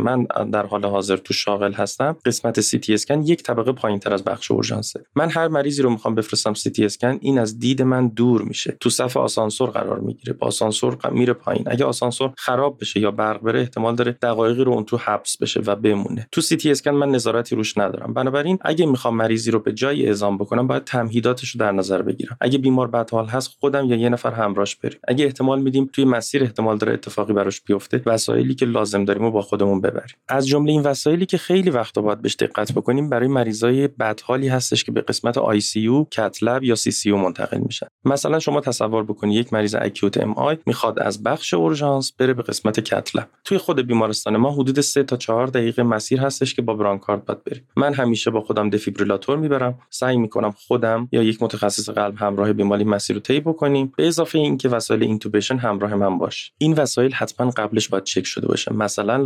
در 0.52 0.65
حال 0.65 0.85
حاضر 0.85 1.18
توش 1.18 1.34
شاغل 1.34 1.73
هستم. 1.73 2.18
قسمت 2.26 2.61
سی 2.61 2.80
تی 2.80 2.94
اسکن 2.94 3.22
یک 3.22 3.44
طبقه 3.44 3.72
پایین 3.72 3.99
تر 3.99 4.14
از 4.14 4.23
بخش 4.23 4.52
اورژانسه. 4.52 5.06
من 5.15 5.30
هر 5.30 5.48
مریضی 5.48 5.81
رو 5.81 5.90
می‌خوام 5.90 6.15
بفرستم 6.15 6.53
سی 6.53 6.69
تی 6.69 6.85
اسکن 6.85 7.18
این 7.22 7.40
از 7.40 7.60
دید 7.60 7.81
من 7.81 8.07
دور 8.07 8.41
میشه. 8.41 8.77
تو 8.80 8.90
صف 8.90 9.18
آسانسور 9.18 9.69
قرار 9.69 9.99
می‌گیره. 9.99 10.34
با 10.34 10.48
آسانسور 10.48 10.98
میره 11.11 11.34
پایین. 11.34 11.64
اگه 11.68 11.85
آسانسور 11.85 12.31
خراب 12.38 12.77
بشه 12.81 12.99
یا 12.99 13.11
برق 13.11 13.41
بره 13.41 13.60
احتمال 13.60 13.95
داره 13.95 14.11
دقایقی 14.11 14.64
رو 14.64 14.72
اون 14.72 14.85
تو 14.85 14.98
حبس 14.98 15.38
بشه 15.38 15.61
و 15.65 15.76
بمونه. 15.76 16.27
تو 16.31 16.41
سی 16.41 16.57
تی 16.57 16.72
اسکن 16.72 16.91
من 16.91 17.10
نظارتی 17.10 17.56
روش 17.56 17.77
ندارم. 17.77 18.14
بنابراین 18.14 18.57
اگه 18.61 18.85
می‌خوام 18.85 19.15
مریضی 19.15 19.52
رو 19.52 19.60
به 19.60 19.73
جایی 19.74 20.06
اعزام 20.06 20.38
بکنم 20.38 20.68
باید 20.68 20.84
تمهیداتش 20.84 21.49
رو 21.49 21.60
در 21.60 21.72
نظر 21.72 22.02
بگیرم. 22.02 22.38
اگه 22.41 22.57
بیمار 22.57 22.88
بدحال 22.88 23.26
هست 23.26 23.57
خودم 23.60 23.85
یا 23.85 23.95
یه 23.95 24.10
نفر 24.10 24.31
همراهش 24.31 24.76
بریم. 24.76 24.99
اگه 25.07 25.26
احتمال 25.26 25.61
میدیم 25.61 25.90
توی 25.94 26.06
مسیر 26.06 26.44
احتمال 26.44 26.77
داره 26.77 26.94
اتفاقی 26.94 27.34
براش 27.34 27.61
بیفته. 27.61 28.02
وسایلی 28.06 28.56
که 28.56 28.65
لازم 28.65 29.06
داریم 29.06 29.23
و 29.23 29.31
با 29.31 29.41
خودمون 29.41 29.81
ببریم. 29.81 30.03
از 30.28 30.48
جمله 30.48 30.72
این 30.72 30.82
وسایلی 30.82 31.26
که 31.26 31.38
خیلی 31.38 31.70
وقتا 31.70 32.02
باید 32.02 32.22
بهش 32.22 32.36
دقت 32.36 32.72
بکنیم 32.72 33.10
برای 33.10 33.28
مریضای 33.28 33.88
بدحالی 33.88 34.48
هستش 34.48 34.84
که 34.84 34.92
به 34.92 35.02
قسمت 35.02 35.38
ICU 35.38 35.60
cath 35.60 36.06
lab 36.12 36.64
یا 36.64 36.76
CCU 36.76 37.12
منتقل 37.12 37.58
میشن. 37.58 37.88
مثلا 38.06 38.40
شما 38.40 38.62
تصور 38.62 39.04
بکنید 39.04 39.38
یک 39.38 39.54
مریض 39.54 39.76
acute 39.76 40.18
MI 40.18 40.58
می‌خواد 40.66 41.00
از 41.00 41.24
بخش 41.24 41.54
اورژانس 41.54 42.14
بره 42.18 42.34
به 42.34 42.44
قسمت 42.44 42.80
cath 42.80 43.08
lab 43.08 43.30
توی 43.44 43.58
خود 43.58 43.88
بیمارستان 43.88 44.38
ما 44.38 44.52
حدود 44.52 44.82
3 44.82 45.04
تا 45.04 45.18
4 45.18 45.48
دقیقه 45.48 45.84
مسیر 45.84 46.20
هستش 46.20 46.54
که 46.54 46.62
با 46.62 46.74
برانکارد 46.74 47.26
باید 47.26 47.44
بریم. 47.44 47.68
من 47.78 47.94
همیشه 47.94 48.32
با 48.32 48.42
خودم 48.42 48.70
دفیبریلاتور 48.70 49.38
می‌برم. 49.38 49.80
سعی 49.90 50.18
می‌کنم 50.18 50.52
خودم 50.52 51.10
یا 51.12 51.24
یک 51.24 51.44
متخصص 51.44 51.90
قلب 51.90 52.16
همراه 52.18 52.54
بیمار 52.54 52.74
این 52.74 52.84
مسیر 52.84 53.16
رو 53.16 53.22
طی 53.22 53.40
بکنیم. 53.40 53.94
به 53.98 54.08
اضافه 54.08 54.40
اینکه 54.40 54.70
وسایل 54.70 55.04
intubation 55.04 55.58
همراه 55.58 55.96
من 55.96 56.18
باشه 56.18 56.52
این 56.58 56.74
وسایل 56.74 57.14
حتما 57.14 57.50
قبلش 57.50 57.88
باید 57.88 58.04
چک 58.04 58.26
شده 58.26 58.48
باشه. 58.48 58.74
مثلا 58.74 59.18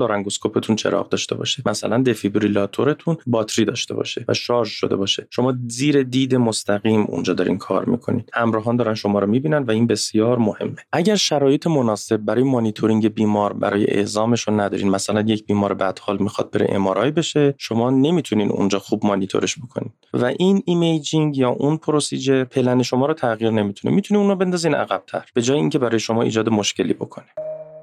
لارنگوسکوپتون 0.68 0.76
چراغ 0.76 1.10
داشته 1.10 1.36
باشه؟ 1.36 1.64
مثلا 1.66 2.04
دفیبریلاتورتون 2.04 3.18
باتری 3.28 3.66
داشته 3.66 3.94
باشه 3.94 4.26
و 4.28 4.34
شارژ 4.34 4.70
شده 4.70 4.96
باشه. 4.96 5.28
شما 5.30 5.54
زیر 5.68 6.04
دید 6.04 6.36
مستقیم 6.36 7.06
اونجا 7.10 7.34
دارین 7.34 7.58
کار 7.58 7.86
می‌کنید. 7.86 8.30
همراهان 8.34 8.76
دارن 8.76 8.94
شما 8.94 9.20
رو 9.20 9.28
می‌بینن 9.28 9.64
و 9.64 9.72
این 9.72 9.88
بسیار 9.88 10.38
مهمه. 10.38 10.76
اگر 10.92 11.16
شرایط 11.16 11.68
مناسب 11.68 12.18
برای 12.18 12.44
مانیتورینگ 12.44 13.14
بیمار 13.14 13.54
برای 13.54 13.86
اعزامش 13.88 14.48
رو 14.48 14.60
ندارین 14.60 14.90
مثلا 14.90 15.22
یک 15.22 15.46
بیمار 15.46 15.74
بدحال 15.74 16.18
می‌خواد 16.20 16.52
بره 16.52 16.68
MRI 16.70 16.88
بشه 17.12 17.56
شما 17.58 17.90
نمی‌تونین 17.90 18.52
اونجا 18.52 18.80
خوب 18.80 19.06
مانیتورش 19.06 19.58
بکنید 19.60 19.92
و 20.14 20.26
این 20.26 20.64
imaging 20.66 21.38
یا 21.38 21.50
اون 21.50 21.78
procedure 21.78 22.44
plan 22.44 22.84
شما 22.84 23.06
رو 23.06 23.14
تغییر 23.14 23.52
نمیده. 23.52 23.96
می‌تونین 23.96 24.20
اون 24.20 24.30
رو 24.30 24.36
بندازین 24.36 24.74
عقبتر. 24.76 25.26
به 25.34 25.42
جای 25.42 25.58
اینکه 25.58 25.80
برای 25.80 26.00
شما 26.00 26.22
ایجاد 26.22 26.50
مشکلی 26.50 26.94
بکنه. 26.94 27.28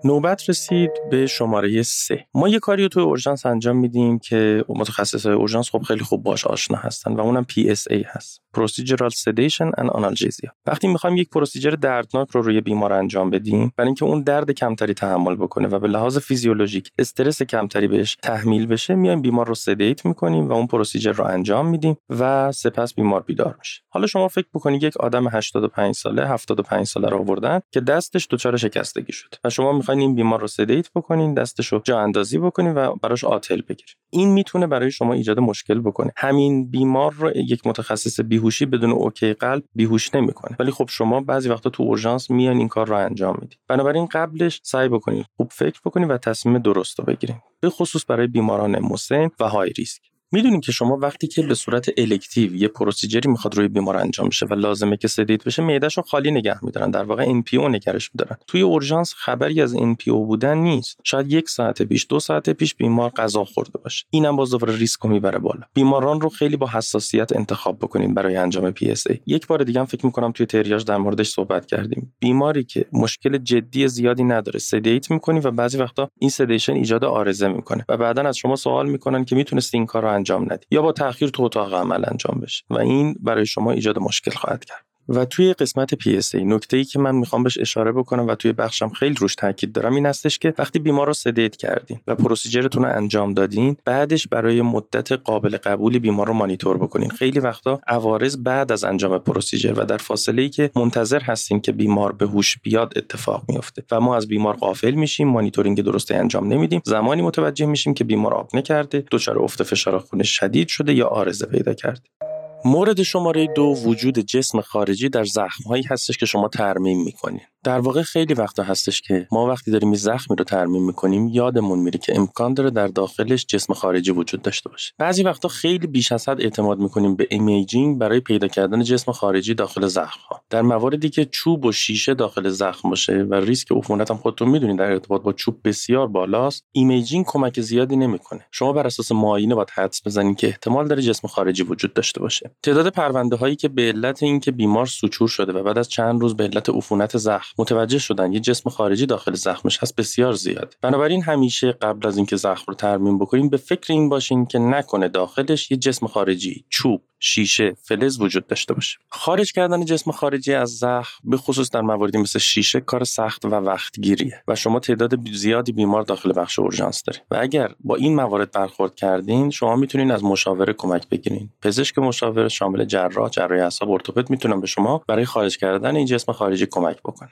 نوبت 0.05 0.49
رسید 0.51 0.91
به 1.11 1.27
شماره 1.27 1.83
سه. 1.83 2.27
ما 2.35 2.49
یه 2.49 2.59
کاری 2.59 2.83
رو 2.83 2.89
توی 2.89 3.03
اورژانس 3.03 3.47
انجام 3.47 3.77
میدیم 3.77 4.19
که 4.19 4.65
متخصص 4.69 5.27
اورژانس 5.27 5.71
خب 5.71 5.83
خیلی 5.83 6.05
خوب 6.05 6.23
باش 6.23 6.47
آشنا 6.47 6.79
هستن 6.79 7.13
و 7.13 7.21
اونم 7.21 7.47
PSA 7.51 8.05
هست. 8.07 8.45
Procedural 8.57 9.11
Sedation 9.11 9.81
and 9.81 9.89
Analgesia. 9.89 10.51
وقتی 10.67 10.89
می‌خوایم 10.89 11.17
یک 11.17 11.31
procedure 11.31 11.71
دردناک 11.71 12.31
رو 12.31 12.43
روی 12.43 12.61
بیمار 12.61 12.93
انجام 12.93 13.31
بدیم 13.31 13.73
برای 13.77 13.89
اینکه 13.89 14.05
اون 14.05 14.23
درد 14.23 14.51
کمتری 14.51 14.95
تحمل 14.95 15.35
بکنه 15.35 15.69
و 15.69 15.79
به 15.79 15.89
لحاظ 15.89 16.19
فیزیولوژیک 16.19 16.91
استرس 16.99 17.43
کمتری 17.43 17.89
بهش 17.89 18.17
تحمیل 18.23 18.67
بشه 18.67 18.95
میایم 18.95 19.23
بیمار 19.23 19.47
رو 19.47 19.55
sedate 19.55 20.07
می‌کنیم 20.07 20.49
و 20.49 20.53
اون 20.53 20.67
procedure 20.67 21.13
رو 21.13 21.25
انجام 21.25 21.67
میدیم 21.67 21.97
و 22.11 22.53
سپس 22.53 22.95
بیمار 22.95 23.23
بیدار 23.23 23.57
میشه. 23.59 23.83
حالا 23.89 24.07
شما 24.07 24.29
فکر 24.29 24.47
بکنید 24.55 24.83
یک 24.83 24.97
آدم 24.97 25.29
85 25.29 25.95
ساله 25.95 26.29
75 26.29 26.87
ساله 26.87 27.09
رو 27.09 27.19
آوردن 27.19 27.61
که 27.71 27.81
دستش 27.81 28.29
دچار 28.31 28.57
شکستگی 28.57 29.13
شد 29.13 29.35
و 29.45 29.51
شما 29.51 29.73
می‌خواین 29.73 29.94
می‌خواین 29.95 30.09
این 30.09 30.17
بیمار 30.17 30.41
رو 30.41 30.47
sedate 30.47 30.91
بکنین 30.95 31.35
دستش 31.35 31.73
رو 31.73 31.81
جا 31.85 31.99
اندازی 31.99 32.39
بکنین 32.39 32.75
و 32.75 32.95
براش 33.03 33.25
آتل 33.25 33.61
بگیرین. 33.61 33.95
این 34.11 34.29
می‌تونه 34.33 34.67
برای 34.67 34.91
شما 34.91 35.13
ایجاد 35.13 35.39
مشکل 35.39 35.81
بکنه. 35.81 36.13
همین 36.17 36.71
بیمار 36.71 37.13
رو 37.13 37.37
یک 37.37 37.67
متخصص 37.67 38.21
بیهوشی 38.21 38.67
بدون 38.67 38.91
اوکی 38.91 39.33
قلب 39.33 39.63
بیهوش 39.75 40.15
نمی‌کنه. 40.15 40.57
ولی 40.59 40.71
خب 40.71 40.87
شما 40.89 41.21
بعضی 41.21 41.49
وقتا 41.49 41.71
تو 41.71 41.83
اورژانس 41.83 42.31
میان 42.31 42.57
این 42.57 42.69
کار 42.69 42.87
رو 42.87 42.97
انجام 42.97 43.39
می‌دید 43.41 43.59
بنابراین 43.69 44.07
قبلش 44.07 44.61
سعی 44.63 44.89
بکنید 44.89 45.27
خوب 45.37 45.49
فکر 45.51 45.81
بکنید 45.85 46.11
و 46.11 46.19
تصمیم 46.19 46.59
درست 46.59 46.99
رو 46.99 47.05
بگیرید 47.05 47.37
به 47.61 47.71
خصوص 47.71 48.05
برای 48.09 48.27
بیماران 48.27 48.79
مسن 48.79 49.29
و 49.41 49.49
high 49.49 49.71
risk. 49.71 50.14
می‌دونیم 50.33 50.61
که 50.61 50.73
شما 50.73 50.97
وقتی 50.97 51.27
که 51.27 51.43
به 51.43 51.55
صورت 51.55 51.91
elective 51.97 52.55
یه 52.55 52.69
procedure 52.69 53.25
ی 53.25 53.31
می‌خواد 53.31 53.55
روی 53.55 53.69
بیمار 53.69 53.97
انجام 53.97 54.29
بشه 54.29 54.47
و 54.47 54.55
لازمه 54.55 54.97
که 54.97 55.09
sedate 55.09 55.45
بشه 55.45 55.63
معدهشو 55.63 56.03
خالی 56.03 56.31
نگه 56.31 56.65
میدارن. 56.65 56.91
در 56.91 57.03
واقع 57.03 57.25
NPO 57.29 57.59
نگهش 57.59 58.11
میدارن. 58.15 58.37
توی 58.47 58.61
اورژانس 58.61 59.15
خبری 59.17 59.63
از 59.63 59.75
NPO 59.75 60.11
بودن 60.11 60.59
نیست. 60.59 61.01
شاید 61.05 61.33
یک 61.33 61.49
ساعت 61.49 61.83
پیش 61.83 62.07
دو 62.09 62.21
ساعت 62.21 62.51
پیش 62.51 62.75
بیمار 62.75 63.11
غذا 63.11 63.45
خورده 63.45 63.79
باشه. 63.79 64.05
اینم 64.11 64.37
باز 64.37 64.51
دوباره 64.51 64.77
ریسک 64.77 65.07
می‌بره 65.07 65.39
بالا. 65.39 65.63
بیماران 65.75 66.21
رو 66.21 66.29
خیلی 66.29 66.57
با 66.57 66.69
حساسیت 66.69 67.37
انتخاب 67.37 67.79
بکنین 67.79 68.15
برای 68.15 68.37
انجام 68.37 68.71
PSA 68.71 69.19
یک 69.27 69.47
بار 69.47 69.65
دیگه 69.65 69.81
هم 69.81 69.87
فکر 69.87 70.07
می‌کنم 70.07 70.33
توی 70.33 70.47
تریاج 70.47 70.85
در 70.85 70.97
موردش 70.97 71.29
صحبت 71.29 71.67
کردیم. 71.67 72.15
بیماری 72.19 72.65
که 72.65 72.87
مشکل 72.93 73.39
جدی 73.39 73.89
زیادی 73.89 74.25
نداره. 74.25 74.59
sedate 74.59 75.11
می‌کنی 75.11 75.41
و 75.41 75.51
بعضی 75.51 75.79
وقتا 75.79 76.11
این 76.19 76.31
sedation 76.31 76.73
ایجاد 76.73 77.05
عارضه 77.05 77.49
می‌کنه. 77.49 77.85
و 77.89 77.97
بعدا 77.97 78.23
از 78.23 78.37
شما 78.37 78.57
سوال 78.57 78.89
می‌کنن 78.89 79.25
که 79.25 79.37
می‌تونست 79.37 79.75
این 79.75 79.87
کار 79.87 80.03
رو 80.03 80.09
انجام 80.15 80.53
ندی 80.53 80.67
یا 80.71 80.83
با 80.83 80.93
تاخیر 80.93 81.29
تو 81.29 81.43
اتاق 81.43 81.75
عمل 81.75 82.05
انجام 82.11 82.41
بشه. 82.41 82.65
و 82.71 82.79
این 82.79 83.17
برای 83.21 83.47
شما 83.47 83.73
ایجاد 83.73 83.99
مشکل 83.99 84.31
خواهد 84.31 84.65
کرد. 84.65 84.87
و 85.09 85.25
توی 85.25 85.53
قسمت 85.53 85.95
PSA 85.95 86.35
نکته 86.35 86.77
ای 86.77 86.85
که 86.85 86.99
من 86.99 87.15
می‌خوام 87.15 87.43
بهش 87.43 87.59
اشاره 87.59 87.93
بکنم 87.93 88.27
و 88.27 88.35
توی 88.35 88.53
بخشم 88.53 88.89
خیلی 88.89 89.15
روش 89.15 89.35
تاکید 89.35 89.73
دارم 89.73 89.95
این 89.95 90.07
هستش 90.07 90.39
که 90.39 90.55
وقتی 90.59 90.79
بیمار 90.79 91.07
رو 91.07 91.13
sedate 91.13 91.57
کردین 91.57 92.01
و 92.07 92.15
procedure 92.15 92.67
تون 92.67 92.85
رو 92.85 92.97
انجام 92.97 93.35
دادین 93.35 93.77
بعدش 93.85 94.29
برای 94.29 94.63
مدت 94.63 95.13
قابل 95.13 95.57
قبولی 95.57 95.99
بیمار 95.99 96.27
رو 96.27 96.33
مانیتور 96.33 96.79
بکنین. 96.79 97.11
خیلی 97.11 97.41
وقتا 97.41 97.81
عوارض 97.87 98.37
بعد 98.37 98.73
از 98.73 98.85
انجام 98.85 99.19
procedure 99.19 99.73
و 99.77 99.85
در 99.85 99.97
فاصله 99.97 100.43
ای 100.43 100.49
که 100.49 100.71
منتظر 100.77 101.21
هستیم 101.21 101.61
که 101.61 101.73
بیمار 101.73 102.13
به 102.13 102.27
هوش 102.27 102.59
بیاد 102.59 102.93
اتفاق 102.97 103.45
میفته 103.49 103.83
و 103.91 104.01
ما 104.01 104.17
از 104.17 104.29
بیمار 104.29 104.57
غافل 104.57 104.91
میشیم 104.91 105.29
مانیتورینگ 105.29 105.83
درستی 105.83 106.15
انجام 106.15 106.53
نمیدیم. 106.53 106.81
زمانی 106.85 107.23
متوجه 107.23 107.67
میشیم 107.67 107.95
که 107.95 108.05
بیمار 108.05 108.35
آپنه 108.35 108.57
کرده 108.57 109.05
دچار 109.11 109.39
افت 109.39 109.63
فشار 109.63 109.99
خون 109.99 110.23
شدید 110.23 110.69
شده 110.69 110.95
یا 110.95 111.07
عارضه 111.07 111.47
پیدا 111.47 111.75
کرده. 111.75 112.34
مورد 112.67 113.03
شماره 113.03 113.47
دو 113.47 113.63
وجود 113.63 114.19
جسم 114.19 114.61
خارجی 114.61 115.09
در 115.09 115.25
زخم 115.25 115.65
هایی 115.69 115.83
هستش 115.83 116.19
که 116.19 116.27
شما 116.27 116.49
ترمیم 116.49 117.03
می‌کنید 117.05 117.43
در 117.65 117.79
واقع 117.79 118.03
خیلی 118.03 118.35
وقتا 118.35 118.63
هستش 118.63 119.01
که 119.01 119.29
ما 119.33 119.47
وقتی 119.47 119.71
داریم 119.71 119.89
این 119.89 119.97
زخمی 119.97 120.37
رو 120.37 120.45
ترمیم 120.45 120.87
می‌کنیم 120.87 121.29
یادمون 121.29 121.79
میره 121.79 121.99
که 121.99 122.17
امکان 122.17 122.55
داره 122.55 122.71
در 122.71 122.87
داخلش 122.87 123.47
جسم 123.47 123.75
خارجی 123.75 124.11
وجود 124.11 124.43
داشته 124.43 124.69
باشه. 124.69 124.93
بعضی 124.99 125.23
وقتا 125.23 125.49
خیلی 125.49 125.87
بیش 125.87 126.13
از 126.13 126.29
حد 126.29 126.41
اعتماد 126.41 126.79
می‌کنیم 126.79 127.17
به 127.17 127.27
imaging 127.31 127.99
برای 127.99 128.21
پیدا 128.21 128.49
کردن 128.49 128.83
جسم 128.83 129.13
خارجی 129.13 129.55
داخل 129.55 129.87
زخم 129.87 130.21
ها 130.31 130.41
در 130.51 130.63
مواردی 130.63 131.11
که 131.11 131.25
چوب 131.25 131.65
و 131.65 131.73
شیشه 131.73 132.15
داخل 132.15 132.49
زخم 132.49 132.91
باشه 132.91 133.13
و 133.13 133.35
ریسک 133.35 133.73
عفونت 133.73 134.11
هم 134.11 134.17
خودتون 134.17 134.49
می‌دونید 134.49 134.79
در 134.79 134.91
ارتباط 134.91 135.23
با 135.23 135.33
چوب 135.33 135.61
بسیار 135.65 136.07
بالاست 136.07 136.65
imaging 136.73 137.25
کمک 137.29 137.61
زیادی 137.61 137.97
نمی‌کنه. 137.97 138.47
شما 138.51 138.73
بر 138.73 138.87
اساس 138.87 139.13
معاینه 139.13 139.55
باید 139.55 139.71
حدس 139.71 140.07
بزنید 140.07 140.37
که 140.37 140.47
احتمال 140.47 140.89
داره 140.89 141.03
جسم 141.03 141.29
خارجی 141.29 141.63
وجود 141.63 141.95
داشته 141.95 142.21
باشه. 142.21 142.54
تعداد 142.63 142.89
پرونده 142.89 143.37
هایی 143.37 143.57
که 143.57 143.69
به 143.69 143.83
علت 143.83 144.23
اینکه 144.23 144.51
بیمار 144.51 144.87
suture 144.87 145.29
شده 145.29 145.53
و 145.53 145.63
بعد 145.63 145.79
از 145.79 145.89
چند 145.89 146.21
روز 146.21 146.37
به 146.37 146.45
علت 146.45 146.69
عفونت 146.69 147.19
زخم 147.19 147.55
متوجه 147.59 147.99
شدن 147.99 148.33
یه 148.33 148.41
جسم 148.41 148.71
خارجی 148.71 149.07
داخل 149.07 149.35
زخمش 149.35 149.83
هست 149.83 149.97
بسیار 149.97 150.33
زیاد. 150.33 150.77
بنابراین 150.81 151.23
همیشه 151.23 151.73
قبل 151.73 152.09
از 152.09 152.17
اینکه 152.17 152.37
زخم 152.37 152.65
رو 152.69 152.75
ترمیم 152.75 153.19
بکنیم 153.19 153.49
به 153.49 153.57
فکر 153.57 153.93
این 153.93 154.09
باشین 154.09 154.47
که 154.47 154.59
نکنه 154.59 155.09
داخلش 155.09 155.71
یه 155.71 155.77
جسم 155.77 156.07
خارجی 156.07 156.65
چوب 156.69 157.03
شیشه 157.27 157.77
فلز 157.83 158.21
وجود 158.21 158.47
داشته 158.47 158.75
باشه. 158.75 158.99
خارج 159.09 159.53
کردن 159.53 159.85
جسم 159.85 160.11
خارجی 160.11 160.55
از 160.55 160.71
زخم 160.71 161.31
به 161.31 161.37
خصوص 161.37 161.71
در 161.71 161.81
مواردی 161.81 162.19
مثل 162.19 162.39
شیشه 162.39 162.81
کار 162.81 163.05
سخت 163.05 163.45
و 163.45 163.49
وقتگیریه 163.49 164.43
و 164.49 164.55
شما 164.55 164.81
تعداد 164.81 165.29
زیادی 165.33 165.73
بیمار 165.73 166.03
داخل 166.03 166.33
بخش 166.37 166.59
اورژانس 166.59 167.03
دارید 167.03 167.23
و 167.31 167.37
اگر 167.41 167.75
با 167.81 167.97
این 167.97 168.15
موارد 168.15 168.51
برخورد 168.51 168.95
کردین 168.95 169.51
شما 169.51 169.77
می‌تونین 169.77 170.11
از 170.11 170.25
مشاوره 170.25 170.73
کمک 170.73 171.09
بگیرین. 171.09 171.51
پزشک 171.63 171.99
مشاوره 171.99 172.49
شامل 172.49 172.85
جراح 172.85 173.31
جراح 173.31 173.63
اعصاب 173.63 173.91
ارتوپد 173.91 174.31
می‌تونن 174.31 174.61
به 174.61 174.67
شما 174.67 175.05
برای 175.09 175.25
خارج 175.25 175.59
کردن 175.59 175.97
این 175.97 176.07
جسم 176.07 176.33
خارجی 176.33 176.67
کمک 176.67 176.99
بکنه. 176.99 177.31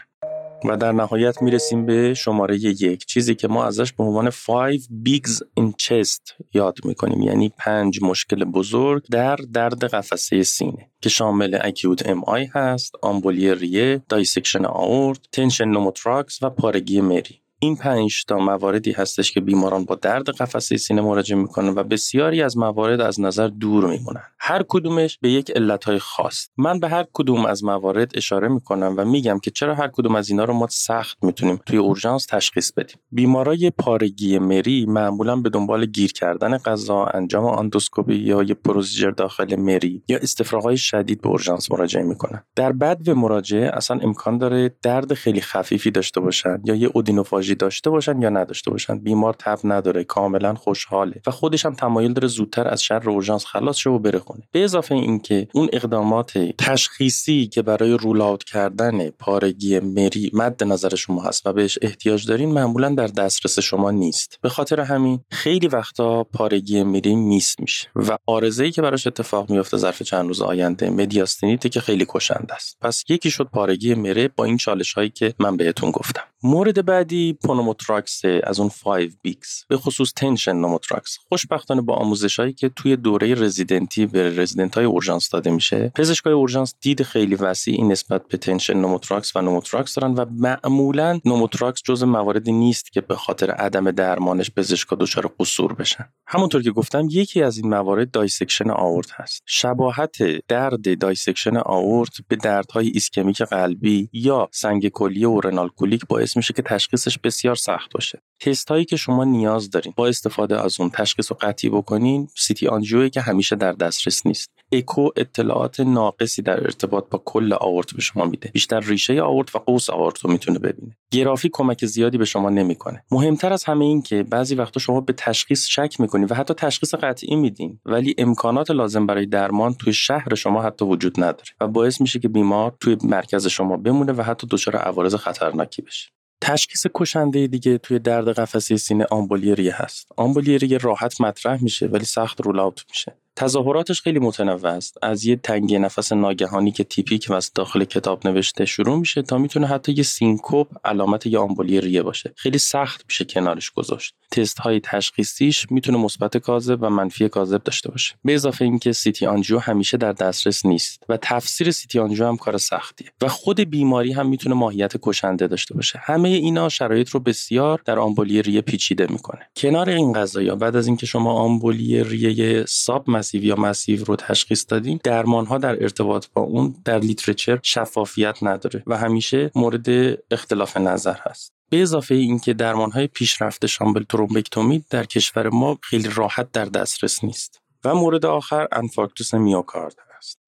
و 0.64 0.76
در 0.76 0.92
نهایت 0.92 1.42
می‌رسیم 1.42 1.86
به 1.86 2.14
شماره 2.14 2.56
یک. 2.56 3.06
چیزی 3.06 3.34
که 3.34 3.48
ما 3.48 3.64
ازش 3.64 3.92
به 3.92 4.04
عنوان 4.04 4.30
5 4.46 4.88
bigs 5.06 5.60
in 5.60 5.72
chest 5.82 6.44
یاد 6.54 6.78
می‌کنیم 6.84 7.22
یعنی 7.22 7.48
پنج 7.58 8.02
مشکل 8.02 8.44
بزرگ 8.44 9.02
در 9.10 9.36
درد 9.36 9.84
قفسه 9.84 10.42
سینه 10.42 10.90
که 11.00 11.08
شامل 11.08 11.58
acute 11.60 12.08
MI 12.08 12.48
هست 12.54 12.94
آمبولی 13.02 13.54
ریه 13.54 14.02
dissection 14.08 14.64
آورت 14.64 15.20
tension 15.32 15.68
pneumothorax 15.68 16.42
و 16.42 16.50
پارگی 16.50 17.00
مری. 17.00 17.41
این 17.62 17.76
پنج 17.76 18.24
تا 18.24 18.36
مواردی 18.36 18.92
هستش 18.92 19.32
که 19.32 19.40
بیماران 19.40 19.84
با 19.84 19.94
درد 19.94 20.30
قفسه 20.30 20.76
سینه 20.76 21.02
مراجعه 21.02 21.38
می‌کنن 21.38 21.68
و 21.68 21.82
بسیاری 21.82 22.42
از 22.42 22.58
موارد 22.58 23.00
از 23.00 23.20
نظر 23.20 23.48
دور 23.48 23.86
میمونن. 23.86 24.22
هر 24.38 24.62
کدومش 24.68 25.18
به 25.18 25.30
یک 25.30 25.50
علتهای 25.50 25.98
خاص. 25.98 26.48
من 26.56 26.80
به 26.80 26.88
هر 26.88 27.04
کدوم 27.12 27.46
از 27.46 27.64
موارد 27.64 28.12
اشاره 28.14 28.48
می‌کنم 28.48 28.94
و 28.96 29.04
میگم 29.04 29.38
که 29.38 29.50
چرا 29.50 29.74
هر 29.74 29.88
کدوم 29.88 30.14
از 30.14 30.30
اینا 30.30 30.44
رو 30.44 30.54
ما 30.54 30.66
سخت 30.70 31.24
می‌تونیم 31.24 31.60
توی 31.66 31.78
اورژانس 31.78 32.26
تشخیص 32.26 32.72
بدیم. 32.72 32.96
بیمارای 33.12 33.70
پارگی 33.70 34.38
مری 34.38 34.86
معمولا 34.86 35.36
به 35.36 35.50
دنبال 35.50 35.86
گیر 35.86 36.12
کردن 36.12 36.58
غذا 36.58 37.04
انجام 37.04 37.44
آندوسکوپی 37.44 38.14
یا 38.14 38.42
یه 38.42 38.54
procedure 38.54 39.10
داخل 39.10 39.56
مری 39.56 40.02
یا 40.08 40.18
استفراغهای 40.18 40.76
شدید 40.76 41.20
به 41.20 41.28
اورژانس 41.28 41.72
مراجعه 41.72 42.02
می‌کنن. 42.02 42.42
در 42.56 42.72
بدو 42.72 43.14
مراجعه 43.14 43.70
اصلا 43.76 43.98
امکان 44.02 44.38
داره 44.38 44.76
درد 44.82 45.14
خیلی 45.14 45.40
خفیفی 45.40 45.90
داشته 45.90 46.20
باشن 46.20 46.60
یا 46.64 46.74
یه 46.74 46.90
odynophagia 46.94 47.51
داشته 47.54 47.90
باشن 47.90 48.22
یا 48.22 48.28
نداشته 48.28 48.70
باشن. 48.70 48.98
بیمار 48.98 49.34
تب 49.38 49.58
نداره 49.64 50.04
کاملا 50.04 50.54
خوشحاله 50.54 51.22
و 51.26 51.30
خودش 51.30 51.66
هم 51.66 51.74
تمایل 51.74 52.12
داره 52.12 52.28
زودتر 52.28 52.68
از 52.68 52.82
شر 52.82 53.10
اورژانس 53.10 53.44
خلاص 53.44 53.76
شه 53.76 53.90
و 53.90 53.98
بره 53.98 54.18
خونه. 54.18 54.42
به 54.52 54.64
اضافه 54.64 54.94
اینکه 54.94 55.48
اون 55.54 55.68
اقدامات 55.72 56.38
تشخیصی 56.38 57.46
که 57.46 57.62
برای 57.62 57.92
rule 57.92 58.22
کردن 58.36 59.10
پارگی 59.10 59.80
مری 59.80 60.30
مد 60.34 60.64
نظر 60.64 60.94
شما 60.94 61.22
هست 61.22 61.46
و 61.46 61.52
بهش 61.52 61.78
احتیاج 61.82 62.26
دارین 62.26 62.52
معمولا 62.52 62.88
در 62.88 63.06
دسترس 63.06 63.58
شما 63.58 63.90
نیست. 63.90 64.38
به 64.42 64.48
خاطر 64.48 64.80
همین 64.80 65.20
خیلی 65.30 65.66
وقتا 65.66 66.24
پارگی 66.24 66.82
مری 66.82 67.14
miss 67.14 67.60
میشه 67.60 67.88
و 67.96 68.16
عارضه‌ای 68.26 68.70
که 68.70 68.82
براش 68.82 69.06
اتفاق 69.06 69.50
میفته 69.50 69.76
ظرف 69.76 70.02
چند 70.02 70.28
روز 70.28 70.42
آینده 70.42 70.90
mediastinitis 70.90 71.63
ه 71.63 71.68
که 71.68 71.80
خیلی 71.80 72.06
کشنده 72.08 72.54
است. 72.54 72.78
پس 72.80 73.04
یکی 73.08 73.30
شد 73.30 73.44
پارگی 73.44 73.94
مری 73.94 74.28
با 74.28 74.44
این 74.44 74.56
چالش 74.56 74.92
هایی 74.92 75.10
که 75.10 75.34
من 75.38 75.56
بهتون 75.56 75.90
گفتم. 75.90 76.31
مورد 76.44 76.84
بعدی 76.84 77.32
pneumothorax 77.32 78.22
از 78.44 78.60
اون 78.60 78.70
5 78.84 79.12
bigs 79.22 79.64
به 79.68 79.76
خصوص 79.76 80.12
tension 80.16 80.56
pneumothorax. 80.56 81.18
خوشبختانه 81.28 81.80
با 81.80 81.94
آموزش 81.94 82.40
هایی 82.40 82.52
که 82.52 82.68
توی 82.68 82.96
دوره 82.96 83.34
رزیدنتی 83.34 84.06
به 84.06 84.40
رزیدنت 84.40 84.74
های 84.74 84.84
اورژانس 84.84 85.30
داده 85.30 85.50
میشه. 85.50 85.92
پزشکای 85.94 86.32
اورژانس 86.32 86.74
دید 86.80 87.02
خیلی 87.02 87.34
وسیعی 87.34 87.82
نسبت 87.82 88.28
به 88.28 88.36
tension 88.36 88.76
pneumothorax 88.76 89.36
و 89.36 89.40
pneumothorax 89.40 89.94
دارن 89.94 90.14
و 90.14 90.24
معمولا 90.30 91.20
pneumothorax 91.24 91.82
جز 91.84 92.02
مواردی 92.02 92.52
نیست 92.52 92.92
که 92.92 93.00
به 93.00 93.16
خاطر 93.16 93.50
عدم 93.50 93.90
درمانش 93.90 94.50
پزشکا 94.50 94.96
دچار 94.96 95.34
قصور 95.40 95.72
بشن. 95.74 96.04
همونطور 96.26 96.62
که 96.62 96.70
گفتم 96.70 97.08
یکی 97.10 97.42
از 97.42 97.58
این 97.58 97.68
موارد 97.68 98.10
dissection 98.10 98.70
آورت 98.70 99.10
هست. 99.10 99.42
شباهت 99.46 100.16
درد 100.48 100.98
dissection 100.98 101.56
آورت 101.56 102.12
به 102.28 102.36
دردهای 102.36 102.88
ایسکمیک 102.88 103.42
قلبی 103.42 104.08
یا 104.12 104.48
سنگ 104.52 104.88
کلیه 104.88 105.28
و 105.28 105.40
renal 105.40 105.68
colic 105.68 106.06
باعث 106.08 106.31
میشه 106.36 106.54
که 106.54 106.62
تشخیصش 106.62 107.18
بسیار 107.18 107.54
سخت 107.54 107.92
باشه. 107.92 108.22
تست 108.40 108.68
هایی 108.68 108.84
که 108.84 108.96
شما 108.96 109.24
نیاز 109.24 109.70
دارین 109.70 109.92
با 109.96 110.06
استفاده 110.06 110.60
از 110.64 110.80
اون 110.80 110.90
تشخیص 110.90 111.32
رو 111.32 111.34
قطعی 111.40 111.70
بکنین 111.70 112.28
CT 112.36 112.68
angio 112.68 113.03
ی 113.03 113.10
که 113.10 113.20
همیشه 113.20 113.56
در 113.56 113.72
دسترس 113.72 114.26
نیست. 114.26 114.50
اکو 114.72 115.08
اطلاعات 115.16 115.80
ناقصی 115.80 116.42
در 116.42 116.60
ارتباط 116.60 117.04
با 117.10 117.22
کل 117.24 117.52
آورت 117.52 117.94
به 117.94 118.02
شما 118.02 118.24
میده. 118.24 118.50
بیشتر 118.52 118.80
ریشه 118.80 119.22
آورت 119.22 119.56
و 119.56 119.58
قوس 119.58 119.90
آورت 119.90 120.18
رو 120.18 120.30
می‌تونه 120.30 120.58
ببینه. 120.58 120.96
گرافی 121.10 121.50
کمک 121.52 121.86
زیادی 121.86 122.18
به 122.18 122.24
شما 122.24 122.50
نمی‌کنه. 122.50 123.04
مهمتر 123.10 123.52
از 123.52 123.64
همه 123.64 123.84
این 123.84 124.02
که 124.02 124.22
بعضی 124.22 124.54
وقتا 124.54 124.80
شما 124.80 125.00
به 125.00 125.12
تشخیص 125.12 125.66
شک 125.68 126.00
می‌کنید 126.00 126.30
و 126.30 126.34
حتی 126.34 126.54
تشخیص 126.54 126.94
قطعی 126.94 127.36
میدین 127.36 127.80
ولی 127.84 128.14
امکانات 128.18 128.70
لازم 128.70 129.06
برای 129.06 129.26
درمان 129.26 129.74
توی 129.74 129.92
شهر 129.92 130.34
شما 130.34 130.62
حتی 130.62 130.84
وجود 130.84 131.20
نداره 131.20 131.50
و 131.60 131.68
باعث 131.68 132.00
میشه 132.00 132.18
که 132.18 132.28
بیمار 132.28 132.76
توی 132.80 132.96
مرکز 133.04 133.46
شما 133.46 133.76
بمونه 133.76 134.12
و 134.12 134.22
حتی 134.22 134.46
دچار 134.50 134.76
عوارض 134.76 135.14
خطرناکی 135.14 135.82
بشه. 135.82 136.10
تشخیص 136.42 136.86
کشنده 136.94 137.46
دیگه 137.46 137.78
توی 137.78 137.98
درد 137.98 138.28
قفسه 138.28 138.76
سینه 138.76 139.06
آمبولی 139.10 139.54
ریه 139.54 139.82
هست. 139.82 140.08
آمبولی 140.16 140.58
ریه 140.58 140.78
راحت 140.78 141.20
مطرح 141.20 141.62
میشه 141.62 141.86
ولی 141.86 142.04
سخت 142.04 142.40
rule 142.40 142.58
میشه. 142.88 143.21
تظاهراتش 143.36 144.02
خیلی 144.02 144.18
متنوع 144.18 144.66
است. 144.66 144.98
از 145.02 145.24
یه 145.24 145.36
تنگی 145.36 145.78
نفس 145.78 146.12
ناگهانی 146.12 146.72
که 146.72 146.84
typical 146.84 147.26
و 147.30 147.40
داخل 147.54 147.84
کتاب 147.84 148.26
نوشته 148.26 148.64
شروع 148.64 148.98
میشه 148.98 149.22
تا 149.22 149.38
می‌تونه 149.38 149.66
حتی 149.66 149.92
یه 149.92 150.02
syncope 150.02 150.68
علامت 150.84 151.26
یه 151.26 151.38
آمبولی 151.38 151.80
ریه 151.80 152.02
باشه. 152.02 152.32
خیلی 152.36 152.58
سخت 152.58 153.04
میشه 153.08 153.24
کنارش 153.24 153.70
گذاشت. 153.70 154.14
تست 154.30 154.58
های 154.58 154.80
تشخیصیش 154.80 155.66
می‌تونه 155.70 155.98
مثبت 155.98 156.36
کاذب 156.36 156.78
و 156.82 156.90
منفی 156.90 157.28
کاذب 157.28 157.62
داشته 157.62 157.90
باشه. 157.90 158.14
به 158.24 158.34
اضافه 158.34 158.64
اینکه 158.64 158.92
CT 158.92 159.26
angio 159.26 159.58
همیشه 159.58 159.96
در 159.96 160.12
دسترس 160.12 160.66
نیست 160.66 161.04
و 161.08 161.18
تفسیر 161.22 161.70
CT 161.70 161.98
angio 161.98 162.26
هم 162.26 162.36
کار 162.36 162.58
سختیه. 162.58 163.12
و 163.22 163.28
خود 163.28 163.60
بیماری 163.60 164.12
هم 164.12 164.28
می‌تونه 164.28 164.54
ماهیت 164.54 164.92
کشنده 165.02 165.46
داشته 165.46 165.74
باشه. 165.74 165.98
همه 166.02 166.28
اینا 166.28 166.68
شرایط 166.68 167.08
رو 167.08 167.20
بسیار 167.20 167.80
در 167.84 167.98
آمبولی 167.98 168.42
ریه 168.42 168.60
پیچیده 168.60 169.06
می‌کنه. 169.10 169.40
کنار 169.56 169.90
این 169.90 170.12
قضایا 170.12 170.56
بعد 170.56 170.76
از 170.76 170.86
اینکه 170.86 171.06
شما 171.06 171.32
آمبولی 171.32 172.04
ریه 172.04 172.64
submassive 172.68 173.44
یا 173.44 173.56
massive 173.56 174.04
رو 174.04 174.16
تشخیص 174.16 174.64
دادین 174.68 175.00
درمان 175.04 175.46
ها 175.46 175.58
در 175.58 175.82
ارتباط 175.82 176.26
با 176.34 176.42
اون 176.42 176.74
در 176.84 176.98
literature 176.98 177.58
شفافیت 177.62 178.38
نداره 178.42 178.82
و 178.86 178.96
همیشه 178.96 179.50
مورد 179.54 179.88
اختلاف 180.30 180.76
نظر 180.76 181.16
هست. 181.20 181.52
به 181.70 181.82
اضافه 181.82 182.14
اینکه 182.14 182.54
درمان 182.54 182.90
های 182.90 183.06
پیشرفته 183.06 183.66
شامل 183.66 184.02
thrombectomy 184.02 184.84
در 184.90 185.04
کشور 185.04 185.48
ما 185.48 185.78
خیلی 185.82 186.08
راحت 186.14 186.52
در 186.52 186.64
دسترس 186.64 187.24
نیست. 187.24 187.60
و 187.84 187.94
مورد 187.94 188.26
آخر 188.26 188.68
انفارکتوس 188.72 189.34
میوکارد 189.34 189.94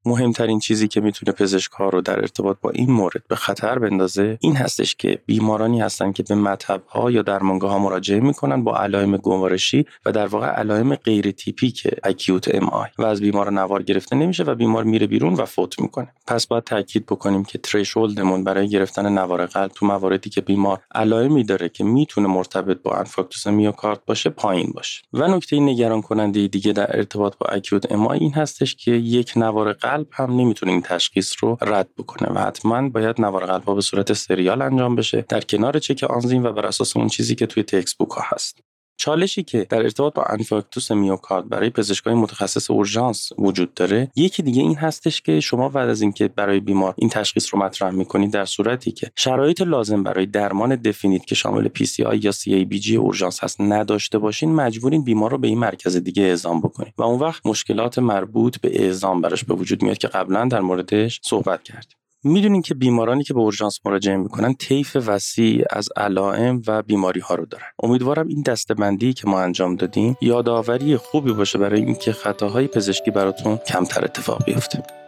مهمترین 0.07 0.59
چیزی 0.59 0.89
که 0.89 1.01
می‌تونه 1.01 1.33
پزشک 1.33 1.73
ها 1.73 1.89
رو 1.89 2.01
در 2.01 2.21
ارتباط 2.21 2.57
با 2.61 2.71
این 2.71 2.91
مورد 2.91 3.23
به 3.29 3.37
خطر 3.37 3.79
بندازه 3.79 4.39
این 4.41 4.57
هستش 4.57 4.95
که 4.95 5.19
بیمارانی 5.27 5.81
هستن 5.81 6.13
که 6.13 6.23
به 6.23 6.35
مطب 6.35 6.83
ها 6.89 7.11
یا 7.11 7.23
درمانگاه 7.23 7.71
ها 7.71 7.79
مراجعه 7.79 8.21
می‌کنن 8.21 8.65
با 8.65 8.77
علائم 8.77 9.17
گوارشی 9.17 9.87
و 10.07 10.13
در 10.13 10.27
واقع 10.27 10.47
علائم 10.47 10.95
غیر 10.95 11.31
تیپیک 11.31 11.89
acute 12.05 12.55
MI 12.55 12.89
و 12.99 13.05
از 13.05 13.21
بیمار 13.21 13.53
نوار 13.53 13.83
گرفته 13.83 14.17
نمیشه 14.17 14.43
و 14.43 14.55
بیمار 14.55 14.85
میره 14.85 15.07
بیرون 15.07 15.35
و 15.35 15.45
فوت 15.45 15.81
می‌کنه. 15.81 16.09
پس 16.27 16.47
باید 16.47 16.65
تاکید 16.65 17.07
بکنیم 17.07 17.45
که 17.45 17.59
threshold 17.59 18.23
مون 18.23 18.45
برای 18.45 18.69
گرفتن 18.69 19.13
نوار 19.19 19.47
قلب 19.47 19.71
تو 19.75 19.87
مواردی 19.87 20.31
که 20.31 20.41
بیمار 20.41 20.81
علائمی 20.95 21.45
داره 21.45 21.69
که 21.69 21.85
می‌تونه 21.85 22.29
مرتبط 22.29 22.83
با 22.83 22.93
انفارکتوس 22.93 23.47
میوکارد 23.47 24.05
باشه 24.07 24.31
پایین 24.31 24.73
باشه. 24.75 25.03
و 25.13 25.29
نکته 25.29 25.61
نگران 25.61 26.03
کننده 26.03 26.49
دیگه 26.49 26.73
در 26.73 26.97
ارتباط 26.97 27.35
با 27.39 27.47
acute 27.47 27.93
MI 27.93 28.19
این 28.19 28.33
هستش 28.33 28.75
که 28.75 28.91
یک 28.91 29.33
نوار 29.37 29.73
قلب 29.73 29.94
هم 30.13 30.33
نمی‌تونه 30.33 30.73
این 30.73 30.83
تشخیص 30.83 31.35
رو 31.41 31.59
رد 31.61 31.89
بکنه 31.99 32.29
و 32.33 32.39
حتما 32.39 32.89
باید 32.89 33.21
نوار 33.21 33.47
قلب 33.47 33.75
به 33.75 33.81
صورت 33.81 34.13
سریال 34.13 34.63
انجام 34.63 34.97
بشه 34.97 35.25
در 35.29 35.41
کنار 35.41 35.79
چک 35.79 36.05
آنزیم 36.05 36.45
و 36.45 36.53
بر 36.53 36.67
اساس 36.67 36.97
اون 36.97 37.09
چیزی 37.09 37.35
که 37.35 37.47
توی 37.47 37.63
textbook 37.63 38.11
ها 38.11 38.23
هست. 38.27 38.74
چالشی 38.97 39.43
که 39.43 39.67
در 39.71 39.83
ارتباط 39.83 40.15
با 40.15 40.23
انفارکتوس 40.23 40.91
میوکارد 40.91 41.49
برای 41.49 41.71
پزشکای 41.71 42.15
متخصص 42.15 42.71
اورژانس 42.71 43.33
وجود 43.39 43.75
داره 43.75 44.11
یکی 44.17 44.43
دیگه 44.43 44.63
این 44.63 44.77
هستش 44.77 45.21
که 45.21 45.41
شما 45.41 45.69
بعد 45.69 45.89
از 45.89 46.03
اینکه 46.03 46.29
برای 46.29 46.61
بیمار 46.61 46.95
این 46.99 47.11
تشخیص 47.11 47.55
رو 47.55 47.61
مطرح 47.61 47.91
می‌کنید 47.91 48.33
در 48.33 48.45
صورتی 48.45 48.93
که 48.93 49.11
شرایط 49.17 49.61
لازم 49.61 50.03
برای 50.03 50.27
درمان 50.27 50.77
definite 50.77 51.27
که 51.27 51.35
شامل 51.35 51.69
PCI 51.69 52.19
یا 52.19 52.33
CABG 52.33 52.97
اورژانس 52.97 53.45
هست 53.45 53.61
نداشته 53.61 54.19
باشین 54.19 54.55
مجبورین 54.55 55.05
بیمار 55.05 55.31
رو 55.31 55.39
به 55.39 55.49
این 55.49 55.59
مرکز 55.59 55.97
دیگه 55.97 56.23
اعزام 56.23 56.61
بکنید 56.61 56.95
و 56.99 57.03
اون 57.03 57.21
وقت 57.21 57.47
مشکلات 57.47 57.99
مربوط 57.99 58.61
به 58.61 58.85
اعزام 58.85 59.21
براش 59.21 59.45
به 59.45 59.55
وجود 59.55 59.83
میاد 59.83 59.99
که 59.99 60.09
قبلا 60.09 60.45
در 60.45 60.61
موردش 60.61 61.21
صحبت 61.25 61.63
کردیم. 61.63 62.04
می‌دونین 62.25 62.63
که 62.63 62.75
بیمارانی 62.75 63.25
که 63.25 63.35
به 63.35 63.41
اورژانس 63.41 63.79
مراجعه 63.85 64.17
می‌کنن 64.17 64.55
طیف 64.55 64.97
وسیع 65.07 65.65
از 65.71 65.89
علائم 65.97 66.63
و 66.67 66.83
بیماری 66.83 67.21
ها 67.21 67.35
رو 67.35 67.47
دارن. 67.47 67.67
امیدوارم 67.83 68.29
این 68.29 68.43
دسته‌بندی 68.43 69.13
که 69.13 69.29
ما 69.29 69.41
انجام 69.41 69.77
دادیم 69.77 70.17
یادآوری 70.21 70.97
خوبی 70.97 71.33
باشه 71.33 71.59
برای 71.59 71.81
اینکه 71.81 72.13
خطاهای 72.13 72.67
پزشکی 72.67 73.11
براتون 73.11 73.57
کمتر 73.57 74.05
اتفاق 74.05 74.45
بیفته. 74.45 75.04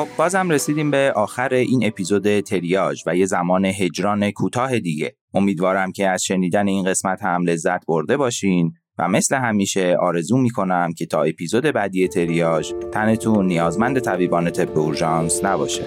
خب 0.00 0.08
بازم 0.16 0.50
رسیدیم 0.50 0.90
به 0.90 1.12
آخر 1.16 1.54
این 1.54 1.86
اپیزود 1.86 2.40
تریاج 2.40 3.02
و 3.06 3.16
یه 3.16 3.26
زمان 3.26 3.64
هجران 3.64 4.30
کوتاه 4.30 4.78
دیگه. 4.78 5.16
امیدوارم 5.34 5.92
که 5.92 6.08
از 6.08 6.22
شنیدن 6.22 6.68
این 6.68 6.84
قسمت 6.84 7.22
هم 7.22 7.44
لذت 7.44 7.86
برده 7.86 8.16
باشین 8.16 8.72
و 8.98 9.08
مثل 9.08 9.36
همیشه 9.36 9.96
آرزو 10.00 10.38
می‌کنم 10.38 10.92
که 10.98 11.06
تا 11.06 11.22
اپیزود 11.22 11.64
بعدی 11.64 12.08
تریاج 12.08 12.72
تنتون 12.92 13.46
نیازمند 13.46 13.98
طبیبان 13.98 14.50
طب 14.50 14.78
اورژانس 14.78 15.44
نباشه. 15.44 15.84